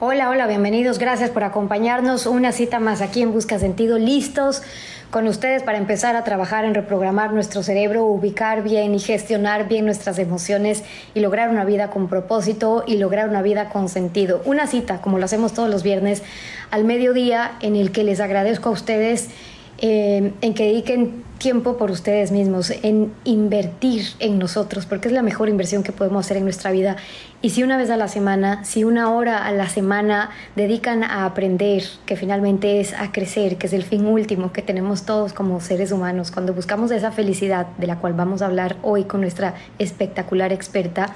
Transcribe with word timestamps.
Hola, 0.00 0.30
hola, 0.30 0.46
bienvenidos. 0.46 1.00
Gracias 1.00 1.28
por 1.30 1.42
acompañarnos. 1.42 2.26
Una 2.26 2.52
cita 2.52 2.78
más 2.78 3.00
aquí 3.00 3.20
en 3.20 3.32
Busca 3.32 3.58
Sentido. 3.58 3.98
Listos 3.98 4.62
con 5.10 5.26
ustedes 5.26 5.64
para 5.64 5.76
empezar 5.76 6.14
a 6.14 6.22
trabajar 6.22 6.64
en 6.64 6.72
reprogramar 6.72 7.32
nuestro 7.32 7.64
cerebro, 7.64 8.04
ubicar 8.04 8.62
bien 8.62 8.94
y 8.94 9.00
gestionar 9.00 9.66
bien 9.66 9.86
nuestras 9.86 10.20
emociones 10.20 10.84
y 11.14 11.20
lograr 11.20 11.50
una 11.50 11.64
vida 11.64 11.90
con 11.90 12.06
propósito 12.06 12.84
y 12.86 12.98
lograr 12.98 13.28
una 13.28 13.42
vida 13.42 13.70
con 13.70 13.88
sentido. 13.88 14.40
Una 14.44 14.68
cita, 14.68 15.00
como 15.00 15.18
lo 15.18 15.24
hacemos 15.24 15.52
todos 15.52 15.68
los 15.68 15.82
viernes, 15.82 16.22
al 16.70 16.84
mediodía, 16.84 17.56
en 17.60 17.74
el 17.74 17.90
que 17.90 18.04
les 18.04 18.20
agradezco 18.20 18.68
a 18.68 18.72
ustedes 18.72 19.30
eh, 19.78 20.32
en 20.40 20.54
que 20.54 20.66
dediquen 20.66 21.24
tiempo 21.38 21.76
por 21.76 21.90
ustedes 21.90 22.32
mismos, 22.32 22.70
en 22.82 23.12
invertir 23.24 24.06
en 24.18 24.38
nosotros, 24.38 24.86
porque 24.86 25.08
es 25.08 25.14
la 25.14 25.22
mejor 25.22 25.48
inversión 25.48 25.82
que 25.82 25.92
podemos 25.92 26.26
hacer 26.26 26.36
en 26.36 26.44
nuestra 26.44 26.70
vida. 26.70 26.96
Y 27.40 27.50
si 27.50 27.62
una 27.62 27.76
vez 27.76 27.90
a 27.90 27.96
la 27.96 28.08
semana, 28.08 28.64
si 28.64 28.84
una 28.84 29.12
hora 29.12 29.46
a 29.46 29.52
la 29.52 29.68
semana 29.68 30.30
dedican 30.56 31.04
a 31.04 31.24
aprender, 31.24 31.84
que 32.06 32.16
finalmente 32.16 32.80
es 32.80 32.92
a 32.92 33.12
crecer, 33.12 33.56
que 33.56 33.68
es 33.68 33.72
el 33.72 33.84
fin 33.84 34.06
último 34.06 34.52
que 34.52 34.62
tenemos 34.62 35.04
todos 35.04 35.32
como 35.32 35.60
seres 35.60 35.92
humanos, 35.92 36.30
cuando 36.30 36.52
buscamos 36.52 36.90
esa 36.90 37.12
felicidad 37.12 37.68
de 37.78 37.86
la 37.86 37.98
cual 37.98 38.14
vamos 38.14 38.42
a 38.42 38.46
hablar 38.46 38.76
hoy 38.82 39.04
con 39.04 39.20
nuestra 39.20 39.54
espectacular 39.78 40.52
experta, 40.52 41.14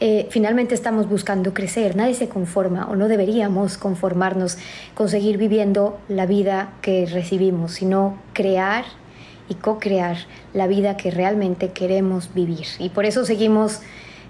eh, 0.00 0.26
finalmente 0.30 0.74
estamos 0.74 1.08
buscando 1.08 1.54
crecer. 1.54 1.94
Nadie 1.94 2.14
se 2.14 2.28
conforma 2.28 2.88
o 2.90 2.96
no 2.96 3.06
deberíamos 3.06 3.78
conformarnos 3.78 4.58
con 4.94 5.08
seguir 5.08 5.38
viviendo 5.38 6.00
la 6.08 6.26
vida 6.26 6.72
que 6.82 7.06
recibimos, 7.06 7.74
sino 7.74 8.18
crear 8.32 8.84
y 9.48 9.54
co-crear 9.54 10.16
la 10.52 10.66
vida 10.66 10.96
que 10.96 11.10
realmente 11.10 11.70
queremos 11.70 12.32
vivir. 12.34 12.66
Y 12.78 12.90
por 12.90 13.04
eso 13.04 13.24
seguimos 13.24 13.80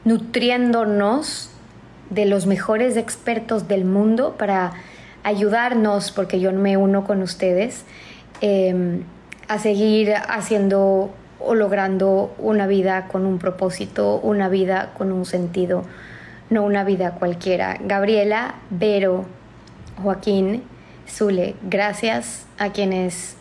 nutriéndonos 0.04 1.50
de 2.10 2.26
los 2.26 2.46
mejores 2.46 2.96
expertos 2.96 3.68
del 3.68 3.84
mundo 3.84 4.34
para 4.36 4.72
ayudarnos, 5.22 6.10
porque 6.10 6.40
yo 6.40 6.52
me 6.52 6.76
uno 6.76 7.04
con 7.04 7.22
ustedes, 7.22 7.84
em, 8.40 9.04
a 9.48 9.58
seguir 9.58 10.14
haciendo 10.14 11.10
o 11.38 11.54
logrando 11.54 12.34
una 12.38 12.66
vida 12.66 13.08
con 13.08 13.26
un 13.26 13.38
propósito, 13.38 14.20
una 14.22 14.48
vida 14.48 14.92
con 14.96 15.12
un 15.12 15.24
sentido, 15.24 15.84
no 16.50 16.64
una 16.64 16.84
vida 16.84 17.12
cualquiera. 17.12 17.78
Gabriela, 17.80 18.56
Vero, 18.70 19.24
Joaquín, 20.02 20.62
Zule, 21.08 21.56
gracias 21.62 22.46
a 22.58 22.70
quienes 22.70 23.36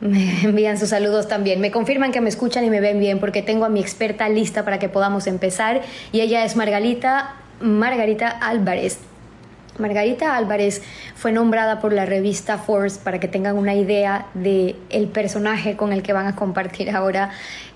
me 0.00 0.40
envían 0.42 0.78
sus 0.78 0.90
saludos 0.90 1.28
también. 1.28 1.60
Me 1.60 1.70
confirman 1.70 2.12
que 2.12 2.20
me 2.20 2.28
escuchan 2.28 2.64
y 2.64 2.70
me 2.70 2.80
ven 2.80 2.98
bien 3.00 3.18
porque 3.20 3.42
tengo 3.42 3.64
a 3.64 3.68
mi 3.68 3.80
experta 3.80 4.28
lista 4.28 4.64
para 4.64 4.78
que 4.78 4.88
podamos 4.88 5.26
empezar 5.26 5.82
y 6.12 6.20
ella 6.20 6.44
es 6.44 6.56
Margarita, 6.56 7.36
Margarita 7.60 8.28
Álvarez. 8.28 8.98
Margarita 9.80 10.36
Álvarez 10.36 10.82
fue 11.14 11.32
nombrada 11.32 11.80
por 11.80 11.92
la 11.92 12.06
revista 12.06 12.58
Forbes 12.58 12.98
para 12.98 13.18
que 13.18 13.28
tengan 13.28 13.56
una 13.56 13.74
idea 13.74 14.26
de 14.34 14.76
el 14.90 15.08
personaje 15.08 15.76
con 15.76 15.92
el 15.92 16.02
que 16.02 16.12
van 16.12 16.26
a 16.26 16.36
compartir 16.36 16.90
ahora 16.90 17.30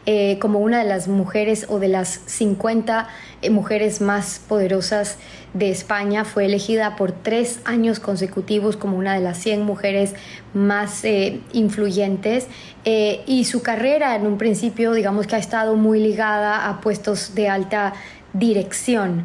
eh, 0.07 0.39
como 0.39 0.59
una 0.59 0.81
de 0.81 0.85
las 0.85 1.09
mujeres 1.09 1.65
o 1.71 1.79
de 1.79 1.89
las 1.89 2.21
50 2.27 3.09
eh, 3.41 3.49
mujeres 3.49 4.03
más 4.03 4.39
poderosas 4.47 5.17
de 5.55 5.71
España. 5.71 6.27
Fue 6.27 6.45
elegida 6.45 6.95
por 6.95 7.13
tres 7.13 7.61
años 7.65 8.01
consecutivos 8.01 8.77
como 8.77 8.99
una 8.99 9.15
de 9.15 9.21
las 9.21 9.39
100 9.39 9.63
mujeres 9.63 10.15
más 10.53 11.05
eh, 11.05 11.41
influyentes 11.53 12.49
y 12.85 13.45
su 13.45 13.63
carrera 13.63 14.15
en 14.15 14.27
un 14.27 14.37
principio 14.37 14.93
digamos 14.93 15.27
que 15.27 15.37
ha 15.37 15.39
estado 15.39 15.75
muy 15.75 16.01
ligada 16.01 16.69
a 16.69 16.83
puestos 16.83 17.35
de 17.35 17.49
alta 17.49 17.95
dirección. 18.35 19.25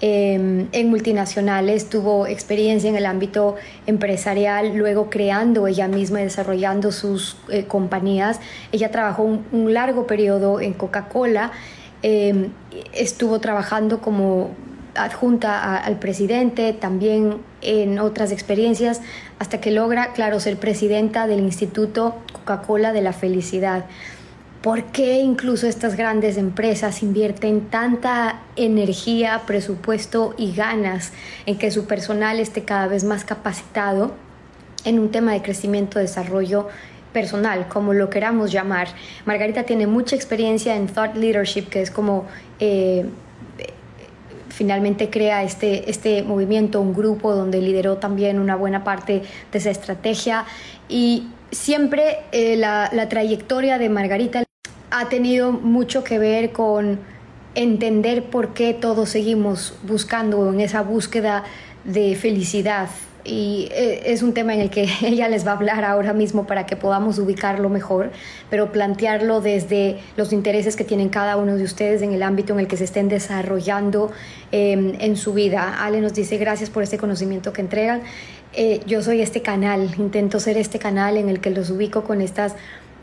Em, 0.00 0.68
en 0.70 0.90
multinacionales, 0.90 1.90
tuvo 1.90 2.28
experiencia 2.28 2.88
en 2.88 2.94
el 2.94 3.04
ámbito 3.04 3.56
empresarial, 3.86 4.76
luego 4.76 5.10
creando 5.10 5.66
ella 5.66 5.88
misma 5.88 6.20
y 6.20 6.24
desarrollando 6.24 6.92
sus 6.92 7.36
eh, 7.48 7.64
compañías. 7.64 8.38
Ella 8.70 8.92
trabajó 8.92 9.24
un, 9.24 9.74
largo 9.74 10.06
periodo 10.06 10.60
en 10.60 10.72
Coca-Cola, 10.72 11.50
em, 12.02 12.50
estuvo 12.92 13.40
trabajando 13.40 14.00
como 14.00 14.50
adjunta 14.94 15.76
al 15.76 15.98
presidente, 15.98 16.72
también 16.72 17.38
en 17.60 17.98
otras 17.98 18.30
experiencias, 18.30 19.00
hasta 19.40 19.60
que 19.60 19.72
logra, 19.72 20.12
claro, 20.12 20.38
ser 20.38 20.58
presidenta 20.58 21.26
del 21.26 21.40
Instituto 21.40 22.14
Coca-Cola 22.32 22.92
de 22.92 23.02
la 23.02 23.12
Felicidad. 23.12 23.84
¿Por 24.68 24.84
qué 24.84 25.20
incluso 25.20 25.66
estas 25.66 25.96
grandes 25.96 26.36
empresas 26.36 27.02
invierten 27.02 27.70
tanta 27.70 28.42
energía, 28.54 29.44
presupuesto 29.46 30.34
y 30.36 30.52
ganas 30.52 31.12
en 31.46 31.56
que 31.56 31.70
su 31.70 31.86
personal 31.86 32.38
esté 32.38 32.64
cada 32.64 32.86
vez 32.86 33.02
más 33.02 33.24
capacitado 33.24 34.12
en 34.84 34.98
un 34.98 35.10
tema 35.10 35.32
de 35.32 35.40
crecimiento, 35.40 35.98
desarrollo 35.98 36.68
personal, 37.14 37.66
como 37.68 37.94
lo 37.94 38.10
queramos 38.10 38.52
llamar? 38.52 38.88
Margarita 39.24 39.62
tiene 39.62 39.86
mucha 39.86 40.16
experiencia 40.16 40.76
en 40.76 40.86
thought 40.86 41.16
leadership, 41.16 41.70
que 41.70 41.80
es 41.80 41.90
como... 41.90 42.26
Eh, 42.60 43.06
finalmente 44.50 45.08
crea 45.08 45.44
este, 45.44 45.88
este 45.88 46.22
movimiento, 46.24 46.82
un 46.82 46.92
grupo 46.92 47.34
donde 47.34 47.62
lideró 47.62 47.96
también 47.96 48.38
una 48.38 48.54
buena 48.54 48.84
parte 48.84 49.22
de 49.50 49.58
esa 49.58 49.70
estrategia 49.70 50.44
y 50.90 51.28
siempre 51.52 52.18
eh, 52.32 52.56
la, 52.56 52.90
la 52.92 53.08
trayectoria 53.08 53.78
de 53.78 53.88
Margarita 53.88 54.42
ha 54.90 55.08
tenido 55.08 55.52
mucho 55.52 56.04
que 56.04 56.18
ver 56.18 56.52
con 56.52 56.98
entender 57.54 58.24
por 58.24 58.54
qué 58.54 58.74
todos 58.74 59.08
seguimos 59.10 59.74
buscando 59.82 60.52
en 60.52 60.60
esa 60.60 60.82
búsqueda 60.82 61.44
de 61.84 62.14
felicidad. 62.14 62.88
Y 63.24 63.68
eh, 63.72 64.02
es 64.06 64.22
un 64.22 64.32
tema 64.32 64.54
en 64.54 64.60
el 64.60 64.70
que 64.70 64.88
ella 65.02 65.28
les 65.28 65.46
va 65.46 65.52
a 65.52 65.54
hablar 65.54 65.84
ahora 65.84 66.12
mismo 66.12 66.46
para 66.46 66.66
que 66.66 66.76
podamos 66.76 67.18
ubicarlo 67.18 67.68
mejor, 67.68 68.10
pero 68.48 68.72
plantearlo 68.72 69.40
desde 69.40 69.98
los 70.16 70.32
intereses 70.32 70.76
que 70.76 70.84
tienen 70.84 71.08
cada 71.08 71.36
uno 71.36 71.56
de 71.56 71.64
ustedes 71.64 72.00
en 72.00 72.12
el 72.12 72.22
ámbito 72.22 72.52
en 72.54 72.60
el 72.60 72.68
que 72.68 72.76
se 72.76 72.84
estén 72.84 73.08
desarrollando 73.08 74.12
em, 74.52 74.94
en 75.00 75.16
su 75.16 75.34
vida. 75.34 75.84
Ale 75.84 76.00
nos 76.00 76.14
dice 76.14 76.38
gracias 76.38 76.70
por 76.70 76.82
este 76.82 76.96
conocimiento 76.96 77.52
que 77.52 77.60
entregan. 77.60 78.02
Eh, 78.54 78.80
yo 78.86 79.02
soy 79.02 79.20
este 79.20 79.42
canal, 79.42 79.94
intento 79.98 80.40
ser 80.40 80.56
este 80.56 80.78
canal 80.78 81.16
en 81.18 81.28
el 81.28 81.40
que 81.40 81.50
los 81.50 81.70
ubico 81.70 82.04
con 82.04 82.22
estas 82.22 82.54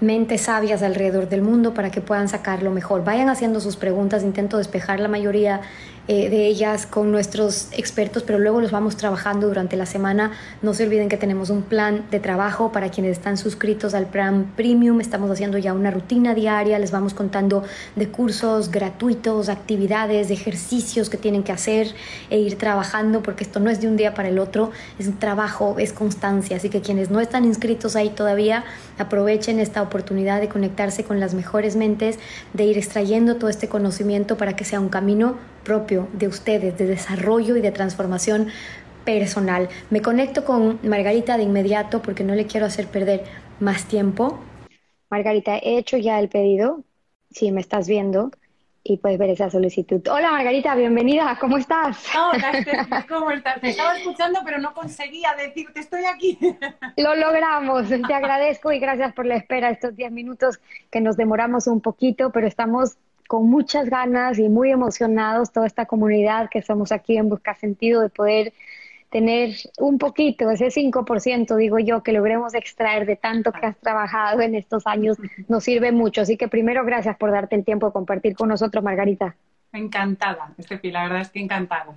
mentes 0.01 0.41
sabias 0.41 0.83
alrededor 0.83 1.29
del 1.29 1.41
mundo 1.41 1.73
para 1.73 1.89
que 1.91 2.01
puedan 2.01 2.27
sacarlo 2.27 2.71
mejor. 2.71 3.03
Vayan 3.03 3.29
haciendo 3.29 3.59
sus 3.59 3.77
preguntas, 3.77 4.23
intento 4.23 4.57
despejar 4.57 4.99
la 4.99 5.07
mayoría 5.07 5.61
eh, 6.07 6.29
de 6.29 6.45
ellas 6.45 6.85
con 6.85 7.11
nuestros 7.11 7.69
expertos, 7.71 8.21
pero 8.21 8.37
luego 8.37 8.61
los 8.61 8.69
vamos 8.69 8.95
trabajando 8.95 9.47
durante 9.47 9.75
la 9.75 9.87
semana. 9.87 10.33
No 10.61 10.75
se 10.75 10.83
olviden 10.83 11.09
que 11.09 11.17
tenemos 11.17 11.49
un 11.49 11.63
plan 11.63 12.05
de 12.11 12.19
trabajo 12.19 12.71
para 12.71 12.89
quienes 12.89 13.13
están 13.13 13.37
suscritos 13.37 13.95
al 13.95 14.05
plan 14.05 14.51
premium. 14.55 15.01
Estamos 15.01 15.31
haciendo 15.31 15.57
ya 15.57 15.73
una 15.73 15.89
rutina 15.89 16.35
diaria, 16.35 16.77
les 16.77 16.91
vamos 16.91 17.15
contando 17.15 17.63
de 17.95 18.07
cursos 18.07 18.69
gratuitos, 18.69 19.49
actividades, 19.49 20.29
ejercicios 20.29 21.09
que 21.09 21.17
tienen 21.17 21.41
que 21.41 21.51
hacer 21.51 21.87
e 22.29 22.37
ir 22.37 22.55
trabajando, 22.59 23.23
porque 23.23 23.43
esto 23.43 23.59
no 23.59 23.71
es 23.71 23.81
de 23.81 23.87
un 23.87 23.97
día 23.97 24.13
para 24.13 24.29
el 24.29 24.37
otro, 24.37 24.69
es 24.99 25.07
un 25.07 25.17
trabajo, 25.17 25.77
es 25.79 25.91
constancia. 25.91 26.57
Así 26.57 26.69
que 26.69 26.81
quienes 26.81 27.09
no 27.09 27.19
están 27.19 27.45
inscritos 27.45 27.95
ahí 27.95 28.09
todavía, 28.09 28.63
aprovechen 28.99 29.59
esta 29.59 29.81
oportunidad 29.81 30.39
de 30.39 30.49
conectarse 30.49 31.03
con 31.03 31.19
las 31.19 31.33
mejores 31.33 31.75
mentes, 31.75 32.19
de 32.53 32.65
ir 32.65 32.77
extrayendo 32.77 33.37
todo 33.37 33.49
este 33.49 33.67
conocimiento 33.67 34.37
para 34.37 34.55
que 34.55 34.65
sea 34.65 34.79
un 34.79 34.89
camino 34.89 35.54
propio 35.65 36.07
de 36.13 36.29
ustedes, 36.29 36.77
de 36.77 36.87
desarrollo 36.87 37.57
y 37.57 37.61
de 37.61 37.71
transformación 37.71 38.47
personal. 39.03 39.67
Me 39.89 40.01
conecto 40.01 40.45
con 40.45 40.79
Margarita 40.83 41.35
de 41.35 41.43
inmediato 41.43 42.01
porque 42.01 42.23
no 42.23 42.33
le 42.35 42.45
quiero 42.45 42.65
hacer 42.65 42.87
perder 42.87 43.25
más 43.59 43.83
tiempo. 43.85 44.39
Margarita, 45.09 45.57
he 45.57 45.77
hecho 45.77 45.97
ya 45.97 46.19
el 46.19 46.29
pedido, 46.29 46.83
si 47.29 47.51
me 47.51 47.59
estás 47.59 47.87
viendo, 47.87 48.31
y 48.87 48.97
puedes 48.97 49.17
ver 49.17 49.31
esa 49.31 49.49
solicitud. 49.49 49.99
Hola 50.07 50.31
Margarita, 50.31 50.75
bienvenida, 50.75 51.37
¿cómo 51.41 51.57
estás? 51.57 52.05
Hola, 52.15 53.05
¿cómo 53.09 53.31
estás? 53.31 53.59
Te 53.59 53.69
estaba 53.69 53.97
escuchando, 53.97 54.41
pero 54.45 54.59
no 54.59 54.75
conseguía 54.75 55.33
decirte 55.35 55.79
estoy 55.79 56.05
aquí. 56.05 56.37
Lo 56.97 57.15
logramos, 57.15 57.89
te 57.89 58.13
agradezco 58.13 58.71
y 58.71 58.79
gracias 58.79 59.13
por 59.13 59.25
la 59.25 59.37
espera 59.37 59.71
estos 59.71 59.95
10 59.95 60.11
minutos 60.11 60.59
que 60.91 61.01
nos 61.01 61.17
demoramos 61.17 61.65
un 61.65 61.81
poquito, 61.81 62.31
pero 62.31 62.45
estamos 62.45 62.97
con 63.27 63.49
muchas 63.49 63.89
ganas 63.89 64.39
y 64.39 64.49
muy 64.49 64.71
emocionados, 64.71 65.51
toda 65.51 65.67
esta 65.67 65.85
comunidad 65.85 66.49
que 66.49 66.59
estamos 66.59 66.91
aquí 66.91 67.17
en 67.17 67.29
Busca 67.29 67.55
Sentido 67.55 68.01
de 68.01 68.09
poder 68.09 68.53
tener 69.09 69.55
un 69.79 69.97
poquito, 69.97 70.51
ese 70.51 70.67
5%, 70.67 71.55
digo 71.55 71.79
yo, 71.79 72.03
que 72.03 72.11
logremos 72.11 72.53
extraer 72.53 73.05
de 73.05 73.15
tanto 73.15 73.51
que 73.51 73.65
has 73.65 73.77
trabajado 73.77 74.41
en 74.41 74.55
estos 74.55 74.85
años, 74.87 75.17
nos 75.47 75.63
sirve 75.63 75.91
mucho. 75.91 76.21
Así 76.21 76.35
que 76.37 76.47
primero, 76.47 76.83
gracias 76.83 77.15
por 77.17 77.31
darte 77.31 77.55
el 77.55 77.63
tiempo 77.63 77.87
de 77.87 77.93
compartir 77.93 78.35
con 78.35 78.49
nosotros, 78.49 78.83
Margarita. 78.83 79.35
Encantada, 79.71 80.53
Estefi, 80.57 80.91
la 80.91 81.03
verdad 81.03 81.21
es 81.21 81.29
que 81.29 81.39
encantada. 81.39 81.95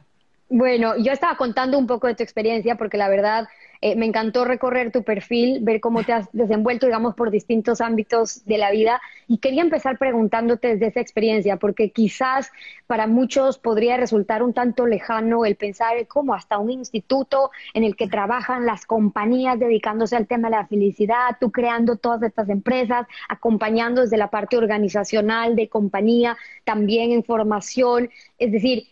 Bueno, 0.50 0.96
yo 0.96 1.12
estaba 1.12 1.36
contando 1.36 1.78
un 1.78 1.86
poco 1.86 2.06
de 2.06 2.14
tu 2.14 2.22
experiencia 2.22 2.76
porque 2.76 2.96
la 2.96 3.10
verdad 3.10 3.48
eh, 3.82 3.96
me 3.96 4.06
encantó 4.06 4.46
recorrer 4.46 4.90
tu 4.90 5.04
perfil, 5.04 5.60
ver 5.62 5.78
cómo 5.78 6.04
te 6.04 6.14
has 6.14 6.32
desenvuelto, 6.32 6.86
digamos, 6.86 7.14
por 7.14 7.30
distintos 7.30 7.82
ámbitos 7.82 8.46
de 8.46 8.56
la 8.56 8.70
vida. 8.70 8.98
Y 9.26 9.38
quería 9.38 9.60
empezar 9.60 9.98
preguntándote 9.98 10.68
desde 10.68 10.86
esa 10.86 11.00
experiencia 11.00 11.58
porque 11.58 11.90
quizás 11.90 12.50
para 12.86 13.06
muchos 13.06 13.58
podría 13.58 13.98
resultar 13.98 14.42
un 14.42 14.54
tanto 14.54 14.86
lejano 14.86 15.44
el 15.44 15.56
pensar 15.56 16.06
cómo 16.06 16.32
hasta 16.34 16.56
un 16.58 16.70
instituto 16.70 17.50
en 17.74 17.84
el 17.84 17.94
que 17.94 18.08
trabajan 18.08 18.64
las 18.64 18.86
compañías 18.86 19.58
dedicándose 19.58 20.16
al 20.16 20.26
tema 20.26 20.48
de 20.48 20.56
la 20.56 20.66
felicidad, 20.66 21.36
tú 21.38 21.52
creando 21.52 21.96
todas 21.96 22.22
estas 22.22 22.48
empresas, 22.48 23.06
acompañando 23.28 24.00
desde 24.00 24.16
la 24.16 24.30
parte 24.30 24.56
organizacional 24.56 25.56
de 25.56 25.68
compañía, 25.68 26.38
también 26.64 27.12
en 27.12 27.22
formación, 27.22 28.08
es 28.38 28.50
decir, 28.50 28.86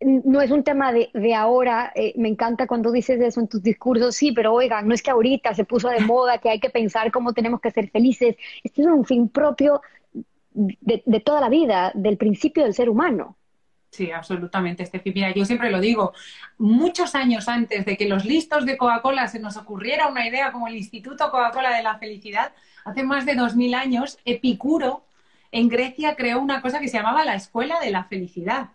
no 0.00 0.40
es 0.40 0.50
un 0.50 0.64
tema 0.64 0.92
de, 0.92 1.10
de 1.12 1.34
ahora, 1.34 1.92
eh, 1.94 2.14
me 2.16 2.28
encanta 2.28 2.66
cuando 2.66 2.90
dices 2.90 3.20
eso 3.20 3.40
en 3.40 3.48
tus 3.48 3.62
discursos, 3.62 4.16
sí, 4.16 4.32
pero 4.32 4.54
oigan, 4.54 4.88
no 4.88 4.94
es 4.94 5.02
que 5.02 5.10
ahorita 5.10 5.54
se 5.54 5.64
puso 5.64 5.88
de 5.88 6.00
moda, 6.00 6.38
que 6.38 6.50
hay 6.50 6.60
que 6.60 6.70
pensar 6.70 7.12
cómo 7.12 7.32
tenemos 7.32 7.60
que 7.60 7.70
ser 7.70 7.90
felices, 7.90 8.36
este 8.64 8.82
es 8.82 8.88
un 8.88 9.04
fin 9.04 9.28
propio 9.28 9.82
de, 10.52 11.02
de 11.04 11.20
toda 11.20 11.40
la 11.40 11.48
vida, 11.48 11.92
del 11.94 12.16
principio 12.16 12.64
del 12.64 12.74
ser 12.74 12.88
humano. 12.88 13.36
Sí, 13.90 14.12
absolutamente, 14.12 14.84
Estefi. 14.84 15.12
Mira, 15.12 15.34
yo 15.34 15.44
siempre 15.44 15.70
lo 15.70 15.80
digo, 15.80 16.12
muchos 16.58 17.16
años 17.16 17.48
antes 17.48 17.84
de 17.84 17.96
que 17.96 18.08
los 18.08 18.24
listos 18.24 18.64
de 18.64 18.76
Coca-Cola 18.76 19.26
se 19.26 19.40
nos 19.40 19.56
ocurriera 19.56 20.06
una 20.06 20.26
idea 20.26 20.52
como 20.52 20.68
el 20.68 20.76
Instituto 20.76 21.30
Coca-Cola 21.30 21.76
de 21.76 21.82
la 21.82 21.98
Felicidad, 21.98 22.52
hace 22.84 23.02
más 23.02 23.26
de 23.26 23.34
dos 23.34 23.56
mil 23.56 23.74
años, 23.74 24.18
Epicuro 24.24 25.04
en 25.52 25.68
Grecia 25.68 26.14
creó 26.14 26.40
una 26.40 26.62
cosa 26.62 26.78
que 26.78 26.86
se 26.86 26.98
llamaba 26.98 27.24
la 27.24 27.34
Escuela 27.34 27.80
de 27.80 27.90
la 27.90 28.04
Felicidad 28.04 28.70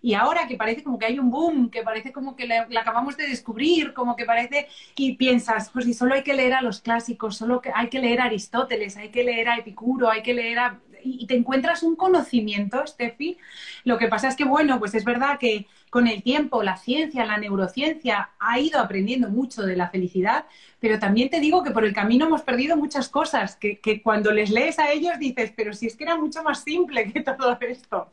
y 0.00 0.14
ahora 0.14 0.46
que 0.46 0.56
parece 0.56 0.82
como 0.82 0.98
que 0.98 1.06
hay 1.06 1.18
un 1.18 1.30
boom, 1.30 1.70
que 1.70 1.82
parece 1.82 2.12
como 2.12 2.36
que 2.36 2.46
la, 2.46 2.68
acabamos 2.80 3.16
de 3.16 3.26
descubrir, 3.26 3.92
como 3.94 4.14
que 4.16 4.24
parece, 4.24 4.68
y 4.96 5.14
piensas, 5.16 5.70
pues 5.70 5.84
si 5.84 5.94
solo 5.94 6.14
hay 6.14 6.22
que 6.22 6.34
leer 6.34 6.54
a 6.54 6.62
los 6.62 6.80
clásicos, 6.80 7.36
solo 7.36 7.60
que 7.60 7.72
hay 7.74 7.88
que 7.88 7.98
leer 7.98 8.20
a 8.20 8.24
Aristóteles, 8.24 8.96
hay 8.96 9.08
que 9.10 9.24
leer 9.24 9.48
a 9.48 9.56
Epicuro, 9.56 10.10
hay 10.10 10.22
que 10.22 10.34
leer 10.34 10.58
a... 10.58 10.80
Y 11.02 11.26
te 11.26 11.34
encuentras 11.34 11.82
un 11.82 11.96
conocimiento, 11.96 12.86
Steffi. 12.86 13.38
Lo 13.84 13.98
que 13.98 14.08
pasa 14.08 14.28
es 14.28 14.36
que, 14.36 14.44
bueno, 14.44 14.78
pues 14.78 14.94
es 14.94 15.04
verdad 15.04 15.38
que 15.38 15.66
con 15.90 16.06
el 16.06 16.22
tiempo 16.22 16.62
la 16.62 16.76
ciencia, 16.76 17.24
la 17.24 17.38
neurociencia 17.38 18.30
ha 18.38 18.58
ido 18.60 18.78
aprendiendo 18.78 19.28
mucho 19.28 19.62
de 19.62 19.76
la 19.76 19.88
felicidad, 19.88 20.44
pero 20.80 20.98
también 20.98 21.30
te 21.30 21.40
digo 21.40 21.62
que 21.62 21.70
por 21.70 21.84
el 21.84 21.94
camino 21.94 22.26
hemos 22.26 22.42
perdido 22.42 22.76
muchas 22.76 23.08
cosas, 23.08 23.56
que, 23.56 23.78
que 23.78 24.02
cuando 24.02 24.32
les 24.32 24.50
lees 24.50 24.78
a 24.78 24.92
ellos 24.92 25.18
dices, 25.18 25.52
pero 25.56 25.72
si 25.72 25.86
es 25.86 25.96
que 25.96 26.04
era 26.04 26.16
mucho 26.16 26.42
más 26.42 26.62
simple 26.62 27.10
que 27.12 27.20
todo 27.22 27.56
esto. 27.60 28.08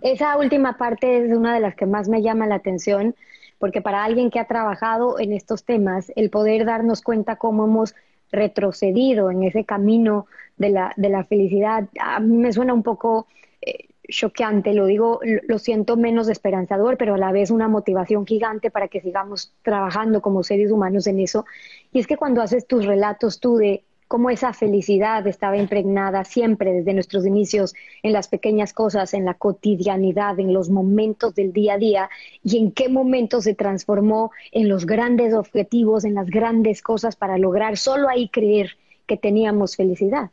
Esa 0.00 0.36
última 0.38 0.78
parte 0.78 1.24
es 1.24 1.36
una 1.36 1.54
de 1.54 1.60
las 1.60 1.74
que 1.74 1.86
más 1.86 2.08
me 2.08 2.22
llama 2.22 2.46
la 2.46 2.56
atención, 2.56 3.14
porque 3.58 3.82
para 3.82 4.02
alguien 4.02 4.30
que 4.30 4.40
ha 4.40 4.46
trabajado 4.46 5.20
en 5.20 5.32
estos 5.32 5.64
temas, 5.64 6.10
el 6.16 6.30
poder 6.30 6.64
darnos 6.64 7.02
cuenta 7.02 7.36
cómo 7.36 7.66
hemos 7.66 7.94
retrocedido 8.32 9.30
en 9.30 9.44
ese 9.44 9.64
camino 9.64 10.26
de 10.62 10.70
la, 10.70 10.94
de 10.96 11.10
la 11.10 11.24
felicidad, 11.24 11.88
a 12.00 12.20
mí 12.20 12.36
me 12.38 12.52
suena 12.52 12.72
un 12.72 12.82
poco 12.82 13.26
eh, 13.60 13.88
choqueante, 14.08 14.72
lo 14.72 14.86
digo, 14.86 15.20
lo 15.46 15.58
siento 15.58 15.96
menos 15.96 16.28
esperanzador, 16.28 16.96
pero 16.96 17.14
a 17.14 17.18
la 17.18 17.32
vez 17.32 17.50
una 17.50 17.68
motivación 17.68 18.24
gigante 18.26 18.70
para 18.70 18.88
que 18.88 19.00
sigamos 19.00 19.52
trabajando 19.62 20.22
como 20.22 20.42
seres 20.42 20.70
humanos 20.70 21.06
en 21.06 21.18
eso. 21.18 21.44
Y 21.92 21.98
es 21.98 22.06
que 22.06 22.16
cuando 22.16 22.40
haces 22.40 22.66
tus 22.66 22.86
relatos 22.86 23.40
tú 23.40 23.56
de 23.56 23.82
cómo 24.12 24.28
esa 24.28 24.52
felicidad 24.52 25.26
estaba 25.26 25.56
impregnada 25.56 26.24
siempre 26.24 26.72
desde 26.72 26.92
nuestros 26.92 27.24
inicios 27.24 27.74
en 28.02 28.12
las 28.12 28.28
pequeñas 28.28 28.74
cosas, 28.74 29.14
en 29.14 29.24
la 29.24 29.32
cotidianidad, 29.32 30.38
en 30.38 30.52
los 30.52 30.68
momentos 30.68 31.34
del 31.34 31.54
día 31.54 31.74
a 31.74 31.78
día 31.78 32.10
y 32.44 32.58
en 32.58 32.72
qué 32.72 32.90
momento 32.90 33.40
se 33.40 33.54
transformó 33.54 34.30
en 34.50 34.68
los 34.68 34.84
grandes 34.84 35.32
objetivos, 35.32 36.04
en 36.04 36.14
las 36.14 36.26
grandes 36.26 36.82
cosas 36.82 37.16
para 37.16 37.38
lograr 37.38 37.78
solo 37.78 38.06
ahí 38.08 38.28
creer 38.28 38.76
que 39.06 39.16
teníamos 39.16 39.76
felicidad. 39.76 40.30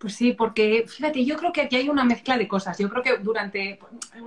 Pues 0.00 0.14
sí, 0.14 0.32
porque 0.32 0.86
fíjate, 0.88 1.26
yo 1.26 1.36
creo 1.36 1.52
que 1.52 1.60
aquí 1.60 1.76
hay 1.76 1.90
una 1.90 2.04
mezcla 2.04 2.38
de 2.38 2.48
cosas. 2.48 2.78
Yo 2.78 2.88
creo 2.88 3.02
que 3.02 3.18
durante 3.18 3.78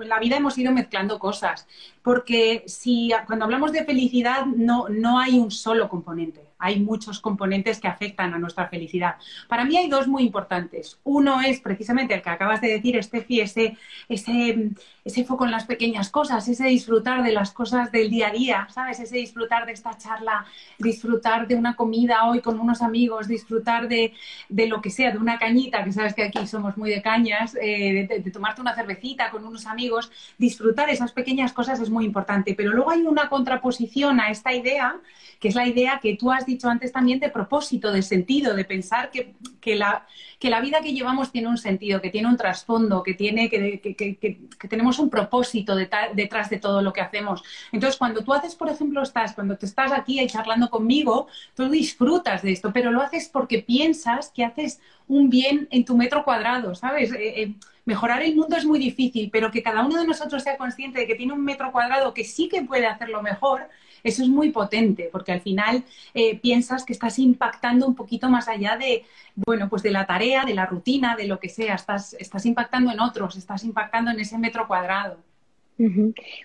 la 0.06 0.20
vida 0.20 0.38
hemos 0.38 0.56
ido 0.60 0.72
mezclando 0.72 1.18
cosas, 1.18 1.68
porque 2.04 2.64
si 2.68 3.12
cuando 3.26 3.46
hablamos 3.46 3.72
de 3.72 3.86
felicidad 3.86 4.46
no, 4.46 4.90
no 4.90 5.20
hay 5.20 5.40
un 5.40 5.50
solo 5.50 5.90
componente 5.90 6.54
hay 6.64 6.80
muchos 6.80 7.20
componentes 7.20 7.82
que 7.82 7.90
afectan 7.90 8.34
a 8.34 8.40
nuestra 8.40 8.70
felicidad. 8.70 9.16
Para 9.50 9.66
mí 9.66 9.76
hay 9.76 9.90
dos 9.90 10.08
muy 10.08 10.24
importantes. 10.24 10.98
Uno 11.04 11.42
es 11.42 11.60
precisamente 11.60 12.14
el 12.14 12.22
que 12.22 12.30
acabas 12.30 12.62
de 12.62 12.70
decir, 12.70 12.96
Estefi, 12.96 13.42
ese, 13.42 13.78
ese, 14.08 14.70
ese 15.04 15.26
foco 15.26 15.44
en 15.44 15.52
las 15.52 15.66
pequeñas 15.66 16.10
cosas, 16.10 16.48
ese 16.48 16.66
disfrutar 16.68 17.22
de 17.22 17.34
las 17.34 17.52
cosas 17.52 17.92
del 17.92 18.10
día 18.10 18.30
a 18.30 18.32
día, 18.32 18.68
¿sabes? 18.72 19.02
Ese 19.02 19.18
disfrutar 19.18 19.66
de 19.66 19.74
esta 19.74 19.98
charla, 19.98 20.46
disfrutar 20.80 21.50
de 21.50 21.56
una 21.56 21.76
comida 21.76 22.30
hoy 22.30 22.40
con 22.40 22.58
unos 22.58 22.82
amigos, 22.82 23.28
disfrutar 23.28 23.90
de, 23.90 24.14
de 24.48 24.68
lo 24.68 24.82
que 24.82 24.90
sea, 24.90 25.12
de 25.12 25.18
una 25.18 25.38
cañita, 25.38 25.84
que 25.84 25.92
sabes 25.92 26.14
que 26.14 26.24
aquí 26.24 26.48
somos 26.48 26.78
muy 26.78 26.90
de 26.90 27.02
cañas, 27.02 27.58
eh, 27.62 28.08
de, 28.08 28.32
tomarte 28.32 28.62
una 28.62 28.74
cervecita 28.74 29.32
con 29.32 29.46
unos 29.46 29.66
amigos, 29.66 30.10
disfrutar 30.38 30.90
esas 30.90 31.12
pequeñas 31.12 31.52
cosas 31.52 31.82
es 31.82 31.90
muy 31.94 32.06
importante. 32.06 32.56
Pero 32.56 32.74
luego 32.74 32.92
hay 32.92 33.02
una 33.02 33.30
contraposición 33.30 34.20
a 34.20 34.30
esta 34.30 34.54
idea, 34.54 35.00
que 35.40 35.48
es 35.48 35.56
la 35.56 35.68
idea 35.68 36.00
que 36.02 36.16
tú 36.18 36.32
has 36.32 36.46
dicho 36.46 36.68
antes 36.68 36.92
también 36.92 37.20
de 37.20 37.30
propósito, 37.30 37.92
de 37.92 38.02
sentido, 38.02 38.56
de 38.56 38.66
pensar 38.66 39.12
que, 39.12 39.36
que, 39.62 39.76
la, 39.76 40.06
que 40.40 40.50
la 40.50 40.60
vida 40.60 40.82
que 40.82 40.94
llevamos 40.94 41.32
tiene 41.32 41.48
un 41.48 41.58
sentido, 41.58 42.02
que 42.02 42.10
tiene 42.10 42.28
un 42.28 42.38
trasfondo, 42.38 43.04
que, 43.04 43.14
tiene, 43.14 43.50
que, 43.50 43.80
que 43.80 44.68
tenemos 44.68 45.00
un 45.00 45.10
propósito 45.10 45.76
detrás 45.76 46.50
de 46.50 46.60
todo 46.60 46.82
lo 46.82 46.92
que 46.92 47.02
hacemos. 47.02 47.44
Entonces, 47.72 47.98
cuando 47.98 48.24
tú 48.24 48.34
haces, 48.34 48.56
por 48.56 48.70
ejemplo, 48.70 49.02
estás, 49.02 49.34
cuando 49.34 49.58
te 49.58 49.66
estás 49.66 49.92
aquí 49.92 50.20
ahí 50.20 50.28
charlando 50.28 50.70
conmigo, 50.70 51.28
tú 51.56 51.70
disfrutas 51.70 52.42
de 52.42 52.52
esto, 52.52 52.72
pero 52.74 52.92
lo 52.92 53.02
haces 53.02 53.30
porque 53.30 53.60
piensas 53.60 54.32
que 54.32 54.44
haces 54.44 54.80
un 55.08 55.30
bien 55.30 55.68
en 55.72 55.86
tu 55.86 55.96
metro 55.98 56.24
cuadrado, 56.24 56.76
¿sabes? 56.76 57.12
Eh, 57.12 57.42
eh, 57.42 57.54
mejorar 57.86 58.22
el 58.24 58.36
mundo 58.36 58.56
es 58.56 58.66
muy 58.66 58.80
difícil, 58.80 59.30
pero 59.32 59.52
que 59.52 59.64
cada 59.64 59.86
uno 59.86 60.00
de 60.00 60.08
nosotros 60.08 60.44
sea 60.44 60.58
consciente 60.58 61.00
de 61.00 61.08
que 61.08 61.16
tiene 61.16 61.34
un 61.34 61.44
metro 61.44 61.72
cuadrado 61.72 62.14
que 62.14 62.24
sí 62.24 62.48
que 62.48 62.62
puede 62.62 62.88
hacerlo 62.88 63.22
mejor, 63.22 63.70
eso 64.04 64.22
es 64.22 64.30
muy 64.30 64.52
potente, 64.52 65.10
porque 65.12 65.32
al 65.32 65.42
final 65.42 65.84
eh, 66.14 66.38
piensas 66.40 66.84
que 66.84 66.94
estás 66.94 67.20
impactando 67.20 67.88
un 67.88 67.96
poquito 67.96 68.30
más 68.30 68.48
allá 68.48 68.78
de, 68.78 69.06
bueno, 69.36 69.70
pues 69.70 69.82
de 69.82 69.92
la 69.92 70.06
tarea, 70.06 70.44
de 70.44 70.54
la 70.54 70.66
rutina, 70.66 71.16
de 71.16 71.28
lo 71.28 71.40
que 71.40 71.50
sea, 71.50 71.76
estás, 71.76 72.14
estás 72.20 72.46
impactando 72.46 72.92
en 72.92 73.00
otros, 73.00 73.38
estás 73.38 73.64
impactando 73.64 74.12
en 74.12 74.20
ese 74.20 74.38
metro 74.38 74.68
cuadrado. 74.68 75.18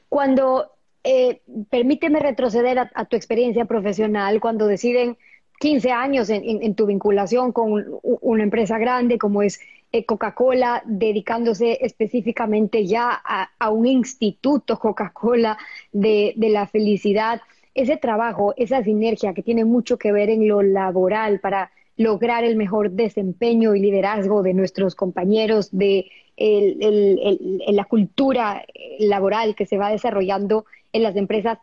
Cuando, 0.08 0.72
eh, 1.04 1.42
permíteme 1.70 2.20
retroceder 2.20 2.78
a, 2.78 3.04
tu 3.04 3.16
experiencia 3.16 3.64
profesional, 3.64 4.40
cuando 4.40 4.66
deciden 4.66 5.16
15 5.58 5.90
años 5.90 6.30
en, 6.30 6.74
tu 6.74 6.86
vinculación 6.86 7.52
con 7.52 7.84
una 8.02 8.42
empresa 8.42 8.78
grande 8.78 9.18
como 9.18 9.42
es 9.42 9.60
eh, 9.92 10.04
Coca-Cola, 10.04 10.82
dedicándose 10.84 11.78
específicamente 11.80 12.86
ya 12.86 13.10
a, 13.10 13.70
un 13.70 13.86
instituto 13.86 14.78
Coca-Cola 14.78 15.56
de, 15.92 16.34
de, 16.36 16.48
la 16.50 16.66
felicidad. 16.66 17.40
Ese 17.74 17.96
trabajo, 17.96 18.54
esa 18.56 18.82
sinergia 18.82 19.34
que 19.34 19.42
tiene 19.42 19.64
mucho 19.64 19.98
que 19.98 20.12
ver 20.12 20.30
en 20.30 20.46
lo 20.46 20.62
laboral 20.62 21.40
para 21.40 21.70
lograr 21.96 22.44
el 22.44 22.56
mejor 22.56 22.92
desempeño 22.92 23.74
y 23.74 23.80
liderazgo 23.80 24.42
de 24.42 24.54
nuestros 24.54 24.94
compañeros, 24.94 25.70
de 25.76 26.10
la 27.68 27.84
cultura 27.84 28.64
laboral 29.00 29.54
que 29.56 29.66
se 29.66 29.76
va 29.76 29.90
desarrollando 29.90 30.64
en 30.92 31.02
las 31.02 31.16
empresas, 31.16 31.58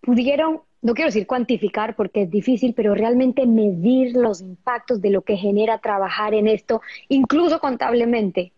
pudieron 0.00 0.60
no 0.84 0.92
quiero 0.92 1.08
decir 1.08 1.26
cuantificar 1.26 1.96
porque 1.96 2.22
es 2.22 2.30
difícil, 2.30 2.74
pero 2.74 2.94
realmente 2.94 3.46
medir 3.46 4.14
los 4.14 4.42
impactos 4.42 5.00
de 5.00 5.08
lo 5.08 5.22
que 5.22 5.38
genera 5.38 5.78
trabajar 5.78 6.34
en 6.34 6.46
esto, 6.46 6.82
incluso 7.08 7.58
contablemente. 7.58 8.52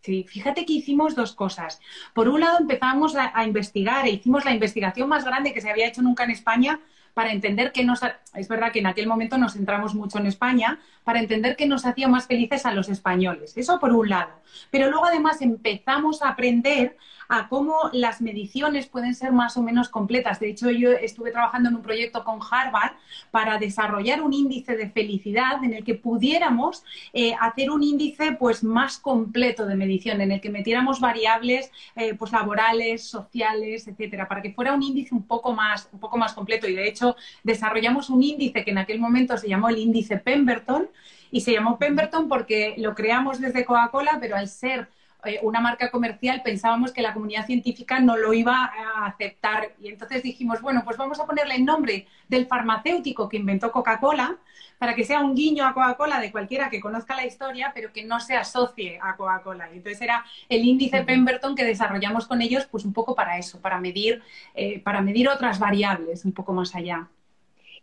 Sí, 0.00 0.24
fíjate 0.28 0.66
que 0.66 0.72
hicimos 0.72 1.14
dos 1.14 1.32
cosas. 1.32 1.80
Por 2.12 2.28
un 2.28 2.40
lado 2.40 2.58
empezamos 2.58 3.14
a, 3.14 3.44
investigar 3.44 4.04
e 4.04 4.10
hicimos 4.10 4.44
la 4.44 4.52
investigación 4.52 5.08
más 5.08 5.24
grande 5.24 5.54
que 5.54 5.60
se 5.60 5.70
había 5.70 5.86
hecho 5.86 6.02
nunca 6.02 6.24
en 6.24 6.30
España 6.30 6.80
para 7.14 7.32
entender 7.32 7.72
que 7.72 7.84
nos... 7.84 8.00
Es 8.34 8.48
verdad 8.48 8.72
que 8.72 8.78
en 8.78 8.86
aquel 8.86 9.06
momento 9.06 9.38
nos 9.38 9.54
centramos 9.54 9.94
mucho 9.94 10.18
en 10.18 10.26
España, 10.26 10.78
para 11.04 11.20
entender 11.20 11.56
que 11.56 11.66
nos 11.66 11.86
hacía 11.86 12.08
más 12.08 12.26
felices 12.26 12.66
a 12.66 12.72
los 12.72 12.88
españoles. 12.88 13.56
Eso 13.56 13.80
por 13.80 13.92
un 13.92 14.08
lado. 14.08 14.30
Pero 14.70 14.90
luego 14.90 15.06
además 15.06 15.40
empezamos 15.42 16.22
a 16.22 16.28
aprender 16.28 16.96
a 17.28 17.48
cómo 17.48 17.90
las 17.92 18.20
mediciones 18.20 18.86
pueden 18.86 19.14
ser 19.14 19.30
más 19.30 19.56
o 19.56 19.62
menos 19.62 19.88
completas. 19.88 20.40
De 20.40 20.50
hecho, 20.50 20.68
yo 20.70 20.90
estuve 20.90 21.30
trabajando 21.30 21.68
en 21.68 21.76
un 21.76 21.82
proyecto 21.82 22.24
con 22.24 22.40
Harvard 22.50 22.92
para 23.30 23.56
desarrollar 23.58 24.20
un 24.20 24.32
índice 24.32 24.76
de 24.76 24.90
felicidad 24.90 25.62
en 25.62 25.74
el 25.74 25.84
que 25.84 25.94
pudiéramos 25.94 26.82
eh, 27.12 27.34
hacer 27.40 27.70
un 27.70 27.84
índice 27.84 28.32
pues 28.32 28.64
más 28.64 28.98
completo 28.98 29.64
de 29.66 29.76
medición, 29.76 30.20
en 30.20 30.32
el 30.32 30.40
que 30.40 30.50
metiéramos 30.50 30.98
variables 30.98 31.70
eh, 31.94 32.14
pues 32.14 32.32
laborales, 32.32 33.04
sociales, 33.04 33.86
etcétera, 33.86 34.26
para 34.26 34.42
que 34.42 34.52
fuera 34.52 34.74
un 34.74 34.82
índice 34.82 35.14
un 35.14 35.22
poco 35.22 35.52
más 35.52 35.88
un 35.92 36.00
poco 36.00 36.18
más 36.18 36.32
completo. 36.32 36.66
Y 36.66 36.74
de 36.74 36.88
hecho 36.88 36.99
desarrollamos 37.42 38.10
un 38.10 38.22
índice 38.22 38.64
que 38.64 38.70
en 38.70 38.78
aquel 38.78 38.98
momento 38.98 39.36
se 39.36 39.48
llamó 39.48 39.68
el 39.68 39.78
índice 39.78 40.16
Pemberton 40.16 40.88
y 41.30 41.40
se 41.40 41.52
llamó 41.52 41.78
Pemberton 41.78 42.28
porque 42.28 42.74
lo 42.78 42.94
creamos 42.94 43.40
desde 43.40 43.64
Coca-Cola, 43.64 44.18
pero 44.20 44.36
al 44.36 44.48
ser 44.48 44.88
eh, 45.24 45.38
una 45.42 45.60
marca 45.60 45.90
comercial 45.90 46.42
pensábamos 46.42 46.92
que 46.92 47.02
la 47.02 47.12
comunidad 47.12 47.46
científica 47.46 48.00
no 48.00 48.16
lo 48.16 48.32
iba 48.32 48.64
a 48.64 49.06
aceptar. 49.06 49.72
Y 49.80 49.88
entonces 49.88 50.22
dijimos, 50.22 50.60
bueno, 50.60 50.82
pues 50.84 50.96
vamos 50.96 51.20
a 51.20 51.26
ponerle 51.26 51.56
el 51.56 51.64
nombre 51.64 52.06
del 52.28 52.46
farmacéutico 52.46 53.28
que 53.28 53.36
inventó 53.36 53.70
Coca-Cola 53.70 54.36
para 54.80 54.94
que 54.94 55.04
sea 55.04 55.20
un 55.20 55.34
guiño 55.34 55.66
a 55.66 55.74
Coca-Cola 55.74 56.18
de 56.18 56.32
cualquiera 56.32 56.70
que 56.70 56.80
conozca 56.80 57.14
la 57.14 57.26
historia, 57.26 57.70
pero 57.74 57.92
que 57.92 58.02
no 58.02 58.18
se 58.18 58.34
asocie 58.34 58.98
a 59.02 59.14
Coca-Cola. 59.14 59.68
Y 59.70 59.76
entonces 59.76 60.00
era 60.00 60.24
el 60.48 60.64
índice 60.64 61.02
Pemberton 61.02 61.54
que 61.54 61.64
desarrollamos 61.64 62.26
con 62.26 62.40
ellos, 62.40 62.66
pues 62.70 62.86
un 62.86 62.94
poco 62.94 63.14
para 63.14 63.36
eso, 63.36 63.60
para 63.60 63.78
medir, 63.78 64.22
eh, 64.54 64.80
para 64.80 65.02
medir 65.02 65.28
otras 65.28 65.58
variables 65.58 66.24
un 66.24 66.32
poco 66.32 66.54
más 66.54 66.74
allá. 66.74 67.06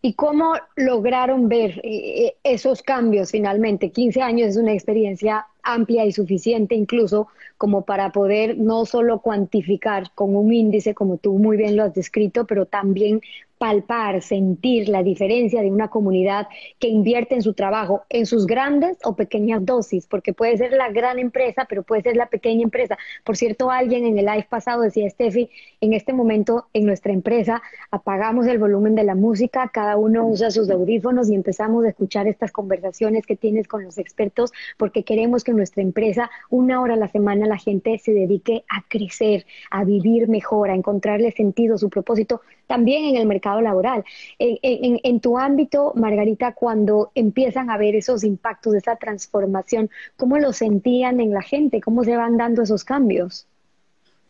¿Y 0.02 0.14
cómo 0.14 0.56
lograron 0.76 1.48
ver 1.50 1.82
eh, 1.84 2.36
esos 2.44 2.82
cambios 2.82 3.30
finalmente? 3.30 3.92
15 3.92 4.24
años 4.24 4.50
es 4.50 4.58
una 4.58 4.74
experiencia 4.74 5.46
amplia 5.62 6.04
y 6.04 6.12
suficiente 6.12 6.74
incluso 6.74 7.28
como 7.58 7.84
para 7.84 8.12
poder 8.12 8.58
no 8.58 8.86
solo 8.86 9.20
cuantificar 9.20 10.12
con 10.16 10.36
un 10.36 10.52
índice, 10.52 10.96
como 10.96 11.18
tú 11.18 11.34
muy 11.38 11.58
bien 11.58 11.76
lo 11.76 11.84
has 11.84 11.94
descrito, 11.94 12.46
pero 12.46 12.66
también 12.66 13.22
palpar, 13.58 14.22
sentir 14.22 14.90
la 14.90 15.04
diferencia 15.04 15.62
de 15.62 15.72
una 15.72 15.88
comunidad 15.90 16.48
que 16.80 16.88
invierte 16.88 17.36
en 17.36 17.42
su 17.42 17.54
trabajo, 17.54 18.04
en 18.10 18.26
sus 18.26 18.46
grandes 18.46 18.98
o 19.04 19.16
pequeñas 19.16 19.66
dosis, 19.66 20.06
porque 20.08 20.34
puede 20.34 20.58
ser 20.58 20.72
la 20.74 20.90
gran 20.90 21.20
empresa, 21.20 21.66
pero 21.68 21.84
puede 21.84 22.04
ser 22.04 22.16
la 22.16 22.28
pequeña 22.28 22.64
empresa. 22.64 22.98
Por 23.24 23.38
cierto, 23.38 23.72
alguien 23.72 24.06
en 24.06 24.18
el 24.18 24.26
live 24.26 24.48
pasado 24.50 24.82
decía, 24.82 25.10
Steffi, 25.10 25.50
en 25.82 25.94
este 25.94 26.14
momento 26.14 26.68
en 26.74 26.86
nuestra 26.86 27.14
empresa 27.14 27.62
apagamos 27.92 28.48
el 28.48 28.60
volumen 28.60 28.96
de 28.96 29.04
la 29.04 29.16
música, 29.16 29.70
cada 29.74 29.98
uno 29.98 30.28
usa 30.28 30.52
sus 30.52 30.70
audífonos 30.70 31.30
y 31.30 31.36
empezamos 31.36 31.86
a 31.86 31.90
escuchar 31.90 32.28
estas 32.28 32.52
conversaciones 32.52 33.26
que 33.26 33.36
tienes 33.36 33.68
con 33.68 33.84
los 33.84 33.98
expertos, 33.98 34.52
porque 34.78 35.04
queremos 35.04 35.44
que 35.44 35.52
en 35.52 35.58
nuestra 35.58 35.82
empresa 35.82 36.30
una 36.50 36.82
hora 36.82 36.94
a 36.94 36.98
la 36.98 37.08
semana 37.08 37.48
la 37.48 37.58
gente 37.58 37.98
se 37.98 38.14
dedique 38.14 38.64
a 38.70 38.84
crecer, 38.88 39.46
a 39.72 39.84
vivir 39.84 40.28
mejor, 40.28 40.70
a 40.70 40.76
encontrarle 40.76 41.32
sentido, 41.32 41.78
su 41.78 41.90
propósito, 41.90 42.42
también 42.68 43.06
en 43.06 43.16
el 43.16 43.26
mercado 43.26 43.47
laboral. 43.62 44.04
En, 44.40 45.20
tu 45.20 45.38
ámbito, 45.38 45.94
Margarita, 45.96 46.54
cuando 46.54 47.12
empiezan 47.16 47.70
a 47.70 47.78
ver 47.78 47.96
esos 47.96 48.24
impactos, 48.24 48.76
esa 48.76 48.96
transformación, 48.98 49.90
¿cómo 50.16 50.38
lo 50.38 50.54
sentían 50.54 51.20
en 51.20 51.32
la 51.32 51.42
gente? 51.42 51.82
¿Cómo 51.82 52.04
se 52.04 52.18
van 52.18 52.38
dando 52.38 52.64
esos 52.64 52.84
cambios? 52.84 53.48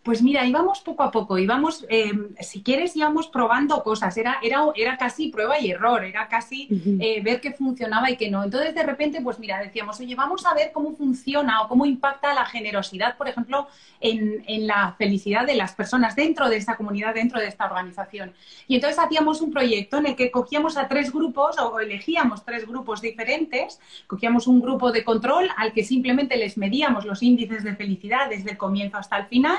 Pues 0.08 0.22
mira, 0.24 0.46
íbamos 0.46 0.80
poco 0.80 1.04
a 1.04 1.12
poco, 1.12 1.38
íbamos, 1.38 1.86
eh, 1.90 2.14
si 2.40 2.64
quieres, 2.64 2.96
íbamos 2.96 3.28
probando 3.28 3.84
cosas, 3.84 4.16
era, 4.16 4.38
era, 4.42 4.64
era 4.74 4.96
casi 4.96 5.28
prueba 5.28 5.60
y 5.60 5.70
error, 5.70 6.06
era 6.06 6.30
casi 6.30 6.70
eh, 7.02 7.22
ver 7.22 7.42
qué 7.42 7.52
funcionaba 7.52 8.10
y 8.10 8.16
qué 8.16 8.32
no. 8.32 8.42
Entonces, 8.42 8.74
de 8.74 8.84
repente, 8.84 9.20
pues 9.20 9.38
mira, 9.38 9.60
decíamos, 9.60 10.00
oye, 10.00 10.16
vamos 10.16 10.46
a 10.46 10.54
ver 10.54 10.72
cómo 10.72 10.96
funciona 10.96 11.62
o 11.62 11.68
cómo 11.68 11.86
impacta 11.86 12.34
la 12.34 12.46
generosidad, 12.46 13.18
por 13.18 13.28
ejemplo, 13.28 13.68
en, 14.00 14.46
en 14.48 14.66
la 14.66 14.96
felicidad 14.98 15.46
de 15.46 15.56
las 15.56 15.76
personas 15.76 16.16
dentro 16.16 16.48
de 16.48 16.56
esta 16.56 16.78
comunidad, 16.78 17.14
dentro 17.14 17.42
de 17.42 17.48
esta 17.48 17.66
organización. 17.66 18.32
Y 18.66 18.76
entonces 18.76 19.00
hacíamos 19.00 19.42
un 19.42 19.52
proyecto 19.52 19.98
en 19.98 20.06
el 20.06 20.16
que 20.16 20.32
cogíamos 20.32 20.78
a 20.78 20.88
tres 20.88 21.12
grupos 21.12 21.60
o 21.60 21.82
elegíamos 21.82 22.46
tres 22.46 22.66
grupos 22.66 23.02
diferentes, 23.02 23.82
cogíamos 24.08 24.48
un 24.48 24.62
grupo 24.62 24.94
de 24.94 25.04
control 25.04 25.50
al 25.58 25.74
que 25.74 25.84
simplemente 25.84 26.38
les 26.38 26.58
medíamos 26.58 27.04
los 27.04 27.22
índices 27.22 27.66
de 27.66 27.76
felicidad 27.76 28.30
desde 28.30 28.52
el 28.52 28.58
comienzo 28.58 28.96
hasta 28.96 29.18
el 29.18 29.26
final, 29.26 29.58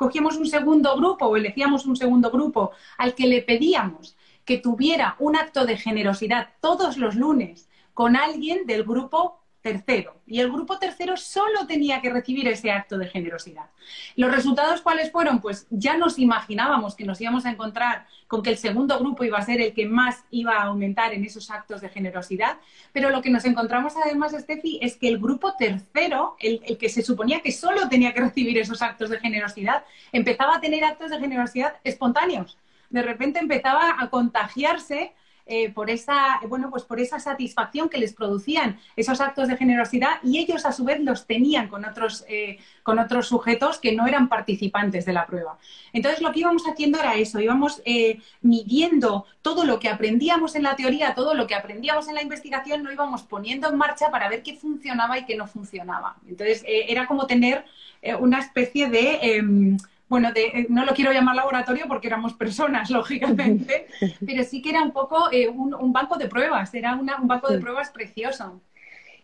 cogíamos 0.00 0.38
un 0.38 0.46
segundo 0.46 0.96
grupo 0.96 1.26
o 1.26 1.36
elegíamos 1.36 1.84
un 1.84 1.94
segundo 1.94 2.30
grupo 2.30 2.70
al 2.96 3.14
que 3.14 3.26
le 3.26 3.42
pedíamos 3.42 4.16
que 4.46 4.56
tuviera 4.56 5.14
un 5.18 5.36
acto 5.36 5.66
de 5.66 5.76
generosidad 5.76 6.54
todos 6.62 6.96
los 6.96 7.16
lunes 7.16 7.68
con 7.92 8.16
alguien 8.16 8.64
del 8.64 8.84
grupo 8.84 9.39
tercero. 9.62 10.16
Y 10.26 10.40
el 10.40 10.50
grupo 10.50 10.78
tercero 10.78 11.16
solo 11.16 11.66
tenía 11.66 12.00
que 12.00 12.10
recibir 12.10 12.48
ese 12.48 12.70
acto 12.70 12.96
de 12.96 13.08
generosidad. 13.08 13.66
¿Los 14.16 14.30
resultados 14.30 14.80
cuáles 14.80 15.10
fueron? 15.10 15.40
Pues 15.40 15.66
ya 15.70 15.96
nos 15.96 16.18
imaginábamos 16.18 16.94
que 16.94 17.04
nos 17.04 17.20
íbamos 17.20 17.44
a 17.44 17.50
encontrar 17.50 18.06
con 18.26 18.42
que 18.42 18.50
el 18.50 18.56
segundo 18.56 18.98
grupo 18.98 19.24
iba 19.24 19.38
a 19.38 19.42
ser 19.42 19.60
el 19.60 19.74
que 19.74 19.86
más 19.86 20.24
iba 20.30 20.56
a 20.56 20.64
aumentar 20.64 21.12
en 21.12 21.24
esos 21.24 21.50
actos 21.50 21.80
de 21.80 21.88
generosidad, 21.88 22.58
pero 22.92 23.10
lo 23.10 23.20
que 23.22 23.30
nos 23.30 23.44
encontramos 23.44 23.94
además, 24.02 24.32
Steffi, 24.32 24.78
es 24.80 24.96
que 24.96 25.08
el 25.08 25.18
grupo 25.18 25.54
tercero, 25.56 26.36
el, 26.38 26.62
el 26.64 26.78
que 26.78 26.88
se 26.88 27.02
suponía 27.02 27.40
que 27.40 27.52
solo 27.52 27.88
tenía 27.88 28.14
que 28.14 28.20
recibir 28.20 28.56
esos 28.58 28.82
actos 28.82 29.10
de 29.10 29.18
generosidad, 29.18 29.84
empezaba 30.12 30.56
a 30.56 30.60
tener 30.60 30.84
actos 30.84 31.10
de 31.10 31.18
generosidad 31.18 31.74
espontáneos. 31.84 32.56
De 32.88 33.02
repente 33.02 33.38
empezaba 33.38 33.96
a 33.98 34.10
contagiarse 34.10 35.12
eh, 35.52 35.68
por 35.68 35.90
esa, 35.90 36.38
bueno, 36.48 36.70
pues 36.70 36.84
por 36.84 37.00
esa 37.00 37.18
satisfacción 37.18 37.88
que 37.88 37.98
les 37.98 38.12
producían 38.12 38.78
esos 38.94 39.20
actos 39.20 39.48
de 39.48 39.56
generosidad 39.56 40.20
y 40.22 40.38
ellos 40.38 40.64
a 40.64 40.70
su 40.70 40.84
vez 40.84 41.00
los 41.00 41.26
tenían 41.26 41.66
con 41.66 41.84
otros, 41.84 42.24
eh, 42.28 42.58
con 42.84 43.00
otros 43.00 43.26
sujetos 43.26 43.78
que 43.78 43.90
no 43.90 44.06
eran 44.06 44.28
participantes 44.28 45.04
de 45.06 45.12
la 45.12 45.26
prueba. 45.26 45.58
Entonces 45.92 46.22
lo 46.22 46.30
que 46.30 46.38
íbamos 46.38 46.62
haciendo 46.68 47.00
era 47.00 47.16
eso, 47.16 47.40
íbamos 47.40 47.82
eh, 47.84 48.20
midiendo 48.42 49.26
todo 49.42 49.64
lo 49.64 49.80
que 49.80 49.88
aprendíamos 49.88 50.54
en 50.54 50.62
la 50.62 50.76
teoría, 50.76 51.16
todo 51.16 51.34
lo 51.34 51.48
que 51.48 51.56
aprendíamos 51.56 52.06
en 52.06 52.14
la 52.14 52.22
investigación, 52.22 52.84
lo 52.84 52.92
íbamos 52.92 53.24
poniendo 53.24 53.68
en 53.68 53.76
marcha 53.76 54.08
para 54.12 54.28
ver 54.28 54.44
qué 54.44 54.54
funcionaba 54.54 55.18
y 55.18 55.24
qué 55.24 55.34
no 55.34 55.48
funcionaba. 55.48 56.16
Entonces 56.28 56.62
era 56.64 57.08
como 57.08 57.26
tener 57.26 57.64
una 58.20 58.38
especie 58.38 58.88
de 58.88 59.18
em, 59.20 59.76
bueno, 60.10 60.30
eh, 60.34 60.66
no 60.68 60.84
lo 60.84 60.92
quiero 60.92 61.12
llamar 61.12 61.36
laboratorio 61.36 61.86
porque 61.86 62.08
éramos 62.08 62.34
personas, 62.34 62.90
lógicamente, 62.98 63.86
pero 64.26 64.42
sí 64.42 64.60
que 64.60 64.70
era 64.70 64.82
un 64.82 64.90
poco 64.90 65.30
eh, 65.32 65.48
un, 65.48 65.92
banco 65.92 66.18
de 66.18 66.28
pruebas, 66.28 66.74
era 66.74 66.96
un 66.96 67.06
banco 67.28 67.48
de 67.48 67.58
pruebas 67.58 67.90
precioso. 67.90 68.60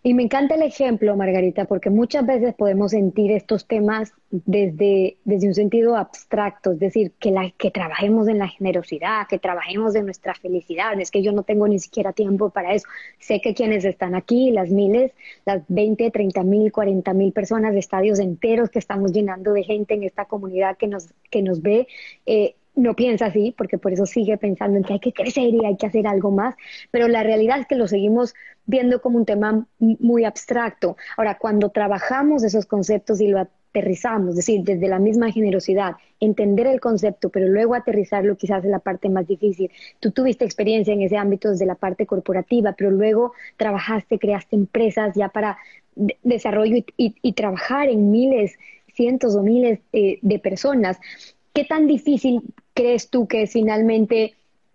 Y 0.06 0.14
me 0.14 0.22
encanta 0.22 0.54
el 0.54 0.62
ejemplo, 0.62 1.16
Margarita, 1.16 1.64
porque 1.64 1.90
muchas 1.90 2.24
veces 2.24 2.54
podemos 2.54 2.92
sentir 2.92 3.32
estos 3.32 3.66
temas 3.66 4.12
desde, 4.30 5.16
desde 5.24 5.48
un 5.48 5.54
sentido 5.54 5.96
abstracto, 5.96 6.70
es 6.70 6.78
decir, 6.78 7.10
que, 7.18 7.32
la, 7.32 7.50
que 7.58 7.72
trabajemos 7.72 8.28
en 8.28 8.38
la 8.38 8.46
generosidad, 8.46 9.26
que 9.28 9.40
trabajemos 9.40 9.96
en 9.96 10.04
nuestra 10.04 10.36
felicidad. 10.36 10.96
Es 11.00 11.10
que 11.10 11.24
yo 11.24 11.32
no 11.32 11.42
tengo 11.42 11.66
ni 11.66 11.80
siquiera 11.80 12.12
tiempo 12.12 12.50
para 12.50 12.72
eso. 12.72 12.86
Sé 13.18 13.40
que 13.40 13.52
quienes 13.52 13.84
están 13.84 14.14
aquí, 14.14 14.52
las 14.52 14.70
miles, 14.70 15.10
las 15.44 15.64
20, 15.66 16.12
30 16.12 16.44
mil, 16.44 16.70
40 16.70 17.12
mil 17.12 17.32
personas 17.32 17.72
de 17.72 17.80
estadios 17.80 18.20
enteros 18.20 18.70
que 18.70 18.78
estamos 18.78 19.10
llenando 19.10 19.54
de 19.54 19.64
gente 19.64 19.94
en 19.94 20.04
esta 20.04 20.26
comunidad 20.26 20.76
que 20.76 20.86
nos, 20.86 21.08
que 21.32 21.42
nos 21.42 21.62
ve, 21.62 21.88
eh, 22.26 22.54
no 22.76 22.94
piensa 22.94 23.26
así, 23.26 23.54
porque 23.56 23.78
por 23.78 23.92
eso 23.92 24.06
sigue 24.06 24.36
pensando 24.36 24.76
en 24.76 24.84
que 24.84 24.92
hay 24.92 25.00
que 25.00 25.12
crecer 25.12 25.48
y 25.54 25.64
hay 25.64 25.76
que 25.76 25.86
hacer 25.86 26.06
algo 26.06 26.30
más, 26.30 26.54
pero 26.90 27.08
la 27.08 27.22
realidad 27.22 27.58
es 27.58 27.66
que 27.66 27.74
lo 27.74 27.88
seguimos 27.88 28.34
viendo 28.66 29.00
como 29.00 29.16
un 29.18 29.24
tema 29.24 29.66
muy 29.78 30.24
abstracto. 30.24 30.96
Ahora, 31.16 31.38
cuando 31.38 31.70
trabajamos 31.70 32.44
esos 32.44 32.66
conceptos 32.66 33.20
y 33.20 33.28
lo 33.28 33.40
aterrizamos, 33.40 34.30
es 34.30 34.36
decir, 34.36 34.62
desde 34.62 34.88
la 34.88 34.98
misma 34.98 35.32
generosidad, 35.32 35.96
entender 36.20 36.66
el 36.66 36.80
concepto, 36.80 37.30
pero 37.30 37.48
luego 37.48 37.74
aterrizarlo 37.74 38.36
quizás 38.36 38.64
es 38.64 38.70
la 38.70 38.78
parte 38.78 39.08
más 39.08 39.26
difícil. 39.26 39.70
Tú 39.98 40.10
tuviste 40.10 40.44
experiencia 40.44 40.92
en 40.92 41.02
ese 41.02 41.16
ámbito 41.16 41.50
desde 41.50 41.66
la 41.66 41.76
parte 41.76 42.06
corporativa, 42.06 42.74
pero 42.76 42.90
luego 42.90 43.32
trabajaste, 43.56 44.18
creaste 44.18 44.54
empresas 44.56 45.14
ya 45.14 45.30
para 45.30 45.56
desarrollo 46.22 46.84
y, 46.98 47.32
trabajar 47.32 47.88
en 47.88 48.10
miles, 48.10 48.58
cientos 48.92 49.34
o 49.34 49.42
miles 49.42 49.80
eh, 49.94 50.18
de 50.20 50.38
personas. 50.38 50.98
¿Qué 51.54 51.64
tan 51.64 51.86
difícil 51.86 52.42
crees 52.76 53.10
tú 53.10 53.26
que 53.26 53.46
finalmente 53.46 54.34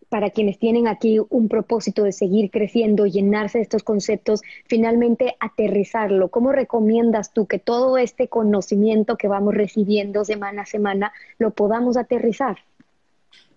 para 0.10 0.32
quienes 0.32 0.60
tienen 0.60 0.90
aquí 0.90 1.20
un 1.30 1.48
propósito 1.48 2.04
de 2.04 2.12
seguir 2.12 2.52
creciendo, 2.52 3.06
llenarse 3.06 3.60
de 3.60 3.62
estos 3.62 3.84
conceptos, 3.84 4.42
finalmente 4.68 5.38
aterrizarlo? 5.40 6.28
¿Cómo 6.28 6.52
recomiendas 6.52 7.32
tú 7.32 7.46
que 7.46 7.60
todo 7.60 7.98
este 7.98 8.28
conocimiento 8.28 9.16
que 9.16 9.30
vamos 9.30 9.54
recibiendo 9.54 10.26
semana 10.26 10.64
a 10.64 10.66
semana 10.66 11.14
lo 11.38 11.52
podamos 11.52 11.96
aterrizar? 11.96 12.58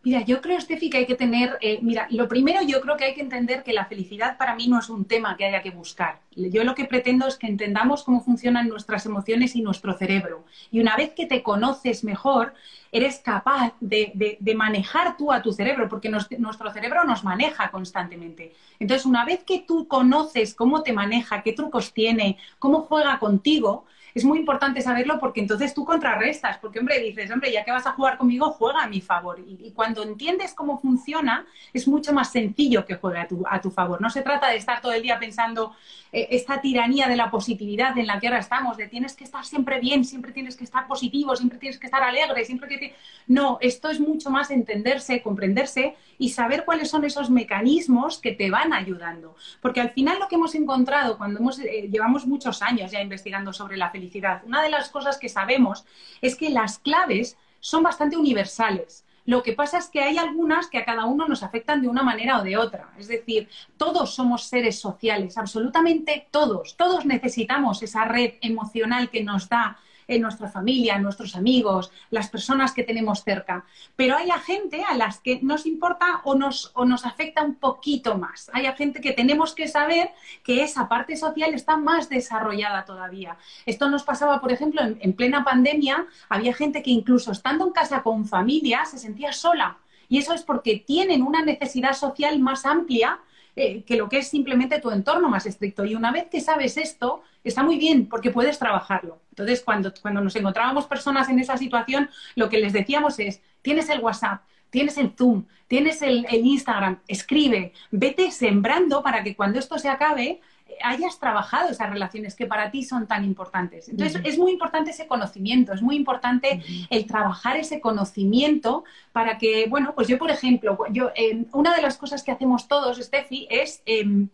Mira, 0.04 0.20
yo 0.20 0.42
creo, 0.42 0.61
Steffi, 0.61 0.90
que 0.90 0.99
hay 0.99 1.06
que 1.06 1.14
tener, 1.14 1.56
eh, 1.62 1.78
mira, 1.80 2.06
lo 2.11 2.28
primero 2.28 2.61
yo 2.62 2.82
creo 2.82 2.94
que 2.99 3.04
hay 3.04 3.14
que 3.14 3.23
entender 3.23 3.62
que 3.62 3.73
la 3.73 3.87
felicidad 3.87 4.37
para 4.37 4.54
mí 4.54 4.68
no 4.68 4.78
es 4.78 4.90
un 4.90 5.06
tema 5.06 5.34
que 5.34 5.46
haya 5.46 5.62
que 5.62 5.70
buscar. 5.70 6.20
Yo 6.37 6.62
lo 6.62 6.75
que 6.75 6.84
pretendo 6.84 7.26
es 7.26 7.38
que 7.38 7.46
entendamos 7.46 8.02
cómo 8.02 8.20
funcionan 8.20 8.68
nuestras 8.68 9.06
emociones 9.06 9.56
y 9.56 9.62
nuestro 9.62 9.94
cerebro. 9.94 10.44
Y 10.70 10.80
una 10.80 10.94
vez 10.94 11.14
que 11.14 11.25
te 11.25 11.42
conoces 11.42 12.04
mejor, 12.04 12.52
eres 12.92 13.18
capaz 13.20 13.73
de, 13.80 14.38
manejar 14.54 15.16
tú 15.16 15.32
a 15.32 15.40
tu 15.40 15.52
cerebro, 15.52 15.88
porque 15.88 16.11
nuestro 16.11 16.70
cerebro 16.70 17.04
nos 17.04 17.25
maneja 17.25 17.70
constantemente. 17.70 18.52
Entonces, 18.78 19.06
una 19.06 19.25
vez 19.25 19.42
que 19.42 19.61
tú 19.61 19.88
conoces 19.88 20.54
cómo 20.54 20.82
te 20.82 20.92
maneja, 20.92 21.42
qué 21.42 21.54
trucos 21.54 21.94
tiene, 21.94 22.37
cómo 22.58 22.82
juega 22.82 23.18
contigo, 23.18 23.87
es 24.14 24.25
muy 24.25 24.38
importante 24.38 24.80
saberlo 24.80 25.18
porque 25.18 25.40
entonces 25.40 25.75
tú 25.75 25.85
contrarrestas, 25.85 26.59
porque 26.59 26.78
hombre, 26.78 27.00
dices, 27.00 27.30
hombre, 27.33 27.50
ya 27.52 27.64
que 27.64 27.73
vas 27.73 27.87
a 27.87 27.92
jugar 27.92 28.16
conmigo, 28.16 28.52
juega 28.52 28.83
a 28.85 28.87
mi 28.87 29.00
favor. 29.00 29.40
Y, 29.44 29.73
cuando 29.73 30.04
entiendes 30.04 30.54
cómo 30.54 30.80
funciona, 30.80 31.47
es 31.73 31.88
mucho 31.88 32.12
más 32.12 32.30
sencillo 32.30 32.87
que 32.87 32.94
juegue 32.94 33.18
a 33.18 33.26
tu, 33.26 33.44
a 33.49 33.61
tu 33.61 33.71
favor. 33.71 34.00
No 34.00 34.11
se 34.11 34.23
trata 34.23 34.49
de 34.49 34.56
estar 34.56 34.80
todo 34.80 34.92
el 34.92 35.02
día 35.02 35.18
pensando 35.18 35.75
eh, 36.12 36.28
esta 36.30 36.61
tiranía 36.61 37.09
de 37.09 37.16
la 37.16 37.28
positividad 37.28 37.99
en 37.99 38.06
la 38.06 38.21
que 38.21 38.28
ahora 38.28 38.38
estamos, 38.38 38.76
de 38.76 38.87
tienes 38.87 39.14
que 39.14 39.25
estar 39.25 39.44
siempre 39.44 39.80
bien, 39.80 40.04
siempre 40.04 40.30
tienes 40.30 40.56
que 40.56 40.62
estar 40.62 40.87
positivo, 40.87 41.35
siempre 41.35 41.59
tienes 41.59 41.78
que 41.78 41.87
estar 41.87 42.02
alegre, 42.02 42.44
siempre 42.44 42.68
que... 42.68 42.94
No, 43.26 43.59
esto 43.61 43.90
es 43.90 43.99
mucho 43.99 44.30
más 44.30 44.52
entenderse, 44.52 45.23
comprenderse 45.23 45.97
y 46.18 46.28
saber 46.28 46.64
cuáles 46.64 46.88
son 46.88 47.04
esos 47.04 47.30
mecanismos 47.30 48.18
que 48.18 48.33
te 48.33 48.50
van 48.50 48.73
ayudando. 48.73 49.35
Porque 49.61 49.80
al 49.80 49.90
final 49.90 50.21
lo 50.21 50.28
que 50.28 50.37
hemos 50.37 50.54
encontrado 50.54 51.18
cuando 51.18 51.40
hemos, 51.40 51.59
eh, 51.59 51.88
llevamos 51.90 52.26
muchos 52.26 52.62
años 52.62 52.92
ya 52.92 53.00
investigando 53.00 53.52
sobre 53.52 53.76
la 53.76 53.90
felicidad, 53.90 54.03
una 54.44 54.62
de 54.62 54.70
las 54.70 54.88
cosas 54.88 55.18
que 55.18 55.28
sabemos 55.28 55.84
es 56.20 56.37
que 56.37 56.50
las 56.50 56.78
claves 56.78 57.37
son 57.61 57.82
bastante 57.82 58.16
universales. 58.16 59.04
Lo 59.26 59.42
que 59.42 59.54
pasa 59.54 59.78
es 59.78 59.88
que 59.88 60.02
hay 60.02 60.18
algunas 60.18 60.68
que 60.68 60.78
a 60.78 60.84
cada 60.84 61.06
uno 61.06 61.26
nos 61.26 61.42
afectan 61.42 61.80
de 61.80 61.88
una 61.88 62.02
manera 62.02 62.38
o 62.38 62.44
de 62.44 62.58
otra. 62.58 62.90
Es 62.99 63.08
decir, 63.08 63.49
todos 63.78 64.14
somos 64.14 64.44
seres 64.44 64.78
sociales, 64.78 65.38
absolutamente 65.38 66.28
todos. 66.30 66.76
Todos 66.76 67.06
necesitamos 67.06 67.82
esa 67.82 68.04
red 68.04 68.34
emocional 68.42 69.08
que 69.08 69.25
nos 69.25 69.49
da 69.49 69.78
en 70.08 70.23
nuestra 70.23 70.49
familia, 70.49 70.99
nuestros 70.99 71.37
amigos, 71.37 71.90
las 72.11 72.28
personas 72.28 72.73
que 72.73 72.82
tenemos 72.82 73.23
cerca. 73.23 73.64
Pero 73.96 74.16
hay 74.16 74.28
gente 74.44 74.84
a 74.88 74.96
las 74.96 75.20
que 75.20 75.40
nos 75.42 75.66
importa 75.66 76.20
o 76.25 76.34
nos, 76.34 76.73
o 76.75 76.84
nos 76.84 77.06
afecta 77.06 77.42
un 77.42 77.54
poquito 77.54 78.18
más. 78.18 78.50
Hay 78.52 78.66
gente 78.76 79.00
que 79.00 79.12
tenemos 79.12 79.54
que 79.54 79.68
saber 79.68 80.11
que 80.42 80.62
esa 80.62 80.88
parte 80.88 81.16
social 81.16 81.54
está 81.54 81.76
más 81.76 82.08
desarrollada 82.08 82.84
todavía. 82.84 83.37
Esto 83.66 83.88
nos 83.88 84.02
pasaba, 84.02 84.40
por 84.40 84.52
ejemplo, 84.52 84.82
en, 84.82 84.99
en 85.00 85.12
plena 85.12 85.44
pandemia, 85.44 86.06
había 86.28 86.54
gente 86.54 86.82
que 86.82 86.90
incluso 86.90 87.32
estando 87.32 87.66
en 87.66 87.73
casa 87.73 88.02
con 88.02 88.25
familia 88.25 88.84
se 88.84 88.99
sentía 88.99 89.32
sola. 89.32 89.78
Y 90.08 90.18
eso 90.18 90.34
es 90.34 90.42
porque 90.42 90.82
tienen 90.87 91.23
una 91.23 91.42
necesidad 91.42 91.94
social 91.94 92.38
más 92.38 92.66
amplia 92.66 93.20
eh, 93.56 93.84
que 93.84 93.96
lo 93.96 94.08
que 94.08 94.18
es 94.18 94.28
simplemente 94.28 94.80
tu 94.80 94.90
entorno 94.90 95.28
más 95.28 95.46
estricto. 95.46 95.84
Y 95.84 95.94
una 95.94 96.11
vez 96.11 96.26
que 96.30 96.40
sabes 96.40 96.76
esto, 96.76 97.23
está 97.44 97.62
muy 97.62 97.78
bien 97.78 98.06
porque 98.06 98.30
puedes 98.30 98.58
trabajarlo. 98.58 99.20
Entonces, 99.30 99.62
cuando, 99.62 99.92
cuando 100.00 100.20
nos 100.20 100.34
encontrábamos 100.37 100.87
personas 100.87 101.28
en 101.28 101.38
esa 101.38 101.56
situación, 101.56 102.11
lo 102.34 102.49
que 102.49 102.58
les 102.58 102.73
decíamos 102.73 103.18
es, 103.18 103.42
tienes 103.62 103.88
el 103.90 104.00
WhatsApp, 104.00 104.42
tienes 104.70 104.99
el 104.99 105.12
Zoom, 105.16 105.44
tienes 105.68 106.02
el, 106.02 106.26
el 106.28 106.44
Instagram, 106.44 107.00
escribe, 107.06 107.73
vete 107.90 108.30
sembrando 108.30 109.02
para 109.02 109.23
que 109.23 109.37
cuando 109.37 109.58
esto 109.58 109.78
se 109.78 109.88
acabe, 109.88 110.40
hayas 110.83 111.19
trabajado 111.19 111.71
esas 111.71 111.90
relaciones 111.90 112.35
que 112.35 112.47
para 112.47 112.71
ti 112.71 112.83
son 112.83 113.07
tan 113.07 113.25
importantes. 113.25 113.88
Entonces, 113.88 114.21
es 114.25 114.38
muy 114.38 114.52
importante 114.52 114.90
ese 114.90 115.07
conocimiento, 115.07 115.73
es 115.73 115.83
muy 115.83 115.97
importante 115.97 116.62
el 116.90 117.07
trabajar 117.07 117.57
ese 117.57 117.81
conocimiento 117.81 118.85
para 119.12 119.38
que, 119.38 119.66
bueno, 119.69 119.95
pues 119.95 120.09
yo, 120.09 120.19
por 120.19 120.31
ejemplo, 120.31 120.78
yo, 120.90 121.11
em, 121.14 121.47
una 121.52 121.75
de 121.75 121.83
las 121.83 121.97
cosas 121.97 122.23
que 122.23 122.33
hacemos 122.33 122.69
todos, 122.69 122.99
Steffi, 122.99 123.47
es... 123.50 123.83
Em, 123.87 124.28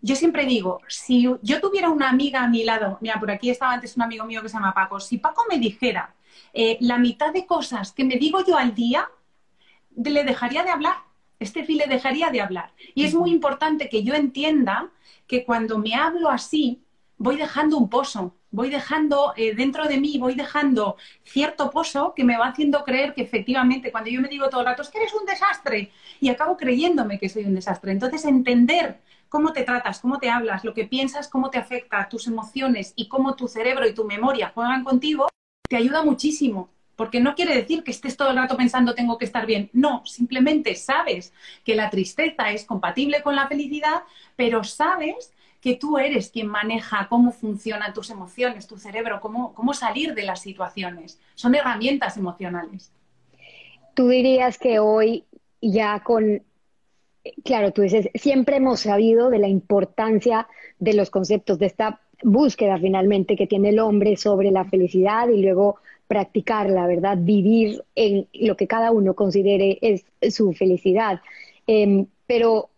yo 0.00 0.14
siempre 0.14 0.46
digo, 0.46 0.80
si 0.86 1.22
yo 1.42 1.60
tuviera 1.60 1.90
una 1.90 2.08
amiga 2.08 2.44
a 2.44 2.48
mi 2.48 2.62
lado, 2.62 2.98
mira, 3.00 3.18
por 3.18 3.32
aquí 3.32 3.50
estaba 3.50 3.72
antes 3.72 3.96
un 3.96 4.02
amigo 4.02 4.24
mío 4.24 4.40
que 4.42 4.48
se 4.48 4.54
llama 4.54 4.72
Paco, 4.72 5.00
si 5.00 5.18
Paco 5.18 5.44
me 5.50 5.58
dijera 5.58 6.14
eh, 6.52 6.78
la 6.80 6.98
mitad 6.98 7.32
de 7.32 7.46
cosas 7.46 7.92
que 7.92 8.04
me 8.04 8.16
digo 8.16 8.44
yo 8.46 8.56
al 8.56 8.74
día, 8.74 9.08
le 9.96 10.24
dejaría 10.24 10.62
de 10.62 10.70
hablar. 10.70 10.96
Steffi 11.40 11.74
le 11.74 11.86
dejaría 11.86 12.30
de 12.30 12.40
hablar. 12.40 12.72
Y 12.94 13.04
es 13.04 13.14
muy 13.14 13.30
importante 13.30 13.88
que 13.88 14.02
yo 14.02 14.14
entienda 14.14 14.90
que 15.28 15.44
cuando 15.44 15.78
me 15.78 15.94
hablo 15.94 16.30
así, 16.30 16.82
voy 17.18 17.36
dejando 17.36 17.76
un 17.76 17.88
pozo, 17.88 18.34
voy 18.50 18.70
dejando 18.70 19.34
eh, 19.36 19.54
dentro 19.54 19.86
de 19.86 19.98
mí, 19.98 20.18
voy 20.18 20.34
dejando 20.34 20.96
cierto 21.22 21.70
pozo 21.70 22.14
que 22.14 22.24
me 22.24 22.38
va 22.38 22.46
haciendo 22.46 22.82
creer 22.82 23.12
que 23.14 23.22
efectivamente 23.22 23.92
cuando 23.92 24.10
yo 24.10 24.20
me 24.20 24.28
digo 24.28 24.48
todo 24.48 24.60
el 24.60 24.66
rato 24.66 24.82
es 24.82 24.88
que 24.88 24.98
eres 24.98 25.14
un 25.14 25.26
desastre 25.26 25.92
y 26.20 26.30
acabo 26.30 26.56
creyéndome 26.56 27.18
que 27.18 27.28
soy 27.28 27.44
un 27.44 27.54
desastre. 27.54 27.92
Entonces, 27.92 28.24
entender 28.24 29.00
cómo 29.28 29.52
te 29.52 29.62
tratas, 29.62 30.00
cómo 30.00 30.18
te 30.18 30.30
hablas, 30.30 30.64
lo 30.64 30.72
que 30.72 30.86
piensas, 30.86 31.28
cómo 31.28 31.50
te 31.50 31.58
afecta, 31.58 32.08
tus 32.08 32.26
emociones 32.26 32.94
y 32.96 33.08
cómo 33.08 33.36
tu 33.36 33.46
cerebro 33.46 33.86
y 33.86 33.94
tu 33.94 34.04
memoria 34.04 34.52
juegan 34.54 34.84
contigo, 34.84 35.28
te 35.68 35.76
ayuda 35.76 36.02
muchísimo 36.02 36.70
porque 36.98 37.20
no 37.20 37.36
quiere 37.36 37.54
decir 37.54 37.84
que 37.84 37.92
estés 37.92 38.16
todo 38.16 38.30
el 38.30 38.36
rato 38.36 38.56
pensando 38.56 38.92
tengo 38.92 39.18
que 39.18 39.24
estar 39.24 39.46
bien. 39.46 39.70
No, 39.72 40.04
simplemente 40.04 40.74
sabes 40.74 41.32
que 41.64 41.76
la 41.76 41.90
tristeza 41.90 42.50
es 42.50 42.64
compatible 42.64 43.22
con 43.22 43.36
la 43.36 43.46
felicidad, 43.46 44.02
pero 44.34 44.64
sabes 44.64 45.32
que 45.60 45.76
tú 45.76 45.96
eres 45.96 46.28
quien 46.28 46.48
maneja 46.48 47.06
cómo 47.08 47.30
funcionan 47.30 47.94
tus 47.94 48.10
emociones, 48.10 48.66
tu 48.66 48.78
cerebro, 48.78 49.20
cómo, 49.20 49.54
cómo 49.54 49.74
salir 49.74 50.12
de 50.12 50.24
las 50.24 50.40
situaciones. 50.40 51.20
Son 51.36 51.54
herramientas 51.54 52.16
emocionales. 52.16 52.90
Tú 53.94 54.08
dirías 54.08 54.58
que 54.58 54.80
hoy 54.80 55.24
ya 55.62 56.00
con, 56.00 56.42
claro, 57.44 57.72
tú 57.72 57.82
dices, 57.82 58.08
siempre 58.16 58.56
hemos 58.56 58.80
sabido 58.80 59.30
de 59.30 59.38
la 59.38 59.46
importancia 59.46 60.48
de 60.80 60.94
los 60.94 61.10
conceptos, 61.10 61.60
de 61.60 61.66
esta 61.66 62.00
búsqueda 62.24 62.76
finalmente 62.76 63.36
que 63.36 63.46
tiene 63.46 63.68
el 63.68 63.78
hombre 63.78 64.16
sobre 64.16 64.50
la 64.50 64.64
felicidad 64.64 65.28
y 65.28 65.40
luego 65.40 65.76
practicar 66.08 66.68
la 66.70 66.86
¿verdad? 66.86 67.18
Vivir 67.20 67.84
en 67.94 68.26
lo 68.32 68.56
que 68.56 68.66
cada 68.66 68.90
uno 68.90 69.14
considere 69.14 69.78
es 69.80 70.04
su 70.34 70.52
felicidad. 70.52 71.20
Em, 71.66 72.06
pero 72.26 72.70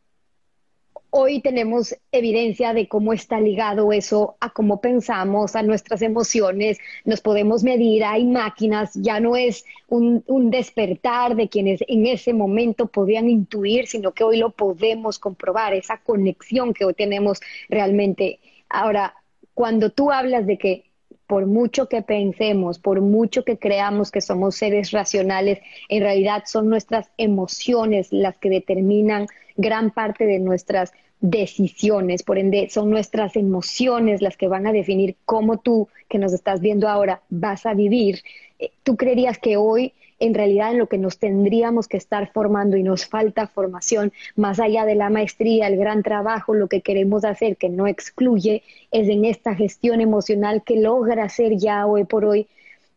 hoy 1.10 1.40
tenemos 1.40 1.94
evidencia 2.12 2.72
de 2.72 2.88
cómo 2.88 3.12
está 3.12 3.40
ligado 3.40 3.92
eso 3.92 4.36
a 4.40 4.50
cómo 4.50 4.80
pensamos, 4.80 5.56
a 5.56 5.62
nuestras 5.62 6.02
emociones, 6.02 6.78
nos 7.04 7.20
podemos 7.20 7.64
medir, 7.64 8.04
hay 8.04 8.24
máquinas, 8.24 8.92
ya 8.94 9.20
no 9.20 9.36
es 9.36 9.64
un, 9.88 10.22
un, 10.26 10.50
despertar 10.50 11.34
de 11.34 11.48
quienes 11.48 11.80
en 11.88 12.06
ese 12.06 12.32
momento 12.32 12.86
podían 12.86 13.28
intuir, 13.28 13.86
sino 13.86 14.12
que 14.12 14.24
hoy 14.24 14.38
lo 14.38 14.50
podemos 14.50 15.18
comprobar, 15.18 15.74
esa 15.74 15.98
conexión 15.98 16.72
que 16.72 16.84
hoy 16.84 16.94
tenemos 16.94 17.40
realmente. 17.68 18.38
Ahora, 18.68 19.14
cuando 19.54 19.90
tú 19.90 20.12
hablas 20.12 20.46
de 20.46 20.58
que 20.58 20.89
por 21.30 21.46
mucho 21.46 21.88
que 21.88 22.02
pensemos, 22.02 22.80
por 22.80 23.00
mucho 23.00 23.44
que 23.44 23.56
creamos 23.56 24.10
que 24.10 24.20
somos 24.20 24.56
seres 24.56 24.90
racionales, 24.90 25.60
en 25.88 26.02
realidad 26.02 26.42
son 26.44 26.68
nuestras 26.68 27.08
emociones 27.18 28.08
las 28.10 28.36
que 28.38 28.50
determinan 28.50 29.28
gran 29.56 29.92
parte 29.92 30.26
de 30.26 30.40
nuestras 30.40 30.92
decisiones, 31.20 32.24
por 32.24 32.36
ende 32.36 32.68
son 32.68 32.90
nuestras 32.90 33.36
emociones 33.36 34.22
las 34.22 34.36
que 34.36 34.48
van 34.48 34.66
a 34.66 34.72
definir 34.72 35.14
cómo 35.24 35.58
tú, 35.58 35.86
que 36.08 36.18
nos 36.18 36.32
estás 36.32 36.60
viendo 36.60 36.88
ahora, 36.88 37.22
vas 37.28 37.64
a 37.64 37.74
vivir. 37.74 38.24
Eh, 38.58 38.72
¿Tú 38.82 38.96
creerías 38.96 39.38
que 39.38 39.56
hoy 39.56 39.92
en 40.20 40.35
realidad 40.35 40.70
en 40.70 40.78
lo 40.78 40.87
que 40.87 40.98
nos 40.98 41.18
tendríamos 41.18 41.88
que 41.88 41.96
estar 41.96 42.30
formando 42.30 42.76
y 42.76 42.83
nos 42.83 43.06
falta 43.06 43.46
formación, 43.46 44.12
más 44.37 44.61
allá 44.61 44.85
de 44.85 44.94
la 44.94 45.11
maestría, 45.11 45.66
el 45.66 45.76
gran 45.76 46.02
trabajo, 46.02 46.54
lo 46.54 46.68
que 46.68 46.83
queremos 46.83 47.24
hacer, 47.24 47.56
que 47.56 47.70
no 47.70 47.87
excluye, 47.87 48.62
es 48.92 49.09
en 49.09 49.24
esta 49.24 49.54
gestión 49.54 50.00
emocional 50.00 50.62
que 50.62 50.76
logra 50.76 51.28
ser 51.28 51.56
ya 51.56 51.87
hoy 51.87 52.04
por 52.04 52.24
hoy 52.24 52.46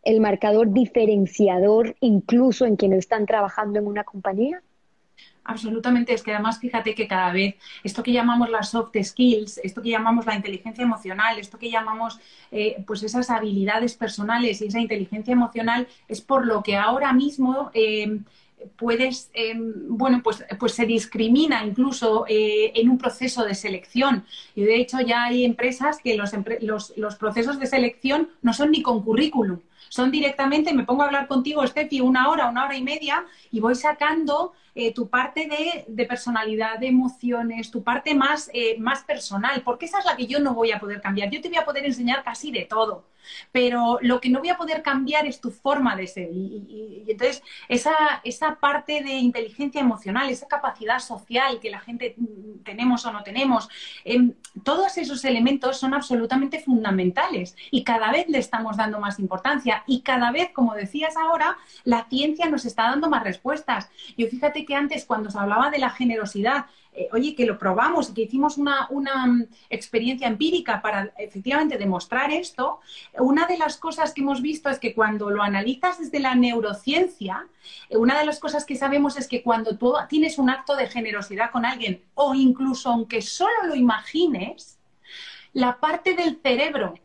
el 0.04 0.20
marcador 0.20 0.72
diferenciador 0.72 1.96
incluso 2.02 2.66
en 2.66 2.76
quienes 2.76 3.00
están 3.00 3.26
trabajando 3.26 3.80
en 3.80 3.88
una 3.88 4.04
compañía? 4.04 4.62
Absolutamente, 5.46 6.14
es 6.14 6.24
que 6.24 6.32
además 6.32 6.60
fíjate 6.60 6.96
que 6.96 7.06
cada 7.08 7.34
vez 7.34 7.56
esto 7.84 8.02
que 8.02 8.14
llamamos 8.14 8.50
las 8.50 8.70
soft 8.70 8.96
skills, 9.04 9.58
esto 9.58 9.82
que 9.82 9.90
llamamos 9.90 10.26
la 10.26 10.36
inteligencia 10.36 10.84
emocional, 10.84 11.38
esto 11.38 11.60
que 11.60 11.70
llamamos 11.70 12.20
eh, 12.52 12.82
pues 12.88 13.04
esas 13.04 13.30
habilidades 13.30 13.96
personales 13.96 14.62
y 14.62 14.68
esa 14.68 14.80
inteligencia 14.80 15.34
emocional 15.34 15.88
es 16.08 16.22
por 16.22 16.46
lo 16.46 16.64
que 16.64 16.78
ahora 16.78 17.12
mismo 17.12 17.72
eh, 17.74 18.20
puedes, 18.78 19.32
eh, 19.34 19.54
bueno, 19.58 20.22
pues, 20.24 20.46
pues 20.58 20.72
se 20.72 20.86
discrimina 20.86 21.66
incluso 21.66 22.24
en 22.30 22.90
un 22.90 22.98
proceso 22.98 23.44
de 23.44 23.54
selección. 23.54 24.24
Y 24.56 24.64
de 24.64 24.78
hecho 24.78 25.02
ya 25.02 25.26
hay 25.26 25.44
empresas 25.44 26.00
que 26.02 26.16
los, 26.16 26.94
los 26.96 27.16
procesos 27.16 27.60
de 27.60 27.66
selección 27.66 28.30
no 28.42 28.54
son 28.54 28.72
ni 28.72 28.82
con 28.82 29.04
currículum 29.04 29.60
Son 29.94 30.10
directamente, 30.10 30.74
me 30.74 30.86
pongo 30.86 31.04
a 31.04 31.06
hablar 31.06 31.28
contigo, 31.28 31.68
Steffi, 31.68 32.02
una 32.02 32.28
hora, 32.28 32.50
una 32.50 32.66
hora 32.66 32.76
y 32.76 32.82
media, 32.82 33.28
y 33.52 33.60
voy 33.60 33.76
sacando 33.76 34.54
eh, 34.74 34.92
tu 34.92 35.08
parte 35.08 35.48
de, 35.88 36.06
personalidad, 36.06 36.80
de 36.80 36.88
emociones, 36.88 37.70
tu 37.70 37.84
parte 37.84 38.16
más, 38.16 38.50
eh, 38.56 38.76
más 38.80 39.04
personal, 39.04 39.62
porque 39.64 39.86
esa 39.86 40.00
es 40.00 40.06
la 40.06 40.16
que 40.16 40.26
yo 40.26 40.40
no 40.40 40.56
voy 40.56 40.72
a 40.72 40.80
poder 40.80 41.00
cambiar. 41.00 41.30
Yo 41.30 41.42
te 41.42 41.50
voy 41.50 41.60
a 41.60 41.66
poder 41.66 41.86
enseñar 41.86 42.24
casi 42.24 42.52
de 42.52 42.64
todo, 42.64 43.06
pero 43.52 44.00
lo 44.02 44.20
que 44.20 44.30
no 44.30 44.40
voy 44.40 44.50
a 44.50 44.58
poder 44.58 44.82
cambiar 44.82 45.28
es 45.28 45.40
tu 45.40 45.52
forma 45.52 45.96
de 45.96 46.08
ser. 46.08 46.30
Y, 46.32 47.06
entonces, 47.08 47.44
esa, 47.70 47.94
esa 48.24 48.56
parte 48.56 49.04
de 49.04 49.14
inteligencia 49.14 49.80
emocional, 49.80 50.32
esa 50.32 50.48
capacidad 50.48 50.98
social 50.98 51.60
que 51.60 51.70
la 51.70 51.80
gente 51.80 52.16
tenemos 52.64 53.06
o 53.06 53.12
no 53.12 53.22
tenemos, 53.22 53.70
em, 54.06 54.34
todos 54.64 54.98
esos 54.98 55.24
elementos 55.24 55.78
son 55.78 55.94
absolutamente 55.94 56.60
fundamentales 56.60 57.56
y 57.70 57.84
cada 57.84 58.12
vez 58.12 58.28
le 58.28 58.40
estamos 58.40 58.78
dando 58.78 59.00
más 59.00 59.20
importancia 59.20 59.83
y 59.88 60.02
cada 60.02 60.32
vez, 60.32 60.52
como 60.54 60.74
decías 60.74 61.16
ahora, 61.18 61.58
la 61.84 62.06
ciencia 62.10 62.50
nos 62.50 62.66
está 62.66 62.84
dando 62.84 63.10
más 63.10 63.24
respuestas. 63.24 63.90
Yo 64.18 64.28
fíjate 64.28 64.66
que 64.66 64.76
antes 64.76 65.06
cuando 65.06 65.30
se 65.30 65.40
hablaba 65.40 65.70
de 65.70 65.80
la 65.80 65.90
generosidad, 65.90 66.66
eh, 66.96 67.10
oye, 67.12 67.36
que 67.36 67.46
lo 67.46 67.58
probamos, 67.58 68.12
que 68.12 68.24
hicimos 68.24 68.58
una, 68.58 68.88
mm, 68.92 69.48
experiencia 69.70 70.28
empírica 70.28 70.82
para 70.82 71.12
efectivamente 71.18 71.78
demostrar 71.78 72.32
esto, 72.32 72.80
una 73.18 73.48
de 73.48 73.58
las 73.58 73.78
cosas 73.78 74.14
que 74.14 74.22
hemos 74.22 74.42
visto 74.42 74.70
es 74.70 74.78
que 74.78 74.94
cuando 74.94 75.30
lo 75.32 75.42
analizas 75.42 76.00
desde 76.00 76.20
la 76.20 76.36
neurociencia, 76.36 77.48
eh, 77.90 77.98
una 77.98 78.20
de 78.20 78.26
las 78.26 78.40
cosas 78.40 78.66
que 78.66 78.76
sabemos 78.76 79.18
es 79.18 79.28
que 79.28 79.42
cuando 79.42 79.78
tú 79.78 79.96
tienes 80.08 80.38
un 80.38 80.50
acto 80.50 80.76
de 80.76 80.88
generosidad 80.88 81.52
con 81.52 81.66
alguien, 81.66 82.04
o 82.14 82.36
incluso 82.36 82.90
aunque 82.90 83.22
solo 83.22 83.64
lo 83.66 83.76
imagines, 83.76 84.78
la 85.54 85.80
parte 85.80 86.16
del 86.16 86.40
cerebro 86.42 86.96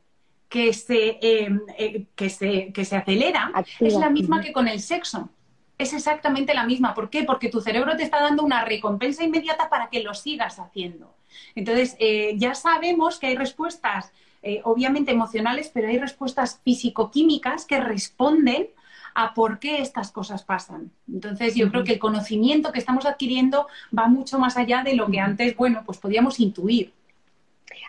que 0.49 0.73
se, 0.73 1.19
em, 1.21 1.61
eh, 1.77 2.07
que 2.15 2.31
se, 2.31 2.73
que 2.73 2.85
se 2.85 2.97
acelera 2.97 3.53
es 3.81 3.95
la 3.95 4.11
misma 4.11 4.41
que 4.41 4.53
con 4.53 4.67
el 4.67 4.81
sexo 4.81 5.31
es 5.79 5.93
exactamente 5.93 6.55
la 6.55 6.65
misma. 6.65 6.93
¿Por 6.93 7.09
qué? 7.09 7.23
Porque 7.23 7.49
tu 7.49 7.61
cerebro 7.61 7.97
te 7.97 8.03
está 8.03 8.21
dando 8.21 8.43
una 8.43 8.65
recompensa 8.65 9.23
inmediata 9.25 9.69
para 9.71 9.89
que 9.89 10.03
lo 10.03 10.13
sigas 10.13 10.59
haciendo. 10.59 11.15
Entonces, 11.55 11.97
eh, 12.01 12.35
ya 12.37 12.55
sabemos 12.55 13.19
que 13.19 13.29
hay 13.29 13.37
respuestas, 13.37 14.13
eh, 14.43 14.61
obviamente 14.65 15.13
emocionales, 15.13 15.71
pero 15.73 15.89
hay 15.89 15.99
respuestas 15.99 16.61
físico-químicas 16.65 17.65
que 17.65 17.81
responden 17.81 18.67
a 19.15 19.35
por 19.35 19.59
qué 19.59 19.81
estas 19.81 20.11
cosas 20.11 20.43
pasan. 20.43 20.91
Entonces, 21.13 21.55
yo 21.55 21.71
creo 21.71 21.85
que 21.85 21.93
el 21.93 21.99
conocimiento 21.99 22.73
que 22.73 22.79
estamos 22.79 23.07
adquiriendo 23.07 23.69
va 23.97 24.09
mucho 24.09 24.39
más 24.39 24.57
allá 24.57 24.83
de 24.83 24.95
lo 24.95 25.09
que 25.09 25.21
antes, 25.21 25.57
bueno, 25.57 25.83
pues 25.85 25.99
podíamos 25.99 26.41
intuir. 26.41 26.93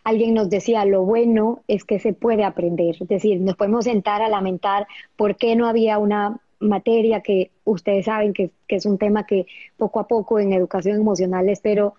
Alguien 0.03 0.33
nos 0.33 0.49
decía, 0.49 0.85
lo 0.85 1.03
bueno 1.03 1.63
es 1.67 1.83
que 1.83 1.99
se 1.99 2.13
puede 2.13 2.43
aprender, 2.43 2.95
es 2.99 3.07
decir, 3.07 3.39
nos 3.41 3.55
podemos 3.55 3.85
sentar 3.85 4.21
a 4.21 4.29
lamentar 4.29 4.87
por 5.15 5.35
qué 5.35 5.55
no 5.55 5.67
había 5.67 5.97
una 5.97 6.39
materia 6.59 7.21
que 7.21 7.51
ustedes 7.63 8.05
saben 8.05 8.33
que, 8.33 8.51
es 8.67 8.85
un 8.85 8.97
tema 8.97 9.25
que 9.25 9.47
poco 9.77 9.99
a 9.99 10.07
poco 10.07 10.39
en 10.39 10.53
educación 10.53 10.97
emocional 10.97 11.49
espero 11.49 11.95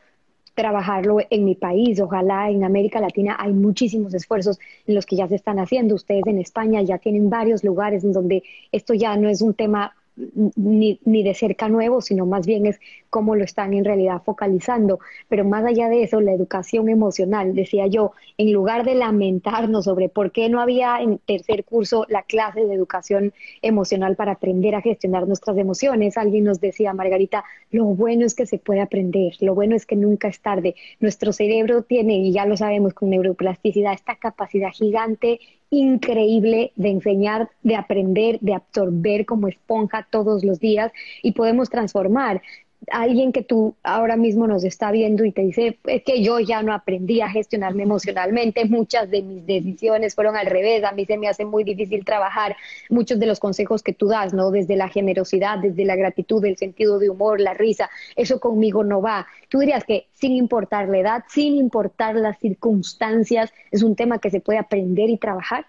trabajarlo 0.55 1.19
en 1.31 1.45
mi 1.45 1.55
país. 1.55 2.01
Ojalá 2.01 2.51
en 2.51 2.65
América 2.65 3.01
Latina 3.01 3.37
hay 3.39 3.53
muchísimos 3.53 4.13
esfuerzos 4.15 4.59
en 4.87 4.95
los 4.95 5.07
que 5.07 5.17
ya 5.17 5.29
se 5.29 5.37
están 5.37 5.59
haciendo. 5.59 5.95
Ustedes 5.95 6.27
en 6.27 6.39
España 6.39 6.83
ya 6.83 6.99
tienen 6.99 7.31
varios 7.31 7.65
lugares 7.65 8.05
en 8.05 8.13
donde 8.13 8.43
esto 8.71 8.93
ya 8.95 9.17
no 9.17 9.29
es 9.29 9.41
un 9.41 9.55
tema 9.55 9.95
ni, 10.17 11.01
ni, 11.05 11.23
de 11.23 11.35
cerca 11.35 11.69
nuevo, 11.69 12.01
sino 12.01 12.27
más 12.27 12.47
bien 12.47 12.67
es 12.67 12.81
cómo 13.09 13.37
lo 13.37 13.45
están 13.45 13.75
en 13.75 13.85
realidad 13.85 14.23
focalizando. 14.25 15.01
Pero 15.29 15.45
más 15.45 15.65
allá 15.65 15.89
de 15.89 16.03
eso, 16.03 16.21
la 16.21 16.33
educación 16.33 16.89
emocional, 16.89 17.55
decía 17.55 17.87
yo, 17.87 18.13
en 18.37 18.53
lugar 18.53 18.85
de 18.85 18.95
lamentarnos 18.95 19.85
sobre 19.85 20.09
por 20.09 20.33
qué 20.33 20.49
no 20.49 20.61
había 20.61 21.01
en 21.01 21.19
tercer 21.19 21.65
curso 21.65 22.07
la 22.09 22.23
clase 22.23 22.65
de 22.65 22.75
educación 22.75 23.33
emocional 23.63 24.17
para 24.17 24.33
aprender 24.33 24.75
a 24.75 24.83
gestionar 24.83 25.27
nuestras 25.27 25.57
emociones, 25.57 26.17
alguien 26.17 26.45
nos 26.45 26.61
decía, 26.61 26.93
Margarita, 26.93 27.45
lo 27.71 27.85
bueno 27.85 28.27
es 28.27 28.35
que 28.35 28.47
se 28.47 28.59
puede 28.59 28.81
aprender, 28.81 29.35
lo 29.41 29.55
bueno 29.55 29.77
es 29.77 29.87
que 29.87 29.97
nunca 29.97 30.29
es 30.29 30.41
tarde. 30.41 30.75
Nuestro 31.01 31.33
cerebro 31.33 31.83
tiene, 31.83 32.19
y 32.19 32.33
ya 32.33 32.47
lo 32.47 32.57
sabemos 32.57 32.95
con 32.95 33.11
neuroplasticidad, 33.11 33.93
esta 33.95 34.17
capacidad 34.17 34.71
gigante 34.71 35.41
increíble 35.71 36.73
de 36.77 36.91
enseñar, 36.91 37.49
de 37.63 37.77
aprender, 37.77 38.39
de 38.41 38.55
absorber 38.55 39.25
como 39.25 39.49
esponja 39.49 40.07
todos 40.11 40.45
los 40.45 40.61
días 40.61 40.93
y 41.23 41.33
podemos 41.33 41.71
transformar 41.71 42.43
alguien 42.91 43.33
que 43.33 43.43
tú 43.43 43.75
ahora 43.83 44.17
mismo 44.17 44.47
nos 44.47 44.65
está 44.65 44.91
viendo 44.91 45.25
y 45.25 45.33
te 45.33 45.43
dice, 45.43 45.79
es 45.85 46.03
que 46.03 46.23
yo 46.23 46.41
ya 46.41 46.63
no 46.63 46.73
aprendí 46.73 47.21
a 47.21 47.29
gestionarme 47.29 47.83
emocionalmente, 47.83 48.65
muchas 48.65 49.11
de 49.11 49.23
mis 49.23 49.47
decisiones 49.47 50.15
fueron 50.15 50.37
al 50.37 50.47
revés, 50.47 50.85
a 50.85 50.93
mí 50.93 51.05
se 51.05 51.19
me 51.19 51.29
hace 51.29 51.45
muy 51.45 51.65
difícil 51.65 52.05
trabajar 52.05 52.57
muchos 52.89 53.19
de 53.19 53.27
los 53.27 53.41
consejos 53.41 53.83
que 53.83 53.93
tú 53.93 54.09
das, 54.09 54.33
¿no? 54.33 54.51
Desde 54.51 54.77
la 54.77 54.89
generosidad, 54.89 55.59
desde 55.59 55.85
la 55.85 55.97
gratitud, 55.97 56.45
el 56.45 56.57
sentido 56.57 56.99
de 56.99 57.11
humor, 57.11 57.41
la 57.41 57.55
risa, 57.55 57.91
eso 58.17 58.41
conmigo 58.41 58.85
no 58.85 59.03
va. 59.03 59.27
Tú 59.49 59.59
dirías 59.59 59.85
que 59.85 60.07
sin 60.15 60.33
importar 60.33 60.89
la 60.89 60.99
edad, 60.99 61.25
sin 61.29 61.55
importar 61.55 62.15
las 62.15 62.39
circunstancias, 62.39 63.53
es 63.71 63.83
un 63.83 63.97
tema 63.97 64.19
que 64.19 64.31
se 64.31 64.41
puede 64.41 64.59
aprender 64.59 65.11
y 65.11 65.19
trabajar. 65.19 65.67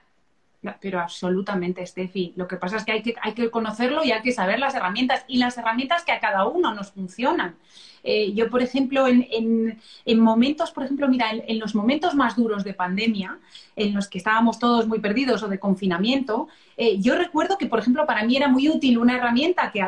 Pero 0.80 1.00
absolutamente, 1.00 1.86
Steffi. 1.86 2.34
Lo 2.36 2.48
que 2.48 2.58
pasa 2.58 2.78
es 2.78 2.86
que 2.86 2.92
hay, 2.92 3.02
que 3.02 3.16
hay 3.22 3.34
que 3.34 3.50
conocerlo 3.50 4.04
y 4.04 4.12
hay 4.12 4.22
que 4.22 4.32
saber 4.32 4.60
las 4.60 4.76
herramientas 4.76 5.26
y 5.28 5.38
las 5.38 5.58
herramientas 5.58 6.04
que 6.04 6.12
a 6.12 6.20
cada 6.20 6.46
uno 6.46 6.74
nos 6.74 6.92
funcionan. 6.92 7.56
Eh, 8.04 8.34
yo, 8.34 8.50
por 8.50 8.62
ejemplo, 8.62 9.08
en, 9.08 9.80
momentos, 10.20 10.72
por 10.72 10.84
ejemplo, 10.84 11.08
mira, 11.08 11.32
en, 11.32 11.60
los 11.60 11.76
momentos 11.76 12.16
más 12.16 12.36
duros 12.36 12.64
de 12.64 12.74
pandemia, 12.74 13.38
en 13.76 13.94
los 13.94 14.08
que 14.08 14.18
estábamos 14.18 14.60
todos 14.60 14.88
muy 14.88 15.00
perdidos 15.00 15.44
o 15.44 15.48
de 15.48 15.60
confinamiento, 15.60 16.48
eh, 16.78 17.00
yo 17.00 17.16
recuerdo 17.16 17.58
que, 17.58 17.68
por 17.68 17.80
ejemplo, 17.80 18.06
para 18.06 18.24
mí 18.24 18.36
era 18.36 18.48
muy 18.48 18.70
útil 18.70 18.98
una 18.98 19.18
herramienta 19.18 19.72
que, 19.72 19.88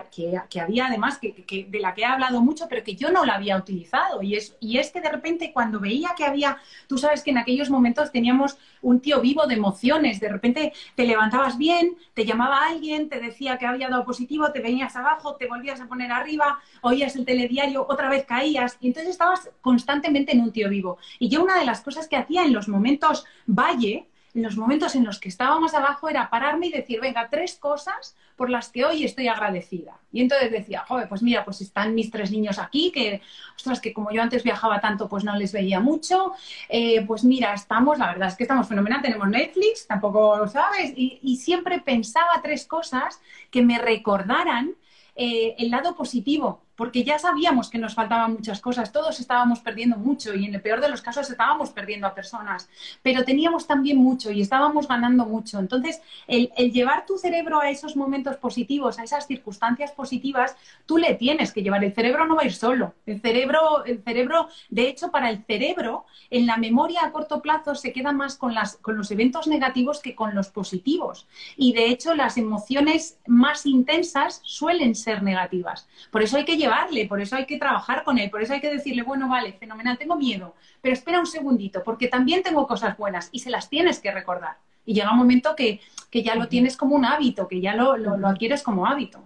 que, 0.49 0.61
había 0.61 0.87
además, 0.87 1.17
que, 1.17 1.67
de 1.67 1.79
la 1.79 1.93
que 1.93 2.01
he 2.01 2.05
hablado 2.05 2.41
mucho, 2.41 2.67
pero 2.69 2.83
que 2.83 2.95
yo 2.95 3.11
no 3.11 3.25
la 3.25 3.35
había 3.35 3.57
utilizado. 3.57 4.21
Y 4.21 4.35
es, 4.35 4.55
y 4.59 4.77
es 4.77 4.91
que 4.91 5.01
de 5.01 5.09
repente 5.09 5.51
cuando 5.51 5.79
veía 5.79 6.09
que 6.15 6.25
había, 6.25 6.57
tú 6.87 6.97
sabes 6.97 7.23
que 7.23 7.31
en 7.31 7.39
aquellos 7.39 7.69
momentos 7.69 8.11
teníamos 8.11 8.57
un 8.81 8.99
tío 8.99 9.21
vivo 9.21 9.47
de 9.47 9.55
emociones, 9.55 10.19
de 10.19 10.29
repente 10.29 10.62
te 10.95 11.05
levantabas 11.05 11.57
bien, 11.57 11.97
te 12.13 12.25
llamaba 12.25 12.67
alguien, 12.67 13.09
te 13.09 13.19
decía 13.19 13.57
que 13.57 13.65
había 13.65 13.89
dado 13.89 14.05
positivo, 14.05 14.51
te 14.51 14.61
venías 14.61 14.95
abajo, 14.95 15.35
te 15.35 15.47
volvías 15.47 15.81
a 15.81 15.87
poner 15.87 16.11
arriba, 16.11 16.59
oías 16.81 17.15
el 17.15 17.25
telediario, 17.25 17.85
otra 17.89 18.09
vez 18.09 18.25
caías, 18.25 18.77
y 18.79 18.87
entonces 18.87 19.11
estabas 19.11 19.49
constantemente 19.61 20.31
en 20.31 20.41
un 20.41 20.51
tío 20.51 20.69
vivo. 20.69 20.97
Y 21.19 21.29
yo 21.29 21.43
una 21.43 21.59
de 21.59 21.65
las 21.65 21.81
cosas 21.81 22.07
que 22.07 22.15
hacía 22.15 22.45
en 22.45 22.53
los 22.53 22.67
momentos 22.67 23.25
valle, 23.45 24.07
los 24.33 24.57
momentos 24.57 24.95
en 24.95 25.05
los 25.05 25.19
que 25.19 25.29
estábamos 25.29 25.73
abajo 25.73 26.09
era 26.09 26.29
pararme 26.29 26.67
y 26.67 26.71
decir, 26.71 26.99
venga, 26.99 27.29
tres 27.29 27.55
cosas 27.55 28.15
por 28.35 28.49
las 28.49 28.69
que 28.69 28.83
hoy 28.83 29.03
estoy 29.03 29.27
agradecida. 29.27 29.99
Y 30.11 30.21
entonces 30.21 30.51
decía, 30.51 30.83
joder, 30.87 31.07
pues 31.07 31.21
mira, 31.21 31.45
pues 31.45 31.61
están 31.61 31.93
mis 31.93 32.09
tres 32.09 32.31
niños 32.31 32.57
aquí, 32.57 32.91
que, 32.91 33.21
ostras, 33.55 33.79
que 33.79 33.93
como 33.93 34.11
yo 34.11 34.23
antes 34.23 34.43
viajaba 34.43 34.81
tanto, 34.81 35.07
pues 35.07 35.23
no 35.23 35.35
les 35.35 35.51
veía 35.51 35.79
mucho. 35.79 36.33
Eh, 36.67 37.05
pues 37.05 37.23
mira, 37.23 37.53
estamos, 37.53 37.99
la 37.99 38.07
verdad 38.07 38.29
es 38.29 38.35
que 38.35 38.43
estamos 38.43 38.67
fenomenal, 38.67 39.01
tenemos 39.01 39.27
Netflix, 39.27 39.85
tampoco, 39.85 40.47
¿sabes? 40.47 40.93
Y, 40.95 41.19
y 41.21 41.37
siempre 41.37 41.79
pensaba 41.79 42.41
tres 42.41 42.65
cosas 42.65 43.21
que 43.51 43.61
me 43.61 43.77
recordaran 43.77 44.75
eh, 45.15 45.55
el 45.59 45.69
lado 45.69 45.95
positivo 45.95 46.63
porque 46.83 47.05
ya 47.05 47.17
sabíamos 47.17 47.69
que 47.69 47.77
nos 47.77 47.93
faltaban 47.93 48.33
muchas 48.33 48.59
cosas, 48.59 48.91
todos 48.91 49.17
estábamos 49.21 49.61
perdiendo 49.61 49.95
mucho 49.95 50.33
y 50.33 50.43
en 50.43 50.53
el 50.53 50.61
peor 50.61 50.81
de 50.81 50.89
los 50.89 51.01
casos 51.01 51.29
estábamos 51.31 51.69
perdiendo 51.69 52.07
a 52.07 52.13
personas, 52.13 52.69
pero 53.01 53.23
teníamos 53.23 53.65
también 53.65 53.95
mucho 53.95 54.33
y 54.33 54.41
estábamos 54.41 54.85
ganando 54.85 55.25
mucho. 55.25 55.59
Entonces, 55.59 56.01
el, 56.27 56.49
llevar 56.73 57.05
tu 57.05 57.17
cerebro 57.17 57.61
a 57.61 57.69
esos 57.69 57.95
momentos 57.95 58.35
positivos, 58.35 58.99
a 58.99 59.03
esas 59.05 59.27
circunstancias 59.27 59.93
positivas, 59.93 60.57
tú 60.85 60.97
le 60.97 61.15
tienes 61.15 61.53
que 61.53 61.63
llevar. 61.63 61.85
El 61.85 61.93
cerebro 61.93 62.27
no 62.27 62.35
va 62.35 62.41
a 62.41 62.47
ir 62.47 62.53
solo. 62.53 62.95
El 63.05 63.21
cerebro, 63.21 63.85
el 63.85 64.03
cerebro, 64.03 64.49
de 64.67 64.89
hecho, 64.89 65.09
para 65.09 65.29
el 65.29 65.45
cerebro, 65.45 66.05
en 66.29 66.45
la 66.45 66.57
memoria 66.57 67.05
a 67.05 67.13
corto 67.13 67.41
plazo 67.41 67.75
se 67.75 67.93
queda 67.93 68.11
más 68.11 68.35
con, 68.35 68.53
las, 68.53 68.75
con 68.75 68.97
los 68.97 69.09
eventos 69.09 69.47
negativos 69.47 70.01
que 70.01 70.15
con 70.15 70.35
los 70.35 70.49
positivos. 70.49 71.27
Y 71.55 71.71
de 71.71 71.85
hecho, 71.85 72.13
las 72.13 72.37
emociones 72.37 73.19
más 73.25 73.65
intensas 73.65 74.41
suelen 74.43 74.95
ser 74.95 75.23
negativas. 75.23 75.87
Por 76.11 76.21
eso 76.21 76.35
hay 76.35 76.43
que 76.43 76.57
llevarle, 76.73 77.07
por 77.07 77.21
eso 77.21 77.35
hay 77.35 77.45
que 77.45 77.57
trabajar 77.57 78.03
con 78.03 78.17
él, 78.17 78.29
por 78.29 78.41
eso 78.41 78.53
hay 78.53 78.61
que 78.61 78.71
decirle, 78.71 79.03
bueno, 79.03 79.29
vale, 79.29 79.53
fenomenal, 79.53 79.97
tengo 79.97 80.15
miedo, 80.15 80.55
pero 80.81 80.93
espera 80.93 81.19
un 81.19 81.25
segundito, 81.25 81.83
porque 81.83 82.07
también 82.07 82.43
tengo 82.43 82.67
cosas 82.67 82.97
buenas 82.97 83.29
y 83.31 83.39
se 83.39 83.49
las 83.49 83.69
tienes 83.69 83.99
que 83.99 84.11
recordar. 84.11 84.57
Y 84.85 84.93
llega 84.93 85.11
un 85.11 85.17
momento 85.17 85.55
que, 85.55 85.79
ya 86.11 86.35
lo 86.35 86.47
tienes 86.47 86.75
como 86.77 86.95
un 86.95 87.05
hábito, 87.05 87.47
que 87.47 87.61
ya 87.61 87.75
lo, 87.75 87.97
lo 87.97 88.27
adquieres 88.27 88.63
como 88.63 88.85
hábito. 88.85 89.19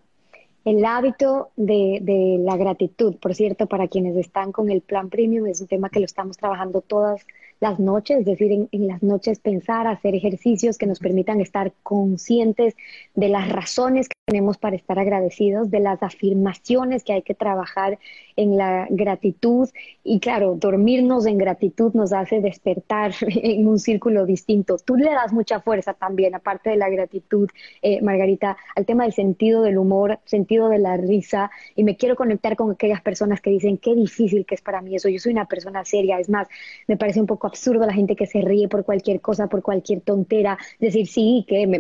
El 0.64 0.84
hábito 0.86 1.50
de, 1.56 2.00
de, 2.02 2.38
la 2.40 2.58
gratitud, 2.58 3.16
por 3.16 3.34
cierto, 3.34 3.68
para 3.68 3.88
quienes 3.88 4.18
están 4.18 4.52
con 4.52 4.70
el 4.70 4.82
plan 4.82 5.10
premium, 5.10 5.48
es 5.48 5.62
un 5.62 5.68
tema 5.68 5.90
que 5.90 6.00
lo 6.00 6.06
estamos 6.06 6.38
trabajando 6.38 6.82
todas 6.82 7.26
las 7.60 7.80
noches, 7.80 8.20
es 8.20 8.26
decir, 8.26 8.52
en, 8.52 8.70
en, 8.72 8.88
las 8.88 9.02
noches 9.02 9.40
pensar, 9.40 9.88
hacer 9.88 10.16
ejercicios 10.16 10.78
que 10.78 10.86
nos 10.86 11.00
permitan 11.00 11.42
estar 11.42 11.74
conscientes 11.84 12.76
de 13.16 13.30
las 13.30 13.50
razones 13.50 14.08
que 14.08 14.16
tenemos 14.26 14.58
para 14.58 14.76
estar 14.76 15.00
agradecidos, 15.00 15.72
de 15.72 15.80
las 15.80 16.04
afirmaciones 16.04 17.04
que 17.04 17.14
hay 17.14 17.22
que 17.22 17.34
trabajar 17.34 17.98
en 18.38 18.56
la 18.56 18.88
gratitud. 18.90 19.68
Y 20.04 20.20
claro, 20.22 20.56
dormirnos 20.56 21.26
en 21.26 21.38
gratitud 21.38 21.94
nos 21.94 22.14
hace 22.14 22.40
despertar 22.40 23.14
en 23.22 23.68
un 23.68 23.80
círculo 23.80 24.26
distinto. 24.26 24.78
Tú 24.78 24.96
le 24.96 25.12
das 25.12 25.34
mucha 25.34 25.60
fuerza 25.60 25.94
también, 25.94 26.36
aparte 26.36 26.70
de 26.70 26.78
la 26.78 26.90
gratitud, 26.90 27.50
eh, 27.82 28.02
Margarita, 28.02 28.56
al 28.76 28.86
tema 28.86 29.04
del 29.04 29.14
sentido 29.14 29.64
del 29.64 29.78
humor, 29.78 30.20
sentido 30.24 30.70
de 30.70 30.80
la 30.80 30.96
risa. 30.96 31.52
Y 31.76 31.84
me 31.84 31.98
quiero 31.98 32.16
conectar 32.16 32.56
con 32.56 32.72
aquellas 32.72 33.02
personas 33.02 33.42
que 33.42 33.50
dicen 33.50 33.78
qué 33.78 33.94
difícil 33.94 34.46
que 34.46 34.56
es 34.56 34.62
para 34.62 34.82
mí 34.82 34.96
eso. 34.96 35.10
Yo 35.10 35.20
soy 35.20 35.34
una 35.34 35.46
persona 35.46 35.84
seria, 35.84 36.20
es 36.20 36.30
más, 36.30 36.48
me 36.88 36.98
parece 36.98 37.20
un 37.20 37.28
poco 37.28 37.48
absurdo 37.48 37.86
la 37.86 37.94
gente 37.94 38.16
que 38.16 38.26
se 38.26 38.42
ríe 38.42 38.68
por 38.68 38.86
cualquier 38.86 39.20
cosa, 39.20 39.48
por 39.48 39.62
cualquier 39.62 40.02
tontera, 40.02 40.58
decir 40.80 41.08
sí, 41.08 41.46
que 41.48 41.68
me, 41.68 41.80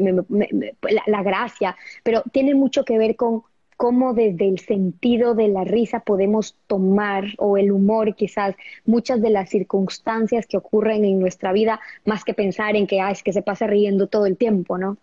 la, 1.07 1.23
gracia, 1.23 1.75
pero 2.03 2.23
tiene 2.31 2.55
mucho 2.55 2.83
que 2.83 2.97
ver 2.97 3.15
con 3.15 3.43
cómo 3.77 4.13
desde 4.13 4.49
el 4.49 4.59
sentido 4.59 5.35
de 5.35 5.47
la 5.47 5.63
risa 5.63 6.01
podemos 6.01 6.55
tomar, 6.67 7.25
o 7.37 7.57
el 7.57 7.71
humor 7.71 8.15
quizás, 8.15 8.55
muchas 8.85 9.21
de 9.21 9.29
las 9.29 9.49
circunstancias 9.49 10.47
que 10.47 10.57
ocurren 10.57 11.05
en 11.05 11.19
nuestra 11.19 11.53
vida, 11.53 11.79
más 12.03 12.23
que 12.23 12.33
pensar 12.33 12.75
en 12.75 12.87
que, 12.87 12.99
ah, 12.99 13.11
es 13.11 13.23
que 13.23 13.33
se 13.33 13.43
pasa 13.43 13.67
riendo 13.67 14.07
todo 14.07 14.25
el 14.25 14.35
tiempo, 14.35 14.77
¿no? 14.77 14.97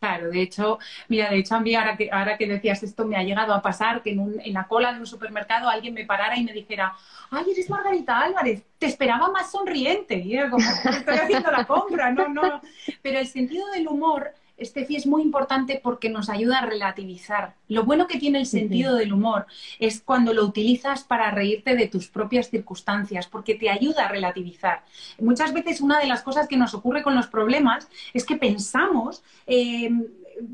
Claro, 0.00 0.30
de 0.30 0.40
hecho, 0.40 0.78
mira, 1.08 1.28
de 1.28 1.38
hecho 1.38 1.54
a 1.56 1.60
mí 1.60 1.74
ahora 1.74 1.94
que, 1.94 2.08
ahora 2.10 2.38
que 2.38 2.46
decías 2.46 2.82
esto 2.82 3.04
me 3.06 3.16
ha 3.16 3.22
llegado 3.22 3.52
a 3.52 3.60
pasar 3.60 4.02
que 4.02 4.12
en, 4.12 4.20
un, 4.20 4.40
en 4.40 4.54
la 4.54 4.66
cola 4.66 4.94
de 4.94 5.00
un 5.00 5.06
supermercado 5.06 5.68
alguien 5.68 5.92
me 5.92 6.06
parara 6.06 6.38
y 6.38 6.44
me 6.44 6.54
dijera, 6.54 6.94
ay, 7.30 7.44
eres 7.52 7.68
Margarita 7.68 8.18
Álvarez, 8.18 8.62
te 8.78 8.86
esperaba 8.86 9.30
más 9.30 9.50
sonriente. 9.52 10.16
Y 10.16 10.36
era 10.36 10.48
como, 10.48 10.64
estoy 10.90 11.16
haciendo 11.16 11.50
la 11.50 11.66
compra, 11.66 12.10
no, 12.12 12.28
no. 12.28 12.62
Pero 13.02 13.18
el 13.18 13.26
sentido 13.26 13.70
del 13.72 13.88
humor 13.88 14.32
Estefi, 14.60 14.96
es 14.96 15.06
muy 15.06 15.22
importante 15.22 15.80
porque 15.82 16.08
nos 16.08 16.28
ayuda 16.28 16.58
a 16.58 16.66
relativizar. 16.66 17.54
Lo 17.68 17.84
bueno 17.84 18.06
que 18.06 18.18
tiene 18.18 18.38
el 18.38 18.46
sentido 18.46 18.94
del 18.94 19.12
humor 19.12 19.46
es 19.78 20.00
cuando 20.00 20.34
lo 20.34 20.44
utilizas 20.44 21.02
para 21.04 21.30
reírte 21.30 21.74
de 21.74 21.88
tus 21.88 22.08
propias 22.08 22.50
circunstancias, 22.50 23.26
porque 23.26 23.54
te 23.54 23.70
ayuda 23.70 24.06
a 24.06 24.08
relativizar. 24.08 24.84
Muchas 25.18 25.52
veces 25.52 25.80
una 25.80 25.98
de 25.98 26.06
las 26.06 26.22
cosas 26.22 26.46
que 26.46 26.56
nos 26.56 26.74
ocurre 26.74 27.02
con 27.02 27.14
los 27.14 27.26
problemas 27.26 27.88
es 28.14 28.24
que 28.24 28.36
pensamos... 28.36 29.22
Eh, 29.46 29.90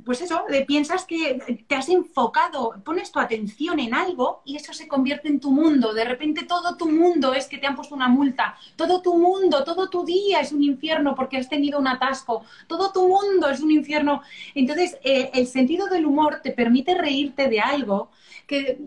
pues 0.05 0.21
eso, 0.21 0.45
piensas 0.67 1.05
que 1.05 1.65
te 1.67 1.75
has 1.75 1.89
enfocado, 1.89 2.75
pones 2.85 3.13
tu 3.13 3.19
atención 3.19 3.79
en 3.81 3.95
algo 3.95 4.43
y 4.45 4.57
eso 4.57 4.73
se 4.73 4.89
convierte 4.89 5.29
en 5.29 5.41
tu 5.41 5.51
mundo. 5.51 5.95
De 5.95 6.05
repente 6.05 6.45
todo 6.45 6.77
tu 6.77 6.89
mundo 6.91 7.35
es 7.35 7.47
que 7.47 7.59
te 7.59 7.67
han 7.67 7.77
puesto 7.77 7.95
una 7.95 8.09
multa, 8.09 8.57
todo 8.77 9.03
tu 9.03 9.17
mundo, 9.17 9.65
todo 9.65 9.89
tu 9.89 10.05
día 10.05 10.41
es 10.41 10.53
un 10.53 10.63
infierno 10.63 11.15
porque 11.15 11.37
has 11.37 11.49
tenido 11.49 11.79
un 11.79 11.89
atasco, 11.89 12.45
todo 12.67 12.93
tu 12.93 13.09
mundo 13.09 13.49
es 13.49 13.61
un 13.61 13.71
infierno. 13.71 14.23
Entonces, 14.55 14.99
eh, 15.05 15.31
el 15.35 15.47
sentido 15.47 15.89
del 15.89 16.07
humor 16.07 16.41
te 16.43 16.53
permite 16.53 16.95
reírte 16.95 17.49
de 17.49 17.61
algo 17.61 18.11
que, 18.47 18.79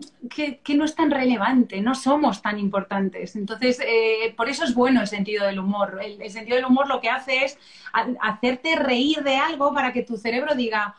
que, 0.62 0.74
no 0.74 0.84
es 0.84 0.94
tan 0.94 1.10
relevante, 1.10 1.80
no 1.82 1.94
somos 1.94 2.40
tan 2.40 2.58
importantes. 2.58 3.36
Entonces, 3.36 3.78
eh, 3.80 4.32
por 4.36 4.48
eso 4.48 4.64
es 4.64 4.74
bueno 4.74 5.02
el 5.02 5.06
sentido 5.06 5.44
del 5.46 5.58
humor. 5.58 6.00
El, 6.02 6.20
el 6.22 6.30
sentido 6.30 6.56
del 6.56 6.64
humor 6.64 6.88
lo 6.88 7.00
que 7.00 7.10
hace 7.10 7.44
es 7.44 7.58
hacerte 8.20 8.76
reír 8.76 9.22
de 9.22 9.36
algo 9.36 9.74
para 9.74 9.92
que 9.92 10.02
tu 10.02 10.16
cerebro 10.16 10.54
diga, 10.54 10.89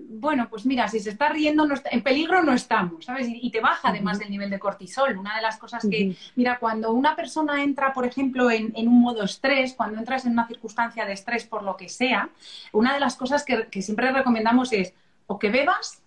bueno, 0.00 0.48
pues 0.48 0.66
mira, 0.66 0.88
si 0.88 1.00
se 1.00 1.10
está 1.10 1.28
riendo, 1.28 1.66
en 1.90 2.02
peligro 2.02 2.42
no 2.42 2.52
estamos, 2.52 3.04
¿sabes? 3.04 3.28
Y, 3.28 3.50
te 3.50 3.60
baja 3.60 3.88
además 3.88 4.20
el 4.20 4.30
nivel 4.30 4.50
de 4.50 4.58
cortisol. 4.58 5.16
Una 5.16 5.36
de 5.36 5.42
las 5.42 5.58
cosas 5.58 5.86
que, 5.88 6.16
mira, 6.34 6.58
cuando 6.58 6.92
una 6.92 7.16
persona 7.16 7.62
entra, 7.62 7.92
por 7.92 8.06
ejemplo, 8.06 8.50
en, 8.50 8.72
un 8.76 9.00
modo 9.00 9.24
estrés, 9.24 9.74
cuando 9.74 9.98
entras 9.98 10.24
en 10.24 10.32
una 10.32 10.46
circunstancia 10.46 11.04
de 11.04 11.12
estrés 11.12 11.44
por 11.44 11.62
lo 11.62 11.76
que 11.76 11.88
sea, 11.88 12.30
una 12.72 12.94
de 12.94 13.00
las 13.00 13.16
cosas 13.16 13.44
que, 13.44 13.68
que 13.68 13.82
siempre 13.82 14.10
recomendamos 14.12 14.72
es 14.72 14.94
o 15.26 15.38
que 15.38 15.50
bebas, 15.50 16.02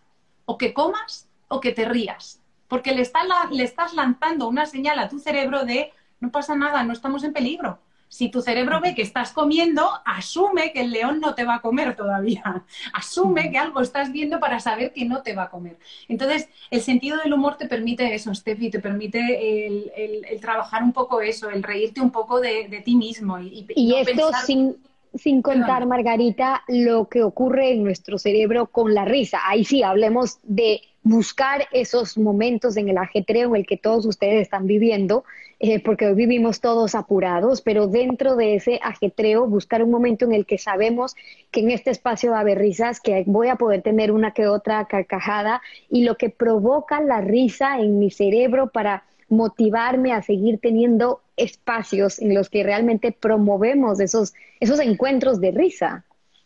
o 0.46 0.58
que 0.58 0.74
comas, 0.74 1.28
o 1.48 1.60
que 1.60 1.72
te 1.72 1.86
rías. 1.86 2.40
Porque 2.68 2.94
le, 2.94 3.02
está 3.02 3.20
le 3.52 3.64
estás 3.64 3.94
lanzando 3.94 4.48
una 4.48 4.66
señal 4.66 5.00
a 5.00 5.10
tu 5.10 5.20
cerebro 5.20 5.66
de 5.66 5.92
no 6.20 6.32
pasa 6.32 6.56
nada, 6.56 6.84
no 6.84 6.94
estamos 6.94 7.24
en 7.24 7.34
peligro. 7.34 7.80
Si 8.10 8.30
tu 8.30 8.42
cerebro 8.42 8.82
ve 8.82 8.96
que 8.96 9.04
estás 9.04 9.32
comiendo, 9.32 9.88
asume 10.04 10.74
que 10.74 10.82
el 10.82 10.92
león 10.92 11.20
no 11.20 11.36
te 11.36 11.46
va 11.46 11.56
a 11.56 11.62
comer 11.62 11.96
todavía. 11.96 12.66
Asume 12.94 13.52
que 13.52 13.58
algo 13.60 13.82
estás 13.82 14.12
viendo 14.12 14.40
para 14.40 14.60
saber 14.60 14.92
que 14.94 15.06
no 15.06 15.22
te 15.22 15.36
va 15.36 15.44
a 15.44 15.50
comer. 15.50 15.78
Entonces, 16.08 16.50
el 16.72 16.82
sentido 16.82 17.20
del 17.20 17.34
humor 17.34 17.58
te 17.58 17.68
permite 17.68 18.14
eso, 18.16 18.34
Steffi, 18.34 18.72
te 18.72 18.80
permite 18.80 19.68
el, 19.68 20.40
trabajar 20.42 20.84
un 20.84 20.92
poco 20.92 21.22
eso, 21.22 21.52
el 21.52 21.62
reírte 21.62 22.02
un 22.02 22.12
poco 22.12 22.42
de, 22.42 22.82
ti 22.84 22.96
mismo. 22.96 23.40
Y, 23.40 23.68
y, 23.76 23.94
esto 23.94 24.32
sin, 24.44 24.76
sin 25.14 25.42
contar, 25.42 25.86
Margarita, 25.86 26.64
lo 26.68 27.08
que 27.08 27.24
ocurre 27.24 27.72
en 27.72 27.84
nuestro 27.84 28.18
cerebro 28.18 28.68
con 28.68 28.94
la 28.94 29.06
risa. 29.06 29.40
Ahí 29.46 29.64
sí, 29.64 29.84
hablemos 29.84 30.40
de 30.44 30.82
buscar 31.04 31.68
esos 31.72 32.18
momentos 32.18 32.78
en 32.78 32.90
el 32.90 32.98
ajetreo 32.98 33.50
en 33.50 33.56
el 33.56 33.66
que 33.66 33.78
todos 33.78 34.06
ustedes 34.06 34.42
están 34.42 34.68
viviendo, 34.68 35.24
eh, 35.60 35.82
porque 35.82 36.08
hoy 36.08 36.14
vivimos 36.14 36.62
todos 36.62 36.94
apurados, 36.94 37.62
pero 37.62 37.88
dentro 37.88 38.36
de 38.36 38.56
ese 38.56 38.80
ajetreo 38.84 39.48
buscar 39.48 39.84
un 39.84 39.92
momento 39.92 40.26
en 40.26 40.34
el 40.34 40.46
que 40.46 40.58
sabemos 40.58 41.16
que 41.52 41.62
en 41.62 41.72
este 41.72 41.90
espacio 41.90 42.32
va 42.32 42.38
a 42.38 42.42
haber 42.42 42.60
risas, 42.60 43.00
que 43.00 43.24
voy 43.26 43.48
a 43.48 43.56
poder 43.56 43.82
tener 43.82 44.12
una 44.12 44.32
que 44.32 44.48
otra 44.48 44.86
carcajada 44.86 45.62
y 45.90 46.04
lo 46.04 46.18
que 46.18 46.30
provoca 46.30 47.02
la 47.02 47.22
risa 47.22 47.80
en 47.80 48.00
mi 48.00 48.12
cerebro 48.12 48.70
para 48.70 49.04
motivarme 49.30 50.12
a 50.12 50.22
seguir 50.22 50.60
teniendo 50.60 51.22
espacios 51.40 52.20
en 52.20 52.34
los 52.34 52.50
que 52.50 52.64
realmente 52.64 53.12
promovemos 53.12 54.00
esos, 54.00 54.34
esos 54.60 54.80
encuentros 54.80 55.40
de 55.42 55.52
risa. 55.52 56.06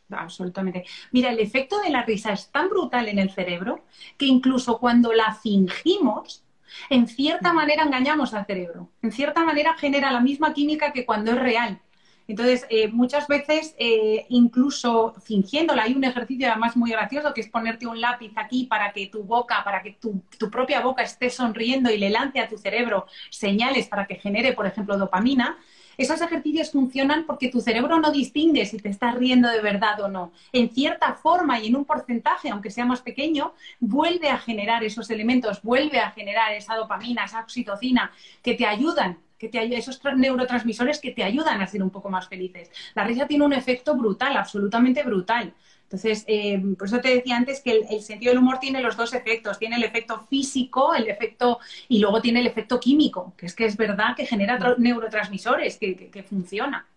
Absolutamente. 0.10 0.86
Mira, 1.12 1.32
el 1.32 1.40
efecto 1.40 1.80
de 1.82 1.90
la 1.90 2.04
risa 2.04 2.34
es 2.34 2.50
tan 2.52 2.70
brutal 2.70 3.08
en 3.08 3.20
el 3.20 3.32
cerebro 3.32 3.84
que 4.18 4.26
incluso 4.26 4.80
cuando 4.80 5.14
la 5.14 5.34
fingimos, 5.34 6.44
en 6.90 7.08
cierta 7.08 7.54
manera 7.54 7.84
engañamos 7.84 8.34
al 8.34 8.46
cerebro. 8.46 8.90
En 9.02 9.12
cierta 9.12 9.44
manera 9.44 9.76
genera 9.78 10.12
la 10.12 10.20
misma 10.20 10.54
química 10.54 10.92
que 10.92 11.06
cuando 11.06 11.32
es 11.32 11.40
real. 11.40 11.80
Entonces, 12.28 12.66
eh, 12.70 12.88
muchas 12.88 13.28
veces, 13.28 13.76
eh, 13.78 14.26
incluso 14.30 15.14
fingiéndola, 15.24 15.84
hay 15.84 15.94
un 15.94 16.04
ejercicio 16.04 16.50
además 16.50 16.78
muy 16.78 16.92
gracioso 16.92 17.34
que 17.34 17.42
es 17.42 17.50
ponerte 17.50 17.86
un 17.86 18.00
lápiz 18.00 18.32
aquí 18.36 18.66
para 18.66 18.94
que 18.94 19.08
tu 19.08 19.24
boca, 19.24 19.64
para 19.64 19.82
que 19.82 19.92
tu, 19.94 20.24
tu, 20.38 20.50
propia 20.50 20.82
boca 20.82 21.04
esté 21.04 21.30
sonriendo 21.30 21.92
y 21.92 21.98
le 21.98 22.10
lance 22.10 22.40
a 22.40 22.48
tu 22.48 22.58
cerebro 22.58 23.08
señales 23.30 23.88
para 23.88 24.08
que 24.08 24.16
genere, 24.16 24.54
por 24.54 24.66
ejemplo, 24.66 24.98
dopamina. 24.98 25.58
Esos 25.98 26.22
ejercicios 26.22 26.72
funcionan 26.72 27.26
porque 27.26 27.50
tu 27.50 27.62
cerebro 27.62 28.00
no 28.00 28.12
distingue 28.12 28.66
si 28.66 28.78
te 28.78 28.90
estás 28.90 29.16
riendo 29.16 29.50
de 29.50 29.62
verdad 29.62 30.00
o 30.02 30.08
no. 30.08 30.32
En 30.52 30.70
cierta 30.70 31.14
forma 31.14 31.60
y 31.60 31.68
en 31.68 31.76
un 31.76 31.86
porcentaje, 31.86 32.50
aunque 32.50 32.72
sea 32.72 32.86
más 32.86 33.02
pequeño, 33.02 33.54
vuelve 33.80 34.30
a 34.30 34.40
generar 34.40 34.84
esos 34.84 35.10
elementos, 35.12 35.62
vuelve 35.62 36.00
a 36.00 36.12
generar 36.12 36.54
esa 36.54 36.76
dopamina, 36.76 37.26
esa 37.26 37.42
oxitocina 37.42 38.12
que 38.42 38.56
te 38.56 38.66
ayudan 38.66 39.20
que 39.44 39.50
te, 39.50 39.78
esos 39.78 40.00
neurotransmisores 40.16 41.00
que 41.00 41.12
te 41.12 41.24
ayudan 41.24 41.62
a 41.62 41.68
ser 41.68 41.84
un 41.84 41.90
poco 41.90 42.10
más 42.10 42.30
felices. 42.30 42.72
La 42.96 43.04
risa 43.04 43.28
tiene 43.28 43.44
un 43.44 43.54
efecto 43.54 43.96
brutal, 43.96 44.38
absolutamente 44.38 45.04
brutal. 45.04 45.54
Entonces, 45.84 46.24
eh, 46.28 46.62
por 46.78 46.88
eso 46.88 47.02
te 47.02 47.14
decía 47.14 47.36
antes 47.36 47.62
que 47.62 47.86
el, 47.90 48.02
sentido 48.02 48.32
del 48.32 48.40
humor 48.40 48.60
tiene 48.60 48.82
los 48.82 48.96
dos 48.96 49.14
efectos. 49.14 49.60
Tiene 49.60 49.76
el 49.76 49.84
efecto 49.84 50.22
físico, 50.30 50.96
el 50.96 51.08
efecto, 51.08 51.60
y 51.90 52.00
luego 52.00 52.22
tiene 52.22 52.40
el 52.40 52.48
efecto 52.48 52.80
químico, 52.80 53.34
que 53.38 53.46
es 53.48 53.54
que 53.54 53.66
es 53.66 53.76
verdad 53.76 54.16
que 54.16 54.26
genera 54.26 54.58
neurotransmisores, 54.78 55.78
que, 55.78 56.10
que, 56.10 56.24
funciona. 56.24 56.88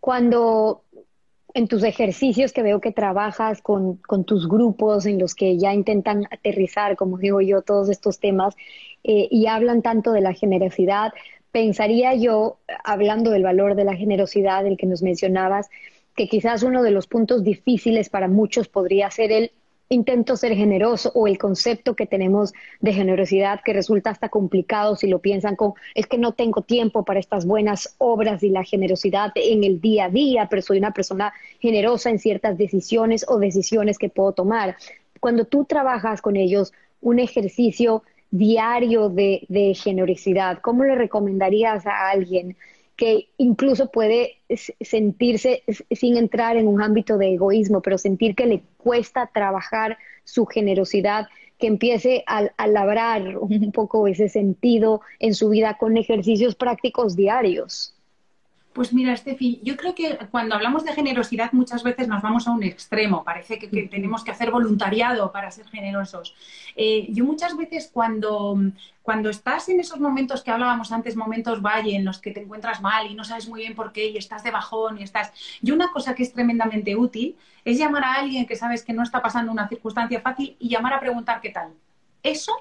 Cuando 0.00 0.82
en 1.54 1.68
tus 1.68 1.84
ejercicios 1.84 2.52
que 2.52 2.64
veo 2.64 2.80
que 2.80 2.90
trabajas 2.90 3.62
con, 3.62 3.96
con, 3.98 4.24
tus 4.24 4.48
grupos 4.48 5.06
en 5.06 5.20
los 5.20 5.34
que 5.36 5.56
ya 5.56 5.72
intentan 5.72 6.26
aterrizar, 6.30 6.96
como 6.96 7.16
digo 7.16 7.40
yo, 7.40 7.62
todos 7.62 7.88
estos 7.88 8.18
temas 8.18 8.56
eh, 9.06 9.28
y 9.30 9.46
hablan 9.48 9.82
tanto 9.82 10.12
de 10.12 10.22
la 10.22 10.32
generosidad, 10.32 11.12
pensaría 11.54 12.14
yo, 12.14 12.58
hablando 12.82 13.30
del 13.30 13.44
valor 13.44 13.76
de 13.76 13.84
la 13.84 13.94
generosidad, 13.94 14.64
del 14.64 14.76
que 14.76 14.88
nos 14.88 15.04
mencionabas, 15.04 15.70
que 16.16 16.26
quizás 16.26 16.64
uno 16.64 16.82
de 16.82 16.90
los 16.90 17.06
puntos 17.06 17.44
difíciles 17.44 18.08
para 18.08 18.26
muchos 18.26 18.66
podría 18.66 19.08
ser 19.12 19.30
el 19.30 19.52
intento 19.88 20.36
ser 20.36 20.56
generoso 20.56 21.12
o 21.14 21.28
el 21.28 21.38
concepto 21.38 21.94
que 21.94 22.06
tenemos 22.06 22.54
de 22.80 22.92
generosidad 22.92 23.60
que 23.64 23.72
resulta 23.72 24.10
hasta 24.10 24.30
complicado 24.30 24.96
si 24.96 25.06
lo 25.06 25.20
piensan 25.20 25.54
con 25.54 25.74
es 25.94 26.08
que 26.08 26.18
no 26.18 26.32
tengo 26.32 26.62
tiempo 26.62 27.04
para 27.04 27.20
estas 27.20 27.46
buenas 27.46 27.94
obras 27.98 28.42
y 28.42 28.48
la 28.48 28.64
generosidad 28.64 29.30
en 29.36 29.62
el 29.62 29.80
día 29.80 30.06
a 30.06 30.10
día, 30.10 30.48
pero 30.50 30.60
soy 30.60 30.78
una 30.78 30.90
persona 30.90 31.32
generosa 31.60 32.10
en 32.10 32.18
ciertas 32.18 32.58
decisiones 32.58 33.24
o 33.28 33.38
decisiones 33.38 33.96
que 33.96 34.08
puedo 34.08 34.32
tomar. 34.32 34.76
Cuando 35.20 35.44
tú 35.44 35.66
trabajas 35.66 36.20
con 36.20 36.34
ellos, 36.34 36.72
un 37.00 37.20
ejercicio 37.20 38.02
diario 38.36 39.10
de, 39.10 39.46
de 39.48 39.74
generosidad, 39.74 40.58
¿cómo 40.60 40.82
le 40.82 40.96
recomendarías 40.96 41.86
a 41.86 42.10
alguien 42.10 42.56
que 42.96 43.28
incluso 43.38 43.90
puede 43.90 44.38
sentirse 44.80 45.62
sin 45.90 46.16
entrar 46.16 46.56
en 46.56 46.66
un 46.66 46.82
ámbito 46.82 47.16
de 47.16 47.34
egoísmo, 47.34 47.80
pero 47.80 47.96
sentir 47.96 48.34
que 48.34 48.46
le 48.46 48.62
cuesta 48.76 49.30
trabajar 49.32 49.98
su 50.24 50.46
generosidad, 50.46 51.26
que 51.58 51.68
empiece 51.68 52.24
a, 52.26 52.66
labrar 52.66 53.38
un 53.38 53.70
poco 53.72 54.08
ese 54.08 54.28
sentido 54.28 55.00
en 55.20 55.34
su 55.34 55.48
vida 55.48 55.76
con 55.78 55.96
ejercicios 55.96 56.56
prácticos 56.56 57.14
diarios? 57.14 57.93
Pues 58.74 58.92
mira, 58.92 59.12
Estefi, 59.12 59.60
yo 59.62 59.76
creo 59.76 59.94
que 59.94 60.18
cuando 60.32 60.56
hablamos 60.56 60.84
de 60.84 60.92
generosidad 60.92 61.52
muchas 61.52 61.84
veces 61.84 62.08
nos 62.08 62.20
vamos 62.22 62.48
a 62.48 62.50
un 62.50 62.64
extremo. 62.64 63.22
Parece 63.22 63.56
que, 63.56 63.68
tenemos 63.68 64.24
que 64.24 64.32
hacer 64.32 64.50
voluntariado 64.50 65.30
para 65.30 65.52
ser 65.52 65.68
generosos. 65.68 66.34
Eh, 66.74 67.06
yo 67.10 67.24
muchas 67.24 67.56
veces 67.56 67.88
cuando, 67.92 68.58
cuando 69.00 69.30
estás 69.30 69.68
en 69.68 69.78
esos 69.78 70.00
momentos 70.00 70.42
que 70.42 70.50
hablábamos 70.50 70.90
antes, 70.90 71.14
momentos 71.14 71.62
valle, 71.62 71.94
en 71.94 72.04
los 72.04 72.18
que 72.18 72.32
te 72.32 72.40
encuentras 72.40 72.82
mal 72.82 73.06
y 73.08 73.14
no 73.14 73.22
sabes 73.22 73.48
muy 73.48 73.60
bien 73.60 73.76
por 73.76 73.92
qué 73.92 74.08
y 74.08 74.16
estás 74.16 74.42
de 74.42 74.50
bajón 74.50 74.98
y 74.98 75.04
estás... 75.04 75.32
Yo 75.62 75.72
una 75.72 75.92
cosa 75.92 76.16
que 76.16 76.24
es 76.24 76.32
tremendamente 76.32 76.96
útil 76.96 77.36
es 77.64 77.78
llamar 77.78 78.02
a 78.02 78.14
alguien 78.14 78.44
que 78.44 78.56
sabes 78.56 78.82
que 78.82 78.92
no 78.92 79.04
está 79.04 79.22
pasando 79.22 79.52
una 79.52 79.68
circunstancia 79.68 80.20
fácil 80.20 80.56
y 80.58 80.68
llamar 80.68 80.94
a 80.94 81.00
preguntar 81.00 81.40
qué 81.40 81.50
tal. 81.50 81.70
Eso 82.24 82.52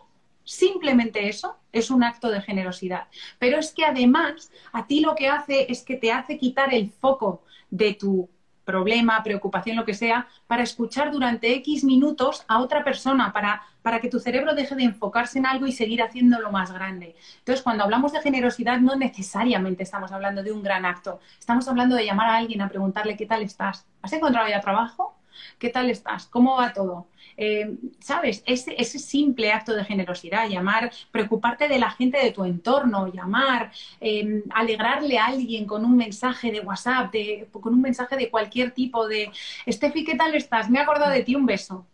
Simplemente 0.44 1.28
eso 1.30 1.58
es 1.72 1.90
un 1.90 2.04
acto 2.04 2.30
de 2.30 2.42
generosidad. 2.42 3.08
Pero 3.40 3.58
es 3.58 3.72
que 3.72 3.86
además 3.86 4.52
a 4.72 4.88
ti 4.88 5.00
lo 5.02 5.16
que 5.16 5.28
hace 5.28 5.72
es 5.72 5.84
que 5.84 5.96
te 5.96 6.12
hace 6.12 6.38
quitar 6.38 6.74
el 6.74 6.90
foco 6.90 7.44
de 7.70 7.94
tu 7.94 8.30
problema, 8.64 9.22
preocupación, 9.24 9.76
lo 9.76 9.86
que 9.86 9.94
sea, 9.94 10.28
para 10.48 10.64
escuchar 10.64 11.12
durante 11.12 11.54
X 11.56 11.84
minutos 11.84 12.46
a 12.48 12.60
otra 12.60 12.84
persona, 12.84 13.34
para, 13.34 13.62
para 13.82 14.00
que 14.00 14.10
tu 14.10 14.20
cerebro 14.20 14.56
deje 14.56 14.76
de 14.76 14.84
enfocarse 14.84 15.40
en 15.40 15.46
algo 15.46 15.66
y 15.68 15.72
seguir 15.72 16.02
haciéndolo 16.02 16.52
más 16.52 16.72
grande. 16.72 17.16
Entonces, 17.40 17.62
cuando 17.62 17.84
hablamos 17.84 18.14
de 18.14 18.22
generosidad, 18.22 18.80
no 18.80 18.96
necesariamente 18.96 19.84
estamos 19.84 20.12
hablando 20.12 20.44
de 20.44 20.52
un 20.52 20.64
gran 20.64 20.86
acto. 20.86 21.20
Estamos 21.40 21.68
hablando 21.68 21.96
de 21.96 22.06
llamar 22.06 22.30
a 22.30 22.38
alguien 22.38 22.62
a 22.62 22.70
preguntarle 22.70 23.18
qué 23.18 23.26
tal 23.26 23.42
estás. 23.42 23.86
¿Has 24.02 24.14
encontrado 24.14 24.48
ya 24.48 24.62
trabajo? 24.62 25.16
¿Qué 25.58 25.70
tal 25.70 25.90
estás? 25.90 26.26
¿Cómo 26.28 26.58
va 26.58 26.74
todo? 26.74 27.08
Eh, 27.38 27.76
¿Sabes? 28.00 28.44
Ese, 28.46 28.76
ese, 28.78 29.00
simple 29.00 29.52
acto 29.52 29.74
de 29.74 29.84
generosidad, 29.86 30.48
llamar, 30.48 30.92
preocuparte 31.12 31.68
de 31.68 31.80
la 31.80 31.90
gente 31.92 32.18
de 32.18 32.32
tu 32.32 32.44
entorno, 32.46 33.08
llamar, 33.08 33.72
em, 34.00 34.44
alegrarle 34.52 35.18
a 35.18 35.28
alguien 35.28 35.66
con 35.66 35.86
un 35.86 35.98
mensaje 35.98 36.52
de 36.52 36.60
WhatsApp, 36.60 37.14
con 37.52 37.74
un 37.74 37.82
mensaje 37.82 38.16
de 38.18 38.30
cualquier 38.30 38.72
tipo 38.72 39.08
de, 39.08 39.32
Estefi, 39.66 40.04
¿qué 40.04 40.16
tal 40.16 40.36
estás? 40.36 40.70
Me 40.70 40.80
he 40.80 40.82
acordado 40.82 41.12
de 41.12 41.24
ti, 41.24 41.36
un 41.36 41.46
beso 41.46 41.86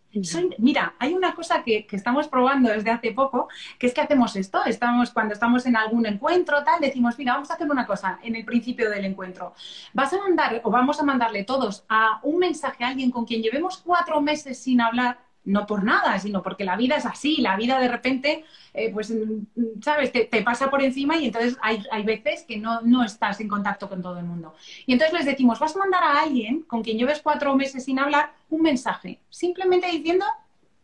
mira, 0.58 0.96
hay 1.00 1.14
una 1.14 1.36
cosa 1.36 1.64
que, 1.64 1.88
estamos 1.92 2.28
probando 2.28 2.70
desde 2.70 2.90
hace 2.90 3.12
poco, 3.12 3.48
que 3.78 3.88
es 3.88 3.94
que 3.94 4.02
hacemos 4.02 4.36
esto, 4.36 4.64
estamos, 4.66 5.12
cuando 5.12 5.34
estamos 5.34 5.66
en 5.66 5.76
algún 5.76 6.06
encuentro, 6.06 6.64
tal, 6.64 6.80
decimos, 6.82 7.18
mira, 7.18 7.34
vamos 7.34 7.52
a 7.52 7.54
hacer 7.54 7.70
una 7.70 7.86
cosa 7.86 8.20
en 8.24 8.36
el 8.36 8.46
principio 8.46 8.90
del 8.90 9.06
encuentro. 9.06 9.54
Vas 9.94 10.14
a 10.14 10.18
mandar, 10.18 10.62
o 10.64 10.72
vamos 10.72 11.00
a 11.00 11.04
mandarle 11.04 11.44
todos 11.44 11.84
a 11.90 12.20
un 12.24 12.40
mensaje 12.40 12.84
a 12.84 12.90
alguien 12.90 13.12
con 13.12 13.26
quien 13.26 13.42
llevemos 13.42 13.78
cuatro 13.78 14.22
meses 14.22 14.58
sin 14.58 14.82
hablar, 14.82 15.29
no 15.50 15.66
por 15.66 15.84
nada, 15.84 16.20
sino 16.20 16.44
porque 16.44 16.64
la 16.64 16.76
vida 16.76 16.96
es 16.96 17.06
así, 17.06 17.38
la 17.38 17.58
vida 17.58 17.80
de 17.80 17.88
repente, 17.88 18.46
eh, 18.74 18.92
pues, 18.94 19.10
mm, 19.10 19.82
sabes, 19.82 20.12
te, 20.12 20.28
pasa 20.44 20.70
por 20.70 20.82
encima 20.84 21.18
y 21.18 21.26
entonces 21.26 21.58
hay, 21.62 22.04
veces 22.04 22.44
que 22.48 22.58
no, 22.58 22.82
no, 22.82 23.04
estás 23.04 23.40
en 23.40 23.48
contacto 23.48 23.90
con 23.90 24.02
todo 24.02 24.20
el 24.20 24.26
mundo. 24.26 24.54
Y 24.86 24.94
entonces 24.94 25.18
les 25.18 25.26
decimos, 25.26 25.60
vas 25.60 25.76
a 25.76 25.80
mandar 25.80 26.04
a 26.04 26.22
alguien 26.22 26.62
con 26.62 26.84
quien 26.84 26.98
lleves 26.98 27.22
cuatro 27.22 27.56
meses 27.56 27.86
sin 27.86 27.98
hablar 28.00 28.34
un 28.50 28.62
mensaje, 28.62 29.20
simplemente 29.30 29.88
diciendo, 29.88 30.26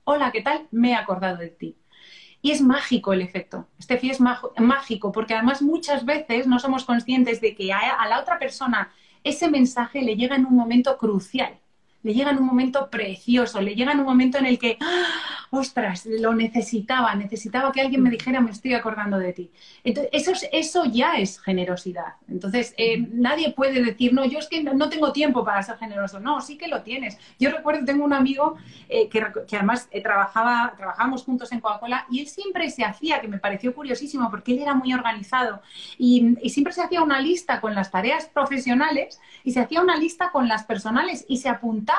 hola, 0.04 0.32
¿qué 0.32 0.42
tal? 0.42 0.68
Me 0.72 0.92
he 0.92 0.96
acordado 0.96 1.38
de 1.38 1.50
ti. 1.50 1.78
Y 2.42 2.52
es 2.52 2.62
mágico 2.62 3.14
el 3.14 3.22
efecto. 3.22 3.68
Este 3.80 4.00
es 4.04 4.20
mágico 4.20 5.12
porque 5.12 5.34
además 5.34 5.62
muchas 5.62 6.06
veces 6.06 6.48
no 6.48 6.60
somos 6.60 6.86
conscientes 6.86 7.42
de 7.42 7.56
que 7.56 7.72
a 7.74 8.08
la 8.08 8.20
otra 8.20 8.38
persona 8.38 8.92
ese 9.24 9.50
mensaje 9.50 10.02
le 10.02 10.16
llega 10.16 10.36
en 10.36 10.46
un 10.46 10.56
momento 10.56 10.98
crucial 10.98 11.60
le 12.06 12.14
llega 12.14 12.30
en 12.30 12.38
un 12.38 12.46
momento 12.46 12.88
precioso, 12.92 13.60
le 13.60 13.74
llega 13.74 13.92
en 13.92 14.00
un 14.00 14.06
momento 14.06 14.38
en 14.38 14.46
el 14.46 14.60
que, 14.60 14.78
¡ah! 14.80 15.08
ostras, 15.50 16.06
lo 16.06 16.36
necesitaba, 16.36 17.16
necesitaba 17.16 17.72
que 17.72 17.82
alguien 17.82 18.04
me 18.04 18.12
dijera, 18.12 18.42
me 18.42 18.52
estoy 18.52 18.76
acordando 18.76 19.18
de 19.18 19.34
ti. 19.34 19.50
Entonces, 19.84 20.12
eso, 20.14 20.48
eso 20.52 20.86
ya 20.86 21.14
es 21.14 21.42
generosidad. 21.42 22.14
Entonces, 22.30 22.76
eh, 22.78 23.08
nadie 23.12 23.54
puede 23.54 23.82
decir, 23.84 24.14
no, 24.14 24.24
yo 24.24 24.38
es 24.38 24.48
que 24.48 24.62
no 24.62 24.88
tengo 24.88 25.12
tiempo 25.14 25.44
para 25.44 25.64
ser 25.64 25.78
generoso. 25.78 26.20
No, 26.20 26.42
sí 26.42 26.60
que 26.60 26.68
lo 26.68 26.84
tienes. 26.84 27.18
Yo 27.40 27.50
recuerdo, 27.50 27.84
tengo 27.86 28.06
un 28.06 28.14
amigo 28.14 28.56
eh, 28.88 29.10
que, 29.10 29.26
además 29.56 29.88
eh, 29.90 30.02
trabajaba, 30.02 30.76
trabajábamos 30.78 31.24
juntos 31.24 31.52
en 31.54 31.60
Coca-Cola 31.60 32.06
y 32.12 32.20
él 32.20 32.28
siempre 32.28 32.70
se 32.70 32.84
hacía, 32.84 33.20
que 33.20 33.28
me 33.28 33.40
pareció 33.40 33.74
curiosísimo, 33.74 34.30
porque 34.30 34.52
él 34.52 34.60
era 34.60 34.76
muy 34.76 34.94
organizado, 34.94 35.64
y, 35.98 36.36
y 36.40 36.52
siempre 36.52 36.72
se 36.72 36.84
hacía 36.84 37.02
una 37.02 37.20
lista 37.20 37.62
con 37.62 37.74
las 37.74 37.90
tareas 37.90 38.26
profesionales 38.26 39.20
y 39.44 39.54
se 39.54 39.60
hacía 39.60 39.82
una 39.82 39.98
lista 39.98 40.30
con 40.32 40.48
las 40.48 40.66
personales 40.66 41.26
y 41.28 41.38
se 41.38 41.50
apuntaba 41.50 41.95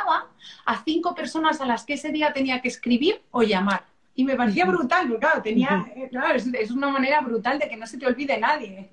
a 0.64 0.82
cinco 0.84 1.14
personas 1.14 1.60
a 1.60 1.66
las 1.66 1.84
que 1.84 1.94
ese 1.94 2.10
día 2.10 2.32
tenía 2.32 2.60
que 2.60 2.68
escribir 2.68 3.20
o 3.30 3.42
llamar. 3.42 3.84
Y 4.14 4.24
me 4.24 4.34
parecía 4.34 4.64
brutal, 4.64 5.08
porque 5.08 5.20
claro, 5.20 5.42
tenía, 5.42 5.86
eh, 5.94 6.10
es, 6.58 6.70
una 6.70 6.88
manera 6.88 7.20
brutal 7.20 7.58
de 7.58 7.68
que 7.68 7.76
no 7.76 7.86
se 7.86 7.98
te 7.98 8.06
olvide 8.06 8.38
nadie. 8.38 8.88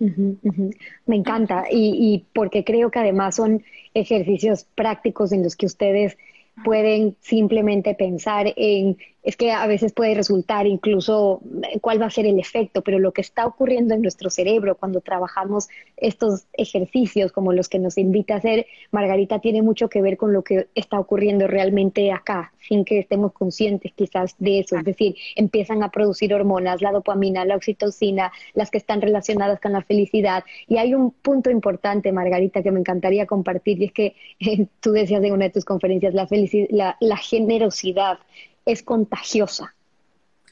Me 1.06 1.16
encanta, 1.16 1.63
y, 1.72 2.13
y 2.13 2.26
porque 2.34 2.66
creo 2.66 2.92
que 2.92 3.00
además 3.00 3.36
son 3.36 3.63
ejercicios 3.94 4.66
prácticos 4.76 5.32
en 5.32 5.44
los 5.44 5.56
que 5.56 5.66
ustedes 5.66 6.18
pueden 6.63 7.16
simplemente 7.22 7.96
pensar 7.96 8.54
en 8.56 8.98
es 9.24 9.38
que 9.38 9.52
a 9.52 9.66
veces 9.68 9.94
puede 9.94 10.16
resultar 10.16 10.68
incluso 10.68 11.42
eh, 11.64 11.80
cuál 11.80 12.02
va 12.02 12.08
a 12.08 12.12
ser 12.12 12.26
el 12.26 12.40
efecto, 12.40 12.82
pero 12.82 13.00
lo 13.00 13.14
que 13.14 13.22
está 13.22 13.46
ocurriendo 13.46 13.94
en 13.94 14.02
nuestro 14.02 14.30
cerebro 14.30 14.76
cuando 14.76 15.00
trabajamos 15.00 15.70
estos 15.96 16.46
ejercicios 16.54 17.32
como 17.32 17.54
los 17.54 17.70
que 17.70 17.80
nos 17.80 17.98
invita 17.98 18.36
a 18.36 18.38
hacer, 18.38 18.66
Margarita, 18.92 19.40
tiene 19.40 19.62
mucho 19.62 19.88
que 19.88 20.02
ver 20.02 20.18
con 20.18 20.34
lo 20.34 20.44
que 20.44 20.68
está 20.76 21.00
ocurriendo 21.00 21.48
realmente 21.48 22.12
acá, 22.12 22.54
sin 22.68 22.84
que 22.84 23.00
estemos 23.00 23.32
conscientes 23.32 23.94
quizás 23.96 24.36
de 24.40 24.60
eso. 24.60 24.78
Es 24.78 24.84
decir, 24.84 25.16
empiezan 25.36 25.84
a 25.84 25.90
producir 25.90 26.34
hormonas, 26.34 26.82
la 26.82 26.92
dopamina, 26.92 27.46
la 27.46 27.56
oxitocina, 27.56 28.32
las 28.54 28.72
que 28.72 28.78
están 28.78 29.02
relacionadas 29.02 29.60
con 29.62 29.72
la 29.72 29.82
felicidad. 29.84 30.44
Y 30.68 30.78
hay 30.78 30.94
un 30.94 31.12
punto 31.12 31.50
importante, 31.50 32.12
Margarita, 32.12 32.62
que 32.62 32.72
me 32.72 32.80
encantaría 32.80 33.26
compartir, 33.26 33.82
y 33.82 33.86
es 33.86 33.94
que 33.94 34.16
tú 34.82 34.92
decías 34.92 35.24
en 35.24 35.32
una 35.32 35.46
de 35.46 35.52
tus 35.52 35.66
conferencias, 35.66 36.14
la, 36.14 36.28
la, 36.70 36.98
la 37.00 37.18
generosidad 37.18 38.20
es 38.65 38.84
contagiosa. 38.84 39.73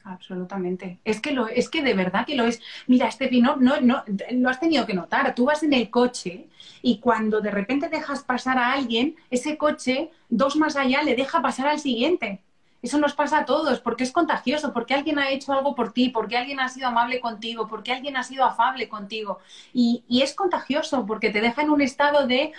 Absolutamente. 0.03 0.99
Es 1.05 1.21
que 1.21 1.31
lo, 1.31 1.47
es 1.47 1.69
que 1.69 1.83
de 1.83 1.93
verdad 1.93 2.25
que 2.25 2.35
lo 2.35 2.45
es. 2.45 2.59
Mira, 2.87 3.07
Estefi, 3.07 3.41
no, 3.41 3.57
no, 3.57 3.79
no, 3.81 4.03
lo 4.31 4.49
has 4.49 4.59
tenido 4.59 4.85
que 4.85 4.93
notar. 4.93 5.33
Tú 5.35 5.45
vas 5.45 5.61
en 5.63 5.73
el 5.73 5.89
coche 5.89 6.47
y 6.81 6.99
cuando 6.99 7.39
de 7.39 7.51
repente 7.51 7.87
dejas 7.87 8.23
pasar 8.23 8.57
a 8.57 8.73
alguien, 8.73 9.15
ese 9.29 9.57
coche, 9.57 10.09
dos 10.29 10.55
más 10.55 10.75
allá, 10.75 11.03
le 11.03 11.15
deja 11.15 11.41
pasar 11.41 11.67
al 11.67 11.79
siguiente. 11.79 12.41
Eso 12.81 12.97
nos 12.97 13.13
pasa 13.13 13.39
a 13.39 13.45
todos, 13.45 13.79
porque 13.79 14.03
es 14.03 14.11
contagioso, 14.11 14.73
porque 14.73 14.95
alguien 14.95 15.19
ha 15.19 15.29
hecho 15.29 15.53
algo 15.53 15.75
por 15.75 15.93
ti, 15.93 16.09
porque 16.09 16.35
alguien 16.35 16.59
ha 16.59 16.67
sido 16.67 16.87
amable 16.87 17.19
contigo, 17.19 17.67
porque 17.67 17.91
alguien 17.91 18.17
ha 18.17 18.23
sido 18.23 18.43
afable 18.43 18.89
contigo. 18.89 19.37
Y, 19.71 20.03
y 20.07 20.23
es 20.23 20.33
contagioso, 20.33 21.05
porque 21.05 21.29
te 21.29 21.41
deja 21.41 21.61
en 21.61 21.69
un 21.69 21.81
estado 21.81 22.25
de 22.25 22.53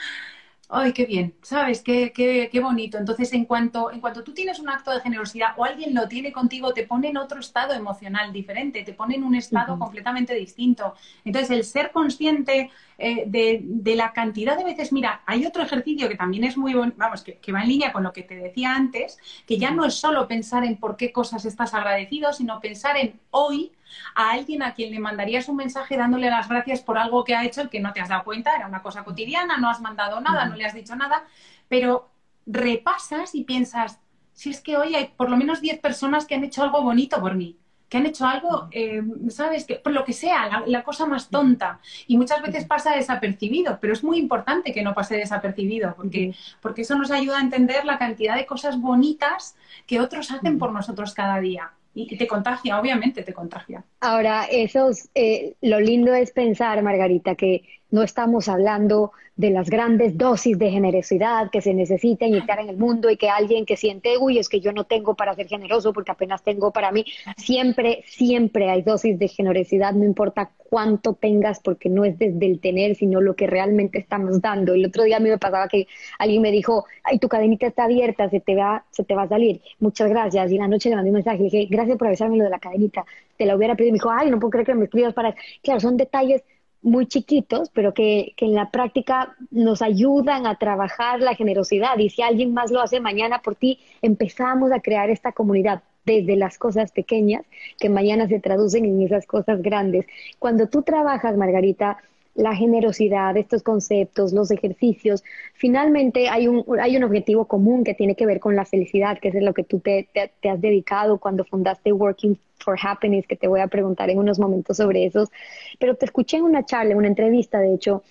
¡ay, 0.72 0.92
qué 0.94 1.04
bien! 1.04 1.34
¿Sabes? 1.42 1.82
Qué, 1.82 2.12
qué, 2.14 2.48
qué, 2.50 2.60
bonito. 2.60 2.96
Entonces, 2.96 3.32
en 3.34 3.44
cuanto, 3.44 3.92
en 3.92 4.00
cuanto 4.00 4.24
tú 4.24 4.32
tienes 4.32 4.58
un 4.58 4.70
acto 4.70 4.90
de 4.90 5.00
generosidad 5.00 5.48
o 5.58 5.64
alguien 5.64 5.94
lo 5.94 6.08
tiene 6.08 6.32
contigo, 6.32 6.72
te 6.72 6.86
pone 6.86 7.08
en 7.08 7.18
otro 7.18 7.40
estado 7.40 7.74
emocional 7.74 8.32
diferente, 8.32 8.82
te 8.82 8.94
pone 8.94 9.16
en 9.16 9.24
un 9.24 9.34
estado 9.34 9.78
completamente 9.78 10.34
distinto. 10.34 10.94
Entonces, 11.26 11.50
el 11.50 11.64
ser 11.64 11.92
consciente 11.92 12.70
eh, 12.96 13.24
de, 13.26 13.60
de, 13.62 13.94
la 13.96 14.12
cantidad 14.14 14.56
de 14.56 14.64
veces, 14.64 14.92
mira, 14.92 15.22
hay 15.26 15.44
otro 15.44 15.62
ejercicio 15.62 16.08
que 16.08 16.16
también 16.16 16.44
es 16.44 16.56
muy, 16.56 16.72
vamos, 16.74 17.22
que, 17.22 17.36
que 17.36 17.52
va 17.52 17.62
en 17.62 17.68
línea 17.68 17.92
con 17.92 18.02
lo 18.02 18.12
que 18.12 18.22
te 18.22 18.36
decía 18.36 18.74
antes, 18.74 19.18
que 19.46 19.58
ya 19.58 19.70
no 19.70 19.84
es 19.84 19.94
solo 19.94 20.26
pensar 20.26 20.64
en 20.64 20.78
por 20.78 20.96
qué 20.96 21.12
cosas 21.12 21.44
estás 21.44 21.74
agradecido, 21.74 22.32
sino 22.32 22.60
pensar 22.60 22.96
en 22.96 23.20
hoy 23.30 23.72
a 24.14 24.30
alguien 24.30 24.62
a 24.62 24.74
quien 24.74 24.90
le 24.92 25.00
mandarías 25.00 25.48
un 25.48 25.56
mensaje 25.56 25.96
dándole 25.96 26.30
las 26.30 26.48
gracias 26.48 26.80
por 26.80 26.98
algo 26.98 27.24
que 27.24 27.34
ha 27.34 27.44
hecho 27.44 27.68
que 27.70 27.80
no 27.80 27.92
te 27.92 28.00
has 28.00 28.08
dado 28.08 28.24
cuenta, 28.24 28.54
era 28.54 28.66
una 28.66 28.82
cosa 28.82 29.04
cotidiana, 29.04 29.58
no 29.58 29.68
has 29.70 29.80
mandado 29.80 30.20
nada, 30.20 30.46
no 30.46 30.56
le 30.56 30.64
has 30.64 30.74
dicho 30.74 30.96
nada, 30.96 31.24
pero 31.68 32.10
repasas 32.46 33.34
y 33.34 33.44
piensas, 33.44 34.00
si 34.32 34.50
es 34.50 34.60
que 34.60 34.76
hoy 34.76 34.94
hay 34.94 35.12
por 35.16 35.30
lo 35.30 35.36
menos 35.36 35.60
10 35.60 35.80
personas 35.80 36.26
que 36.26 36.34
han 36.34 36.44
hecho 36.44 36.62
algo 36.62 36.82
bonito 36.82 37.20
por 37.20 37.34
mí, 37.34 37.58
que 37.88 37.98
han 37.98 38.06
hecho 38.06 38.26
algo, 38.26 38.68
eh, 38.70 39.02
¿sabes? 39.28 39.66
Que, 39.66 39.74
por 39.74 39.92
lo 39.92 40.02
que 40.04 40.14
sea, 40.14 40.62
la, 40.66 40.82
cosa 40.82 41.04
más 41.04 41.28
tonta. 41.28 41.78
Y 42.06 42.16
muchas 42.16 42.40
veces 42.40 42.64
pasa 42.64 42.96
desapercibido, 42.96 43.78
pero 43.82 43.92
es 43.92 44.02
muy 44.02 44.16
importante 44.18 44.72
que 44.72 44.82
no 44.82 44.94
pase 44.94 45.16
desapercibido, 45.16 45.94
porque, 45.94 46.34
porque 46.62 46.82
eso 46.82 46.96
nos 46.96 47.10
ayuda 47.10 47.36
a 47.36 47.42
entender 47.42 47.84
la 47.84 47.98
cantidad 47.98 48.34
de 48.34 48.46
cosas 48.46 48.80
bonitas 48.80 49.56
que 49.86 50.00
otros 50.00 50.30
hacen 50.30 50.58
por 50.58 50.72
nosotros 50.72 51.12
cada 51.12 51.38
día 51.38 51.72
y 51.94 52.16
te 52.16 52.26
contagia, 52.26 52.80
obviamente 52.80 53.22
te 53.22 53.34
contagia. 53.34 53.84
Ahora, 54.00 54.44
eso 54.50 54.90
eh, 55.14 55.54
lo 55.60 55.80
lindo 55.80 56.14
es 56.14 56.32
pensar, 56.32 56.82
Margarita, 56.82 57.34
que 57.34 57.62
no 57.92 58.02
estamos 58.02 58.48
hablando 58.48 59.12
de 59.36 59.50
las 59.50 59.70
grandes 59.70 60.16
dosis 60.18 60.58
de 60.58 60.70
generosidad 60.70 61.50
que 61.50 61.60
se 61.60 61.74
necesita 61.74 62.26
inyectar 62.26 62.58
en 62.58 62.68
el 62.68 62.76
mundo 62.76 63.10
y 63.10 63.16
que 63.16 63.28
alguien 63.28 63.64
que 63.64 63.76
siente, 63.76 64.16
uy, 64.18 64.38
es 64.38 64.48
que 64.48 64.60
yo 64.60 64.72
no 64.72 64.84
tengo 64.84 65.14
para 65.14 65.34
ser 65.34 65.46
generoso 65.46 65.92
porque 65.92 66.10
apenas 66.10 66.42
tengo 66.42 66.70
para 66.70 66.90
mí. 66.90 67.04
Siempre, 67.36 68.02
siempre 68.06 68.70
hay 68.70 68.82
dosis 68.82 69.18
de 69.18 69.28
generosidad, 69.28 69.92
no 69.92 70.04
importa 70.04 70.50
cuánto 70.68 71.12
tengas, 71.12 71.60
porque 71.60 71.90
no 71.90 72.04
es 72.04 72.18
desde 72.18 72.46
el 72.46 72.60
tener, 72.60 72.94
sino 72.94 73.20
lo 73.20 73.36
que 73.36 73.46
realmente 73.46 73.98
estamos 73.98 74.40
dando. 74.40 74.72
El 74.72 74.86
otro 74.86 75.04
día 75.04 75.18
a 75.18 75.20
mí 75.20 75.28
me 75.28 75.38
pasaba 75.38 75.68
que 75.68 75.86
alguien 76.18 76.40
me 76.40 76.50
dijo, 76.50 76.86
ay, 77.04 77.18
tu 77.18 77.28
cadenita 77.28 77.66
está 77.66 77.84
abierta, 77.84 78.30
se 78.30 78.40
te 78.40 78.56
va, 78.56 78.84
se 78.90 79.04
te 79.04 79.14
va 79.14 79.24
a 79.24 79.28
salir. 79.28 79.60
Muchas 79.80 80.08
gracias. 80.08 80.50
Y 80.50 80.56
la 80.56 80.68
noche 80.68 80.88
le 80.88 80.96
mandé 80.96 81.10
un 81.10 81.16
mensaje, 81.16 81.38
le 81.38 81.44
dije, 81.44 81.66
gracias 81.70 81.98
por 81.98 82.08
avisarme 82.08 82.38
lo 82.38 82.44
de 82.44 82.50
la 82.50 82.58
cadenita. 82.58 83.04
Te 83.36 83.44
la 83.44 83.54
hubiera 83.54 83.74
pedido. 83.74 83.90
Y 83.90 83.92
me 83.92 83.96
dijo, 83.96 84.10
ay, 84.10 84.30
no 84.30 84.38
puedo 84.38 84.50
creer 84.50 84.66
que 84.66 84.74
me 84.74 84.84
escribas 84.84 85.12
para... 85.12 85.34
Claro, 85.62 85.80
son 85.80 85.98
detalles 85.98 86.42
muy 86.82 87.06
chiquitos, 87.06 87.70
pero 87.70 87.94
que, 87.94 88.34
que, 88.36 88.46
en 88.46 88.54
la 88.54 88.70
práctica 88.70 89.36
nos 89.50 89.82
ayudan 89.82 90.46
a 90.46 90.58
trabajar 90.58 91.20
la 91.20 91.34
generosidad. 91.34 91.98
Y 91.98 92.10
si 92.10 92.22
alguien 92.22 92.52
más 92.52 92.70
lo 92.70 92.80
hace 92.80 93.00
mañana 93.00 93.40
por 93.40 93.54
ti, 93.54 93.78
empezamos 94.02 94.72
a 94.72 94.80
crear 94.80 95.10
esta 95.10 95.32
comunidad 95.32 95.82
desde 96.04 96.36
las 96.36 96.58
cosas 96.58 96.90
pequeñas 96.92 97.44
que 97.78 97.88
mañana 97.88 98.26
se 98.28 98.40
traducen 98.40 98.84
en 98.84 99.00
esas 99.02 99.26
cosas 99.26 99.62
grandes. 99.62 100.06
Cuando 100.38 100.68
tú 100.68 100.82
trabajas, 100.82 101.36
Margarita, 101.36 101.98
la 102.34 102.54
generosidad, 102.54 103.36
estos 103.36 103.62
conceptos, 103.62 104.32
los 104.32 104.50
ejercicios, 104.50 105.22
finalmente 105.54 106.28
hay 106.28 106.48
un, 106.48 106.64
hay 106.80 106.96
un 106.96 107.04
objetivo 107.04 107.46
común 107.46 107.84
que 107.84 107.94
tiene 107.94 108.14
que 108.14 108.26
ver 108.26 108.40
con 108.40 108.56
la 108.56 108.64
felicidad, 108.64 109.18
que 109.18 109.28
es 109.28 109.34
lo 109.34 109.52
que 109.52 109.64
tú 109.64 109.80
te, 109.80 110.08
te 110.40 110.48
has 110.48 110.60
dedicado 110.60 111.18
cuando 111.18 111.44
fundaste 111.44 111.92
Working 111.92 112.38
for 112.58 112.78
Happiness, 112.80 113.26
que 113.26 113.36
te 113.36 113.48
voy 113.48 113.60
a 113.60 113.66
preguntar 113.66 114.08
en 114.08 114.18
unos 114.18 114.38
momentos 114.38 114.76
sobre 114.76 115.04
esos, 115.04 115.30
pero 115.78 115.96
te 115.96 116.06
escuché 116.06 116.38
en 116.38 116.44
una 116.44 116.64
charla, 116.64 116.92
en 116.92 116.98
una 116.98 117.08
entrevista, 117.08 117.58
de 117.60 117.74
hecho, 117.74 118.02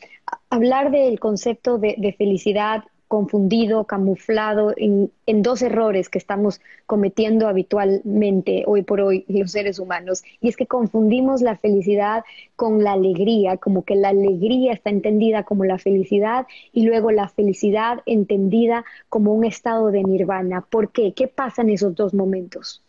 hablar 0.50 0.92
del 0.92 1.20
concepto 1.20 1.78
de, 1.78 1.96
de 1.98 2.14
felicidad 2.14 2.84
confundido, 3.12 3.84
camuflado 3.84 4.74
en, 4.78 5.12
en, 5.26 5.42
dos 5.42 5.62
errores 5.62 6.08
que 6.08 6.18
estamos 6.18 6.62
cometiendo 6.86 7.50
habitualmente 7.50 8.64
hoy 8.66 8.84
por 8.84 9.02
hoy 9.02 9.26
los 9.28 9.52
seres 9.52 9.80
humanos. 9.80 10.24
Y 10.40 10.48
es 10.48 10.56
que 10.56 10.66
confundimos 10.66 11.42
la 11.42 11.58
felicidad 11.58 12.24
con 12.56 12.86
la 12.86 12.94
alegría, 12.94 13.58
como 13.58 13.84
que 13.84 13.96
la 13.96 14.10
alegría 14.10 14.72
está 14.72 14.92
entendida 14.92 15.44
como 15.44 15.66
la 15.66 15.78
felicidad 15.78 16.48
y 16.72 16.84
luego 16.84 17.12
la 17.12 17.28
felicidad 17.28 18.02
entendida 18.06 18.86
como 19.10 19.34
un 19.34 19.44
estado 19.44 19.92
de 19.92 20.06
nirvana. 20.06 20.62
¿Por 20.62 20.94
qué? 20.94 21.12
¿Qué 21.12 21.28
pasa 21.28 21.64
en 21.64 21.72
esos 21.72 21.94
dos 21.94 22.14
momentos? 22.14 22.82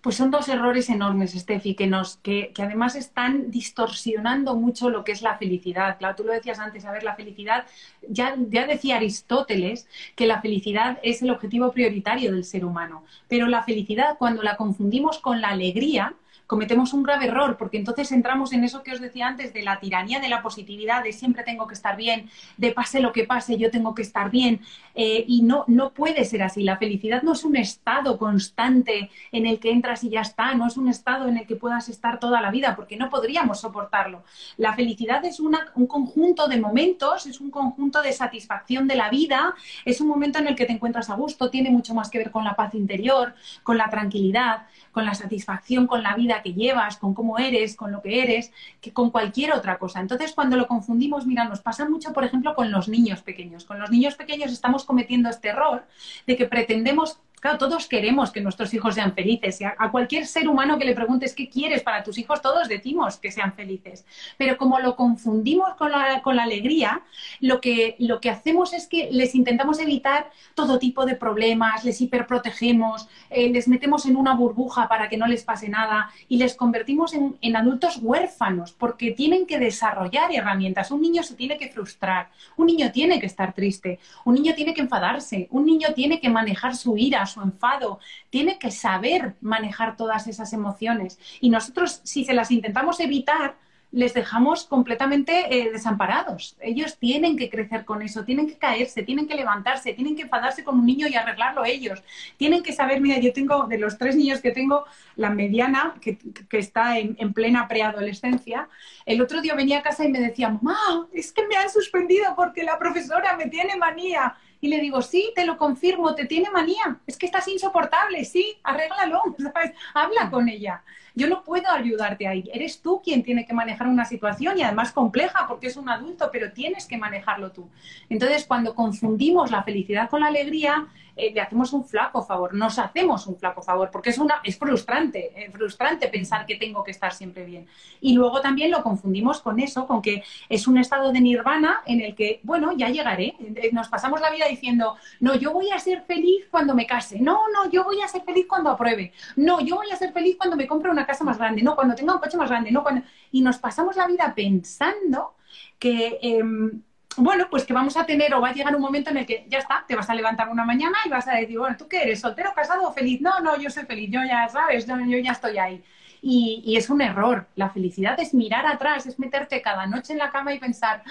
Pues 0.00 0.16
son 0.16 0.30
dos 0.30 0.48
errores 0.48 0.88
enormes, 0.88 1.32
Steffi, 1.32 1.74
que, 1.74 1.86
nos, 1.86 2.16
que, 2.18 2.52
que, 2.54 2.62
además 2.62 2.94
están 2.94 3.50
distorsionando 3.50 4.54
mucho 4.54 4.90
lo 4.90 5.04
que 5.04 5.12
es 5.12 5.22
la 5.22 5.36
felicidad. 5.36 5.98
Claro, 5.98 6.16
tú 6.16 6.24
lo 6.24 6.32
decías 6.32 6.58
antes, 6.58 6.84
a 6.84 6.92
ver, 6.92 7.02
la 7.02 7.16
felicidad, 7.16 7.66
ya, 8.08 8.36
ya 8.48 8.66
decía 8.66 8.96
Aristóteles 8.96 9.88
que 10.14 10.26
la 10.26 10.40
felicidad 10.40 10.98
es 11.02 11.22
el 11.22 11.30
objetivo 11.30 11.72
prioritario 11.72 12.32
del 12.32 12.44
ser 12.44 12.64
humano, 12.64 13.04
pero 13.28 13.46
la 13.46 13.62
felicidad 13.62 14.16
cuando 14.18 14.42
la 14.42 14.56
confundimos 14.56 15.18
con 15.18 15.40
la 15.40 15.48
alegría, 15.48 16.14
cometemos 16.46 16.92
un 16.92 17.02
grave 17.02 17.26
error, 17.26 17.56
porque 17.56 17.76
entonces 17.76 18.12
entramos 18.12 18.52
en 18.52 18.64
eso 18.64 18.82
que 18.82 18.92
os 18.92 19.00
decía 19.00 19.26
antes, 19.26 19.52
de 19.52 19.62
la 19.62 19.80
tiranía 19.80 20.20
de 20.20 20.28
la 20.28 20.42
positividad, 20.42 21.02
de 21.02 21.12
siempre 21.12 21.42
tengo 21.42 21.66
que 21.66 21.74
estar 21.74 21.96
bien, 21.96 22.30
de 22.56 22.72
pase 22.72 23.00
lo 23.00 23.12
que 23.12 23.24
pase, 23.24 23.58
yo 23.58 23.70
tengo 23.70 23.94
que 23.94 24.02
estar 24.02 24.30
bien. 24.30 24.60
Eh, 24.94 25.24
y 25.26 25.42
no, 25.42 25.64
no 25.66 25.90
puede 25.90 26.24
ser 26.24 26.42
así. 26.42 26.62
La 26.62 26.76
felicidad 26.76 27.22
no 27.22 27.32
es 27.32 27.44
un 27.44 27.56
estado 27.56 28.18
constante 28.18 29.10
en 29.32 29.46
el 29.46 29.58
que 29.58 29.70
entras 29.70 30.04
y 30.04 30.10
ya 30.10 30.20
está, 30.20 30.54
no 30.54 30.66
es 30.66 30.76
un 30.76 30.88
estado 30.88 31.28
en 31.28 31.36
el 31.36 31.46
que 31.46 31.56
puedas 31.56 31.88
estar 31.88 32.18
toda 32.20 32.40
la 32.40 32.50
vida, 32.50 32.76
porque 32.76 32.96
no 32.96 33.10
podríamos 33.10 33.60
soportarlo. 33.60 34.22
La 34.56 34.74
felicidad 34.74 35.24
es 35.24 35.40
un 35.40 35.86
conjunto 35.86 36.48
de 36.48 36.60
momentos, 36.60 37.26
es 37.26 37.40
un 37.40 37.50
conjunto 37.50 38.02
de 38.02 38.12
satisfacción 38.12 38.86
de 38.86 38.96
la 38.96 39.10
vida, 39.10 39.54
es 39.84 40.00
un 40.00 40.08
momento 40.08 40.38
en 40.38 40.48
el 40.48 40.56
que 40.56 40.64
te 40.64 40.72
encuentras 40.72 41.10
a 41.10 41.14
gusto, 41.14 41.50
tiene 41.50 41.70
mucho 41.70 41.94
más 41.94 42.10
que 42.10 42.18
ver 42.18 42.30
con 42.30 42.44
la 42.44 42.54
paz 42.54 42.74
interior, 42.74 43.34
con 43.62 43.76
la 43.76 43.90
tranquilidad, 43.90 44.66
con 44.92 45.04
la 45.04 45.14
satisfacción 45.14 45.86
con 45.86 46.02
la 46.02 46.14
que 46.42 46.54
llevas, 46.54 46.96
con 46.96 47.14
cómo 47.14 47.38
eres, 47.38 47.76
con 47.76 47.92
lo 47.92 48.02
que 48.02 48.22
eres, 48.22 48.52
que 48.80 48.92
con 48.92 49.10
cualquier 49.10 49.52
otra 49.52 49.78
cosa. 49.78 50.00
Entonces, 50.00 50.32
cuando 50.32 50.56
lo 50.56 50.66
confundimos, 50.66 51.26
mira, 51.26 51.44
nos 51.44 51.60
pasa 51.60 51.88
mucho, 51.88 52.12
por 52.12 52.24
ejemplo, 52.24 52.54
con 52.54 52.70
los 52.70 52.88
niños 52.88 53.22
pequeños. 53.22 53.64
Con 53.64 53.78
los 53.78 53.90
niños 53.90 54.14
pequeños 54.14 54.52
estamos 54.52 54.84
cometiendo 54.84 55.28
este 55.28 55.48
error 55.48 55.84
de 56.26 56.36
que 56.36 56.46
pretendemos 56.46 57.18
Claro, 57.40 57.58
todos 57.58 57.86
queremos 57.86 58.30
que 58.30 58.40
nuestros 58.40 58.72
hijos 58.72 58.94
sean 58.94 59.12
felices. 59.12 59.60
a, 59.62 59.90
cualquier 59.90 60.26
ser 60.26 60.48
humano 60.48 60.78
que 60.78 60.84
le 60.84 60.94
preguntes 60.94 61.34
qué 61.34 61.48
quieres 61.48 61.82
para 61.82 62.02
tus 62.02 62.16
hijos, 62.18 62.40
todos 62.40 62.66
decimos 62.66 63.18
que 63.18 63.30
sean 63.30 63.52
felices. 63.52 64.04
Pero 64.38 64.56
como 64.56 64.78
lo 64.80 64.96
confundimos 64.96 65.74
con 65.74 65.92
la, 65.92 66.22
con 66.22 66.36
la 66.36 66.44
alegría, 66.44 67.02
lo 67.40 67.60
que, 67.60 67.94
lo 67.98 68.20
que 68.20 68.30
hacemos 68.30 68.72
es 68.72 68.86
que 68.86 69.10
les 69.12 69.34
intentamos 69.34 69.78
evitar 69.80 70.30
todo 70.54 70.78
tipo 70.78 71.04
de 71.04 71.14
problemas, 71.14 71.84
les 71.84 72.00
hiperprotegemos, 72.00 73.06
eh, 73.30 73.50
les 73.50 73.68
metemos 73.68 74.06
en 74.06 74.16
una 74.16 74.34
burbuja 74.34 74.88
para 74.88 75.08
que 75.08 75.18
no 75.18 75.26
les 75.26 75.44
pase 75.44 75.68
nada 75.68 76.10
y 76.28 76.38
les 76.38 76.54
convertimos 76.54 77.12
en, 77.12 77.36
en 77.42 77.56
adultos 77.56 77.98
huérfanos 78.00 78.72
porque 78.72 79.10
tienen 79.12 79.46
que 79.46 79.58
desarrollar 79.58 80.32
herramientas. 80.32 80.90
Un 80.90 81.02
niño 81.02 81.22
se 81.22 81.34
tiene 81.34 81.58
que 81.58 81.68
frustrar, 81.68 82.30
un 82.56 82.66
niño 82.66 82.90
tiene 82.92 83.20
que 83.20 83.26
estar 83.26 83.52
triste, 83.52 83.98
un 84.24 84.34
niño 84.34 84.54
tiene 84.54 84.72
que 84.72 84.80
enfadarse, 84.80 85.48
un 85.50 85.66
niño 85.66 85.88
tiene 85.94 86.18
que 86.18 86.30
manejar 86.30 86.74
su 86.74 86.96
ira, 86.96 87.25
su 87.26 87.40
enfado, 87.42 87.98
tiene 88.30 88.58
que 88.58 88.70
saber 88.70 89.34
manejar 89.40 89.96
todas 89.96 90.26
esas 90.26 90.52
emociones. 90.52 91.18
Y 91.40 91.50
nosotros, 91.50 92.00
si 92.04 92.24
se 92.24 92.34
las 92.34 92.50
intentamos 92.50 93.00
evitar, 93.00 93.56
les 93.92 94.12
dejamos 94.12 94.64
completamente 94.64 95.46
eh, 95.48 95.70
desamparados. 95.70 96.56
Ellos 96.60 96.98
tienen 96.98 97.36
que 97.36 97.48
crecer 97.48 97.84
con 97.84 98.02
eso, 98.02 98.24
tienen 98.24 98.46
que 98.46 98.58
caerse, 98.58 99.02
tienen 99.02 99.26
que 99.26 99.34
levantarse, 99.34 99.94
tienen 99.94 100.16
que 100.16 100.22
enfadarse 100.22 100.64
con 100.64 100.78
un 100.78 100.86
niño 100.86 101.06
y 101.08 101.14
arreglarlo 101.14 101.64
ellos. 101.64 102.02
Tienen 102.36 102.62
que 102.62 102.72
saber, 102.72 103.00
mira, 103.00 103.18
yo 103.18 103.32
tengo, 103.32 103.66
de 103.66 103.78
los 103.78 103.96
tres 103.96 104.16
niños 104.16 104.40
que 104.40 104.50
tengo, 104.50 104.84
la 105.14 105.30
mediana, 105.30 105.94
que, 106.00 106.18
está 106.58 106.98
en, 106.98 107.16
en, 107.18 107.32
plena 107.32 107.68
preadolescencia, 107.68 108.68
el 109.04 109.22
otro 109.22 109.40
día 109.40 109.54
venía 109.54 109.78
a 109.78 109.82
casa 109.82 110.04
y 110.04 110.10
me 110.10 110.20
decía, 110.20 110.48
mamá, 110.48 111.08
es 111.12 111.32
que 111.32 111.46
me 111.46 111.56
han 111.56 111.70
suspendido 111.70 112.34
porque 112.34 112.64
la 112.64 112.78
profesora 112.78 113.36
me 113.36 113.46
tiene 113.46 113.76
manía. 113.76 114.36
Y 114.66 114.68
le 114.68 114.80
digo, 114.80 115.00
sí, 115.00 115.30
te 115.36 115.46
lo 115.46 115.58
confirmo, 115.58 116.16
te 116.16 116.24
tiene 116.24 116.50
manía, 116.50 116.98
es 117.06 117.16
que 117.16 117.26
estás 117.26 117.46
insoportable, 117.46 118.24
sí, 118.24 118.58
arréglalo. 118.64 119.22
Habla 119.94 120.28
con 120.28 120.48
ella. 120.48 120.82
Yo 121.16 121.28
no 121.28 121.42
puedo 121.42 121.68
ayudarte 121.70 122.28
ahí, 122.28 122.48
eres 122.52 122.82
tú 122.82 123.00
quien 123.02 123.22
tiene 123.22 123.46
que 123.46 123.54
manejar 123.54 123.88
una 123.88 124.04
situación 124.04 124.58
y 124.58 124.62
además 124.62 124.92
compleja 124.92 125.46
porque 125.48 125.66
es 125.68 125.76
un 125.76 125.88
adulto, 125.88 126.28
pero 126.30 126.52
tienes 126.52 126.86
que 126.86 126.98
manejarlo 126.98 127.52
tú. 127.52 127.70
Entonces, 128.10 128.44
cuando 128.44 128.74
confundimos 128.74 129.50
la 129.50 129.62
felicidad 129.62 130.10
con 130.10 130.20
la 130.20 130.26
alegría, 130.26 130.86
eh, 131.16 131.32
le 131.34 131.40
hacemos 131.40 131.72
un 131.72 131.84
flaco 131.84 132.22
favor, 132.22 132.52
nos 132.52 132.78
hacemos 132.78 133.26
un 133.26 133.36
flaco 133.36 133.62
favor, 133.62 133.90
porque 133.90 134.10
es, 134.10 134.18
una, 134.18 134.42
es 134.44 134.58
frustrante, 134.58 135.32
es 135.34 135.50
frustrante 135.50 136.08
pensar 136.08 136.44
que 136.44 136.56
tengo 136.56 136.84
que 136.84 136.90
estar 136.90 137.14
siempre 137.14 137.46
bien. 137.46 137.66
Y 138.02 138.12
luego 138.12 138.42
también 138.42 138.70
lo 138.70 138.82
confundimos 138.82 139.40
con 139.40 139.58
eso, 139.58 139.86
con 139.86 140.02
que 140.02 140.22
es 140.50 140.68
un 140.68 140.76
estado 140.76 141.12
de 141.12 141.20
nirvana 141.22 141.80
en 141.86 142.02
el 142.02 142.14
que, 142.14 142.40
bueno, 142.42 142.72
ya 142.76 142.90
llegaré. 142.90 143.34
Eh, 143.38 143.70
nos 143.72 143.88
pasamos 143.88 144.20
la 144.20 144.30
vida 144.30 144.46
diciendo, 144.46 144.96
no, 145.20 145.34
yo 145.34 145.52
voy 145.52 145.70
a 145.70 145.78
ser 145.78 146.02
feliz 146.02 146.46
cuando 146.50 146.74
me 146.74 146.86
case, 146.86 147.18
no, 147.18 147.48
no, 147.50 147.70
yo 147.70 147.82
voy 147.82 148.02
a 148.02 148.08
ser 148.08 148.22
feliz 148.22 148.46
cuando 148.46 148.68
apruebe, 148.68 149.12
no, 149.36 149.60
yo 149.60 149.76
voy 149.76 149.90
a 149.90 149.96
ser 149.96 150.12
feliz 150.12 150.36
cuando 150.36 150.54
me 150.54 150.66
compre 150.66 150.90
una 150.90 151.05
casa 151.06 151.24
más 151.24 151.38
grande, 151.38 151.62
no, 151.62 151.74
cuando 151.74 151.94
tenga 151.94 152.14
un 152.14 152.20
coche 152.20 152.36
más 152.36 152.50
grande, 152.50 152.70
no, 152.70 152.82
cuando... 152.82 153.02
Y 153.32 153.40
nos 153.42 153.58
pasamos 153.58 153.96
la 153.96 154.06
vida 154.06 154.32
pensando 154.34 155.36
que... 155.78 156.18
Em, 156.22 156.82
bueno, 157.16 157.46
pues 157.50 157.64
que 157.64 157.72
vamos 157.72 157.96
a 157.96 158.04
tener 158.04 158.34
o 158.34 158.40
va 158.40 158.50
a 158.50 158.52
llegar 158.52 158.74
un 158.76 158.82
momento 158.82 159.10
en 159.10 159.18
el 159.18 159.26
que 159.26 159.46
ya 159.48 159.58
está, 159.58 159.84
te 159.86 159.96
vas 159.96 160.08
a 160.10 160.14
levantar 160.14 160.48
una 160.48 160.64
mañana 160.64 160.96
y 161.04 161.08
vas 161.08 161.26
a 161.28 161.32
decir, 161.32 161.58
bueno, 161.58 161.76
¿tú 161.76 161.88
qué 161.88 162.02
eres? 162.02 162.20
¿Soltero, 162.20 162.52
casado 162.54 162.86
o 162.86 162.92
feliz? 162.92 163.20
No, 163.20 163.40
no, 163.40 163.56
yo 163.56 163.70
soy 163.70 163.84
feliz, 163.84 164.10
yo 164.10 164.20
ya 164.22 164.48
sabes, 164.48 164.86
yo, 164.86 164.96
ya 164.96 165.32
estoy 165.32 165.58
ahí. 165.58 165.82
Y, 166.20 166.76
es 166.76 166.90
un 166.90 167.00
error. 167.00 167.46
La 167.54 167.70
felicidad 167.70 168.18
es 168.20 168.34
mirar 168.34 168.66
atrás, 168.66 169.06
es 169.06 169.18
meterte 169.18 169.62
cada 169.62 169.86
noche 169.86 170.12
en 170.12 170.18
la 170.18 170.30
cama 170.30 170.52
y 170.52 170.58
pensar, 170.58 171.02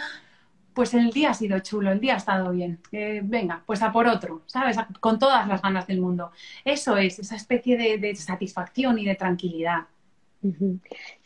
pues 0.75 0.93
el 0.93 1.09
día 1.11 1.31
ha 1.31 1.33
sido 1.33 1.57
chulo, 1.59 1.91
el 1.91 1.99
día 1.99 2.13
ha 2.13 2.17
estado 2.17 2.51
bien. 2.51 2.79
venga, 3.23 3.63
pues 3.65 3.81
a 3.81 3.91
por 3.91 4.07
otro, 4.07 4.43
¿sabes? 4.45 4.77
Con 4.99 5.17
todas 5.17 5.47
las 5.47 5.61
ganas 5.61 5.87
del 5.87 6.01
mundo. 6.01 6.31
Eso 6.63 6.97
es, 6.97 7.17
esa 7.17 7.35
especie 7.35 7.77
de 7.97 8.15
satisfacción 8.15 8.99
y 8.99 9.05
de 9.05 9.15
tranquilidad. 9.15 9.87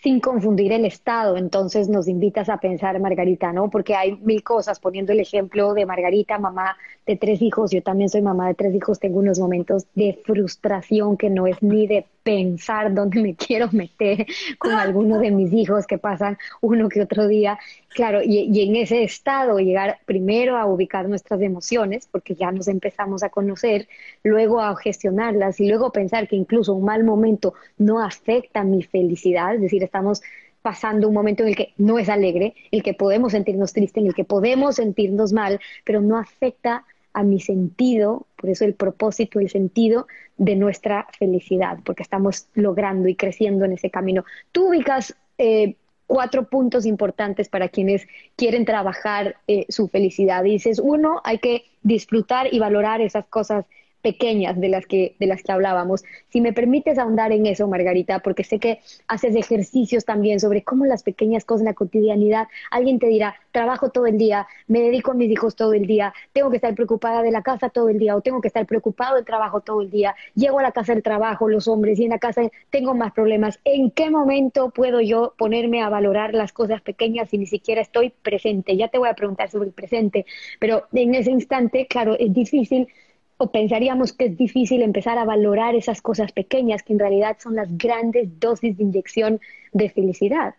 Sin 0.02 0.22
confundir 0.22 0.72
el 0.72 0.86
Estado, 0.86 1.36
entonces 1.36 1.90
nos 1.90 2.08
invitas 2.08 2.48
a 2.48 2.58
pensar, 2.58 2.98
Margarita, 3.02 3.52
¿no? 3.52 3.70
Porque 3.70 3.96
hay 3.96 4.16
mil 4.16 4.44
cosas, 4.44 4.80
poniendo 4.80 5.12
el 5.12 5.20
ejemplo 5.20 5.74
de 5.74 5.86
Margarita, 5.86 6.40
mamá 6.40 6.78
de 7.06 7.18
tres 7.18 7.42
hijos, 7.42 7.72
yo 7.72 7.84
también 7.84 8.10
soy 8.10 8.22
mamá 8.22 8.48
de 8.48 8.54
tres 8.54 8.74
hijos, 8.74 9.00
tengo 9.00 9.20
unos 9.20 9.40
momentos 9.40 9.88
de 9.96 10.18
frustración 10.24 11.18
que 11.18 11.30
no 11.30 11.48
es 11.48 11.62
ni 11.62 11.86
de 11.86 12.06
pensar 12.24 12.94
dónde 12.94 13.22
me 13.22 13.36
quiero 13.36 13.70
meter 13.72 14.28
con 14.60 14.74
alguno 14.74 15.18
de 15.18 15.32
mis 15.32 15.52
hijos 15.52 15.88
que 15.88 15.98
pasan 15.98 16.38
uno 16.62 16.88
que 16.88 17.02
otro 17.02 17.28
día. 17.28 17.58
Claro, 17.90 18.22
y, 18.24 18.50
y, 18.54 18.70
en 18.70 18.76
ese 18.76 19.04
estado 19.04 19.58
llegar 19.58 19.98
primero 20.06 20.56
a 20.58 20.68
ubicar 20.68 21.10
nuestras 21.10 21.42
emociones, 21.42 22.08
porque 22.12 22.36
ya 22.36 22.52
nos 22.52 22.68
empezamos 22.68 23.24
a 23.24 23.30
conocer, 23.30 23.88
luego 24.24 24.62
a 24.62 24.76
gestionarlas 24.76 25.60
y 25.60 25.68
luego 25.68 25.92
pensar 25.92 26.28
que 26.28 26.36
incluso 26.36 26.74
un 26.76 26.86
mal 26.86 27.04
momento 27.04 27.56
no 27.80 28.04
afecta 28.04 28.64
mi 28.64 28.84
felicidad, 28.84 29.56
es 29.56 29.62
decir, 29.62 29.89
estamos 29.90 30.22
pasando 30.62 31.08
un 31.08 31.14
momento 31.14 31.44
en 31.44 31.50
el 31.50 31.56
que 31.56 31.74
no 31.78 32.00
es 32.00 32.10
alegre, 32.10 32.54
en 32.72 32.80
el 32.80 32.84
que 32.84 32.94
podemos 32.94 33.32
sentirnos 33.32 33.74
tristes, 33.74 34.02
en 34.02 34.08
el 34.08 34.14
que 34.14 34.24
podemos 34.24 34.76
sentirnos 34.76 35.34
mal, 35.34 35.60
pero 35.84 36.02
no 36.02 36.18
afecta 36.18 36.86
a 37.14 37.24
mi 37.24 37.40
sentido, 37.40 38.28
por 38.36 38.50
eso 38.50 38.66
el 38.66 38.76
propósito, 38.76 39.40
el 39.40 39.50
sentido 39.50 40.08
de 40.38 40.56
nuestra 40.56 41.08
felicidad, 41.18 41.80
porque 41.84 42.04
estamos 42.04 42.48
logrando 42.54 43.08
y 43.08 43.16
creciendo 43.16 43.66
en 43.66 43.74
ese 43.74 43.90
camino. 43.90 44.24
Tú 44.52 44.70
ubicas 44.70 45.16
eh, 45.38 45.76
cuatro 46.06 46.48
puntos 46.48 46.86
importantes 46.86 47.50
para 47.50 47.70
quienes 47.70 48.08
quieren 48.36 48.66
trabajar 48.66 49.38
eh, 49.48 49.66
su 49.70 49.88
felicidad. 49.88 50.44
Dices, 50.44 50.80
uno, 50.80 51.22
hay 51.24 51.40
que 51.40 51.66
disfrutar 51.84 52.54
y 52.54 52.60
valorar 52.60 53.02
esas 53.02 53.26
cosas 53.26 53.66
pequeñas 54.02 54.60
de 54.60 54.70
las 54.70 54.86
que 54.86 55.16
de 55.20 55.28
las 55.28 55.44
que 55.44 55.52
hablábamos. 55.52 56.04
Si 56.30 56.42
me 56.42 56.54
permites 56.54 56.98
ahondar 56.98 57.32
en 57.32 57.46
eso, 57.46 57.68
Margarita, 57.68 58.20
porque 58.20 58.44
sé 58.44 58.60
que 58.60 58.80
haces 59.08 59.36
ejercicios 59.36 60.06
también 60.06 60.40
sobre 60.40 60.64
cómo 60.64 60.86
las 60.86 61.04
pequeñas 61.04 61.46
cosas 61.46 61.62
en 61.62 61.66
la 61.66 61.74
cotidianidad, 61.74 62.48
alguien 62.72 63.00
te 63.00 63.08
dirá, 63.08 63.36
trabajo 63.52 63.90
todo 63.90 64.06
el 64.08 64.18
día, 64.18 64.48
me 64.68 64.82
dedico 64.82 65.12
a 65.12 65.14
mis 65.16 65.30
hijos 65.32 65.56
todo 65.56 65.74
el 65.74 65.86
día, 65.86 66.14
tengo 66.34 66.50
que 66.50 66.58
estar 66.58 66.74
preocupada 66.76 67.22
de 67.22 67.32
la 67.32 67.42
casa 67.42 67.70
todo 67.70 67.90
el 67.90 68.00
día 68.00 68.16
o 68.16 68.22
tengo 68.22 68.42
que 68.42 68.48
estar 68.48 68.66
preocupado 68.66 69.16
del 69.16 69.26
trabajo 69.26 69.62
todo 69.62 69.82
el 69.82 69.90
día, 69.90 70.16
llego 70.36 70.60
a 70.60 70.64
la 70.64 70.72
casa 70.72 70.94
del 70.94 71.04
trabajo, 71.04 71.50
los 71.50 71.68
hombres 71.68 72.00
y 72.00 72.06
en 72.06 72.12
la 72.12 72.20
casa 72.20 72.42
tengo 72.70 72.94
más 72.94 73.12
problemas. 73.12 73.60
¿En 73.66 73.92
qué 73.92 74.10
momento 74.10 74.70
puedo 74.70 75.02
yo 75.02 75.34
ponerme 75.38 75.82
a 75.82 75.90
valorar 75.90 76.34
las 76.34 76.54
cosas 76.54 76.82
pequeñas 76.82 77.30
si 77.30 77.38
ni 77.38 77.46
siquiera 77.48 77.82
estoy 77.82 78.10
presente? 78.10 78.78
Ya 78.78 78.88
te 78.88 78.98
voy 78.98 79.10
a 79.10 79.14
preguntar 79.14 79.50
sobre 79.50 79.68
el 79.68 79.74
presente, 79.74 80.26
pero 80.60 80.84
en 80.94 81.16
ese 81.16 81.32
instante, 81.32 81.88
claro, 81.88 82.16
es 82.18 82.34
difícil 82.34 82.88
o 83.42 83.52
pensaríamos 83.52 84.12
que 84.12 84.26
es 84.26 84.38
difícil 84.38 84.82
empezar 84.82 85.18
a 85.18 85.24
valorar 85.24 85.74
esas 85.74 86.02
cosas 86.02 86.34
pequeñas 86.34 86.84
que 86.84 86.92
en 86.92 87.00
realidad 87.00 87.38
son 87.40 87.56
las 87.56 87.78
grandes 87.78 88.38
dosis 88.38 88.78
de 88.78 88.84
inyección 88.84 89.40
de 89.72 89.90
felicidad. 89.90 90.56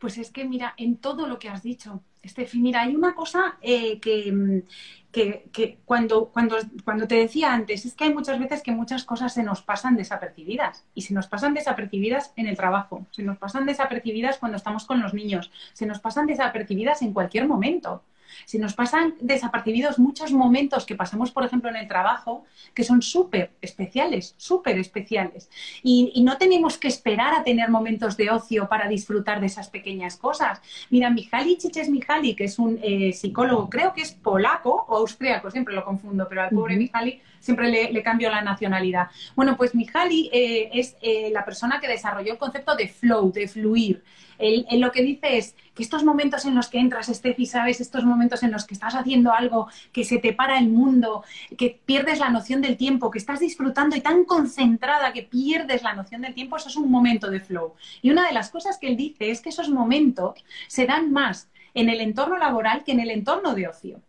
Pues 0.00 0.18
es 0.18 0.32
que, 0.32 0.44
mira, 0.44 0.74
en 0.76 0.96
todo 0.96 1.28
lo 1.28 1.38
que 1.38 1.48
has 1.48 1.62
dicho, 1.62 2.02
Estefi, 2.20 2.58
mira, 2.58 2.82
hay 2.82 2.96
una 2.96 3.14
cosa 3.14 3.58
eh, 3.62 4.00
que, 4.00 4.64
que, 5.12 5.78
cuando, 5.84 6.26
cuando, 6.26 6.56
cuando 6.84 7.06
te 7.06 7.14
decía 7.14 7.54
antes, 7.54 7.86
es 7.86 7.94
que 7.94 8.04
hay 8.04 8.12
muchas 8.12 8.40
veces 8.40 8.60
que 8.60 8.72
muchas 8.72 9.04
cosas 9.04 9.32
se 9.32 9.44
nos 9.44 9.62
pasan 9.62 9.96
desapercibidas. 9.96 10.84
Y 10.96 11.02
se 11.02 11.14
nos 11.14 11.28
pasan 11.28 11.54
desapercibidas 11.54 12.32
en 12.34 12.48
el 12.48 12.56
trabajo, 12.56 13.06
se 13.12 13.22
nos 13.22 13.38
pasan 13.38 13.66
desapercibidas 13.66 14.38
cuando 14.38 14.56
estamos 14.56 14.84
con 14.84 15.00
los 15.00 15.14
niños, 15.14 15.52
se 15.74 15.86
nos 15.86 16.00
pasan 16.00 16.26
desapercibidas 16.26 17.02
en 17.02 17.12
cualquier 17.12 17.46
momento. 17.46 18.02
Si 18.44 18.58
nos 18.58 18.74
pasan 18.74 19.14
desapercibidos 19.20 19.98
muchos 19.98 20.32
momentos 20.32 20.86
que 20.86 20.94
pasamos, 20.94 21.30
por 21.30 21.44
ejemplo, 21.44 21.70
en 21.70 21.76
el 21.76 21.88
trabajo, 21.88 22.44
que 22.74 22.84
son 22.84 23.02
súper 23.02 23.52
especiales, 23.60 24.34
súper 24.36 24.78
especiales. 24.78 25.50
Y, 25.82 26.22
no 26.26 26.38
tenemos 26.38 26.76
que 26.76 26.88
esperar 26.88 27.34
a 27.34 27.44
tener 27.44 27.70
momentos 27.70 28.16
de 28.16 28.30
ocio 28.30 28.68
para 28.68 28.88
disfrutar 28.88 29.40
de 29.40 29.46
esas 29.46 29.70
pequeñas 29.70 30.16
cosas. 30.16 30.60
Mira, 30.90 31.08
Mihaly 31.08 31.56
Csikszentmihalyi, 31.56 32.34
que 32.34 32.44
es 32.44 32.58
un 32.58 32.80
eh, 32.82 33.12
psicólogo, 33.12 33.70
creo 33.70 33.92
que 33.92 34.02
es 34.02 34.10
polaco 34.12 34.86
o 34.88 34.96
austríaco, 34.96 35.50
siempre 35.50 35.74
lo 35.74 35.84
confundo, 35.84 36.26
pero 36.28 36.42
al 36.42 36.50
pobre 36.50 36.76
Mihaly 36.76 37.20
siempre 37.40 37.70
le, 37.70 38.02
cambio 38.02 38.30
la 38.30 38.42
nacionalidad. 38.42 39.08
Bueno, 39.34 39.56
pues 39.56 39.74
Mihaly 39.74 40.30
eh, 40.32 40.70
es 40.72 40.96
eh, 41.02 41.30
la 41.32 41.44
persona 41.44 41.80
que 41.80 41.88
desarrolló 41.88 42.32
el 42.32 42.38
concepto 42.38 42.76
de 42.76 42.88
flow, 42.88 43.32
de 43.32 43.48
fluir. 43.48 44.02
Él, 44.38 44.66
lo 44.80 44.92
que 44.92 45.02
dice 45.02 45.38
es 45.38 45.54
que 45.74 45.82
estos 45.82 46.04
momentos 46.04 46.44
en 46.44 46.54
los 46.54 46.68
que 46.68 46.78
entras, 46.78 47.06
Steffi, 47.06 47.46
sabes, 47.46 47.80
estos 47.80 48.04
momentos 48.04 48.42
en 48.42 48.52
los 48.52 48.64
que 48.66 48.74
estás 48.74 48.94
haciendo 48.94 49.32
algo, 49.32 49.68
que 49.92 50.04
se 50.04 50.18
te 50.18 50.32
para 50.32 50.58
el 50.58 50.68
mundo, 50.68 51.24
que 51.56 51.80
pierdes 51.84 52.18
la 52.18 52.30
noción 52.30 52.60
del 52.60 52.76
tiempo, 52.76 53.10
que 53.10 53.18
estás 53.18 53.40
disfrutando 53.40 53.96
y 53.96 54.00
tan 54.00 54.24
concentrada 54.24 55.12
que 55.12 55.22
pierdes 55.22 55.82
la 55.82 55.94
noción 55.94 56.22
del 56.22 56.34
tiempo, 56.34 56.56
eso 56.56 56.68
es 56.68 56.76
un 56.76 56.90
momento 56.90 57.30
de 57.30 57.40
flow. 57.40 57.74
Y 58.02 58.10
una 58.10 58.26
de 58.26 58.34
las 58.34 58.50
cosas 58.50 58.78
que 58.78 58.88
él 58.88 58.96
dice 58.96 59.30
es 59.30 59.40
que 59.40 59.50
esos 59.50 59.68
momentos 59.68 60.44
se 60.68 60.86
dan 60.86 61.12
más 61.12 61.48
en 61.74 61.88
el 61.88 62.00
entorno 62.00 62.38
laboral 62.38 62.84
que 62.84 62.92
en 62.92 63.00
el 63.00 63.10
entorno 63.10 63.54
de 63.54 63.68
ocio. 63.68 64.00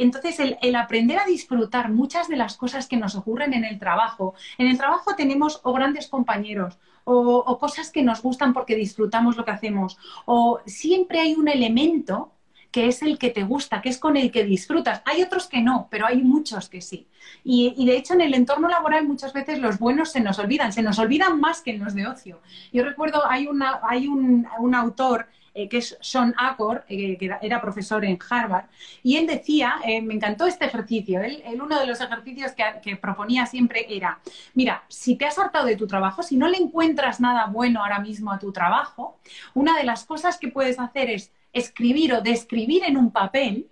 Entonces, 0.00 0.40
el, 0.60 0.76
aprender 0.76 1.18
a 1.18 1.26
disfrutar 1.26 1.90
muchas 1.90 2.28
de 2.28 2.36
las 2.36 2.56
cosas 2.56 2.86
que 2.86 2.96
nos 2.96 3.14
ocurren 3.14 3.52
en 3.52 3.64
el 3.64 3.78
trabajo. 3.78 4.34
En 4.56 4.66
el 4.66 4.78
trabajo 4.78 5.14
tenemos 5.14 5.60
o 5.62 5.74
grandes 5.74 6.08
compañeros, 6.08 6.78
o, 7.04 7.58
cosas 7.58 7.90
que 7.90 8.02
nos 8.02 8.22
gustan 8.22 8.54
porque 8.54 8.76
disfrutamos 8.76 9.36
lo 9.36 9.44
que 9.44 9.50
hacemos, 9.50 9.98
o 10.24 10.60
siempre 10.64 11.20
hay 11.20 11.34
un 11.34 11.48
elemento 11.48 12.32
que 12.70 12.86
es 12.86 13.02
el 13.02 13.18
que 13.18 13.30
te 13.30 13.42
gusta, 13.42 13.82
que 13.82 13.88
es 13.88 13.98
con 13.98 14.16
el 14.16 14.30
que 14.30 14.44
disfrutas. 14.44 15.02
Hay 15.04 15.22
otros 15.22 15.48
que 15.48 15.60
no, 15.60 15.88
pero 15.90 16.06
hay 16.06 16.22
muchos 16.22 16.68
que 16.68 16.80
sí. 16.80 17.08
Y, 17.44 17.84
de 17.84 17.96
hecho 17.96 18.14
en 18.14 18.20
el 18.22 18.32
entorno 18.32 18.68
laboral 18.68 19.06
muchas 19.06 19.32
veces 19.32 19.58
los 19.58 19.78
buenos 19.78 20.12
se 20.12 20.20
nos 20.20 20.38
olvidan, 20.38 20.72
se 20.72 20.82
nos 20.82 20.98
olvidan 20.98 21.40
más 21.40 21.62
que 21.62 21.72
en 21.72 21.84
los 21.84 21.94
de 21.94 22.06
ocio. 22.06 22.40
Yo 22.72 22.84
recuerdo, 22.84 23.28
hay, 23.28 23.48
una, 23.48 23.80
hay 23.82 24.06
un, 24.06 24.46
un 24.58 24.74
autor 24.74 25.26
eh, 25.52 25.68
que 25.68 25.78
es 25.78 25.98
Sean 26.00 26.32
Acor, 26.38 26.84
eh, 26.88 27.18
que 27.18 27.30
era 27.42 27.60
profesor 27.60 28.04
en 28.04 28.18
Harvard, 28.28 28.66
y 29.02 29.16
él 29.16 29.26
decía, 29.26 29.76
eh, 29.84 30.00
me 30.00 30.14
encantó 30.14 30.46
este 30.46 30.66
ejercicio, 30.66 31.20
él, 31.20 31.42
uno 31.60 31.78
de 31.80 31.86
los 31.86 32.00
ejercicios 32.00 32.52
que, 32.52 32.96
proponía 32.96 33.46
siempre 33.46 33.86
era, 33.88 34.20
mira, 34.54 34.84
si 34.88 35.16
te 35.16 35.26
has 35.26 35.38
hartado 35.38 35.66
de 35.66 35.76
tu 35.76 35.86
trabajo, 35.86 36.22
si 36.22 36.36
no 36.36 36.48
le 36.48 36.58
encuentras 36.58 37.20
nada 37.20 37.46
bueno 37.46 37.82
ahora 37.82 37.98
mismo 37.98 38.30
a 38.32 38.38
tu 38.38 38.52
trabajo, 38.52 39.18
una 39.54 39.76
de 39.76 39.84
las 39.84 40.04
cosas 40.04 40.38
que 40.38 40.48
puedes 40.48 40.78
hacer 40.78 41.10
es 41.10 41.32
escribir 41.52 42.14
o 42.14 42.20
describir 42.20 42.84
en 42.84 42.96
un 42.96 43.10
papel 43.10 43.68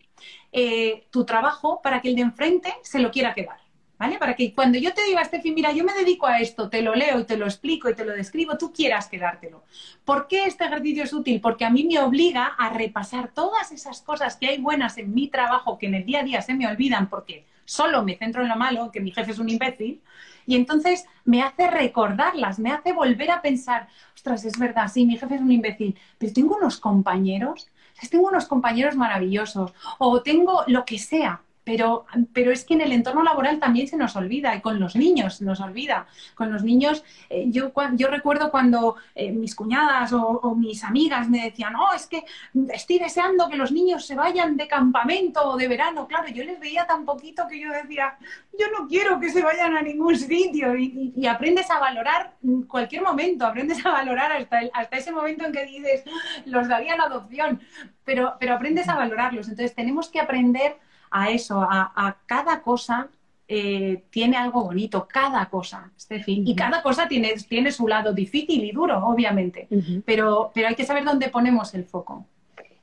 tu 1.11 1.25
trabajo 1.25 1.81
para 1.83 2.01
que 2.01 2.09
el 2.09 2.17
de 2.17 2.23
enfrente 2.23 2.75
se 2.83 2.99
lo 2.99 3.11
quiera 3.11 3.35
quedar. 3.35 3.68
¿Vale? 3.99 4.19
Para 4.19 4.35
que 4.35 4.55
cuando 4.55 4.79
yo 4.79 4.95
te 4.95 5.05
diga, 5.05 5.25
Steffi, 5.25 5.51
mira, 5.53 5.73
yo 5.73 5.85
me 5.85 5.93
dedico 5.93 6.27
a 6.27 6.41
esto, 6.41 6.69
te 6.69 6.83
lo 6.83 6.95
leo 6.95 7.21
y 7.21 7.25
te 7.25 7.37
lo 7.37 7.47
explico 7.47 7.91
y 7.91 7.95
te 7.95 8.05
lo 8.05 8.13
describo, 8.13 8.57
tú 8.57 8.73
quieras 8.73 9.09
quedártelo. 9.09 9.65
¿Por 10.05 10.29
qué 10.29 10.45
este 10.45 10.65
ejercicio 10.65 11.05
es 11.05 11.13
útil? 11.13 11.41
Porque 11.41 11.65
a 11.65 11.71
mí 11.71 11.85
me 11.85 11.99
obliga 11.99 12.47
a 12.47 12.71
repasar 12.71 13.33
todas 13.33 13.73
esas 13.73 14.01
cosas 14.03 14.37
que 14.37 14.49
hay 14.49 14.59
buenas 14.59 14.99
en 14.99 15.13
mi 15.15 15.29
trabajo 15.29 15.79
que 15.79 15.87
en 15.87 15.95
el 15.95 16.05
día 16.05 16.21
a 16.21 16.25
día 16.25 16.43
se 16.43 16.55
me 16.55 16.67
olvidan 16.67 17.09
porque 17.09 17.45
solo 17.65 18.03
me 18.03 18.17
centro 18.17 18.43
en 18.43 18.49
lo 18.49 18.57
malo, 18.57 18.91
que 18.91 19.01
mi 19.01 19.11
jefe 19.11 19.33
es 19.33 19.39
un 19.39 19.51
imbécil, 19.51 20.01
y 20.47 20.57
entonces 20.57 21.05
me 21.27 21.43
hace 21.43 21.69
recordarlas, 21.69 22.59
me 22.59 22.73
hace 22.73 22.95
volver 22.95 23.31
a 23.31 23.43
pensar, 23.43 23.89
ostras, 24.15 24.47
es 24.47 24.59
verdad, 24.59 24.91
sí, 24.91 25.05
mi 25.05 25.19
jefe 25.19 25.35
es 25.35 25.43
un 25.43 25.53
imbécil, 25.53 25.95
pero 26.17 26.33
tengo 26.33 26.57
unos 26.57 26.79
compañeros, 26.79 27.69
tengo 28.11 28.29
unos 28.29 28.47
compañeros 28.47 28.97
maravillosos, 28.97 29.75
o 29.99 30.23
tengo 30.23 30.65
lo 30.67 30.87
que 30.87 30.99
sea, 30.99 31.43
pero, 31.69 32.07
pero 32.33 32.51
es 32.51 32.65
que 32.65 32.73
en 32.73 32.81
el 32.81 32.93
entorno 32.93 33.23
laboral 33.23 33.61
también 33.61 33.87
se 33.87 33.99
nos 33.99 34.17
olvida, 34.17 34.57
y 34.57 34.63
con 34.63 34.81
los 34.81 34.97
niños 34.97 35.43
nos 35.43 35.61
olvida. 35.61 36.07
Con 36.35 36.51
los 36.51 36.65
niños, 36.65 37.05
eh, 37.29 37.45
yo, 37.49 37.73
yo 37.93 38.09
recuerdo 38.09 38.51
cuando 38.51 38.97
eh, 39.15 39.31
mis 39.33 39.55
cuñadas 39.55 40.15
o, 40.15 40.55
mis 40.55 40.83
amigas 40.83 41.29
me 41.29 41.45
decían, 41.45 41.77
oh, 41.77 41.93
es 41.95 42.07
que 42.07 42.25
estoy 42.73 42.99
deseando 42.99 43.51
que 43.51 43.57
los 43.59 43.71
niños 43.71 44.07
se 44.07 44.15
vayan 44.15 44.57
de 44.57 44.67
campamento 44.67 45.47
o 45.47 45.59
de 45.59 45.69
verano. 45.69 46.09
Claro, 46.09 46.29
yo 46.29 46.43
les 46.43 46.59
veía 46.59 46.87
tan 46.87 47.05
poquito 47.05 47.47
que 47.47 47.61
yo 47.61 47.71
decía, 47.71 48.17
yo 48.59 48.67
no 48.71 48.89
quiero 48.89 49.21
que 49.21 49.29
se 49.29 49.43
vayan 49.43 49.77
a 49.77 49.83
ningún 49.83 50.17
sitio. 50.17 50.75
Y, 50.75 51.27
aprendes 51.27 51.71
a 51.71 51.79
valorar 51.79 52.33
cualquier 52.67 53.03
momento, 53.03 53.45
aprendes 53.45 53.85
a 53.85 53.91
valorar 53.91 54.33
hasta, 54.33 54.61
hasta 54.73 54.97
ese 54.97 55.13
momento 55.13 55.45
en 55.45 55.53
que 55.53 55.67
dices, 55.67 56.03
los 56.47 56.67
daría 56.67 56.97
la 56.97 57.05
adopción, 57.05 57.61
pero, 58.07 58.37
pero 58.41 58.55
aprendes 58.55 58.89
a 58.89 58.97
valorarlos. 58.97 59.51
Entonces 59.51 59.75
tenemos 59.75 60.09
que 60.09 60.19
aprender 60.19 60.79
a 61.11 61.31
eso, 61.31 61.61
a, 61.61 62.17
cada 62.27 62.63
cosa 62.63 63.09
eh, 63.47 64.05
tiene 64.11 64.37
algo 64.37 64.65
bonito, 64.65 65.07
cada 65.09 65.47
cosa, 65.47 65.91
Steffi. 65.99 66.43
Y 66.47 66.55
cada 66.55 66.83
cosa 66.83 67.09
tiene, 67.09 67.35
tiene 67.49 67.73
su 67.73 67.89
lado 67.89 68.13
difícil 68.13 68.65
y 68.65 68.73
duro, 68.73 69.07
obviamente, 69.07 69.69
pero, 70.05 70.51
pero 70.55 70.69
hay 70.69 70.75
que 70.75 70.85
saber 70.85 71.05
dónde 71.05 71.29
ponemos 71.29 71.75
el 71.75 71.85
foco. 71.85 72.27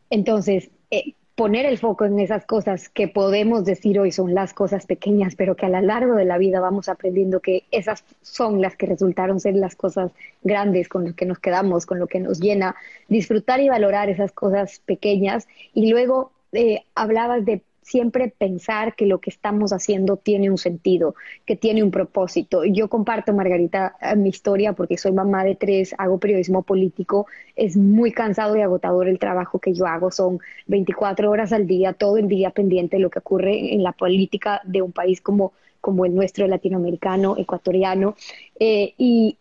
Entonces, 0.10 0.70
eh, 0.92 1.14
poner 1.36 1.66
el 1.66 1.78
foco 1.78 2.06
en 2.06 2.20
esas 2.20 2.46
cosas 2.46 2.88
que 2.90 3.10
podemos 3.10 3.66
decir 3.66 4.00
hoy 4.00 4.12
son 4.12 4.34
las 4.34 4.54
cosas 4.54 4.86
pequeñas, 4.86 5.36
pero 5.36 5.56
que 5.56 5.66
a 5.66 5.70
lo 5.70 5.82
largo 5.82 6.16
de 6.16 6.24
la 6.24 6.38
vida 6.38 6.62
vamos 6.62 6.88
aprendiendo 6.88 7.42
que 7.42 7.66
esas 7.72 8.06
son 8.22 8.62
las 8.62 8.78
que 8.78 8.86
resultaron 8.86 9.42
ser 9.42 9.56
las 9.56 9.76
cosas 9.76 10.12
grandes 10.44 10.88
con 10.88 11.04
las 11.04 11.14
que 11.14 11.26
nos 11.26 11.40
quedamos, 11.40 11.86
con 11.86 12.00
lo 12.00 12.08
que 12.08 12.22
nos 12.22 12.40
llena, 12.40 12.76
disfrutar 13.10 13.60
y 13.60 13.68
valorar 13.68 14.10
esas 14.10 14.32
cosas 14.32 14.82
pequeñas. 14.86 15.48
Y 15.74 15.92
luego 15.92 16.32
eh, 16.54 16.86
hablabas 16.96 17.44
de 17.44 17.62
siempre 17.86 18.34
pensar 18.36 18.96
que 18.96 19.06
lo 19.06 19.20
que 19.20 19.30
estamos 19.30 19.72
haciendo 19.72 20.18
tiene 20.18 20.50
un 20.50 20.58
sentido, 20.58 21.14
que 21.46 21.56
tiene 21.56 21.84
un 21.84 21.92
propósito. 21.92 22.66
Yo 22.66 22.90
comparto, 22.90 23.32
Margarita, 23.32 23.96
eh, 24.02 24.16
mi 24.16 24.30
historia 24.30 24.74
porque 24.74 24.98
soy 24.98 25.12
mamá 25.12 25.44
de 25.44 25.56
tres, 25.56 25.94
hago 26.00 26.20
periodismo 26.20 26.64
político, 26.64 27.28
es 27.56 27.78
muy 27.78 28.12
cansado 28.12 28.58
y 28.58 28.62
agotador 28.62 29.08
el 29.08 29.20
trabajo 29.20 29.60
que 29.60 29.74
yo 29.74 29.86
hago, 29.86 30.10
son 30.10 30.40
24 30.66 31.30
horas 31.30 31.54
al 31.54 31.68
día, 31.68 31.94
todo 31.94 32.18
el 32.18 32.28
día 32.28 32.50
pendiente 32.50 32.98
de 32.98 33.04
lo 33.04 33.12
que 33.12 33.20
ocurre 33.20 33.76
en 33.76 33.84
la 33.84 33.92
política 33.92 34.62
de 34.66 34.82
un 34.82 34.92
país 34.92 35.22
como 35.22 35.54
como 35.86 36.04
el 36.04 36.16
nuestro 36.16 36.48
latinoamericano, 36.48 37.38
ecuatoriano, 37.38 38.16
eh, 38.60 38.96
y, 38.98 39.38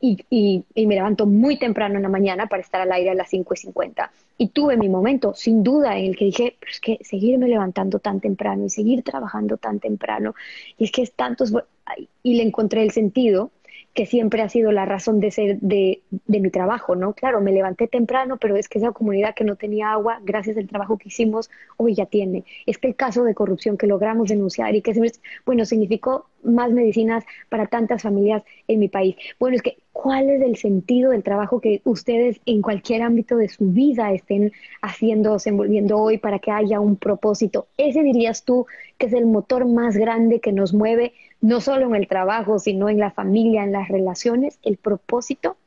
me 0.76 0.94
levanto 0.94 1.24
muy 1.24 1.58
temprano 1.58 1.96
en 1.96 2.02
la 2.02 2.10
mañana 2.10 2.48
para 2.48 2.60
estar 2.60 2.82
al 2.82 2.92
aire 2.92 3.08
a 3.08 3.14
las 3.14 3.30
5 3.30 3.54
y 3.54 3.56
50. 3.56 4.12
Y 4.36 4.48
tuve 4.48 4.76
mi 4.76 4.90
momento, 4.90 5.32
sin 5.32 5.62
duda, 5.62 5.96
en 5.96 6.04
el 6.04 6.16
que 6.18 6.26
dije, 6.26 6.56
pero 6.60 6.70
es 6.70 6.80
que 6.80 6.98
seguirme 7.00 7.48
levantando 7.48 7.98
tan 7.98 8.20
temprano 8.20 8.66
y 8.66 8.68
seguir 8.68 9.02
trabajando 9.02 9.56
tan 9.56 9.80
temprano, 9.80 10.34
y 10.76 10.84
es 10.84 10.92
que 10.92 11.00
es 11.00 11.12
tantos, 11.12 11.50
y 12.22 12.34
le 12.34 12.42
encontré 12.42 12.82
el 12.82 12.90
sentido, 12.90 13.50
que 13.94 14.06
siempre 14.06 14.42
ha 14.42 14.48
sido 14.48 14.72
la 14.72 14.84
razón 14.84 15.20
de 15.20 15.30
ser 15.30 15.60
de, 15.60 16.02
de, 16.10 16.40
mi 16.40 16.50
trabajo, 16.50 16.96
¿no? 16.96 17.14
Claro, 17.14 17.40
me 17.40 17.52
levanté 17.52 17.86
temprano, 17.86 18.38
pero 18.38 18.56
es 18.56 18.68
que 18.68 18.78
esa 18.78 18.90
comunidad 18.90 19.34
que 19.36 19.44
no 19.44 19.54
tenía 19.54 19.92
agua, 19.92 20.20
gracias 20.24 20.56
al 20.56 20.66
trabajo 20.66 20.98
que 20.98 21.08
hicimos, 21.08 21.48
hoy 21.76 21.94
ya 21.94 22.06
tiene. 22.06 22.44
Es 22.66 22.78
que 22.78 22.88
el 22.88 22.96
caso 22.96 23.22
de 23.22 23.34
corrupción 23.34 23.78
que 23.78 23.86
logramos 23.86 24.28
denunciar 24.28 24.74
y 24.74 24.82
que, 24.82 24.94
bueno, 25.46 25.64
significó 25.64 26.26
más 26.42 26.72
medicinas 26.72 27.24
para 27.48 27.66
tantas 27.66 28.02
familias 28.02 28.42
en 28.66 28.80
mi 28.80 28.88
país. 28.88 29.14
Bueno, 29.38 29.56
es 29.56 29.62
que, 29.62 29.78
¿cuál 29.92 30.28
es 30.28 30.42
el 30.42 30.56
sentido 30.56 31.12
del 31.12 31.22
trabajo 31.22 31.60
que 31.60 31.80
ustedes 31.84 32.40
en 32.46 32.62
cualquier 32.62 33.02
ámbito 33.02 33.36
de 33.36 33.48
su 33.48 33.70
vida 33.70 34.12
estén 34.12 34.52
haciendo, 34.82 35.36
envolviendo 35.44 35.98
hoy 35.98 36.18
para 36.18 36.40
que 36.40 36.50
haya 36.50 36.80
un 36.80 36.96
propósito? 36.96 37.68
Ese 37.76 38.02
dirías 38.02 38.44
tú 38.44 38.66
que 38.98 39.06
es 39.06 39.12
el 39.12 39.26
motor 39.26 39.66
más 39.66 39.96
grande 39.96 40.40
que 40.40 40.52
nos 40.52 40.74
mueve, 40.74 41.12
no 41.44 41.60
solo 41.60 41.84
en 41.84 41.94
el 41.94 42.08
trabajo, 42.08 42.58
sino 42.58 42.88
en 42.88 42.98
la 42.98 43.10
familia, 43.10 43.64
en 43.64 43.72
las 43.72 43.88
relaciones, 43.88 44.58
el 44.62 44.78
propósito. 44.78 45.58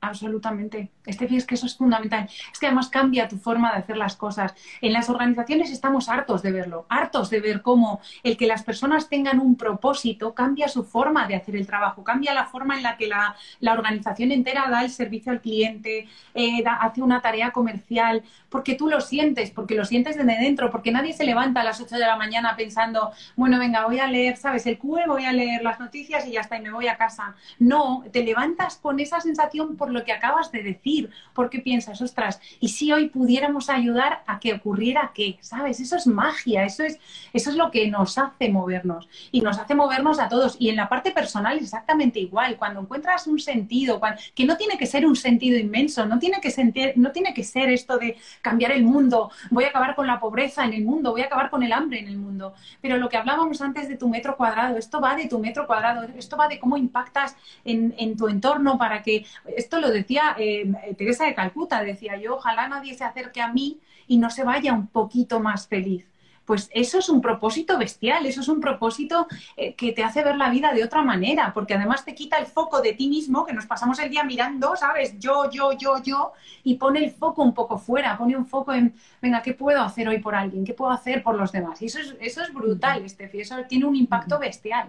Absolutamente. 0.00 0.92
Estefi, 1.04 1.36
es 1.36 1.44
que 1.44 1.56
eso 1.56 1.66
es 1.66 1.76
fundamental. 1.76 2.28
Es 2.52 2.58
que 2.60 2.66
además 2.66 2.88
cambia 2.88 3.26
tu 3.26 3.36
forma 3.36 3.72
de 3.72 3.78
hacer 3.78 3.96
las 3.96 4.14
cosas. 4.14 4.54
En 4.80 4.92
las 4.92 5.10
organizaciones 5.10 5.72
estamos 5.72 6.08
hartos 6.08 6.40
de 6.42 6.52
verlo, 6.52 6.86
hartos 6.88 7.30
de 7.30 7.40
ver 7.40 7.62
cómo 7.62 8.00
el 8.22 8.36
que 8.36 8.46
las 8.46 8.62
personas 8.62 9.08
tengan 9.08 9.40
un 9.40 9.56
propósito 9.56 10.34
cambia 10.34 10.68
su 10.68 10.84
forma 10.84 11.26
de 11.26 11.34
hacer 11.34 11.56
el 11.56 11.66
trabajo, 11.66 12.04
cambia 12.04 12.32
la 12.32 12.46
forma 12.46 12.76
en 12.76 12.84
la 12.84 12.96
que 12.96 13.08
la, 13.08 13.34
organización 13.72 14.30
entera 14.30 14.68
da 14.70 14.84
el 14.84 14.90
servicio 14.90 15.32
al 15.32 15.40
cliente, 15.40 16.06
eh, 16.32 16.62
hace 16.80 17.02
una 17.02 17.20
tarea 17.20 17.50
comercial, 17.50 18.22
porque 18.48 18.74
tú 18.74 18.88
lo 18.88 19.00
sientes, 19.00 19.50
porque 19.50 19.74
lo 19.74 19.84
sientes 19.84 20.16
desde 20.16 20.38
dentro, 20.38 20.70
porque 20.70 20.90
nadie 20.90 21.12
se 21.12 21.24
levanta 21.24 21.60
a 21.60 21.64
las 21.64 21.80
8 21.80 21.96
de 21.96 22.06
la 22.06 22.16
mañana 22.16 22.56
pensando, 22.56 23.12
bueno, 23.36 23.58
venga, 23.58 23.84
voy 23.86 23.98
a 23.98 24.06
leer, 24.06 24.36
¿sabes? 24.36 24.66
El 24.66 24.78
QE, 24.78 25.06
voy 25.06 25.24
a 25.24 25.32
leer 25.32 25.62
las 25.62 25.78
noticias 25.80 26.26
y 26.26 26.32
ya 26.32 26.40
está, 26.40 26.56
y 26.56 26.62
me 26.62 26.70
voy 26.70 26.88
a 26.88 26.96
casa. 26.96 27.34
No, 27.58 28.04
te 28.12 28.22
levantas 28.22 28.76
con 28.76 29.00
esa 29.00 29.20
sensación 29.20 29.76
por 29.76 29.90
lo 29.90 30.04
que 30.04 30.12
acabas 30.12 30.50
de 30.52 30.62
decir, 30.62 31.10
porque 31.34 31.60
piensas, 31.60 32.00
ostras, 32.00 32.40
¿y 32.60 32.68
si 32.68 32.92
hoy 32.92 33.08
pudiéramos 33.08 33.70
ayudar 33.70 34.22
a 34.26 34.40
que 34.40 34.54
ocurriera 34.54 35.12
qué? 35.14 35.38
¿Sabes? 35.40 35.80
Eso 35.80 35.96
es 35.96 36.06
magia, 36.06 36.64
eso 36.64 36.84
es, 36.84 36.98
eso 37.32 37.50
es 37.50 37.56
lo 37.56 37.70
que 37.70 37.88
nos 37.88 38.18
hace 38.18 38.48
movernos 38.48 39.08
y 39.30 39.40
nos 39.40 39.58
hace 39.58 39.74
movernos 39.74 40.18
a 40.18 40.28
todos. 40.28 40.56
Y 40.58 40.70
en 40.70 40.76
la 40.76 40.88
parte 40.88 41.10
personal 41.10 41.58
exactamente 41.58 42.18
igual, 42.20 42.56
cuando 42.56 42.80
encuentras 42.80 43.26
un 43.26 43.38
sentido, 43.38 44.00
que 44.34 44.44
no 44.44 44.56
tiene 44.56 44.78
que 44.78 44.86
ser 44.86 45.06
un 45.06 45.16
sentido 45.16 45.58
inmenso, 45.58 46.06
no 46.06 46.18
tiene, 46.18 46.40
que 46.40 46.50
sentir, 46.50 46.92
no 46.96 47.12
tiene 47.12 47.34
que 47.34 47.44
ser 47.44 47.68
esto 47.70 47.98
de 47.98 48.16
cambiar 48.42 48.72
el 48.72 48.84
mundo, 48.84 49.30
voy 49.50 49.64
a 49.64 49.68
acabar 49.68 49.94
con 49.94 50.06
la 50.06 50.20
pobreza 50.20 50.64
en 50.64 50.72
el 50.72 50.84
mundo, 50.84 51.12
voy 51.12 51.22
a 51.22 51.26
acabar 51.26 51.50
con 51.50 51.62
el 51.62 51.72
hambre 51.72 52.00
en 52.00 52.08
el 52.08 52.18
mundo. 52.18 52.54
Pero 52.80 52.96
lo 52.96 53.08
que 53.08 53.16
hablábamos 53.16 53.60
antes 53.60 53.88
de 53.88 53.96
tu 53.96 54.08
metro 54.08 54.36
cuadrado, 54.36 54.76
esto 54.76 55.00
va 55.00 55.14
de 55.16 55.26
tu 55.26 55.38
metro 55.38 55.66
cuadrado, 55.66 56.02
esto 56.16 56.36
va 56.36 56.48
de 56.48 56.58
cómo 56.58 56.76
impactas 56.76 57.36
en, 57.64 57.94
en 57.98 58.16
tu 58.16 58.28
entorno 58.28 58.78
para 58.78 59.02
que, 59.02 59.24
esto 59.56 59.80
lo 59.80 59.90
decía 59.90 60.34
eh, 60.38 60.94
Teresa 60.96 61.24
de 61.24 61.34
Calcuta, 61.34 61.82
decía 61.82 62.16
yo, 62.16 62.36
ojalá 62.36 62.68
nadie 62.68 62.94
se 62.94 63.04
acerque 63.04 63.40
a 63.40 63.52
mí 63.52 63.80
y 64.06 64.18
no 64.18 64.30
se 64.30 64.44
vaya 64.44 64.72
un 64.72 64.86
poquito 64.86 65.40
más 65.40 65.68
feliz. 65.68 66.06
Pues 66.48 66.70
eso 66.72 66.98
es 66.98 67.10
un 67.10 67.20
propósito 67.20 67.76
bestial, 67.76 68.24
eso 68.24 68.40
es 68.40 68.48
un 68.48 68.58
propósito 68.58 69.26
eh, 69.54 69.74
que 69.74 69.92
te 69.92 70.02
hace 70.02 70.24
ver 70.24 70.36
la 70.36 70.48
vida 70.48 70.72
de 70.72 70.82
otra 70.82 71.02
manera, 71.02 71.52
porque 71.52 71.74
además 71.74 72.06
te 72.06 72.14
quita 72.14 72.38
el 72.38 72.46
foco 72.46 72.80
de 72.80 72.94
ti 72.94 73.06
mismo, 73.06 73.44
que 73.44 73.52
nos 73.52 73.66
pasamos 73.66 73.98
el 73.98 74.08
día 74.08 74.24
mirando, 74.24 74.74
¿sabes? 74.74 75.18
Yo, 75.18 75.50
yo, 75.50 75.72
yo, 75.72 76.02
yo, 76.02 76.32
y 76.64 76.76
pone 76.76 77.04
el 77.04 77.10
foco 77.10 77.42
un 77.42 77.52
poco 77.52 77.76
fuera, 77.76 78.16
pone 78.16 78.34
un 78.34 78.46
foco 78.46 78.72
en, 78.72 78.94
venga, 79.20 79.42
¿qué 79.42 79.52
puedo 79.52 79.82
hacer 79.82 80.08
hoy 80.08 80.20
por 80.20 80.34
alguien? 80.34 80.64
¿Qué 80.64 80.72
puedo 80.72 80.90
hacer 80.90 81.22
por 81.22 81.34
los 81.34 81.52
demás? 81.52 81.82
Y 81.82 81.84
eso 81.84 81.98
es, 81.98 82.16
eso 82.18 82.40
es 82.40 82.50
brutal, 82.50 83.04
Estefi, 83.04 83.42
eso 83.42 83.54
tiene 83.68 83.84
un 83.84 83.94
impacto 83.94 84.38
bestial. 84.38 84.88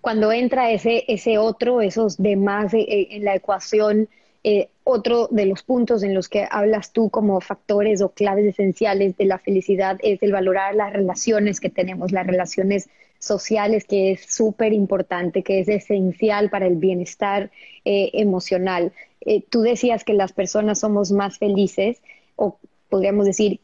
Cuando 0.00 0.32
entra 0.32 0.72
ese, 0.72 1.04
ese 1.06 1.38
otro, 1.38 1.82
esos 1.82 2.16
demás 2.16 2.74
eh, 2.74 3.06
en 3.12 3.24
la 3.24 3.36
ecuación, 3.36 4.08
eh, 4.42 4.68
otro 4.84 5.28
de 5.30 5.46
los 5.46 5.62
puntos 5.62 6.02
en 6.02 6.14
los 6.14 6.28
que 6.28 6.46
hablas 6.50 6.92
tú 6.92 7.10
como 7.10 7.40
factores 7.40 8.00
o 8.00 8.10
claves 8.10 8.46
esenciales 8.46 9.16
de 9.16 9.26
la 9.26 9.38
felicidad 9.38 9.98
es 10.02 10.22
el 10.22 10.32
valorar 10.32 10.74
las 10.74 10.92
relaciones 10.92 11.60
que 11.60 11.68
tenemos, 11.68 12.10
las 12.10 12.26
relaciones 12.26 12.88
sociales, 13.18 13.84
que 13.84 14.12
es 14.12 14.24
súper 14.26 14.72
importante, 14.72 15.42
que 15.42 15.60
es 15.60 15.68
esencial 15.68 16.48
para 16.48 16.66
el 16.66 16.76
bienestar 16.76 17.50
eh, 17.84 18.10
emocional. 18.14 18.92
Eh, 19.20 19.42
tú 19.48 19.60
decías 19.60 20.04
que 20.04 20.14
las 20.14 20.32
personas 20.32 20.80
somos 20.80 21.12
más 21.12 21.38
felices, 21.38 22.00
o 22.36 22.58
podríamos 22.88 23.26
decir 23.26 23.60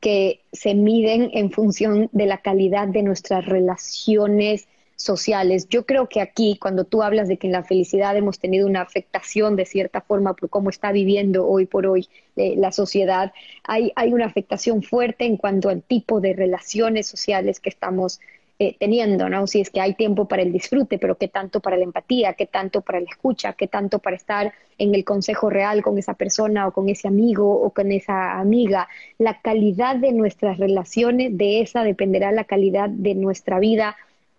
que 0.00 0.40
se 0.52 0.74
miden 0.74 1.30
en 1.34 1.50
función 1.50 2.08
de 2.12 2.26
la 2.26 2.38
calidad 2.38 2.88
de 2.88 3.02
nuestras 3.02 3.44
relaciones 3.44 4.66
sociales. 4.96 5.68
Yo 5.68 5.84
creo 5.86 6.08
que 6.08 6.20
aquí, 6.20 6.58
cuando 6.60 6.84
tú 6.84 7.02
hablas 7.02 7.28
de 7.28 7.36
que 7.36 7.46
en 7.46 7.52
la 7.52 7.62
felicidad 7.62 8.16
hemos 8.16 8.38
tenido 8.38 8.66
una 8.66 8.80
afectación 8.80 9.54
de 9.54 9.66
cierta 9.66 10.00
forma 10.00 10.34
por 10.34 10.48
cómo 10.48 10.70
está 10.70 10.90
viviendo 10.90 11.46
hoy 11.46 11.66
por 11.66 11.86
hoy 11.86 12.08
eh, 12.36 12.54
la 12.56 12.72
sociedad, 12.72 13.32
hay, 13.64 13.92
hay 13.94 14.12
una 14.12 14.26
afectación 14.26 14.82
fuerte 14.82 15.26
en 15.26 15.36
cuanto 15.36 15.68
al 15.68 15.82
tipo 15.82 16.20
de 16.20 16.32
relaciones 16.32 17.06
sociales 17.06 17.60
que 17.60 17.68
estamos 17.68 18.20
eh, 18.58 18.74
teniendo, 18.80 19.28
¿no? 19.28 19.46
Si 19.46 19.60
es 19.60 19.68
que 19.68 19.82
hay 19.82 19.92
tiempo 19.92 20.28
para 20.28 20.40
el 20.40 20.50
disfrute, 20.50 20.98
pero 20.98 21.18
qué 21.18 21.28
tanto 21.28 21.60
para 21.60 21.76
la 21.76 21.84
empatía, 21.84 22.32
qué 22.32 22.46
tanto 22.46 22.80
para 22.80 23.00
la 23.00 23.06
escucha, 23.10 23.52
qué 23.52 23.66
tanto 23.66 23.98
para 23.98 24.16
estar 24.16 24.54
en 24.78 24.94
el 24.94 25.04
consejo 25.04 25.50
real 25.50 25.82
con 25.82 25.98
esa 25.98 26.14
persona 26.14 26.66
o 26.66 26.72
con 26.72 26.88
ese 26.88 27.06
amigo 27.06 27.60
o 27.60 27.68
con 27.68 27.92
esa 27.92 28.38
amiga. 28.40 28.88
La 29.18 29.42
calidad 29.42 29.96
de 29.96 30.12
nuestras 30.12 30.56
relaciones, 30.56 31.36
de 31.36 31.60
esa 31.60 31.84
dependerá 31.84 32.32
la 32.32 32.44
calidad 32.44 32.88
de 32.88 33.14
nuestra 33.14 33.58
vida 33.58 33.94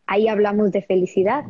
ahí 0.08 0.28
hablamos 0.28 0.72
de 0.72 0.82
felicidad. 0.82 1.44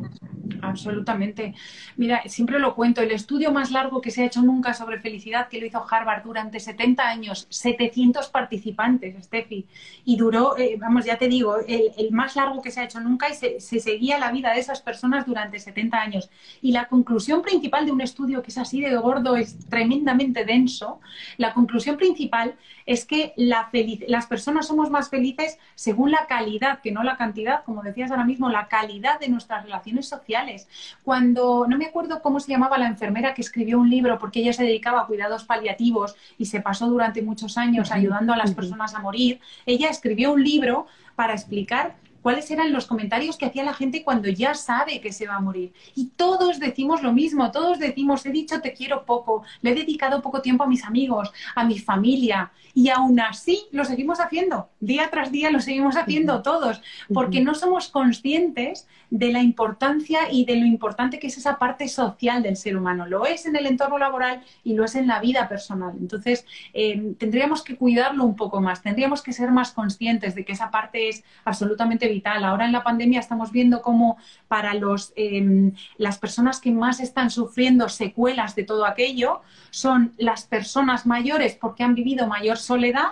Absolutamente. 0.62 1.54
Mira, 1.96 2.22
siempre 2.26 2.58
lo 2.58 2.74
cuento, 2.74 3.00
el 3.00 3.12
estudio 3.12 3.52
más 3.52 3.70
largo 3.70 4.00
que 4.00 4.10
se 4.10 4.22
ha 4.22 4.26
hecho 4.26 4.42
nunca 4.42 4.74
sobre 4.74 4.98
felicidad, 4.98 5.48
que 5.48 5.60
lo 5.60 5.66
hizo 5.66 5.84
Harvard 5.88 6.24
durante 6.24 6.60
70 6.60 7.08
años, 7.08 7.46
700 7.50 8.28
participantes, 8.28 9.24
Steffi, 9.24 9.66
y 10.04 10.16
duró, 10.16 10.56
eh, 10.58 10.76
vamos, 10.78 11.04
ya 11.04 11.16
te 11.16 11.28
digo, 11.28 11.56
el, 11.66 12.10
más 12.10 12.36
largo 12.36 12.62
que 12.62 12.70
se 12.70 12.80
ha 12.80 12.84
hecho 12.84 13.00
nunca 13.00 13.28
y 13.28 13.34
se, 13.34 13.60
seguía 13.60 14.18
la 14.18 14.32
vida 14.32 14.52
de 14.52 14.60
esas 14.60 14.80
personas 14.80 15.26
durante 15.26 15.58
70 15.58 16.00
años. 16.00 16.30
Y 16.60 16.72
la 16.72 16.86
conclusión 16.86 17.42
principal 17.42 17.86
de 17.86 17.92
un 17.92 18.00
estudio 18.00 18.42
que 18.42 18.50
es 18.50 18.58
así 18.58 18.80
de 18.80 18.96
gordo, 18.96 19.36
es 19.36 19.58
tremendamente 19.68 20.44
denso, 20.44 21.00
la 21.36 21.54
conclusión 21.54 21.96
principal 21.96 22.54
es 22.86 23.04
que 23.04 23.34
la 23.36 23.70
las 24.08 24.26
personas 24.26 24.66
somos 24.66 24.90
más 24.90 25.10
felices 25.10 25.58
según 25.74 26.10
la 26.10 26.26
calidad, 26.26 26.80
que 26.80 26.90
no 26.90 27.02
la 27.02 27.16
cantidad, 27.16 27.62
como 27.64 27.82
decías 27.82 28.10
ahora 28.10 28.24
mismo, 28.24 28.47
la 28.48 28.68
calidad 28.68 29.20
de 29.20 29.28
nuestras 29.28 29.64
relaciones 29.64 30.08
sociales. 30.08 30.68
Cuando, 31.04 31.66
no 31.68 31.76
me 31.76 31.86
acuerdo 31.86 32.22
cómo 32.22 32.40
se 32.40 32.50
llamaba 32.50 32.78
la 32.78 32.86
enfermera 32.86 33.34
que 33.34 33.42
escribió 33.42 33.78
un 33.78 33.90
libro 33.90 34.18
porque 34.18 34.40
ella 34.40 34.52
se 34.52 34.64
dedicaba 34.64 35.02
a 35.02 35.06
cuidados 35.06 35.44
paliativos 35.44 36.16
y 36.38 36.46
se 36.46 36.60
pasó 36.60 36.88
durante 36.88 37.22
muchos 37.22 37.58
años 37.58 37.92
ayudando 37.92 38.32
a 38.32 38.36
las 38.36 38.54
personas 38.54 38.94
a 38.94 39.00
morir, 39.00 39.40
ella 39.66 39.88
escribió 39.88 40.32
un 40.32 40.42
libro 40.42 40.86
para 41.16 41.34
explicar 41.34 41.96
cuáles 42.22 42.50
eran 42.50 42.72
los 42.72 42.86
comentarios 42.86 43.36
que 43.36 43.46
hacía 43.46 43.64
la 43.64 43.74
gente 43.74 44.04
cuando 44.04 44.28
ya 44.28 44.54
sabe 44.54 45.00
que 45.00 45.12
se 45.12 45.26
va 45.26 45.36
a 45.36 45.40
morir. 45.40 45.72
Y 45.94 46.10
todos 46.16 46.58
decimos 46.58 47.02
lo 47.02 47.12
mismo, 47.12 47.50
todos 47.50 47.78
decimos, 47.78 48.24
he 48.26 48.30
dicho 48.30 48.60
te 48.60 48.72
quiero 48.72 49.04
poco, 49.04 49.44
le 49.62 49.70
he 49.70 49.74
dedicado 49.74 50.22
poco 50.22 50.42
tiempo 50.42 50.64
a 50.64 50.68
mis 50.68 50.84
amigos, 50.84 51.32
a 51.54 51.64
mi 51.64 51.78
familia, 51.78 52.52
y 52.74 52.90
aún 52.90 53.18
así 53.20 53.66
lo 53.72 53.84
seguimos 53.84 54.20
haciendo, 54.20 54.68
día 54.80 55.08
tras 55.10 55.32
día 55.32 55.50
lo 55.50 55.60
seguimos 55.60 55.96
haciendo 55.96 56.42
todos, 56.42 56.80
porque 57.12 57.40
no 57.40 57.54
somos 57.54 57.88
conscientes 57.88 58.86
de 59.10 59.32
la 59.32 59.42
importancia 59.42 60.30
y 60.30 60.44
de 60.44 60.56
lo 60.56 60.66
importante 60.66 61.18
que 61.18 61.28
es 61.28 61.38
esa 61.38 61.58
parte 61.58 61.88
social 61.88 62.42
del 62.42 62.56
ser 62.56 62.76
humano. 62.76 63.06
Lo 63.06 63.26
es 63.26 63.46
en 63.46 63.56
el 63.56 63.66
entorno 63.66 63.98
laboral 63.98 64.42
y 64.64 64.74
lo 64.74 64.84
es 64.84 64.94
en 64.94 65.06
la 65.06 65.20
vida 65.20 65.48
personal. 65.48 65.94
Entonces, 65.98 66.46
eh, 66.74 67.14
tendríamos 67.18 67.62
que 67.62 67.76
cuidarlo 67.76 68.24
un 68.24 68.36
poco 68.36 68.60
más, 68.60 68.82
tendríamos 68.82 69.22
que 69.22 69.32
ser 69.32 69.50
más 69.50 69.72
conscientes 69.72 70.34
de 70.34 70.44
que 70.44 70.52
esa 70.52 70.70
parte 70.70 71.08
es 71.08 71.24
absolutamente 71.44 72.06
vital. 72.08 72.17
Ahora 72.26 72.66
en 72.66 72.72
la 72.72 72.82
pandemia 72.82 73.20
estamos 73.20 73.52
viendo 73.52 73.82
cómo 73.82 74.16
para 74.48 74.74
los, 74.74 75.12
em, 75.16 75.72
las 75.96 76.18
personas 76.18 76.60
que 76.60 76.70
más 76.70 77.00
están 77.00 77.30
sufriendo 77.30 77.88
secuelas 77.88 78.54
de 78.54 78.64
todo 78.64 78.86
aquello 78.86 79.42
son 79.70 80.12
las 80.18 80.44
personas 80.44 81.06
mayores 81.06 81.54
porque 81.54 81.84
han 81.84 81.94
vivido 81.94 82.26
mayor 82.26 82.58
soledad 82.58 83.08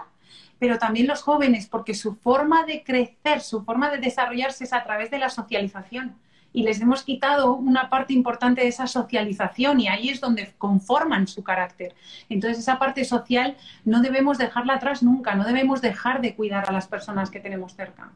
pero 0.59 0.79
también 0.79 1.07
los 1.07 1.23
jóvenes, 1.23 1.67
porque 1.67 1.95
su 1.95 2.15
forma 2.15 2.65
de 2.65 2.83
crecer, 2.83 3.41
su 3.41 3.63
forma 3.65 3.91
de 3.91 3.99
desarrollarse 3.99 4.65
es 4.65 4.73
a 4.73 4.85
través 4.85 5.11
de 5.11 5.19
la 5.19 5.29
socialización. 5.29 6.17
Y 6.53 6.63
les 6.63 6.81
hemos 6.81 7.03
quitado 7.03 7.55
una 7.55 7.91
parte 7.91 8.15
importante 8.15 8.63
de 8.63 8.69
esa 8.69 8.87
socialización 8.87 9.79
y 9.81 9.89
ahí 9.89 10.09
es 10.09 10.21
donde 10.21 10.55
conforman 10.57 11.27
su 11.27 11.45
carácter. 11.45 11.95
Entonces 12.31 12.61
esa 12.61 12.79
parte 12.79 13.05
social 13.05 13.57
no 13.85 14.01
debemos 14.01 14.39
dejarla 14.39 14.75
atrás 14.75 15.03
nunca, 15.03 15.35
no 15.35 15.45
debemos 15.45 15.83
dejar 15.83 16.23
de 16.23 16.35
cuidar 16.35 16.65
a 16.67 16.73
las 16.73 16.87
personas 16.87 17.31
que 17.31 17.41
tenemos 17.41 17.75
cerca. 17.75 18.11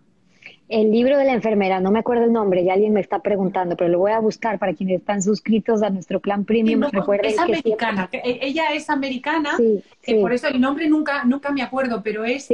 El 0.70 0.92
libro 0.92 1.18
de 1.18 1.24
la 1.24 1.32
enfermera, 1.32 1.80
no 1.80 1.90
me 1.90 1.98
acuerdo 1.98 2.24
el 2.24 2.32
nombre, 2.32 2.64
ya 2.64 2.74
alguien 2.74 2.92
me 2.92 3.00
está 3.00 3.18
preguntando, 3.18 3.76
pero 3.76 3.90
lo 3.90 3.98
voy 3.98 4.12
a 4.12 4.20
buscar 4.20 4.58
para 4.60 4.72
quienes 4.72 5.00
están 5.00 5.20
suscritos 5.20 5.82
a 5.82 5.90
nuestro 5.90 6.20
plan 6.20 6.44
premium. 6.44 6.84
es 7.22 7.38
americana, 7.38 8.08
ella 8.12 8.72
es 8.72 8.88
americana, 8.88 9.58
eh, 9.58 10.20
por 10.20 10.32
eso 10.32 10.46
el 10.46 10.60
nombre 10.60 10.88
nunca, 10.88 11.24
nunca 11.24 11.50
me 11.50 11.62
acuerdo, 11.62 12.02
pero 12.02 12.24
es... 12.24 12.48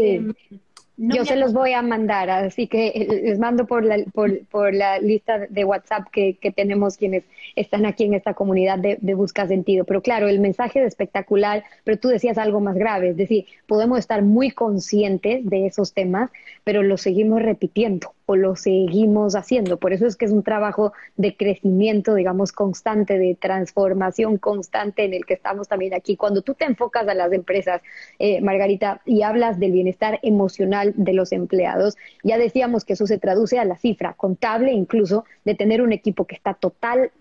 Yo 0.98 1.26
se 1.26 1.36
los 1.36 1.52
voy 1.52 1.74
a 1.74 1.82
mandar, 1.82 2.30
así 2.30 2.66
que 2.68 2.88
eh, 2.88 3.22
les 3.24 3.38
mando 3.38 3.66
por 3.66 3.84
la, 3.84 3.98
por, 4.12 4.74
la 4.74 4.98
lista 4.98 5.38
de 5.38 5.64
WhatsApp 5.64 6.08
que, 6.10 6.38
tenemos 6.56 6.96
quienes 6.96 7.24
están 7.54 7.84
aquí 7.84 8.04
en 8.04 8.14
esta 8.14 8.32
comunidad 8.32 8.78
de, 8.78 8.96
de 9.00 9.14
Busca 9.14 9.46
Sentido. 9.46 9.84
Pero 9.84 10.00
claro, 10.00 10.28
el 10.28 10.40
mensaje 10.40 10.80
es 10.80 10.86
espectacular, 10.86 11.64
pero 11.84 11.98
tú 11.98 12.08
decías 12.08 12.38
algo 12.38 12.60
más 12.60 12.76
grave, 12.76 13.10
es 13.10 13.16
decir, 13.16 13.44
podemos 13.66 13.98
estar 13.98 14.22
muy 14.22 14.50
conscientes 14.50 15.44
de 15.44 15.66
esos 15.66 15.92
temas, 15.92 16.30
pero 16.64 16.82
lo 16.82 16.96
seguimos 16.96 17.42
repitiendo 17.42 18.15
o 18.26 18.36
lo 18.36 18.56
seguimos 18.56 19.36
haciendo. 19.36 19.78
Por 19.78 19.92
eso 19.92 20.06
es 20.06 20.16
que 20.16 20.24
es 20.24 20.32
un 20.32 20.42
trabajo 20.42 20.92
de 21.16 21.36
crecimiento, 21.36 22.14
digamos, 22.14 22.52
constante, 22.52 23.18
de 23.18 23.36
transformación 23.40 24.36
constante 24.38 25.04
en 25.04 25.14
el 25.14 25.24
que 25.24 25.34
estamos 25.34 25.68
también 25.68 25.94
aquí. 25.94 26.16
Cuando 26.16 26.42
tú 26.42 26.54
te 26.54 26.64
enfocas 26.64 27.06
a 27.08 27.14
las 27.14 27.32
empresas, 27.32 27.80
eh, 28.18 28.40
Margarita, 28.40 29.00
y 29.06 29.22
hablas 29.22 29.60
del 29.60 29.72
bienestar 29.72 30.18
emocional 30.22 30.92
de 30.96 31.12
los 31.12 31.30
empleados, 31.32 31.96
ya 32.24 32.36
decíamos 32.36 32.84
que 32.84 32.94
eso 32.94 33.06
se 33.06 33.18
traduce 33.18 33.60
a 33.60 33.64
la 33.64 33.76
cifra 33.76 34.14
contable 34.14 34.72
incluso 34.72 35.24
de 35.44 35.54
tener 35.54 35.80
un 35.80 35.92
equipo 35.92 36.26
que 36.26 36.34
está 36.34 36.54
totalmente... 36.54 37.12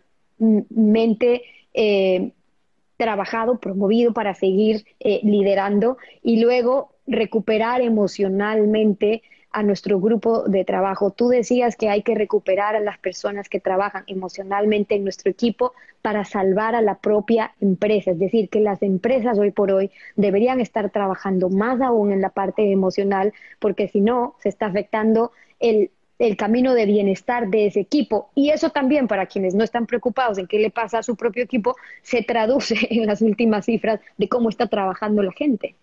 Eh, 1.74 2.32
trabajado, 2.98 3.60
promovido 3.60 4.14
para 4.14 4.34
seguir 4.36 4.86
eh, 5.02 5.20
liderando 5.24 5.98
y 6.24 6.40
luego 6.40 6.94
recuperar 7.08 7.82
emocionalmente 7.82 9.22
a 9.56 9.64
nuestro 9.64 10.02
grupo 10.02 10.44
de 10.44 10.66
trabajo. 10.66 11.12
Tú 11.12 11.30
decías 11.30 11.78
que 11.78 11.88
hay 11.88 12.04
que 12.04 12.14
recuperar 12.14 12.76
a 12.76 12.82
las 12.82 12.98
personas 12.98 13.48
que 13.48 13.62
trabajan 13.62 14.04
emocionalmente 14.06 14.96
en 14.96 15.06
nuestro 15.06 15.32
equipo 15.32 15.72
para 16.02 16.26
salvar 16.26 16.76
a 16.76 16.82
la 16.82 16.96
propia 16.96 17.56
empresa. 17.62 18.12
Es 18.12 18.20
decir, 18.20 18.50
que 18.50 18.60
las 18.60 18.82
empresas 18.82 19.40
hoy 19.40 19.52
por 19.52 19.72
hoy 19.72 19.92
deberían 20.18 20.60
estar 20.60 20.90
trabajando 20.90 21.50
más 21.50 21.80
aún 21.80 22.12
en 22.12 22.20
la 22.20 22.32
parte 22.32 22.70
emocional, 22.70 23.32
porque 23.60 23.88
si 23.88 24.02
no, 24.02 24.36
se 24.40 24.50
está 24.50 24.66
afectando 24.66 25.32
el, 25.62 25.90
el 26.20 26.36
camino 26.36 26.74
de 26.74 26.86
bienestar 26.86 27.48
de 27.48 27.68
ese 27.68 27.80
equipo. 27.80 28.32
Y 28.36 28.50
eso 28.50 28.72
también, 28.72 29.08
para 29.08 29.26
quienes 29.28 29.56
no 29.56 29.64
están 29.64 29.86
preocupados 29.86 30.38
en 30.38 30.48
qué 30.48 30.60
le 30.60 30.70
pasa 30.70 30.98
a 30.98 31.04
su 31.04 31.16
propio 31.16 31.46
equipo, 31.46 31.78
se 32.02 32.24
traduce 32.24 32.76
en 32.90 33.06
las 33.06 33.22
últimas 33.22 33.64
cifras 33.64 34.02
de 34.18 34.28
cómo 34.28 34.50
está 34.50 34.68
trabajando 34.68 35.24
la 35.24 35.32
gente. 35.32 35.76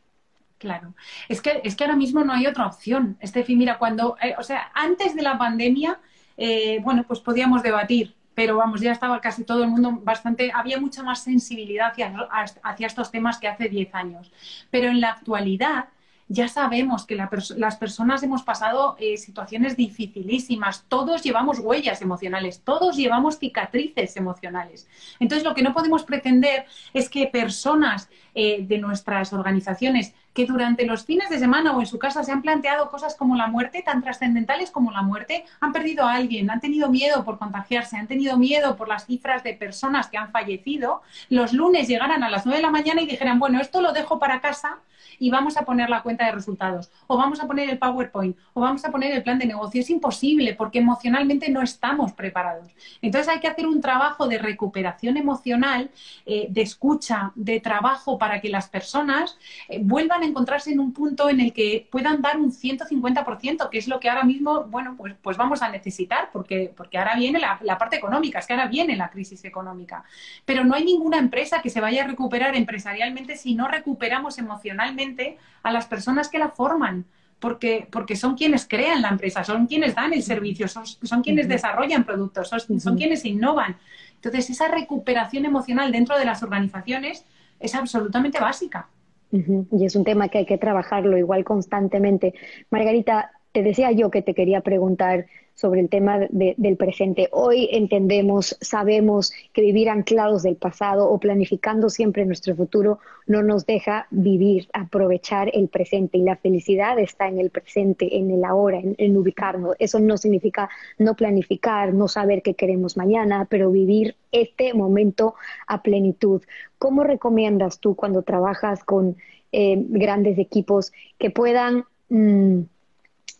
Claro, 0.63 0.95
es 1.29 1.43
que, 1.43 1.61
es 1.65 1.75
que 1.75 1.83
ahora 1.83 1.97
mismo 1.97 2.23
no 2.23 2.33
hay 2.33 2.47
otra 2.47 2.67
opción. 2.69 3.17
Estefi, 3.19 3.57
mira, 3.57 3.79
cuando, 3.79 4.17
eh, 4.23 4.37
o 4.39 4.45
sea, 4.45 4.71
antes 4.75 5.17
de 5.17 5.23
la 5.23 5.37
pandemia, 5.37 5.99
eh, 6.37 6.79
bueno, 6.85 7.03
pues 7.05 7.19
podíamos 7.19 7.65
debatir, 7.65 8.15
pero 8.33 8.59
vamos, 8.59 8.81
ya 8.81 8.93
estaba 8.93 9.21
casi 9.21 9.43
todo 9.43 9.65
el 9.65 9.71
mundo 9.71 9.99
bastante, 10.05 10.53
había 10.55 10.79
mucha 10.79 11.03
más 11.03 11.25
sensibilidad 11.25 11.91
hacia, 11.91 12.15
hacia 12.63 12.87
estos 12.87 13.11
temas 13.11 13.39
que 13.39 13.49
hace 13.49 13.69
10 13.69 13.93
años. 13.93 14.31
Pero 14.71 14.89
en 14.89 15.01
la 15.01 15.11
actualidad, 15.11 15.87
ya 16.29 16.47
sabemos 16.47 17.07
que 17.07 17.17
las 17.17 17.77
personas 17.77 18.23
hemos 18.23 18.45
pasado 18.45 18.95
eh, 19.01 19.17
situaciones 19.17 19.77
dificilísimas, 19.77 20.85
todos 20.87 21.25
llevamos 21.25 21.59
huellas 21.59 22.01
emocionales, 22.03 22.63
todos 22.63 22.97
llevamos 22.97 23.41
cicatrices 23.41 24.17
emocionales. 24.17 24.87
Entonces, 25.19 25.45
lo 25.45 25.55
que 25.55 25.63
no 25.63 25.75
podemos 25.75 26.05
pretender 26.05 26.67
es 26.95 27.11
que 27.11 27.27
personas 27.27 28.09
de 28.35 28.79
nuestras 28.79 29.35
organizaciones 29.35 30.15
que 30.35 30.47
durante 30.47 30.87
los 30.87 31.05
fines 31.05 31.29
de 31.31 31.39
semana 31.39 31.77
o 31.77 31.81
en 31.81 31.87
su 31.87 31.99
casa 31.99 32.25
se 32.25 32.33
han 32.33 32.43
planteado 32.43 32.91
cosas 32.91 33.15
como 33.15 33.37
la 33.37 33.47
muerte, 33.47 33.83
tan 33.83 34.03
trascendentales 34.03 34.71
como 34.71 34.91
la 34.91 35.03
muerte, 35.03 35.45
han 35.61 35.73
perdido 35.73 36.05
a 36.05 36.15
alguien, 36.15 36.51
han 36.51 36.61
tenido 36.61 36.89
miedo 36.89 37.25
por 37.25 37.39
contagiarse, 37.39 37.97
han 37.97 38.07
tenido 38.07 38.37
miedo 38.39 38.77
por 38.77 38.89
las 38.89 39.07
cifras 39.07 39.43
de 39.43 39.55
personas 39.55 40.09
que 40.09 40.17
han 40.17 40.31
fallecido, 40.31 41.03
los 41.29 41.53
lunes 41.53 41.89
llegaran 41.89 42.23
a 42.23 42.31
las 42.31 42.47
9 42.47 42.59
de 42.59 42.63
la 42.63 42.71
mañana 42.71 43.03
y 43.03 43.07
dijeran, 43.07 43.39
bueno, 43.39 43.61
esto 43.61 43.81
lo 43.81 43.93
dejo 43.93 44.19
para 44.19 44.41
casa 44.41 44.79
y 45.19 45.31
vamos 45.31 45.57
a 45.57 45.65
poner 45.65 45.89
la 45.89 46.03
cuenta 46.03 46.27
de 46.27 46.33
resultados, 46.33 46.91
o 47.07 47.17
vamos 47.17 47.41
a 47.41 47.47
poner 47.47 47.71
el 47.71 47.79
PowerPoint, 47.79 48.37
o 48.55 48.61
vamos 48.61 48.85
a 48.85 48.91
poner 48.91 49.13
el 49.13 49.23
plan 49.23 49.39
de 49.39 49.47
negocio. 49.47 49.81
Es 49.81 49.89
imposible 49.89 50.55
porque 50.55 50.81
emocionalmente 50.81 51.49
no 51.49 51.63
estamos 51.63 52.13
preparados. 52.13 52.69
Entonces 53.01 53.29
hay 53.33 53.39
que 53.39 53.47
hacer 53.47 53.67
un 53.67 53.81
trabajo 53.81 54.27
de 54.27 54.39
recuperación 54.39 55.17
emocional, 55.17 55.91
eh, 56.27 56.47
de 56.51 56.63
escucha, 56.63 57.33
de 57.37 57.61
trabajo 57.61 58.19
para 58.19 58.41
que 58.41 58.49
las 58.49 58.69
personas 58.69 59.39
eh, 59.69 59.79
vuelvan 59.81 60.22
a 60.23 60.27
encontrarse 60.27 60.73
en 60.73 60.81
un 60.81 60.93
punto 60.93 61.29
en 61.29 61.41
el 61.41 61.53
que 61.53 61.89
puedan 61.91 62.23
dar 62.23 62.37
un 62.39 62.53
150%, 62.53 63.69
que 63.69 63.79
es 63.79 63.89
lo 63.89 64.01
que 64.01 64.09
ahora 64.09 64.25
mismo, 64.25 64.65
bueno, 64.65 64.95
pues, 64.97 65.15
pues 65.21 65.37
vamos 65.37 65.63
a 65.63 65.69
necesitar, 65.69 66.31
porque, 66.33 66.73
porque 66.77 66.99
ahora 66.99 67.17
viene 67.17 67.39
la, 67.39 67.59
la 67.63 67.79
parte 67.79 67.97
económica, 67.97 68.39
es 68.39 68.47
que 68.47 68.53
ahora 68.53 68.67
viene 68.67 68.97
la 68.97 69.11
crisis 69.11 69.45
económica. 69.45 70.05
Pero 70.45 70.65
no 70.65 70.75
hay 70.75 70.85
ninguna 70.85 71.19
empresa 71.19 71.63
que 71.63 71.71
se 71.71 71.81
vaya 71.81 72.05
a 72.05 72.07
recuperar 72.07 72.57
empresarialmente 72.57 73.37
si 73.37 73.55
no 73.55 73.69
recuperamos 73.69 74.39
emocionalmente 74.39 75.39
a 75.63 75.73
las 75.73 75.87
personas 75.87 76.29
que 76.29 76.39
la 76.39 76.51
forman. 76.51 77.05
Porque, 77.39 77.89
porque, 77.91 78.15
son 78.15 78.37
quienes 78.37 78.69
crean 78.69 79.03
la 79.03 79.09
empresa, 79.09 79.43
son 79.43 79.67
quienes 79.67 79.97
dan 79.97 80.13
el 80.13 80.23
servicio, 80.23 80.69
son, 80.69 80.87
son 80.87 81.23
quienes 81.23 81.49
desarrollan 81.49 82.05
productos, 82.05 82.49
son, 82.49 82.97
quienes 82.97 83.25
innovan. 83.25 83.79
Entonces, 84.15 84.49
esa 84.51 84.69
recuperación 84.69 85.45
emocional 85.45 85.91
dentro 85.91 86.17
de 86.17 86.25
las 86.25 86.45
organizaciones 86.45 87.25
es 87.59 87.75
absolutamente 87.75 88.39
básica. 88.39 88.89
Y 89.33 89.85
es 89.85 89.97
un 89.97 90.05
tema 90.05 90.29
que 90.29 90.39
hay 90.39 90.47
que 90.47 90.59
trabajarlo 90.59 91.17
igual 91.17 91.43
constantemente. 91.45 92.35
Margarita, 92.71 93.33
te 93.53 93.63
decía 93.63 93.93
yo 93.93 94.11
que 94.11 94.23
te 94.23 94.35
quería 94.35 94.61
preguntar 94.61 95.27
sobre 95.55 95.81
el 95.81 95.89
tema 95.89 96.19
del 96.31 96.77
presente. 96.77 97.29
Hoy 97.31 97.69
entendemos, 97.71 98.57
sabemos 98.61 99.33
que 99.53 99.61
vivir 99.61 99.91
anclados 99.91 100.43
del 100.43 100.57
pasado 100.57 101.09
o 101.11 101.21
planificando 101.21 101.91
siempre 101.91 102.25
nuestro 102.25 102.57
futuro 102.57 102.99
no 103.27 103.43
nos 103.43 103.67
deja 103.67 104.07
vivir, 104.11 104.69
aprovechar 104.73 105.51
el 105.53 105.69
presente. 105.69 106.19
Y 106.19 106.23
la 106.23 106.37
felicidad 106.37 106.99
está 106.99 107.29
en 107.29 107.39
el 107.39 107.51
presente, 107.51 108.17
en 108.17 108.31
el 108.31 108.45
ahora, 108.45 108.81
en, 108.83 109.17
ubicarnos. 109.17 109.77
Eso 109.79 110.01
no 110.01 110.17
significa 110.17 110.71
no 110.99 111.15
planificar, 111.15 111.93
no 111.93 112.09
saber 112.09 112.43
qué 112.43 112.55
queremos 112.55 112.97
mañana, 112.97 113.47
pero 113.49 113.71
vivir 113.71 114.17
este 114.33 114.73
momento 114.73 115.35
a 115.67 115.83
plenitud. 115.83 116.43
¿Cómo 116.83 117.05
recomiendas 117.05 117.79
tú 117.79 117.95
cuando 117.95 118.23
trabajas 118.23 118.83
con 118.83 119.17
eh, 119.53 119.77
grandes 119.79 120.39
equipos 120.39 120.93
que 121.19 121.31
puedan... 121.31 121.85
Mm, 122.09 122.63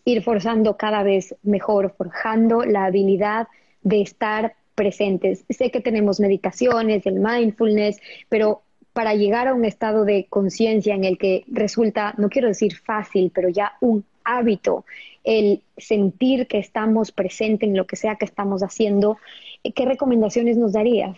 ir 0.05 0.21
forzando 0.21 0.77
cada 0.77 1.03
vez 1.03 1.35
mejor, 1.43 1.93
forjando 1.97 2.65
la 2.65 2.85
habilidad 2.85 3.47
de 3.83 4.01
estar 4.01 4.55
presentes. 4.75 5.45
Sé 5.49 5.71
que 5.71 5.81
tenemos 5.81 6.19
meditaciones, 6.19 7.05
el 7.05 7.19
mindfulness, 7.19 7.99
pero 8.29 8.63
para 8.91 9.15
llegar 9.15 9.47
a 9.47 9.53
un 9.53 9.65
estado 9.65 10.05
de 10.05 10.27
conciencia 10.29 10.93
en 10.93 11.03
el 11.03 11.17
que 11.17 11.43
resulta, 11.47 12.13
no 12.17 12.29
quiero 12.29 12.47
decir 12.47 12.75
fácil, 12.75 13.31
pero 13.33 13.49
ya 13.49 13.73
un 13.81 14.03
hábito, 14.23 14.85
el 15.23 15.61
sentir 15.77 16.47
que 16.47 16.59
estamos 16.59 17.11
presentes 17.11 17.67
en 17.67 17.75
lo 17.75 17.87
que 17.87 17.95
sea 17.95 18.15
que 18.15 18.25
estamos 18.25 18.61
haciendo, 18.61 19.17
¿qué 19.75 19.85
recomendaciones 19.85 20.57
nos 20.57 20.73
darías? 20.73 21.17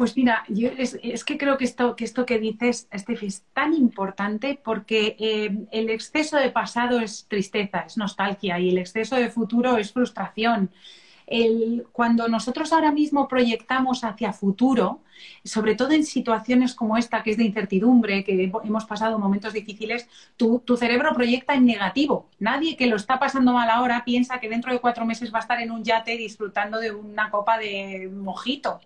Pues 0.00 0.16
mira, 0.16 0.44
yo 0.48 0.70
es, 0.78 1.24
que 1.26 1.36
creo 1.36 1.58
que 1.58 1.66
esto, 1.66 1.94
que 1.94 2.04
esto 2.06 2.24
que 2.24 2.38
dices, 2.38 2.88
Steffi, 2.90 3.26
es 3.26 3.44
tan 3.52 3.74
importante 3.74 4.58
porque 4.64 5.14
eh, 5.18 5.66
el 5.72 5.90
exceso 5.90 6.38
de 6.38 6.50
pasado 6.50 7.00
es 7.00 7.26
tristeza, 7.28 7.80
es 7.80 7.98
nostalgia 7.98 8.58
y 8.58 8.70
el 8.70 8.78
exceso 8.78 9.16
de 9.16 9.28
futuro 9.28 9.76
es 9.76 9.92
frustración. 9.92 10.70
cuando 11.92 12.28
nosotros 12.28 12.72
ahora 12.72 12.92
mismo 12.92 13.28
proyectamos 13.28 14.02
hacia 14.02 14.32
futuro, 14.32 15.02
sobre 15.44 15.74
todo 15.74 15.90
en 15.90 16.04
situaciones 16.04 16.74
como 16.74 16.96
esta, 16.96 17.22
que 17.22 17.32
es 17.32 17.36
de 17.36 17.44
incertidumbre, 17.44 18.24
que 18.24 18.50
hemos 18.64 18.86
pasado 18.86 19.18
momentos 19.18 19.52
difíciles, 19.52 20.08
tu, 20.38 20.62
cerebro 20.78 21.12
proyecta 21.14 21.52
en 21.54 21.66
negativo. 21.66 22.30
Nadie 22.38 22.74
que 22.78 22.86
lo 22.86 22.96
está 22.96 23.18
pasando 23.18 23.52
mal 23.52 23.68
ahora 23.68 24.02
piensa 24.06 24.40
que 24.40 24.48
dentro 24.48 24.72
de 24.72 24.80
cuatro 24.80 25.04
meses 25.04 25.30
va 25.30 25.40
a 25.40 25.42
estar 25.42 25.60
en 25.60 25.70
un 25.70 25.84
yate 25.84 26.16
disfrutando 26.16 26.78
de 26.80 26.90
una 26.90 27.30
copa 27.30 27.58
de 27.58 28.08
mojito. 28.10 28.80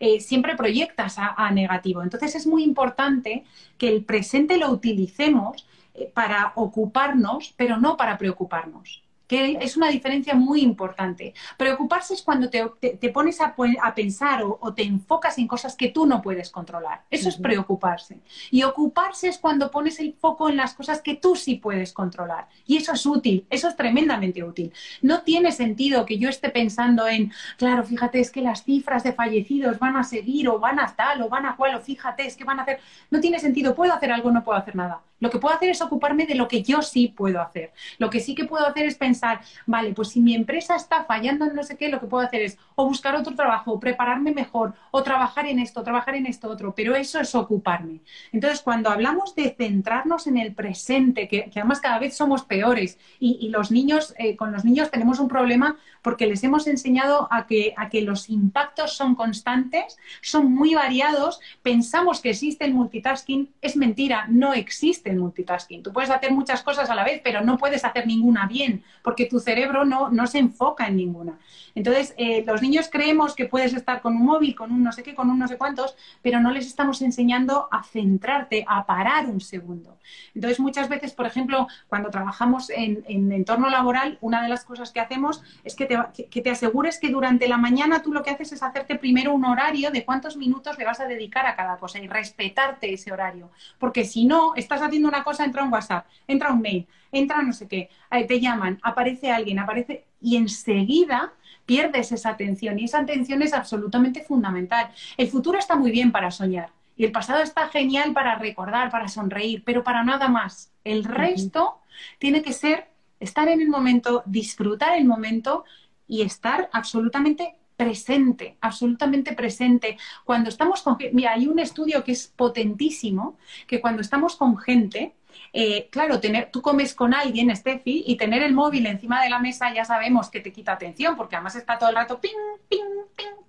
Eh, 0.00 0.18
siempre 0.20 0.56
proyectas 0.56 1.16
a, 1.18 1.50
negativo. 1.50 2.02
Entonces 2.02 2.34
es 2.34 2.46
muy 2.46 2.64
importante 2.64 3.44
que 3.76 3.88
el 3.88 4.04
presente 4.04 4.56
lo 4.56 4.70
utilicemos 4.70 5.66
eh, 5.94 6.10
para 6.14 6.52
ocuparnos, 6.56 7.52
pero 7.56 7.76
no 7.76 7.98
para 7.98 8.16
preocuparnos 8.16 9.02
que 9.30 9.58
es 9.60 9.76
una 9.76 9.88
diferencia 9.90 10.34
muy 10.34 10.60
importante. 10.60 11.34
Preocuparse 11.56 12.14
es 12.14 12.22
cuando 12.22 12.50
te, 12.50 12.66
pones 13.10 13.40
a, 13.40 13.54
pensar 13.94 14.42
o, 14.42 14.74
te 14.74 14.82
enfocas 14.82 15.38
en 15.38 15.46
cosas 15.46 15.76
que 15.76 15.90
tú 15.90 16.04
no 16.04 16.20
puedes 16.20 16.50
controlar. 16.50 17.04
Eso 17.08 17.28
es 17.28 17.36
preocuparse. 17.36 18.18
Y 18.50 18.64
ocuparse 18.64 19.28
es 19.28 19.38
cuando 19.38 19.70
pones 19.70 20.00
el 20.00 20.14
foco 20.14 20.48
en 20.48 20.56
las 20.56 20.74
cosas 20.74 21.00
que 21.00 21.14
tú 21.14 21.36
sí 21.36 21.54
puedes 21.54 21.92
controlar. 21.92 22.48
Y 22.66 22.76
eso 22.76 22.92
es 22.92 23.06
útil, 23.06 23.46
eso 23.50 23.68
es 23.68 23.76
tremendamente 23.76 24.42
útil. 24.42 24.72
No 25.00 25.22
tiene 25.22 25.52
sentido 25.52 26.04
que 26.04 26.18
yo 26.18 26.28
esté 26.28 26.50
pensando 26.50 27.06
en, 27.06 27.32
claro, 27.56 27.84
fíjate, 27.84 28.18
es 28.18 28.32
que 28.32 28.42
las 28.42 28.64
cifras 28.64 29.04
de 29.04 29.12
fallecidos 29.12 29.78
van 29.78 29.96
a 29.96 30.02
seguir 30.02 30.48
o 30.48 30.58
van 30.58 30.80
a 30.80 30.88
tal 30.96 31.22
o 31.22 31.28
van 31.28 31.46
a 31.46 31.54
cual, 31.54 31.76
o 31.76 31.80
fíjate, 31.80 32.26
es 32.26 32.36
que 32.36 32.42
van 32.42 32.58
a 32.58 32.62
hacer... 32.62 32.80
No 33.12 33.20
tiene 33.20 33.38
sentido, 33.38 33.76
puedo 33.76 33.92
hacer 33.92 34.10
algo, 34.10 34.32
no 34.32 34.42
puedo 34.42 34.58
hacer 34.58 34.74
nada 34.74 35.02
Lo 35.20 35.30
que 35.30 35.38
puedo 35.38 35.54
hacer 35.54 35.70
es 35.70 35.80
ocuparme 35.80 36.26
de 36.26 36.34
lo 36.34 36.48
que 36.48 36.62
yo 36.62 36.82
sí 36.82 37.08
puedo 37.08 37.40
hacer. 37.40 37.72
Lo 37.98 38.10
que 38.10 38.20
sí 38.20 38.34
que 38.34 38.44
puedo 38.44 38.66
hacer 38.66 38.86
es 38.86 38.96
pensar, 38.96 39.40
vale, 39.66 39.92
pues 39.92 40.08
si 40.08 40.20
mi 40.20 40.34
empresa 40.34 40.76
está 40.76 41.04
fallando 41.04 41.44
en 41.44 41.54
no 41.54 41.62
sé 41.62 41.76
qué, 41.76 41.88
lo 41.88 42.00
que 42.00 42.06
puedo 42.06 42.26
hacer 42.26 42.42
es 42.42 42.58
o 42.74 42.86
buscar 42.86 43.14
otro 43.14 43.34
trabajo, 43.34 43.72
o 43.72 43.80
prepararme 43.80 44.32
mejor, 44.32 44.74
o 44.90 45.02
trabajar 45.02 45.46
en 45.46 45.58
esto, 45.58 45.82
trabajar 45.82 46.14
en 46.14 46.26
esto 46.26 46.48
otro, 46.48 46.74
pero 46.74 46.94
eso 46.94 47.20
es 47.20 47.34
ocuparme. 47.34 48.00
Entonces, 48.32 48.60
cuando 48.62 48.90
hablamos 48.90 49.34
de 49.34 49.54
centrarnos 49.56 50.26
en 50.26 50.38
el 50.38 50.54
presente, 50.54 51.28
que, 51.28 51.50
además 51.54 51.80
cada 51.80 51.98
vez 51.98 52.16
somos 52.16 52.44
peores, 52.44 52.98
y, 53.18 53.48
los 53.50 53.70
niños, 53.70 54.14
eh, 54.18 54.36
con 54.36 54.52
los 54.52 54.64
niños 54.64 54.90
tenemos 54.90 55.18
un 55.18 55.28
problema 55.28 55.76
porque 56.02 56.26
les 56.26 56.42
hemos 56.44 56.66
enseñado 56.66 57.28
a 57.30 57.46
que, 57.46 57.74
a 57.76 57.88
que 57.88 58.02
los 58.02 58.28
impactos 58.30 58.94
son 58.94 59.14
constantes, 59.14 59.96
son 60.22 60.52
muy 60.52 60.74
variados, 60.74 61.40
pensamos 61.62 62.20
que 62.20 62.30
existe 62.30 62.64
el 62.64 62.74
multitasking, 62.74 63.50
es 63.60 63.76
mentira, 63.76 64.26
no 64.28 64.52
existe 64.52 65.10
el 65.10 65.16
multitasking. 65.16 65.82
Tú 65.82 65.92
puedes 65.92 66.10
hacer 66.10 66.32
muchas 66.32 66.62
cosas 66.62 66.90
a 66.90 66.94
la 66.94 67.04
vez, 67.04 67.20
pero 67.22 67.42
no 67.42 67.58
puedes 67.58 67.84
hacer 67.84 68.06
ninguna 68.06 68.46
bien, 68.46 68.82
porque 69.02 69.26
tu 69.26 69.40
cerebro 69.40 69.84
no, 69.84 70.10
no 70.10 70.26
se 70.26 70.38
enfoca 70.38 70.86
en 70.86 70.96
ninguna. 70.96 71.38
Entonces, 71.74 72.14
eh, 72.16 72.44
los 72.46 72.62
niños 72.62 72.88
creemos 72.90 73.34
que 73.34 73.46
puedes 73.46 73.74
estar 73.74 74.00
con 74.00 74.16
un 74.16 74.24
móvil, 74.24 74.54
con 74.54 74.72
un 74.72 74.82
no 74.82 74.92
sé 74.92 75.02
qué, 75.02 75.14
con 75.14 75.30
un 75.30 75.38
no 75.38 75.48
sé 75.48 75.56
cuántos, 75.56 75.96
pero 76.22 76.40
no 76.40 76.50
les 76.50 76.66
estamos 76.66 77.00
enseñando 77.02 77.68
a 77.70 77.82
centrarte, 77.82 78.64
a 78.66 78.86
parar 78.86 79.26
un 79.26 79.40
segundo. 79.40 79.98
Entonces, 80.34 80.58
muchas 80.60 80.88
veces, 80.88 81.12
por 81.12 81.26
ejemplo, 81.26 81.68
cuando 81.88 82.10
trabajamos 82.10 82.70
en, 82.70 83.04
en 83.06 83.30
entorno 83.32 83.70
laboral, 83.70 84.18
una 84.20 84.42
de 84.42 84.48
las 84.48 84.64
cosas 84.64 84.90
que 84.92 85.00
hacemos 85.00 85.42
es 85.64 85.76
que 85.76 85.86
que 86.14 86.40
te 86.40 86.50
asegures 86.50 86.98
que 86.98 87.10
durante 87.10 87.48
la 87.48 87.56
mañana 87.56 88.02
tú 88.02 88.12
lo 88.12 88.22
que 88.22 88.30
haces 88.30 88.52
es 88.52 88.62
hacerte 88.62 88.96
primero 88.96 89.32
un 89.32 89.44
horario 89.44 89.90
de 89.90 90.04
cuántos 90.04 90.36
minutos 90.36 90.78
le 90.78 90.84
vas 90.84 91.00
a 91.00 91.06
dedicar 91.06 91.46
a 91.46 91.56
cada 91.56 91.76
cosa 91.78 91.98
y 91.98 92.08
respetarte 92.08 92.92
ese 92.92 93.12
horario. 93.12 93.50
Porque 93.78 94.04
si 94.04 94.24
no, 94.24 94.54
estás 94.54 94.82
haciendo 94.82 95.08
una 95.08 95.24
cosa, 95.24 95.44
entra 95.44 95.64
un 95.64 95.72
WhatsApp, 95.72 96.06
entra 96.26 96.52
un 96.52 96.60
mail, 96.60 96.86
entra 97.12 97.42
no 97.42 97.52
sé 97.52 97.68
qué, 97.68 97.88
eh, 98.10 98.26
te 98.26 98.40
llaman, 98.40 98.78
aparece 98.82 99.30
alguien, 99.30 99.58
aparece 99.58 100.04
y 100.20 100.36
enseguida 100.36 101.32
pierdes 101.66 102.12
esa 102.12 102.30
atención 102.30 102.78
y 102.78 102.84
esa 102.84 102.98
atención 102.98 103.42
es 103.42 103.52
absolutamente 103.52 104.22
fundamental. 104.22 104.90
El 105.16 105.28
futuro 105.28 105.58
está 105.58 105.76
muy 105.76 105.90
bien 105.90 106.10
para 106.12 106.30
soñar 106.30 106.70
y 106.96 107.04
el 107.04 107.12
pasado 107.12 107.42
está 107.42 107.68
genial 107.68 108.12
para 108.12 108.34
recordar, 108.34 108.90
para 108.90 109.08
sonreír, 109.08 109.62
pero 109.64 109.82
para 109.82 110.04
nada 110.04 110.28
más. 110.28 110.72
El 110.84 111.04
resto 111.04 111.78
tiene 112.18 112.42
que 112.42 112.52
ser 112.52 112.88
estar 113.20 113.48
en 113.48 113.60
el 113.60 113.68
momento, 113.68 114.22
disfrutar 114.26 114.96
el 114.96 115.04
momento 115.04 115.64
y 116.08 116.22
estar 116.22 116.68
absolutamente 116.72 117.56
presente, 117.76 118.58
absolutamente 118.60 119.32
presente. 119.32 119.96
Cuando 120.24 120.50
estamos 120.50 120.82
con 120.82 120.98
mira, 121.12 121.32
hay 121.32 121.46
un 121.46 121.58
estudio 121.58 122.04
que 122.04 122.12
es 122.12 122.26
potentísimo, 122.26 123.38
que 123.66 123.80
cuando 123.80 124.02
estamos 124.02 124.36
con 124.36 124.58
gente, 124.58 125.14
eh, 125.52 125.88
claro, 125.90 126.20
tener, 126.20 126.50
tú 126.50 126.60
comes 126.60 126.94
con 126.94 127.14
alguien, 127.14 127.54
Steffi, 127.54 128.04
y 128.06 128.16
tener 128.16 128.42
el 128.42 128.52
móvil 128.52 128.86
encima 128.86 129.22
de 129.22 129.30
la 129.30 129.38
mesa 129.38 129.72
ya 129.72 129.84
sabemos 129.84 130.28
que 130.28 130.40
te 130.40 130.52
quita 130.52 130.72
atención, 130.72 131.16
porque 131.16 131.36
además 131.36 131.56
está 131.56 131.78
todo 131.78 131.88
el 131.88 131.96
rato 131.96 132.20
ping, 132.20 132.30
ping, 132.68 133.06
ping. 133.16 133.40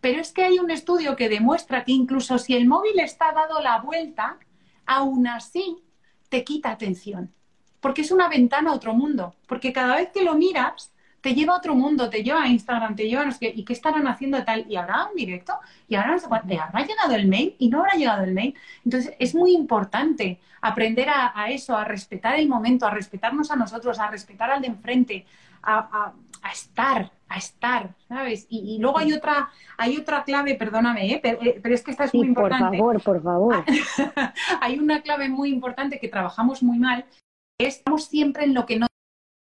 Pero 0.00 0.20
es 0.20 0.32
que 0.32 0.44
hay 0.44 0.58
un 0.58 0.70
estudio 0.70 1.16
que 1.16 1.28
demuestra 1.28 1.84
que 1.84 1.92
incluso 1.92 2.38
si 2.38 2.54
el 2.54 2.66
móvil 2.66 3.00
está 3.00 3.32
dado 3.32 3.60
la 3.62 3.80
vuelta, 3.80 4.38
aún 4.86 5.26
así 5.26 5.78
te 6.28 6.44
quita 6.44 6.70
atención. 6.70 7.32
Porque 7.80 8.02
es 8.02 8.10
una 8.10 8.28
ventana 8.28 8.70
a 8.70 8.74
otro 8.74 8.94
mundo. 8.94 9.34
Porque 9.46 9.72
cada 9.72 9.96
vez 9.96 10.10
que 10.10 10.24
lo 10.24 10.34
miras, 10.34 10.92
te 11.20 11.34
lleva 11.34 11.54
a 11.54 11.58
otro 11.58 11.74
mundo, 11.74 12.08
te 12.08 12.22
lleva 12.22 12.42
a 12.42 12.48
Instagram, 12.48 12.94
te 12.94 13.08
lleva 13.08 13.22
a 13.22 13.26
no 13.26 13.32
sé 13.32 13.38
qué, 13.40 13.52
¿y 13.54 13.64
qué 13.64 13.72
estarán 13.72 14.06
haciendo 14.06 14.42
tal? 14.44 14.66
¿Y 14.68 14.76
habrá 14.76 15.06
un 15.06 15.16
directo? 15.16 15.54
¿Y 15.88 15.96
ahora 15.96 16.12
no 16.12 16.18
sé 16.18 16.26
¿Habrá 16.26 16.86
llegado 16.86 17.14
el 17.14 17.26
mail? 17.26 17.56
¿Y 17.58 17.68
no 17.68 17.80
habrá 17.80 17.94
llegado 17.94 18.24
el 18.24 18.32
mail? 18.32 18.54
Entonces, 18.84 19.14
es 19.18 19.34
muy 19.34 19.52
importante 19.52 20.38
aprender 20.60 21.08
a, 21.08 21.50
eso, 21.50 21.76
a 21.76 21.84
respetar 21.84 22.38
el 22.38 22.48
momento, 22.48 22.86
a 22.86 22.90
respetarnos 22.90 23.50
a 23.50 23.56
nosotros, 23.56 23.98
a 23.98 24.08
respetar 24.10 24.50
al 24.50 24.60
de 24.60 24.68
enfrente, 24.68 25.26
a, 25.62 26.12
estar, 26.52 27.10
a 27.28 27.36
estar, 27.36 27.90
¿sabes? 28.08 28.46
Y, 28.48 28.78
luego 28.78 28.98
hay 28.98 29.12
otra, 29.12 29.50
hay 29.76 29.96
otra 29.96 30.24
clave, 30.24 30.54
perdóname, 30.54 31.12
¿eh? 31.12 31.20
eh 31.22 31.60
pero, 31.62 31.74
es 31.74 31.82
que 31.82 31.90
esta 31.90 32.04
es 32.04 32.14
muy 32.14 32.28
importante. 32.28 32.78
Por 32.78 33.00
favor, 33.00 33.02
por 33.02 33.22
favor. 33.22 33.64
hay 34.60 34.78
una 34.78 35.02
clave 35.02 35.28
muy 35.28 35.50
importante 35.50 35.98
que 35.98 36.08
trabajamos 36.08 36.62
muy 36.62 36.78
mal, 36.78 37.04
estamos 37.58 38.04
siempre 38.04 38.44
en 38.44 38.54
lo 38.54 38.66
que 38.66 38.78
no 38.78 38.86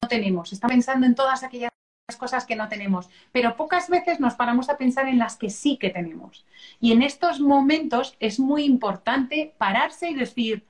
tenemos, 0.08 0.52
está 0.52 0.68
pensando 0.68 1.06
en 1.06 1.14
todas 1.14 1.42
aquellas 1.42 1.70
cosas 2.18 2.46
que 2.46 2.56
no 2.56 2.68
tenemos, 2.68 3.08
pero 3.30 3.56
pocas 3.56 3.88
veces 3.88 4.18
nos 4.18 4.34
paramos 4.34 4.68
a 4.68 4.76
pensar 4.76 5.06
en 5.06 5.18
las 5.18 5.36
que 5.36 5.50
sí 5.50 5.76
que 5.76 5.90
tenemos. 5.90 6.44
Y 6.80 6.92
en 6.92 7.02
estos 7.02 7.40
momentos 7.40 8.16
es 8.18 8.40
muy 8.40 8.64
importante 8.64 9.54
pararse 9.58 10.10
y 10.10 10.14
decir, 10.14 10.66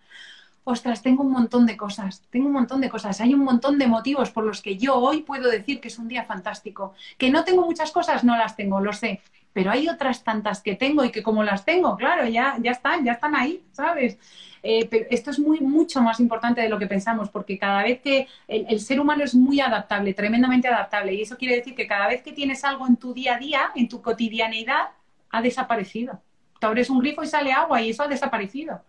ostras, 0.65 1.03
tengo 1.03 1.23
un 1.23 1.31
montón 1.31 1.67
de 1.67 1.77
cosas, 1.77 2.23
tengo 2.31 2.47
un 2.49 2.53
montón 2.53 2.81
de 2.81 2.91
cosas, 2.91 3.21
hay 3.21 3.33
un 3.33 3.45
montón 3.45 3.79
de 3.79 3.87
motivos 3.87 4.31
por 4.31 4.45
los 4.45 4.61
que 4.61 4.77
yo 4.77 4.97
hoy 4.97 5.23
puedo 5.23 5.49
decir 5.49 5.81
que 5.81 5.89
es 5.89 5.99
un 5.99 6.09
día 6.09 6.25
fantástico. 6.25 6.95
Que 7.17 7.31
no 7.31 7.45
tengo 7.45 7.65
muchas 7.65 7.93
cosas, 7.93 8.25
no 8.25 8.37
las 8.37 8.57
tengo, 8.57 8.81
lo 8.81 8.93
sé, 8.93 9.21
pero 9.53 9.71
hay 9.71 9.89
otras 9.89 10.23
tantas 10.23 10.63
que 10.63 10.77
tengo 10.77 11.05
y 11.05 11.11
que 11.11 11.23
como 11.23 11.43
las 11.43 11.65
tengo, 11.65 11.97
claro, 11.97 12.27
ya, 12.29 12.57
ya 12.61 12.71
están, 12.71 13.05
ya 13.05 13.13
están 13.13 13.35
ahí, 13.35 13.63
¿sabes? 13.73 14.19
Eh, 14.63 14.87
pero 14.91 15.07
esto 15.11 15.31
es 15.31 15.39
muy, 15.39 15.61
mucho 15.61 16.03
más 16.03 16.21
importante 16.21 16.61
de 16.61 16.69
lo 16.69 16.79
que 16.79 16.87
pensamos, 16.87 17.31
porque 17.31 17.59
cada 17.59 17.83
vez 17.83 18.01
que 18.01 18.29
el, 18.47 18.81
ser 18.81 19.01
humano 19.01 19.25
es 19.25 19.35
muy 19.35 19.61
adaptable, 19.61 20.15
tremendamente 20.15 20.69
adaptable, 20.69 21.15
y 21.15 21.23
eso 21.23 21.37
quiere 21.37 21.57
decir 21.57 21.75
que 21.75 21.87
cada 21.87 22.09
vez 22.09 22.23
que 22.23 22.33
tienes 22.33 22.63
algo 22.65 22.87
en 22.87 22.97
tu 22.97 23.15
día 23.15 23.37
a 23.37 23.39
día, 23.39 23.61
en 23.75 23.89
tu 23.89 24.03
cotidianeidad, 24.03 24.91
ha 25.31 25.43
desaparecido. 25.43 26.21
Tú 26.61 26.67
abres 26.67 26.91
un 26.91 26.99
grifo 26.99 27.23
y 27.23 27.27
sale 27.27 27.53
agua 27.53 27.81
y 27.81 27.91
eso 27.91 28.03
ha 28.03 28.09
desaparecido. 28.09 28.83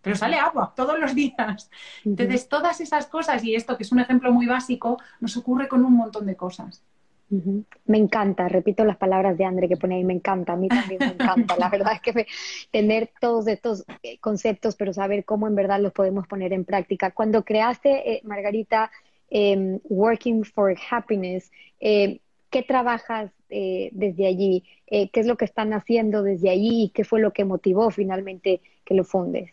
Pero 0.00 0.14
sale 0.14 0.36
agua 0.36 0.72
todos 0.76 0.98
los 1.00 1.14
días. 1.16 1.68
Entonces, 2.04 2.48
todas 2.48 2.80
esas 2.80 3.06
cosas, 3.06 3.42
y 3.42 3.56
esto 3.56 3.76
que 3.76 3.82
es 3.82 3.90
un 3.90 3.98
ejemplo 3.98 4.30
muy 4.32 4.46
básico, 4.46 5.00
nos 5.18 5.36
ocurre 5.36 5.66
con 5.66 5.84
un 5.84 5.94
montón 5.94 6.26
de 6.26 6.36
cosas. 6.36 6.84
Me 7.28 7.98
encanta, 7.98 8.48
repito 8.48 8.84
las 8.84 8.96
palabras 8.96 9.36
de 9.36 9.44
André 9.44 9.68
que 9.68 9.76
pone 9.76 9.96
ahí, 9.96 10.04
me 10.04 10.12
encanta, 10.12 10.52
a 10.52 10.56
mí 10.56 10.68
también 10.68 11.00
me 11.00 11.06
encanta. 11.06 11.56
La 11.56 11.68
verdad 11.70 11.94
es 11.94 12.00
que 12.00 12.26
tener 12.70 13.10
todos 13.20 13.48
estos 13.48 13.84
eh, 14.02 14.18
conceptos, 14.18 14.76
pero 14.76 14.92
saber 14.92 15.24
cómo 15.24 15.48
en 15.48 15.56
verdad 15.56 15.80
los 15.80 15.92
podemos 15.92 16.26
poner 16.28 16.52
en 16.52 16.64
práctica. 16.64 17.10
Cuando 17.10 17.44
creaste, 17.44 18.12
eh, 18.12 18.20
Margarita, 18.22 18.90
em, 19.28 19.80
Working 19.84 20.44
for 20.44 20.76
Happiness, 20.90 21.50
eh, 21.80 22.20
¿qué 22.50 22.62
trabajas 22.62 23.32
desde 23.48 24.26
allí? 24.26 24.64
¿Qué 24.88 25.10
es 25.12 25.26
lo 25.26 25.36
que 25.36 25.44
están 25.44 25.72
haciendo 25.72 26.24
desde 26.24 26.50
allí? 26.50 26.90
¿Qué 26.92 27.04
fue 27.04 27.20
lo 27.20 27.32
que 27.32 27.44
motivó 27.44 27.90
finalmente 27.90 28.60
que 28.84 28.94
lo 28.94 29.04
fundes? 29.04 29.52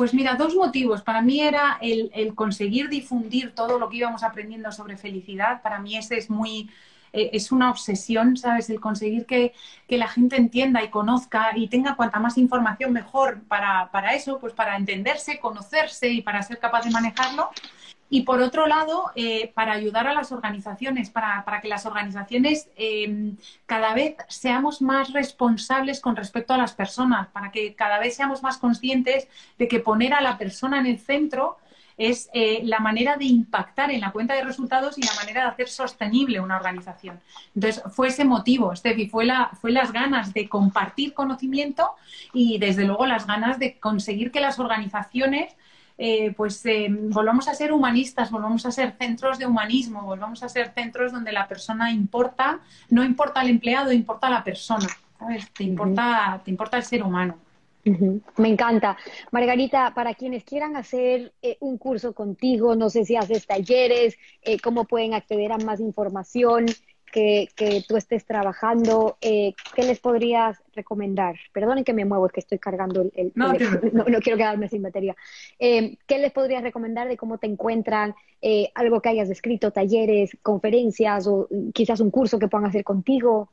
Pues 0.00 0.14
mira, 0.14 0.34
dos 0.34 0.54
motivos. 0.54 1.02
Para 1.02 1.20
mí 1.20 1.42
era 1.42 1.76
el, 1.82 2.34
conseguir 2.34 2.88
difundir 2.88 3.54
todo 3.54 3.78
lo 3.78 3.90
que 3.90 3.98
íbamos 3.98 4.22
aprendiendo 4.22 4.72
sobre 4.72 4.96
felicidad. 4.96 5.60
Para 5.60 5.78
mí 5.78 5.94
ese 5.94 6.16
es 6.16 6.30
muy, 6.30 6.70
eh, 7.12 7.28
es 7.34 7.52
una 7.52 7.68
obsesión, 7.68 8.38
¿sabes? 8.38 8.70
El 8.70 8.80
conseguir 8.80 9.26
que, 9.26 9.52
la 9.88 10.08
gente 10.08 10.36
entienda 10.36 10.82
y 10.82 10.88
conozca 10.88 11.50
y 11.54 11.68
tenga 11.68 11.96
cuanta 11.96 12.18
más 12.18 12.38
información 12.38 12.94
mejor 12.94 13.42
para, 13.42 13.90
para 13.90 14.14
eso, 14.14 14.38
pues 14.38 14.54
para 14.54 14.78
entenderse, 14.78 15.38
conocerse 15.38 16.08
y 16.08 16.22
para 16.22 16.42
ser 16.42 16.58
capaz 16.58 16.86
de 16.86 16.92
manejarlo. 16.92 17.50
Y 18.10 18.22
por 18.22 18.42
otro 18.42 18.66
lado, 18.66 19.12
eh, 19.14 19.52
para 19.54 19.72
ayudar 19.72 20.08
a 20.08 20.12
las 20.12 20.32
organizaciones, 20.32 21.10
para, 21.10 21.44
que 21.62 21.68
las 21.68 21.86
organizaciones 21.86 22.68
em, 22.76 23.36
cada 23.66 23.94
vez 23.94 24.16
seamos 24.28 24.82
más 24.82 25.12
responsables 25.12 26.00
con 26.00 26.16
respecto 26.16 26.52
a 26.52 26.58
las 26.58 26.72
personas, 26.72 27.28
para 27.28 27.52
que 27.52 27.74
cada 27.74 28.00
vez 28.00 28.16
seamos 28.16 28.42
más 28.42 28.58
conscientes 28.58 29.28
de 29.58 29.68
que 29.68 29.78
poner 29.78 30.12
a 30.12 30.20
la 30.20 30.36
persona 30.38 30.80
en 30.80 30.86
el 30.86 30.98
centro 30.98 31.58
es 32.00 32.30
eh, 32.32 32.62
la 32.64 32.80
manera 32.80 33.16
de 33.16 33.26
impactar 33.26 33.90
en 33.90 34.00
la 34.00 34.10
cuenta 34.10 34.34
de 34.34 34.42
resultados 34.42 34.96
y 34.96 35.02
la 35.02 35.14
manera 35.14 35.42
de 35.42 35.48
hacer 35.48 35.68
sostenible 35.68 36.40
una 36.40 36.56
organización. 36.56 37.20
Entonces, 37.54 37.82
fue 37.92 38.08
ese 38.08 38.24
motivo, 38.24 38.74
Steffi, 38.74 39.06
fue, 39.06 39.26
la, 39.26 39.50
fue 39.60 39.70
las 39.70 39.92
ganas 39.92 40.32
de 40.32 40.48
compartir 40.48 41.12
conocimiento 41.12 41.90
y, 42.32 42.58
desde 42.58 42.86
luego, 42.86 43.04
las 43.04 43.26
ganas 43.26 43.58
de 43.58 43.78
conseguir 43.78 44.32
que 44.32 44.40
las 44.40 44.58
organizaciones 44.58 45.54
eh, 46.02 46.32
pues 46.34 46.64
eh, 46.64 46.86
volvamos 46.88 47.46
a 47.46 47.52
ser 47.52 47.74
humanistas, 47.74 48.30
volvamos 48.30 48.64
a 48.64 48.72
ser 48.72 48.94
centros 48.98 49.38
de 49.38 49.44
humanismo, 49.44 50.00
volvamos 50.00 50.42
a 50.42 50.48
ser 50.48 50.72
centros 50.72 51.12
donde 51.12 51.30
la 51.30 51.46
persona 51.46 51.92
importa, 51.92 52.60
no 52.88 53.04
importa 53.04 53.42
el 53.42 53.50
empleado, 53.50 53.92
importa 53.92 54.30
la 54.30 54.42
persona, 54.42 54.88
¿sabes? 55.18 55.52
Te 55.52 55.62
importa, 55.62 56.40
te 56.42 56.50
importa 56.50 56.78
el 56.78 56.84
ser 56.84 57.02
humano. 57.02 57.36
Me 57.84 58.48
encanta. 58.48 58.96
Margarita, 59.30 59.92
para 59.94 60.14
quienes 60.14 60.42
quieran 60.44 60.74
hacer 60.74 61.34
eh, 61.42 61.58
un 61.60 61.76
curso 61.76 62.14
contigo, 62.14 62.74
no 62.76 62.88
sé 62.88 63.04
si 63.04 63.16
haces 63.16 63.46
talleres, 63.46 64.16
cómo 64.62 64.86
pueden 64.86 65.12
acceder 65.12 65.52
a 65.52 65.58
más 65.58 65.80
información, 65.80 66.64
que, 67.10 67.48
que 67.56 67.84
tú 67.86 67.96
estés 67.96 68.24
trabajando, 68.24 69.18
eh, 69.20 69.54
¿qué 69.74 69.82
les 69.82 70.00
podrías 70.00 70.58
recomendar? 70.74 71.36
Perdonen 71.52 71.84
que 71.84 71.92
me 71.92 72.04
muevo, 72.04 72.26
es 72.26 72.32
que 72.32 72.40
estoy 72.40 72.58
cargando 72.58 73.02
el... 73.14 73.32
no, 73.34 73.52
no, 73.52 74.20
quiero 74.20 74.36
quedarme 74.38 74.68
sin 74.68 74.82
batería. 74.82 75.16
Eh, 75.58 75.98
¿Qué 76.06 76.18
les 76.18 76.32
podrías 76.32 76.62
recomendar 76.62 77.08
de 77.08 77.16
cómo 77.16 77.38
te 77.38 77.46
encuentran? 77.46 78.14
Eh, 78.42 78.70
algo 78.74 79.00
que 79.00 79.10
hayas 79.10 79.30
escrito, 79.30 79.70
talleres, 79.70 80.36
conferencias 80.42 81.26
o 81.26 81.48
quizás 81.74 82.00
un 82.00 82.10
curso 82.10 82.38
que 82.38 82.48
puedan 82.48 82.68
hacer 82.68 82.84
contigo. 82.84 83.50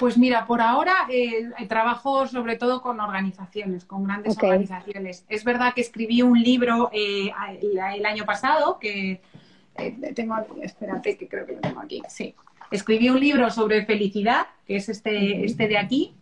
Pues 0.00 0.16
mira, 0.16 0.46
por 0.46 0.62
ahora 0.62 0.94
eh, 1.10 1.50
trabajo 1.68 2.26
sobre 2.26 2.56
todo 2.56 2.80
con 2.80 3.00
organizaciones, 3.00 3.84
con 3.84 4.04
grandes 4.04 4.34
organizaciones. 4.38 5.26
Es 5.28 5.44
verdad 5.44 5.74
que 5.74 5.82
escribí 5.82 6.22
un 6.22 6.40
libro 6.40 6.88
eh, 6.90 7.30
el, 7.60 8.06
año 8.06 8.24
pasado, 8.24 8.78
que 8.78 9.20
eh, 9.76 10.12
tengo, 10.14 10.36
espérate, 10.62 11.18
que 11.18 11.28
creo 11.28 11.44
que 11.44 11.52
lo 11.52 11.60
tengo 11.60 11.80
aquí, 11.80 12.00
sí. 12.08 12.34
Escribí 12.70 13.08
un 13.08 13.20
libro 13.20 13.50
sobre 13.50 13.84
felicidad, 13.84 14.46
que 14.66 14.76
es 14.76 14.88
este, 14.88 15.44
este 15.44 15.66
de 15.68 15.78
aquí, 15.78 16.14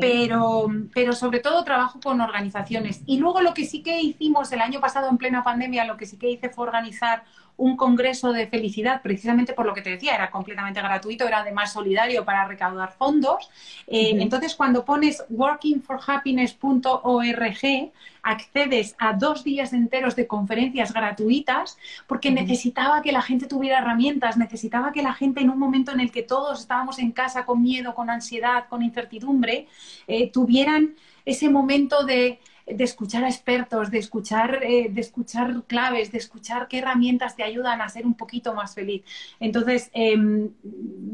pero, 0.00 0.68
pero 0.94 1.12
sobre 1.12 1.40
todo 1.40 1.64
trabajo 1.64 2.00
con 2.00 2.20
organizaciones. 2.20 3.02
Y 3.06 3.18
luego 3.18 3.40
lo 3.40 3.54
que 3.54 3.64
sí 3.64 3.82
que 3.82 4.00
hicimos 4.00 4.52
el 4.52 4.60
año 4.60 4.80
pasado 4.80 5.08
en 5.08 5.18
plena 5.18 5.42
pandemia, 5.42 5.84
lo 5.84 5.96
que 5.96 6.06
sí 6.06 6.16
que 6.16 6.30
hice 6.30 6.48
fue 6.48 6.66
organizar 6.66 7.24
un 7.60 7.76
congreso 7.76 8.32
de 8.32 8.46
felicidad, 8.46 9.02
precisamente 9.02 9.52
por 9.52 9.66
lo 9.66 9.74
que 9.74 9.82
te 9.82 9.90
decía, 9.90 10.14
era 10.14 10.30
completamente 10.30 10.80
gratuito, 10.80 11.28
era 11.28 11.40
además 11.40 11.72
solidario 11.72 12.24
para 12.24 12.46
recaudar 12.46 12.92
fondos. 12.92 13.50
Eh, 13.86 14.16
entonces, 14.18 14.54
cuando 14.54 14.82
pones 14.84 15.24
workingforhappiness.org, 15.28 17.92
accedes 18.22 18.94
a 18.98 19.12
dos 19.12 19.44
días 19.44 19.74
enteros 19.74 20.16
de 20.16 20.26
conferencias 20.26 20.92
gratuitas 20.92 21.76
porque 22.06 22.30
necesitaba 22.30 23.02
que 23.02 23.12
la 23.12 23.22
gente 23.22 23.46
tuviera 23.46 23.78
herramientas, 23.78 24.38
necesitaba 24.38 24.92
que 24.92 25.02
la 25.02 25.12
gente 25.12 25.40
en 25.40 25.50
un 25.50 25.58
momento 25.58 25.92
en 25.92 26.00
el 26.00 26.10
que 26.10 26.22
todos 26.22 26.60
estábamos 26.60 26.98
en 26.98 27.12
casa 27.12 27.44
con 27.44 27.62
miedo, 27.62 27.94
con 27.94 28.08
ansiedad, 28.08 28.64
con 28.68 28.82
incertidumbre, 28.82 29.66
eh, 30.06 30.30
tuvieran 30.30 30.94
ese 31.26 31.50
momento 31.50 32.04
de 32.04 32.40
de 32.74 32.84
escuchar 32.84 33.24
a 33.24 33.28
expertos, 33.28 33.90
de 33.90 33.98
escuchar, 33.98 34.60
eh, 34.62 34.88
de 34.90 35.00
escuchar 35.00 35.62
claves, 35.66 36.12
de 36.12 36.18
escuchar 36.18 36.68
qué 36.68 36.78
herramientas 36.78 37.36
te 37.36 37.42
ayudan 37.42 37.80
a 37.80 37.88
ser 37.88 38.06
un 38.06 38.14
poquito 38.14 38.54
más 38.54 38.74
feliz. 38.74 39.02
Entonces, 39.40 39.90
em, 39.92 40.50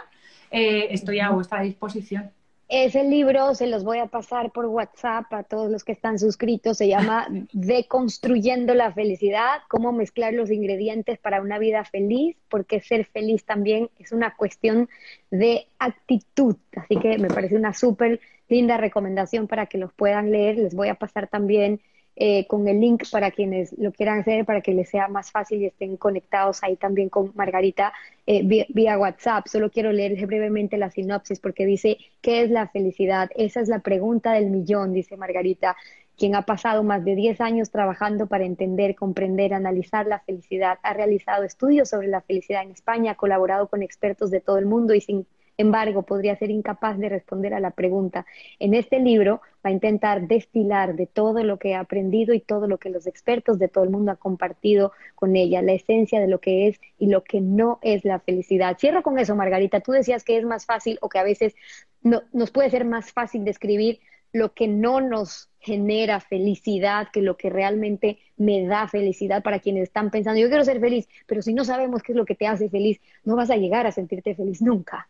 eh, 0.50 0.88
estoy 0.90 1.20
a 1.20 1.30
vuestra 1.30 1.60
disposición. 1.62 2.32
Ese 2.68 3.04
libro 3.04 3.54
se 3.54 3.68
los 3.68 3.84
voy 3.84 3.98
a 3.98 4.06
pasar 4.06 4.50
por 4.50 4.66
WhatsApp 4.66 5.32
a 5.32 5.44
todos 5.44 5.70
los 5.70 5.84
que 5.84 5.92
están 5.92 6.18
suscritos. 6.18 6.78
Se 6.78 6.88
llama 6.88 7.28
Deconstruyendo 7.52 8.74
la 8.74 8.92
felicidad, 8.92 9.60
cómo 9.68 9.92
mezclar 9.92 10.34
los 10.34 10.50
ingredientes 10.50 11.18
para 11.18 11.40
una 11.40 11.60
vida 11.60 11.84
feliz, 11.84 12.36
porque 12.48 12.80
ser 12.80 13.04
feliz 13.04 13.44
también 13.44 13.88
es 14.00 14.10
una 14.10 14.34
cuestión 14.34 14.88
de 15.30 15.68
actitud. 15.78 16.56
Así 16.74 16.96
que 16.96 17.18
me 17.18 17.28
parece 17.28 17.54
una 17.54 17.72
súper 17.72 18.20
linda 18.48 18.76
recomendación 18.76 19.46
para 19.46 19.66
que 19.66 19.78
los 19.78 19.92
puedan 19.92 20.32
leer. 20.32 20.56
Les 20.56 20.74
voy 20.74 20.88
a 20.88 20.96
pasar 20.96 21.28
también 21.28 21.80
eh, 22.18 22.46
con 22.46 22.66
el 22.66 22.80
link 22.80 23.04
para 23.10 23.30
quienes 23.30 23.76
lo 23.78 23.92
quieran 23.92 24.20
hacer, 24.20 24.46
para 24.46 24.62
que 24.62 24.72
les 24.72 24.88
sea 24.88 25.06
más 25.08 25.30
fácil 25.30 25.60
y 25.60 25.66
estén 25.66 25.98
conectados 25.98 26.62
ahí 26.62 26.76
también 26.76 27.10
con 27.10 27.30
Margarita 27.34 27.92
eh, 28.26 28.42
vía, 28.42 28.98
WhatsApp. 28.98 29.46
Solo 29.48 29.70
quiero 29.70 29.92
leer 29.92 30.26
brevemente 30.26 30.78
la 30.78 30.90
sinopsis 30.90 31.40
porque 31.40 31.66
dice, 31.66 31.98
¿qué 32.22 32.40
es 32.40 32.50
la 32.50 32.68
felicidad? 32.68 33.28
Esa 33.36 33.60
es 33.60 33.68
la 33.68 33.80
pregunta 33.80 34.32
del 34.32 34.50
millón, 34.50 34.94
dice 34.94 35.16
Margarita 35.16 35.76
quien 36.18 36.34
ha 36.34 36.42
pasado 36.42 36.82
más 36.82 37.04
de 37.04 37.14
10 37.14 37.40
años 37.42 37.70
trabajando 37.70 38.26
para 38.26 38.44
entender, 38.44 38.94
comprender, 38.94 39.52
analizar 39.52 40.06
la 40.06 40.20
felicidad, 40.20 40.78
ha 40.82 40.94
realizado 40.94 41.44
estudios 41.44 41.90
sobre 41.90 42.08
la 42.08 42.22
felicidad 42.22 42.62
en 42.62 42.70
España, 42.70 43.12
ha 43.12 43.16
colaborado 43.16 43.68
con 43.68 43.82
expertos 43.82 44.30
de 44.30 44.40
todo 44.40 44.56
el 44.56 44.64
mundo 44.64 44.94
y 44.94 45.02
sin 45.02 45.26
embargo 45.58 46.02
podría 46.02 46.36
ser 46.36 46.50
incapaz 46.50 46.98
de 46.98 47.08
responder 47.08 47.54
a 47.54 47.60
la 47.60 47.70
pregunta. 47.70 48.26
En 48.58 48.74
este 48.74 48.98
libro 48.98 49.40
va 49.64 49.70
a 49.70 49.72
intentar 49.72 50.28
destilar 50.28 50.94
de 50.94 51.06
todo 51.06 51.42
lo 51.44 51.58
que 51.58 51.74
ha 51.74 51.80
aprendido 51.80 52.34
y 52.34 52.40
todo 52.40 52.66
lo 52.68 52.78
que 52.78 52.90
los 52.90 53.06
expertos 53.06 53.58
de 53.58 53.68
todo 53.68 53.84
el 53.84 53.90
mundo 53.90 54.10
han 54.10 54.16
compartido 54.16 54.92
con 55.14 55.36
ella, 55.36 55.62
la 55.62 55.72
esencia 55.72 56.20
de 56.20 56.28
lo 56.28 56.40
que 56.40 56.68
es 56.68 56.80
y 56.98 57.06
lo 57.06 57.24
que 57.24 57.40
no 57.40 57.78
es 57.82 58.04
la 58.04 58.20
felicidad. 58.20 58.76
Cierro 58.78 59.02
con 59.02 59.18
eso, 59.18 59.34
Margarita. 59.34 59.80
Tú 59.80 59.92
decías 59.92 60.24
que 60.24 60.36
es 60.38 60.44
más 60.44 60.66
fácil 60.66 60.98
o 61.00 61.08
que 61.08 61.18
a 61.18 61.24
veces 61.24 61.54
no, 62.02 62.22
nos 62.32 62.50
puede 62.50 62.70
ser 62.70 62.84
más 62.84 63.12
fácil 63.12 63.44
describir 63.44 64.00
lo 64.32 64.52
que 64.52 64.68
no 64.68 65.00
nos 65.00 65.48
genera 65.60 66.20
felicidad 66.20 67.08
que 67.12 67.22
lo 67.22 67.36
que 67.36 67.50
realmente 67.50 68.18
me 68.36 68.66
da 68.66 68.86
felicidad 68.86 69.42
para 69.42 69.58
quienes 69.58 69.84
están 69.84 70.10
pensando, 70.10 70.40
yo 70.40 70.48
quiero 70.48 70.64
ser 70.64 70.78
feliz, 70.78 71.08
pero 71.26 71.42
si 71.42 71.54
no 71.54 71.64
sabemos 71.64 72.02
qué 72.02 72.12
es 72.12 72.16
lo 72.16 72.24
que 72.24 72.36
te 72.36 72.46
hace 72.46 72.68
feliz, 72.68 73.00
no 73.24 73.34
vas 73.34 73.50
a 73.50 73.56
llegar 73.56 73.86
a 73.86 73.92
sentirte 73.92 74.34
feliz 74.36 74.62
nunca 74.62 75.08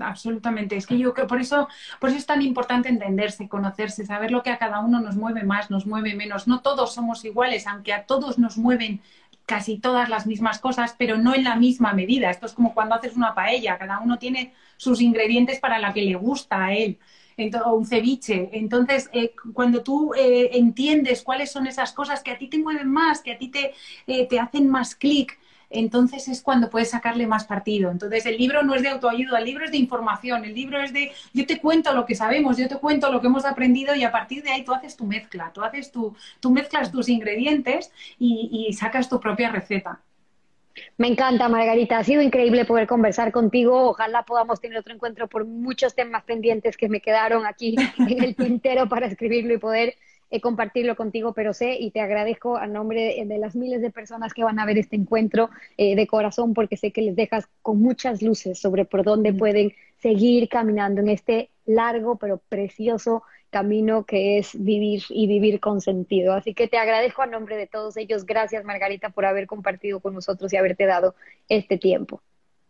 absolutamente. 0.00 0.76
Es 0.76 0.86
que 0.86 0.98
yo 0.98 1.14
creo, 1.14 1.26
por 1.26 1.40
eso, 1.40 1.68
por 2.00 2.10
eso 2.10 2.18
es 2.18 2.26
tan 2.26 2.42
importante 2.42 2.88
entenderse, 2.88 3.48
conocerse, 3.48 4.06
saber 4.06 4.30
lo 4.30 4.42
que 4.42 4.50
a 4.50 4.58
cada 4.58 4.80
uno 4.80 5.00
nos 5.00 5.16
mueve 5.16 5.44
más, 5.44 5.70
nos 5.70 5.86
mueve 5.86 6.14
menos. 6.14 6.46
No 6.46 6.60
todos 6.60 6.94
somos 6.94 7.24
iguales, 7.24 7.66
aunque 7.66 7.92
a 7.92 8.04
todos 8.06 8.38
nos 8.38 8.56
mueven 8.56 9.00
casi 9.46 9.78
todas 9.78 10.08
las 10.08 10.26
mismas 10.26 10.58
cosas, 10.58 10.94
pero 10.98 11.18
no 11.18 11.34
en 11.34 11.44
la 11.44 11.56
misma 11.56 11.92
medida. 11.92 12.30
Esto 12.30 12.46
es 12.46 12.52
como 12.52 12.74
cuando 12.74 12.96
haces 12.96 13.16
una 13.16 13.34
paella, 13.34 13.78
cada 13.78 14.00
uno 14.00 14.18
tiene 14.18 14.52
sus 14.76 15.00
ingredientes 15.00 15.60
para 15.60 15.78
la 15.78 15.92
que 15.92 16.02
le 16.02 16.14
gusta 16.16 16.64
a 16.66 16.72
él. 16.74 16.98
o 17.64 17.74
un 17.74 17.86
ceviche. 17.86 18.48
Entonces, 18.52 19.10
eh, 19.12 19.34
cuando 19.52 19.82
tú 19.82 20.12
eh, 20.14 20.50
entiendes 20.54 21.22
cuáles 21.22 21.50
son 21.52 21.66
esas 21.66 21.92
cosas 21.92 22.22
que 22.22 22.30
a 22.30 22.38
ti 22.38 22.48
te 22.48 22.58
mueven 22.58 22.90
más, 22.90 23.20
que 23.20 23.32
a 23.32 23.38
ti 23.38 23.48
te, 23.48 23.74
eh, 24.06 24.26
te 24.26 24.40
hacen 24.40 24.68
más 24.68 24.94
clic, 24.94 25.38
entonces 25.70 26.28
es 26.28 26.42
cuando 26.42 26.70
puedes 26.70 26.90
sacarle 26.90 27.26
más 27.26 27.44
partido. 27.44 27.90
Entonces 27.90 28.26
el 28.26 28.36
libro 28.36 28.62
no 28.62 28.74
es 28.74 28.82
de 28.82 28.88
autoayuda, 28.88 29.38
el 29.38 29.44
libro 29.44 29.64
es 29.64 29.70
de 29.70 29.78
información, 29.78 30.44
el 30.44 30.54
libro 30.54 30.80
es 30.80 30.92
de 30.92 31.12
yo 31.32 31.46
te 31.46 31.58
cuento 31.60 31.92
lo 31.92 32.06
que 32.06 32.14
sabemos, 32.14 32.56
yo 32.56 32.68
te 32.68 32.76
cuento 32.76 33.12
lo 33.12 33.20
que 33.20 33.26
hemos 33.26 33.44
aprendido 33.44 33.94
y 33.94 34.04
a 34.04 34.12
partir 34.12 34.42
de 34.42 34.50
ahí 34.50 34.64
tú 34.64 34.72
haces 34.72 34.96
tu 34.96 35.04
mezcla, 35.04 35.50
tú 35.52 35.62
haces 35.62 35.90
tu, 35.90 36.14
tú 36.40 36.50
mezclas 36.50 36.92
tus 36.92 37.08
ingredientes 37.08 37.92
y, 38.18 38.72
sacas 38.76 39.08
tu 39.08 39.20
propia 39.20 39.50
receta. 39.50 40.00
Me 40.98 41.08
encanta, 41.08 41.48
Margarita. 41.48 41.98
Ha 41.98 42.04
sido 42.04 42.20
increíble 42.20 42.66
poder 42.66 42.86
conversar 42.86 43.32
contigo. 43.32 43.88
Ojalá 43.90 44.24
podamos 44.24 44.60
tener 44.60 44.76
otro 44.76 44.92
encuentro 44.92 45.28
por 45.28 45.46
muchos 45.46 45.94
temas 45.94 46.24
pendientes 46.24 46.76
que 46.76 46.88
me 46.90 47.00
quedaron 47.00 47.46
aquí 47.46 47.76
en 47.98 48.22
el 48.22 48.34
tintero 48.36 48.86
para 48.88 49.06
escribirlo 49.06 49.54
y 49.54 49.58
poder 49.58 49.94
compartirlo 50.42 50.96
contigo, 50.96 51.32
pero 51.32 51.52
sé 51.52 51.76
y 51.78 51.90
te 51.90 52.00
agradezco 52.00 52.56
a 52.56 52.66
nombre 52.66 53.24
de, 53.26 53.38
las 53.38 53.56
miles 53.56 53.80
de 53.80 53.90
personas 53.90 54.34
que 54.34 54.44
van 54.44 54.58
a 54.58 54.66
ver 54.66 54.78
este 54.78 54.96
encuentro 54.96 55.50
eh, 55.76 55.96
de 55.96 56.06
corazón, 56.06 56.54
porque 56.54 56.76
sé 56.76 56.92
que 56.92 57.02
les 57.02 57.16
dejas 57.16 57.48
con 57.62 57.80
muchas 57.80 58.22
luces 58.22 58.58
sobre 58.58 58.84
por 58.84 59.04
dónde 59.04 59.32
pueden 59.32 59.72
seguir 59.98 60.48
caminando 60.48 61.00
en 61.00 61.08
este 61.08 61.50
largo 61.64 62.16
pero 62.16 62.40
precioso 62.48 63.22
camino 63.50 64.04
que 64.04 64.38
es 64.38 64.50
vivir 64.62 65.02
y 65.08 65.26
vivir 65.26 65.60
con 65.60 65.80
sentido. 65.80 66.34
Así 66.34 66.54
que 66.54 66.68
te 66.68 66.78
agradezco 66.78 67.22
a 67.22 67.26
nombre 67.26 67.56
de 67.56 67.66
todos 67.66 67.96
ellos. 67.96 68.26
Gracias, 68.26 68.64
Margarita, 68.64 69.10
por 69.10 69.24
haber 69.24 69.46
compartido 69.46 70.00
con 70.00 70.14
nosotros 70.14 70.52
y 70.52 70.56
haberte 70.56 70.84
dado 70.86 71.14
este 71.48 71.78
tiempo. 71.78 72.20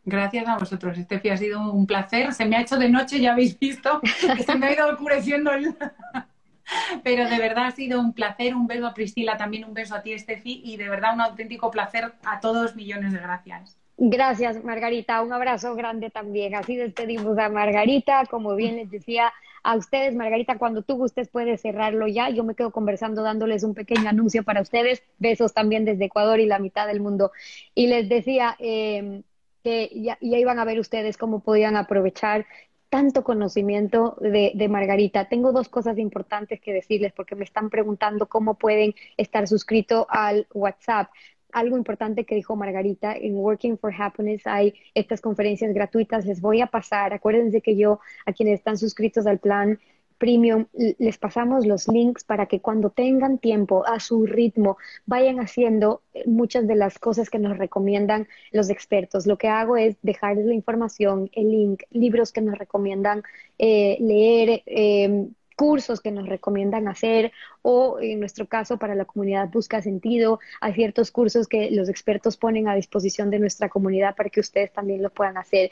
Gracias 0.04 0.46
a 0.46 0.56
vosotros, 0.56 0.96
Estefi, 0.96 1.30
ha 1.30 1.36
sido 1.36 1.72
un 1.72 1.86
placer. 1.86 2.32
Se 2.32 2.44
me 2.44 2.56
ha 2.56 2.60
hecho 2.60 2.76
de 2.76 2.88
noche, 2.88 3.18
ya 3.18 3.32
habéis 3.32 3.58
visto, 3.58 4.00
que 4.00 4.44
se 4.44 4.54
me 4.54 4.66
ha 4.66 4.72
ido 4.74 4.86
oscureciendo 4.88 5.52
el... 5.52 5.74
Pero 7.04 7.28
de 7.28 7.38
verdad 7.38 7.66
ha 7.66 7.70
sido 7.70 8.00
un 8.00 8.12
placer, 8.12 8.54
un 8.54 8.66
beso 8.66 8.86
a 8.86 8.94
Priscila, 8.94 9.36
también 9.36 9.64
un 9.64 9.74
beso 9.74 9.94
a 9.94 10.02
ti, 10.02 10.12
Estefi, 10.12 10.62
y 10.64 10.76
de 10.76 10.88
verdad 10.88 11.14
un 11.14 11.20
auténtico 11.20 11.70
placer 11.70 12.12
a 12.24 12.40
todos, 12.40 12.76
millones 12.76 13.12
de 13.12 13.18
gracias. 13.18 13.76
Gracias, 13.98 14.62
Margarita. 14.62 15.22
Un 15.22 15.32
abrazo 15.32 15.74
grande 15.74 16.10
también. 16.10 16.54
Así 16.54 16.76
despedimos 16.76 17.38
a 17.38 17.48
Margarita. 17.48 18.24
Como 18.26 18.54
bien 18.54 18.76
les 18.76 18.90
decía 18.90 19.32
a 19.62 19.74
ustedes, 19.74 20.14
Margarita, 20.14 20.58
cuando 20.58 20.82
tú 20.82 20.96
gustes 20.96 21.28
puedes 21.28 21.62
cerrarlo 21.62 22.06
ya. 22.06 22.28
Yo 22.28 22.44
me 22.44 22.54
quedo 22.54 22.72
conversando 22.72 23.22
dándoles 23.22 23.64
un 23.64 23.74
pequeño 23.74 24.10
anuncio 24.10 24.42
para 24.42 24.60
ustedes. 24.60 25.02
Besos 25.18 25.54
también 25.54 25.86
desde 25.86 26.04
Ecuador 26.04 26.40
y 26.40 26.46
la 26.46 26.58
mitad 26.58 26.86
del 26.86 27.00
mundo. 27.00 27.32
Y 27.74 27.86
les 27.86 28.06
decía 28.06 28.54
eh, 28.58 29.22
que 29.64 29.90
ya, 29.94 30.18
ya 30.20 30.38
iban 30.38 30.58
a 30.58 30.66
ver 30.66 30.78
ustedes 30.78 31.16
cómo 31.16 31.40
podían 31.40 31.74
aprovechar 31.74 32.44
tanto 32.88 33.24
conocimiento 33.24 34.16
de, 34.20 34.68
Margarita. 34.68 35.28
Tengo 35.28 35.52
dos 35.52 35.68
cosas 35.68 35.98
importantes 35.98 36.60
que 36.60 36.72
decirles 36.72 37.12
porque 37.12 37.34
me 37.34 37.44
están 37.44 37.70
preguntando 37.70 38.26
cómo 38.28 38.54
pueden 38.54 38.94
estar 39.16 39.46
suscritos 39.48 40.06
al 40.08 40.46
WhatsApp. 40.54 41.10
Algo 41.52 41.76
importante 41.76 42.24
que 42.24 42.34
dijo 42.34 42.56
Margarita, 42.56 43.14
en 43.14 43.36
Working 43.36 43.78
for 43.78 43.92
Happiness 43.96 44.46
hay 44.46 44.74
estas 44.94 45.20
conferencias 45.20 45.72
gratuitas, 45.72 46.26
les 46.26 46.40
voy 46.40 46.60
a 46.60 46.66
pasar, 46.66 47.12
acuérdense 47.12 47.60
que 47.60 47.76
yo, 47.76 48.00
a 48.26 48.32
quienes 48.32 48.58
están 48.58 48.76
suscritos 48.76 49.26
al 49.26 49.38
plan, 49.38 49.78
Premium, 50.18 50.66
les 50.98 51.18
pasamos 51.18 51.66
los 51.66 51.88
links 51.88 52.24
para 52.24 52.46
que 52.46 52.60
cuando 52.60 52.90
tengan 52.90 53.38
tiempo 53.38 53.86
a 53.86 54.00
su 54.00 54.26
ritmo 54.26 54.78
vayan 55.04 55.40
haciendo 55.40 56.02
eh, 56.14 56.24
muchas 56.26 56.66
de 56.66 56.74
las 56.76 56.98
cosas 56.98 57.30
que 57.30 57.38
nos 57.38 57.58
recomiendan 57.58 58.28
los 58.52 58.70
expertos. 58.70 59.26
Lo 59.26 59.38
que 59.38 59.48
hago 59.48 59.76
es 59.76 59.96
dejarles 60.02 60.46
la 60.46 60.54
información, 60.54 61.30
el 61.32 61.50
link, 61.50 61.82
libros 61.90 62.32
que 62.32 62.40
nos 62.40 62.58
recomiendan 62.58 63.22
eh, 63.58 63.96
leer. 64.00 64.62
Em, 64.66 65.34
cursos 65.56 66.00
que 66.00 66.12
nos 66.12 66.28
recomiendan 66.28 66.86
hacer 66.86 67.32
o 67.62 67.98
en 68.00 68.20
nuestro 68.20 68.46
caso 68.46 68.76
para 68.76 68.94
la 68.94 69.06
comunidad 69.06 69.48
Busca 69.48 69.82
Sentido, 69.82 70.38
hay 70.60 70.74
ciertos 70.74 71.10
cursos 71.10 71.48
que 71.48 71.70
los 71.70 71.88
expertos 71.88 72.36
ponen 72.36 72.68
a 72.68 72.74
disposición 72.74 73.30
de 73.30 73.38
nuestra 73.38 73.68
comunidad 73.68 74.14
para 74.14 74.28
que 74.28 74.40
ustedes 74.40 74.72
también 74.72 75.02
lo 75.02 75.10
puedan 75.10 75.38
hacer. 75.38 75.70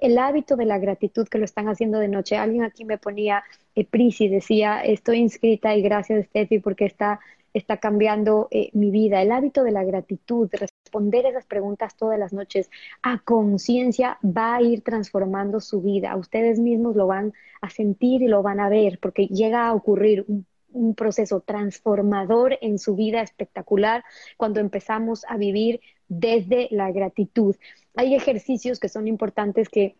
El 0.00 0.18
hábito 0.18 0.54
de 0.56 0.66
la 0.66 0.78
gratitud 0.78 1.26
que 1.26 1.38
lo 1.38 1.44
están 1.44 1.68
haciendo 1.68 1.98
de 1.98 2.08
noche, 2.08 2.36
alguien 2.36 2.62
aquí 2.62 2.84
me 2.84 2.98
ponía, 2.98 3.42
eh, 3.74 3.84
Prisi 3.84 4.28
decía, 4.28 4.82
estoy 4.82 5.18
inscrita 5.18 5.74
y 5.74 5.82
gracias 5.82 6.26
Steffi 6.26 6.58
porque 6.58 6.84
está 6.84 7.20
está 7.54 7.78
cambiando 7.78 8.48
eh, 8.50 8.70
mi 8.72 8.90
vida. 8.90 9.22
El 9.22 9.32
hábito 9.32 9.62
de 9.62 9.72
la 9.72 9.84
gratitud, 9.84 10.48
de 10.50 10.58
responder 10.58 11.26
esas 11.26 11.46
preguntas 11.46 11.96
todas 11.96 12.18
las 12.18 12.32
noches 12.32 12.70
a 13.02 13.18
conciencia 13.18 14.18
va 14.24 14.56
a 14.56 14.62
ir 14.62 14.82
transformando 14.82 15.60
su 15.60 15.82
vida. 15.82 16.16
Ustedes 16.16 16.58
mismos 16.58 16.96
lo 16.96 17.06
van 17.06 17.32
a 17.60 17.70
sentir 17.70 18.22
y 18.22 18.28
lo 18.28 18.42
van 18.42 18.60
a 18.60 18.68
ver 18.68 18.98
porque 19.00 19.26
llega 19.26 19.66
a 19.66 19.74
ocurrir 19.74 20.26
un 20.72 20.94
proceso 20.94 21.40
transformador 21.40 22.58
en 22.60 22.78
su 22.78 22.96
vida 22.96 23.20
espectacular 23.20 24.04
cuando 24.36 24.60
empezamos 24.60 25.24
a 25.28 25.36
vivir 25.36 25.80
desde 26.08 26.68
la 26.70 26.90
gratitud. 26.92 27.56
Hay 27.94 28.14
ejercicios 28.14 28.80
que 28.80 28.88
son 28.88 29.06
importantes 29.06 29.68
que 29.68 29.96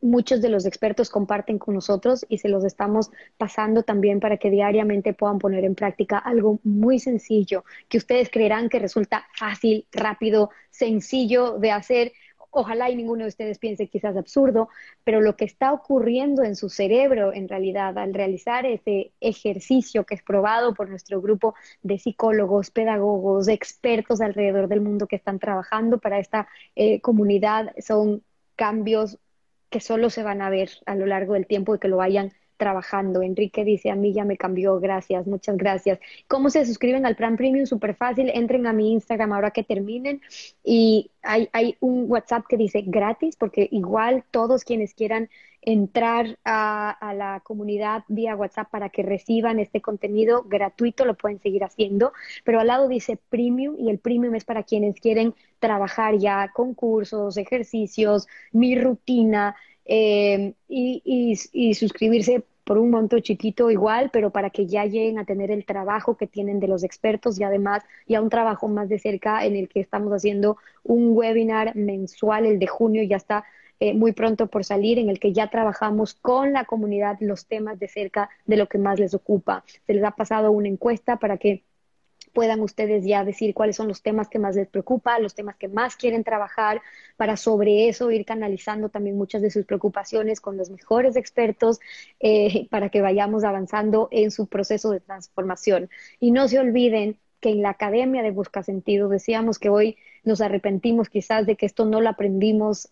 muchos 0.00 0.40
de 0.40 0.48
los 0.48 0.66
expertos 0.66 1.10
comparten 1.10 1.58
con 1.58 1.74
nosotros 1.74 2.24
y 2.28 2.38
se 2.38 2.48
los 2.48 2.64
estamos 2.64 3.10
pasando 3.36 3.82
también 3.82 4.20
para 4.20 4.36
que 4.36 4.50
diariamente 4.50 5.12
puedan 5.14 5.38
poner 5.38 5.64
en 5.64 5.74
práctica 5.74 6.18
algo 6.18 6.60
muy 6.62 6.98
sencillo 6.98 7.64
que 7.88 7.98
ustedes 7.98 8.30
creerán 8.30 8.68
que 8.68 8.78
resulta 8.78 9.26
fácil, 9.36 9.86
rápido, 9.92 10.50
sencillo 10.70 11.58
de 11.58 11.72
hacer. 11.72 12.12
Ojalá 12.50 12.88
y 12.88 12.96
ninguno 12.96 13.24
de 13.24 13.28
ustedes 13.28 13.58
piense 13.58 13.88
quizás 13.88 14.16
absurdo, 14.16 14.68
pero 15.04 15.20
lo 15.20 15.36
que 15.36 15.44
está 15.44 15.72
ocurriendo 15.72 16.42
en 16.42 16.56
su 16.56 16.70
cerebro 16.70 17.32
en 17.34 17.46
realidad 17.46 17.98
al 17.98 18.14
realizar 18.14 18.64
ese 18.64 19.12
ejercicio 19.20 20.04
que 20.04 20.14
es 20.14 20.22
probado 20.22 20.72
por 20.74 20.88
nuestro 20.88 21.20
grupo 21.20 21.54
de 21.82 21.98
psicólogos, 21.98 22.70
pedagogos, 22.70 23.48
expertos 23.48 24.22
alrededor 24.22 24.68
del 24.68 24.80
mundo 24.80 25.06
que 25.06 25.16
están 25.16 25.38
trabajando 25.38 25.98
para 25.98 26.18
esta 26.18 26.48
eh, 26.74 27.00
comunidad 27.02 27.74
son 27.80 28.22
cambios 28.56 29.18
que 29.70 29.80
solo 29.80 30.10
se 30.10 30.22
van 30.22 30.42
a 30.42 30.50
ver 30.50 30.70
a 30.86 30.94
lo 30.96 31.06
largo 31.06 31.34
del 31.34 31.46
tiempo 31.46 31.74
y 31.74 31.78
que 31.78 31.88
lo 31.88 31.96
vayan 31.98 32.32
trabajando. 32.58 33.22
Enrique 33.22 33.64
dice, 33.64 33.90
a 33.90 33.94
mí 33.94 34.12
ya 34.12 34.24
me 34.24 34.36
cambió, 34.36 34.78
gracias, 34.80 35.26
muchas 35.26 35.56
gracias. 35.56 35.98
¿Cómo 36.26 36.50
se 36.50 36.66
suscriben 36.66 37.06
al 37.06 37.16
plan 37.16 37.38
premium? 37.38 37.64
Súper 37.64 37.94
fácil, 37.94 38.30
entren 38.34 38.66
a 38.66 38.74
mi 38.74 38.92
Instagram 38.92 39.32
ahora 39.32 39.52
que 39.52 39.64
terminen 39.64 40.20
y 40.62 41.10
hay, 41.22 41.76
un 41.80 42.10
WhatsApp 42.10 42.46
que 42.48 42.56
dice 42.56 42.82
gratis, 42.86 43.36
porque 43.36 43.68
igual 43.70 44.24
todos 44.30 44.64
quienes 44.64 44.94
quieran 44.94 45.28
entrar 45.60 46.38
a, 46.44 46.90
a, 46.90 47.14
la 47.14 47.40
comunidad 47.44 48.04
vía 48.08 48.36
WhatsApp 48.36 48.70
para 48.70 48.88
que 48.88 49.02
reciban 49.02 49.58
este 49.58 49.80
contenido 49.80 50.44
gratuito, 50.44 51.04
lo 51.04 51.14
pueden 51.14 51.40
seguir 51.40 51.64
haciendo, 51.64 52.12
pero 52.44 52.60
al 52.60 52.68
lado 52.68 52.88
dice 52.88 53.18
premium 53.28 53.76
y 53.78 53.90
el 53.90 53.98
premium 53.98 54.34
es 54.34 54.44
para 54.44 54.62
quienes 54.62 55.00
quieren 55.00 55.34
trabajar 55.58 56.16
ya 56.16 56.50
con 56.54 56.74
cursos, 56.74 57.36
ejercicios, 57.36 58.28
mi 58.52 58.78
rutina 58.78 59.56
eh, 59.88 60.52
y, 60.68 61.02
y, 61.52 61.74
suscribirse 61.74 62.44
por 62.64 62.76
un 62.76 62.90
monto 62.90 63.18
chiquito 63.20 63.70
igual, 63.70 64.10
pero 64.12 64.30
para 64.30 64.50
que 64.50 64.66
ya 64.66 64.84
lleguen 64.84 65.18
a 65.18 65.24
tener 65.24 65.50
el 65.50 65.64
trabajo 65.64 66.18
que 66.18 66.26
tienen 66.26 66.60
de 66.60 66.68
los 66.68 66.84
expertos 66.84 67.40
y 67.40 67.44
además 67.44 67.82
ya 68.06 68.20
un 68.20 68.28
trabajo 68.28 68.68
más 68.68 68.90
de 68.90 68.98
cerca 68.98 69.46
en 69.46 69.56
el 69.56 69.68
que 69.70 69.80
estamos 69.80 70.12
haciendo 70.12 70.58
un 70.84 71.16
webinar 71.16 71.74
mensual, 71.74 72.44
el 72.44 72.58
de 72.58 72.66
junio 72.66 73.02
ya 73.02 73.16
está 73.16 73.44
eh, 73.80 73.94
muy 73.94 74.12
pronto 74.12 74.48
por 74.48 74.64
salir, 74.64 74.98
en 74.98 75.08
el 75.08 75.18
que 75.18 75.32
ya 75.32 75.48
trabajamos 75.48 76.14
con 76.14 76.52
la 76.52 76.66
comunidad 76.66 77.16
los 77.20 77.46
temas 77.46 77.78
de 77.78 77.88
cerca 77.88 78.28
de 78.44 78.58
lo 78.58 78.68
que 78.68 78.76
más 78.76 79.00
les 79.00 79.14
ocupa. 79.14 79.64
Se 79.86 79.94
les 79.94 80.04
ha 80.04 80.10
pasado 80.10 80.50
una 80.52 80.68
encuesta 80.68 81.16
para 81.16 81.38
que 81.38 81.62
puedan 82.38 82.60
ustedes 82.60 83.04
ya 83.04 83.24
decir 83.24 83.52
cuáles 83.52 83.74
son 83.74 83.88
los 83.88 84.00
temas 84.00 84.28
que 84.28 84.38
más 84.38 84.54
les 84.54 84.68
preocupa, 84.68 85.18
los 85.18 85.34
temas 85.34 85.56
que 85.56 85.66
más 85.66 85.96
quieren 85.96 86.22
trabajar, 86.22 86.80
para 87.16 87.36
sobre 87.36 87.88
eso 87.88 88.12
ir 88.12 88.24
canalizando 88.24 88.90
también 88.90 89.18
muchas 89.18 89.42
de 89.42 89.50
sus 89.50 89.64
preocupaciones 89.64 90.40
con 90.40 90.56
los 90.56 90.70
mejores 90.70 91.16
expertos 91.16 91.80
eh, 92.20 92.68
para 92.70 92.90
que 92.90 93.02
vayamos 93.02 93.42
avanzando 93.42 94.06
en 94.12 94.30
su 94.30 94.46
proceso 94.46 94.92
de 94.92 95.00
transformación. 95.00 95.90
Y 96.20 96.30
no 96.30 96.46
se 96.46 96.60
olviden 96.60 97.18
que 97.40 97.48
en 97.50 97.60
la 97.60 97.70
Academia 97.70 98.22
de 98.22 98.30
Busca 98.30 98.62
Sentido 98.62 99.08
decíamos 99.08 99.58
que 99.58 99.68
hoy 99.68 99.96
nos 100.28 100.42
arrepentimos 100.42 101.08
quizás 101.08 101.46
de 101.46 101.56
que 101.56 101.64
esto 101.66 101.86
no 101.86 102.00
lo 102.02 102.10
aprendimos 102.10 102.90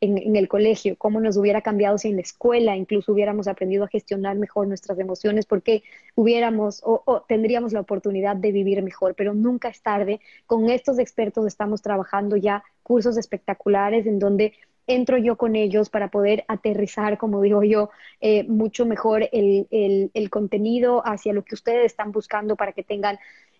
en, 0.00 0.36
el 0.36 0.48
colegio, 0.48 0.96
cómo 0.96 1.18
nos 1.18 1.38
hubiera 1.38 1.62
cambiado 1.62 1.96
si 1.96 2.08
en 2.08 2.16
la 2.16 2.22
escuela 2.22 2.76
incluso 2.76 3.12
hubiéramos 3.12 3.48
aprendido 3.48 3.84
a 3.84 3.88
gestionar 3.88 4.36
mejor 4.36 4.68
nuestras 4.68 4.98
emociones, 4.98 5.46
porque 5.46 5.82
hubiéramos 6.14 6.82
o, 6.84 7.24
tendríamos 7.26 7.72
la 7.72 7.80
oportunidad 7.80 8.36
de 8.36 8.52
vivir 8.52 8.82
mejor, 8.82 9.14
pero 9.14 9.32
nunca 9.32 9.68
es 9.68 9.80
tarde. 9.80 10.20
Con 10.46 10.68
estos 10.68 10.98
expertos 10.98 11.46
estamos 11.46 11.80
trabajando 11.80 12.36
ya 12.36 12.62
cursos 12.82 13.16
espectaculares 13.16 14.06
en 14.06 14.18
donde 14.18 14.52
entro 14.86 15.16
yo 15.18 15.36
con 15.36 15.56
ellos 15.56 15.88
para 15.90 16.08
poder 16.08 16.44
aterrizar, 16.48 17.18
como 17.18 17.40
digo 17.40 17.62
yo, 17.62 17.90
eh, 18.20 18.44
mucho 18.44 18.84
mejor 18.86 19.28
el, 19.32 19.66
el, 19.70 20.30
contenido 20.30 21.02
hacia 21.06 21.32
lo 21.32 21.44
que 21.44 21.54
ustedes 21.54 21.86
están 21.86 22.10
buscando 22.10 22.56
para 22.56 22.72
que 22.72 22.82
tengan 22.82 23.18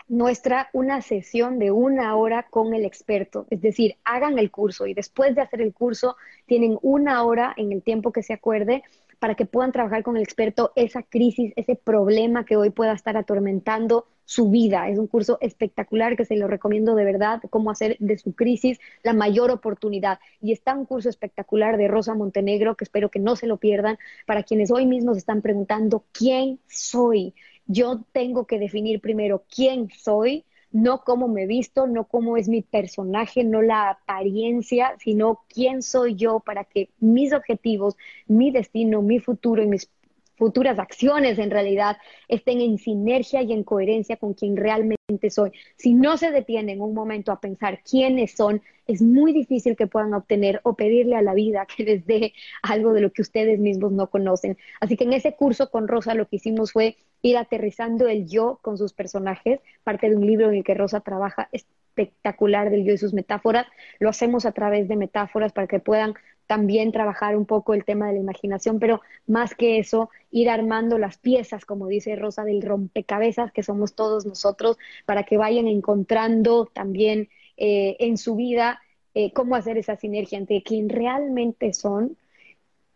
nuestra 0.07 0.69
una 0.75 1.01
sesión 1.01 1.59
de 1.59 1.71
una 1.71 2.17
hora 2.17 2.43
con 2.51 2.75
el 2.75 2.85
experto, 2.85 3.47
es 3.49 3.63
decir, 3.63 3.97
hagan 4.05 4.39
el 4.39 4.51
curso 4.51 4.87
y 4.87 4.93
después 4.93 5.35
de 5.35 5.41
hacer 5.41 5.63
el 5.63 5.73
curso 5.73 6.17
tienen 6.45 6.79
una 6.83 7.23
hora 7.25 7.55
en 7.57 7.73
el 7.73 7.83
tiempo 7.83 8.13
que 8.13 8.23
se 8.23 8.35
acuerde 8.35 8.83
para 9.19 9.35
que 9.35 9.47
puedan 9.47 9.73
trabajar 9.73 10.03
con 10.03 10.17
el 10.17 10.23
experto 10.23 10.73
esa 10.77 11.03
crisis, 11.03 11.53
ese 11.57 11.75
problema 11.77 12.45
que 12.45 12.57
hoy 12.57 12.71
pueda 12.71 12.93
estar 12.93 13.17
atormentando 13.17 14.07
su 14.25 14.51
vida. 14.51 14.89
Es 14.91 14.99
un 14.99 15.07
curso 15.07 15.39
espectacular 15.41 16.15
que 16.17 16.27
se 16.27 16.37
lo 16.37 16.49
recomiendo 16.49 16.95
de 16.95 17.05
verdad, 17.05 17.41
cómo 17.49 17.71
hacer 17.71 17.97
de 17.99 18.19
su 18.19 18.35
crisis 18.35 18.79
la 19.03 19.15
mayor 19.15 19.51
oportunidad. 19.51 20.21
Y 20.43 20.53
está 20.53 20.75
un 20.75 20.85
curso 20.85 21.09
espectacular 21.09 21.79
de 21.79 21.89
Rosa 21.89 22.15
Montenegro 22.15 22.77
que 22.77 22.85
espero 22.85 23.11
que 23.11 23.21
no 23.21 23.37
se 23.37 23.47
lo 23.47 23.57
pierdan 23.57 23.99
para 24.27 24.43
quienes 24.43 24.71
hoy 24.71 24.85
mismo 24.85 25.15
se 25.15 25.21
están 25.21 25.41
preguntando 25.41 26.05
quién 26.13 26.61
soy. 26.69 27.35
Yo 27.67 28.03
tengo 28.13 28.47
que 28.47 28.59
definir 28.59 29.01
primero 29.01 29.45
quién 29.49 29.89
soy 29.91 30.45
no 30.71 31.03
cómo 31.05 31.29
me 31.29 31.47
visto, 31.47 31.87
no 31.87 32.05
cómo 32.05 32.37
es 32.37 32.49
mi 32.49 32.63
personaje, 32.63 33.45
no 33.45 33.63
la 33.63 33.91
apariencia, 33.91 34.95
sino 34.99 35.45
quién 35.49 35.83
soy 35.83 36.15
yo 36.15 36.41
para 36.41 36.65
que 36.65 36.91
mis 37.01 37.33
objetivos, 37.33 37.97
mi 38.27 38.51
destino, 38.51 39.03
mi 39.03 39.21
futuro 39.21 39.63
y 39.63 39.67
mis 39.67 39.91
futuras 40.39 40.79
acciones 40.79 41.39
en 41.39 41.51
realidad 41.51 41.99
estén 42.29 42.61
en 42.61 42.79
sinergia 42.79 43.43
y 43.43 43.53
en 43.53 43.65
coherencia 43.65 44.17
con 44.17 44.35
quien 44.35 44.57
realmente 44.57 45.31
soy. 45.31 45.53
Si 45.77 45.95
no 45.95 46.17
se 46.17 46.31
detienen 46.31 46.81
un 46.81 46.95
momento 46.95 47.33
a 47.33 47.41
pensar 47.41 47.83
quiénes 47.83 48.33
son, 48.33 48.63
es 48.87 49.03
muy 49.03 49.33
difícil 49.33 49.77
que 49.77 49.87
puedan 49.87 50.15
obtener 50.15 50.61
o 50.63 50.75
pedirle 50.75 51.17
a 51.17 51.23
la 51.23 51.35
vida 51.35 51.67
que 51.67 51.85
les 51.85 52.07
dé 52.07 52.33
algo 52.63 52.93
de 52.93 53.03
lo 53.03 53.13
que 53.13 53.23
ustedes 53.23 53.59
mismos 53.59 53.93
no 53.93 54.09
conocen. 54.09 54.57
Así 54.81 54.97
que 54.97 55.05
en 55.05 55.13
ese 55.13 55.35
curso 55.35 55.71
con 55.71 55.89
Rosa 55.89 56.15
lo 56.15 56.27
que 56.29 56.37
hicimos 56.37 56.73
fue 56.73 56.97
ir 57.21 57.37
aterrizando 57.37 58.09
el 58.09 58.27
yo 58.27 58.61
con 58.63 58.79
sus 58.79 58.93
personajes, 58.93 59.61
parte 59.83 60.09
de 60.09 60.17
un 60.17 60.27
libro 60.27 60.49
en 60.49 60.57
el 60.57 60.65
que 60.65 60.75
Rosa 60.75 61.01
trabaja 61.01 61.49
espectacular 61.53 62.71
del 62.71 62.85
yo 62.85 62.93
y 62.93 62.99
sus 62.99 63.13
metáforas. 63.13 63.67
Lo 63.99 64.09
hacemos 64.09 64.47
a 64.47 64.53
través 64.53 64.89
de 64.89 64.97
metáforas 64.97 65.53
para 65.53 65.67
que 65.67 65.81
puedan 65.81 66.15
también 66.49 66.93
trabajar 66.93 67.37
un 67.37 67.45
poco 67.45 67.75
el 67.75 67.85
tema 67.85 68.07
de 68.09 68.15
la 68.15 68.21
imaginación, 68.21 68.81
pero 68.81 69.03
más 69.27 69.55
que 69.55 69.79
eso, 69.79 70.11
ir 70.31 70.49
armando 70.49 70.99
las 70.99 71.19
piezas, 71.19 71.67
como 71.67 71.87
dice 71.87 72.17
Rosa, 72.17 72.43
del 72.43 72.63
rompecabezas 72.63 73.53
que 73.53 73.63
somos 73.63 73.95
todos 73.95 74.25
nosotros, 74.25 74.79
para 75.05 75.25
que 75.25 75.37
vayan 75.37 75.69
encontrando 75.69 76.65
también 76.65 77.29
eh, 77.59 77.97
en 78.01 78.17
su 78.17 78.35
vida 78.35 78.81
eh, 79.15 79.31
cómo 79.33 79.57
hacer 79.57 79.77
esa 79.77 79.97
sinergia 79.97 80.39
entre 80.39 80.63
quien 80.63 80.89
realmente 80.89 81.75
son, 81.75 82.17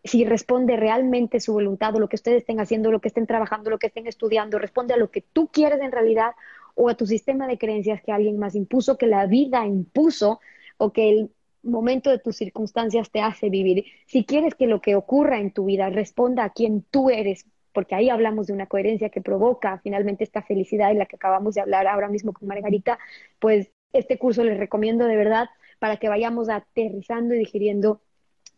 si 0.03 0.25
responde 0.25 0.75
realmente 0.75 1.39
su 1.39 1.53
voluntad 1.53 1.95
o 1.95 1.99
lo 1.99 2.09
que 2.09 2.15
ustedes 2.15 2.39
estén 2.41 2.59
haciendo, 2.59 2.91
lo 2.91 3.01
que 3.01 3.09
estén 3.09 3.27
trabajando, 3.27 3.69
lo 3.69 3.77
que 3.77 3.87
estén 3.87 4.07
estudiando, 4.07 4.57
responde 4.57 4.95
a 4.95 4.97
lo 4.97 5.11
que 5.11 5.21
tú 5.21 5.47
quieres 5.47 5.79
en 5.79 5.91
realidad 5.91 6.31
o 6.73 6.89
a 6.89 6.95
tu 6.95 7.05
sistema 7.05 7.47
de 7.47 7.59
creencias 7.59 8.01
que 8.01 8.11
alguien 8.11 8.39
más 8.39 8.55
impuso, 8.55 8.97
que 8.97 9.05
la 9.05 9.27
vida 9.27 9.65
impuso 9.67 10.39
o 10.77 10.91
que 10.91 11.09
el 11.09 11.29
momento 11.63 12.09
de 12.09 12.19
tus 12.19 12.35
circunstancias 12.35 13.09
te 13.09 13.21
hace 13.21 13.49
vivir. 13.49 13.85
Si 14.05 14.25
quieres 14.25 14.55
que 14.55 14.67
lo 14.67 14.81
que 14.81 14.95
ocurra 14.95 15.39
en 15.39 15.51
tu 15.51 15.65
vida 15.65 15.89
responda 15.89 16.43
a 16.43 16.49
quien 16.51 16.83
tú 16.83 17.09
eres, 17.09 17.45
porque 17.73 17.95
ahí 17.95 18.09
hablamos 18.09 18.47
de 18.47 18.53
una 18.53 18.67
coherencia 18.67 19.09
que 19.09 19.21
provoca 19.21 19.79
finalmente 19.83 20.23
esta 20.23 20.43
felicidad 20.43 20.91
en 20.91 20.99
la 20.99 21.05
que 21.05 21.15
acabamos 21.15 21.55
de 21.55 21.61
hablar 21.61 21.87
ahora 21.87 22.07
mismo 22.07 22.33
con 22.33 22.47
Margarita, 22.47 22.99
pues 23.39 23.71
este 23.93 24.17
curso 24.17 24.43
les 24.43 24.57
recomiendo 24.57 25.05
de 25.05 25.15
verdad 25.15 25.49
para 25.79 25.97
que 25.97 26.09
vayamos 26.09 26.49
aterrizando 26.49 27.33
y 27.33 27.39
digiriendo 27.39 28.01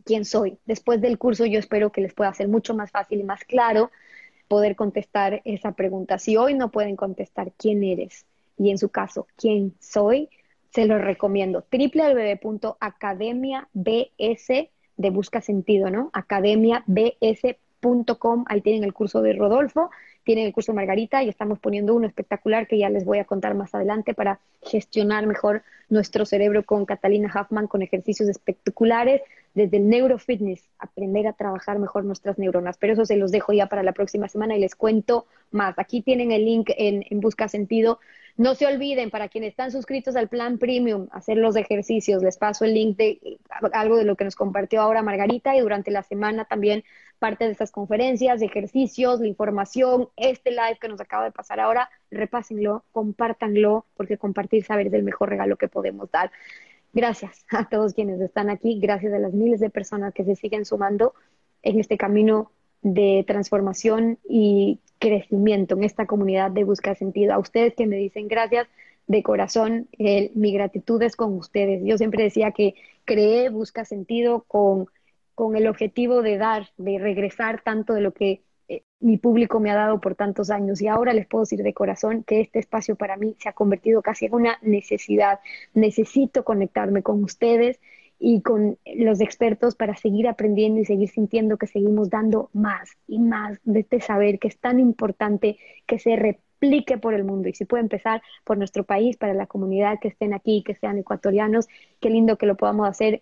quién 0.03 0.25
soy. 0.25 0.57
Después 0.65 1.01
del 1.01 1.17
curso 1.17 1.45
yo 1.45 1.59
espero 1.59 1.91
que 1.91 2.01
les 2.01 2.13
pueda 2.13 2.33
ser 2.33 2.47
mucho 2.47 2.75
más 2.75 2.91
fácil 2.91 3.19
y 3.19 3.23
más 3.23 3.43
claro 3.43 3.91
poder 4.47 4.75
contestar 4.75 5.41
esa 5.45 5.71
pregunta. 5.71 6.19
Si 6.19 6.37
hoy 6.37 6.53
no 6.53 6.71
pueden 6.71 6.95
contestar 6.95 7.51
quién 7.57 7.83
eres 7.83 8.25
y 8.57 8.69
en 8.69 8.77
su 8.77 8.89
caso 8.89 9.27
quién 9.35 9.73
soy, 9.79 10.29
se 10.75 10.85
los 10.85 11.01
recomiendo. 11.01 11.65
www.academiabs 11.71 13.67
de 14.97 15.09
Busca 15.09 15.41
Sentido, 15.41 15.89
¿no? 15.89 16.11
academiabs.com, 16.13 18.45
ahí 18.47 18.61
tienen 18.61 18.83
el 18.83 18.93
curso 18.93 19.21
de 19.21 19.33
Rodolfo, 19.33 19.89
tienen 20.25 20.45
el 20.47 20.53
curso 20.53 20.73
de 20.73 20.75
Margarita 20.75 21.23
y 21.23 21.29
estamos 21.29 21.59
poniendo 21.59 21.95
uno 21.95 22.07
espectacular 22.07 22.67
que 22.67 22.77
ya 22.77 22.89
les 22.89 23.05
voy 23.05 23.19
a 23.19 23.25
contar 23.25 23.55
más 23.55 23.73
adelante 23.73 24.13
para 24.13 24.41
gestionar 24.63 25.25
mejor 25.27 25.63
nuestro 25.87 26.25
cerebro 26.25 26.65
con 26.65 26.85
Catalina 26.85 27.31
Huffman 27.33 27.67
con 27.67 27.81
ejercicios 27.81 28.27
espectaculares 28.27 29.21
desde 29.53 29.77
el 29.77 29.87
neurofitness, 29.87 30.67
aprender 30.79 31.27
a 31.27 31.33
trabajar 31.33 31.79
mejor 31.79 32.03
nuestras 32.03 32.37
neuronas. 32.37 32.77
Pero 32.77 32.91
eso 32.93 33.05
se 33.05 33.15
los 33.15 33.31
dejo 33.31 33.53
ya 33.53 33.67
para 33.67 33.83
la 33.83 33.93
próxima 33.93 34.27
semana 34.27 34.57
y 34.57 34.59
les 34.59 34.75
cuento 34.75 35.27
más. 35.51 35.79
Aquí 35.79 36.01
tienen 36.01 36.33
el 36.33 36.43
link 36.43 36.71
en, 36.75 37.05
en 37.09 37.21
Busca 37.21 37.47
Sentido. 37.47 37.99
No 38.37 38.53
se 38.53 38.65
olviden, 38.65 39.11
para 39.11 39.29
quienes 39.29 39.51
están 39.51 39.71
suscritos 39.71 40.17
al 40.17 40.27
plan 40.27 40.57
premium, 40.57 41.07
hacer 41.11 41.37
los 41.37 41.55
ejercicios. 41.55 42.21
Les 42.21 42.37
paso 42.37 42.65
el 42.65 42.73
link 42.73 42.97
de 42.97 43.39
algo 43.71 43.95
de 43.95 44.03
lo 44.03 44.17
que 44.17 44.25
nos 44.25 44.35
compartió 44.35 44.81
ahora 44.81 45.01
Margarita 45.01 45.55
y 45.55 45.61
durante 45.61 45.89
la 45.89 46.03
semana 46.03 46.43
también 46.43 46.83
parte 47.17 47.45
de 47.45 47.51
estas 47.51 47.71
conferencias, 47.71 48.41
ejercicios, 48.41 49.21
la 49.21 49.27
información, 49.27 50.09
este 50.17 50.51
live 50.51 50.77
que 50.81 50.89
nos 50.89 50.99
acaba 50.99 51.23
de 51.23 51.31
pasar 51.31 51.61
ahora, 51.61 51.89
repásenlo, 52.11 52.83
compártanlo, 52.91 53.85
porque 53.95 54.17
compartir 54.17 54.65
saber 54.65 54.87
es 54.87 54.93
el 54.93 55.03
mejor 55.03 55.29
regalo 55.29 55.55
que 55.55 55.69
podemos 55.69 56.11
dar. 56.11 56.29
Gracias 56.91 57.45
a 57.49 57.69
todos 57.69 57.93
quienes 57.93 58.19
están 58.19 58.49
aquí, 58.49 58.79
gracias 58.81 59.13
a 59.13 59.19
las 59.19 59.33
miles 59.33 59.61
de 59.61 59.69
personas 59.69 60.13
que 60.13 60.25
se 60.25 60.35
siguen 60.35 60.65
sumando 60.65 61.13
en 61.61 61.79
este 61.79 61.97
camino 61.97 62.51
de 62.85 63.25
transformación 63.27 64.19
y 64.29 64.79
crecimiento 64.99 65.75
en 65.75 65.83
esta 65.83 66.05
comunidad 66.05 66.51
de 66.51 66.63
Busca 66.63 66.93
Sentido. 66.93 67.33
A 67.33 67.39
ustedes 67.39 67.73
que 67.73 67.87
me 67.87 67.95
dicen 67.95 68.27
gracias 68.27 68.67
de 69.07 69.23
corazón, 69.23 69.89
mi 69.97 70.53
gratitud 70.53 71.01
es 71.01 71.15
con 71.15 71.33
ustedes. 71.33 71.81
Yo 71.83 71.97
siempre 71.97 72.23
decía 72.23 72.51
que 72.51 72.75
creé 73.03 73.49
Busca 73.49 73.85
Sentido 73.85 74.45
con, 74.47 74.85
con 75.33 75.55
el 75.55 75.65
objetivo 75.65 76.21
de 76.21 76.37
dar, 76.37 76.69
de 76.77 76.99
regresar 76.99 77.63
tanto 77.63 77.93
de 77.93 78.01
lo 78.01 78.13
que 78.13 78.43
eh, 78.67 78.83
mi 78.99 79.17
público 79.17 79.59
me 79.59 79.71
ha 79.71 79.75
dado 79.75 79.99
por 79.99 80.13
tantos 80.13 80.51
años 80.51 80.79
y 80.79 80.87
ahora 80.87 81.13
les 81.13 81.25
puedo 81.25 81.41
decir 81.41 81.63
de 81.63 81.73
corazón 81.73 82.23
que 82.23 82.39
este 82.39 82.59
espacio 82.59 82.95
para 82.95 83.17
mí 83.17 83.35
se 83.39 83.49
ha 83.49 83.53
convertido 83.53 84.03
casi 84.03 84.27
en 84.27 84.35
una 84.35 84.59
necesidad. 84.61 85.39
Necesito 85.73 86.43
conectarme 86.43 87.01
con 87.01 87.23
ustedes 87.23 87.79
y 88.19 88.41
con 88.41 88.77
los 88.95 89.21
expertos 89.21 89.75
para 89.75 89.95
seguir 89.95 90.27
aprendiendo 90.27 90.79
y 90.79 90.85
seguir 90.85 91.09
sintiendo 91.09 91.57
que 91.57 91.67
seguimos 91.67 92.09
dando 92.09 92.49
más 92.53 92.89
y 93.07 93.19
más 93.19 93.59
de 93.63 93.81
este 93.81 93.99
saber 93.99 94.39
que 94.39 94.47
es 94.47 94.57
tan 94.57 94.79
importante 94.79 95.57
que 95.85 95.99
se 95.99 96.15
replique 96.15 96.97
por 96.97 97.13
el 97.13 97.23
mundo. 97.23 97.49
Y 97.49 97.53
si 97.53 97.65
puede 97.65 97.83
empezar 97.83 98.21
por 98.43 98.57
nuestro 98.57 98.83
país, 98.83 99.17
para 99.17 99.33
la 99.33 99.47
comunidad 99.47 99.99
que 100.01 100.07
estén 100.07 100.33
aquí, 100.33 100.63
que 100.65 100.75
sean 100.75 100.97
ecuatorianos, 100.97 101.67
qué 101.99 102.09
lindo 102.09 102.37
que 102.37 102.45
lo 102.45 102.55
podamos 102.55 102.87
hacer 102.87 103.21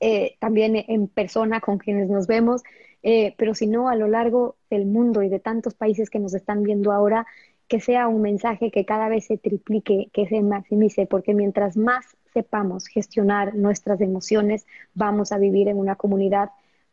eh, 0.00 0.36
también 0.40 0.76
en 0.76 1.08
persona 1.08 1.60
con 1.60 1.78
quienes 1.78 2.08
nos 2.08 2.26
vemos. 2.26 2.62
Eh, 3.02 3.34
pero 3.36 3.54
si 3.54 3.66
no 3.66 3.88
a 3.88 3.94
lo 3.94 4.08
largo 4.08 4.56
del 4.70 4.86
mundo 4.86 5.22
y 5.22 5.28
de 5.28 5.38
tantos 5.38 5.74
países 5.74 6.10
que 6.10 6.18
nos 6.18 6.34
están 6.34 6.62
viendo 6.62 6.90
ahora, 6.90 7.26
que 7.68 7.80
sea 7.80 8.08
un 8.08 8.22
mensaje 8.22 8.70
que 8.70 8.84
cada 8.84 9.08
vez 9.08 9.26
se 9.26 9.38
triplique, 9.38 10.08
que 10.12 10.26
se 10.26 10.40
maximice, 10.42 11.06
porque 11.06 11.34
mientras 11.34 11.76
más 11.76 12.16
sepamos 12.36 12.86
gestionar 12.86 13.54
nuestras 13.54 13.98
emociones, 14.02 14.66
vamos 14.92 15.32
a 15.32 15.38
vivir 15.38 15.68
en 15.68 15.78
una 15.78 15.96
comunidad 15.96 16.50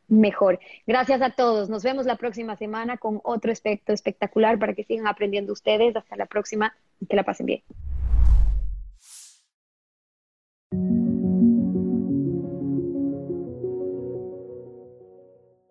mejor. 0.08 0.58
Gracias 0.88 1.22
a 1.22 1.32
todos. 1.32 1.70
Nos 1.70 1.84
vemos 1.84 2.06
la 2.06 2.16
próxima 2.16 2.56
semana 2.56 2.96
con 2.96 3.20
otro 3.26 3.52
aspecto 3.52 3.92
espectacular 3.92 4.58
para 4.58 4.74
que 4.74 4.86
sigan 4.86 5.06
aprendiendo 5.06 5.52
ustedes. 5.52 5.98
Hasta 5.98 6.16
la 6.16 6.28
próxima 6.28 6.74
y 7.02 7.08
que 7.08 7.18
la 7.18 7.24
pasen 7.24 7.46
bien. 7.48 7.62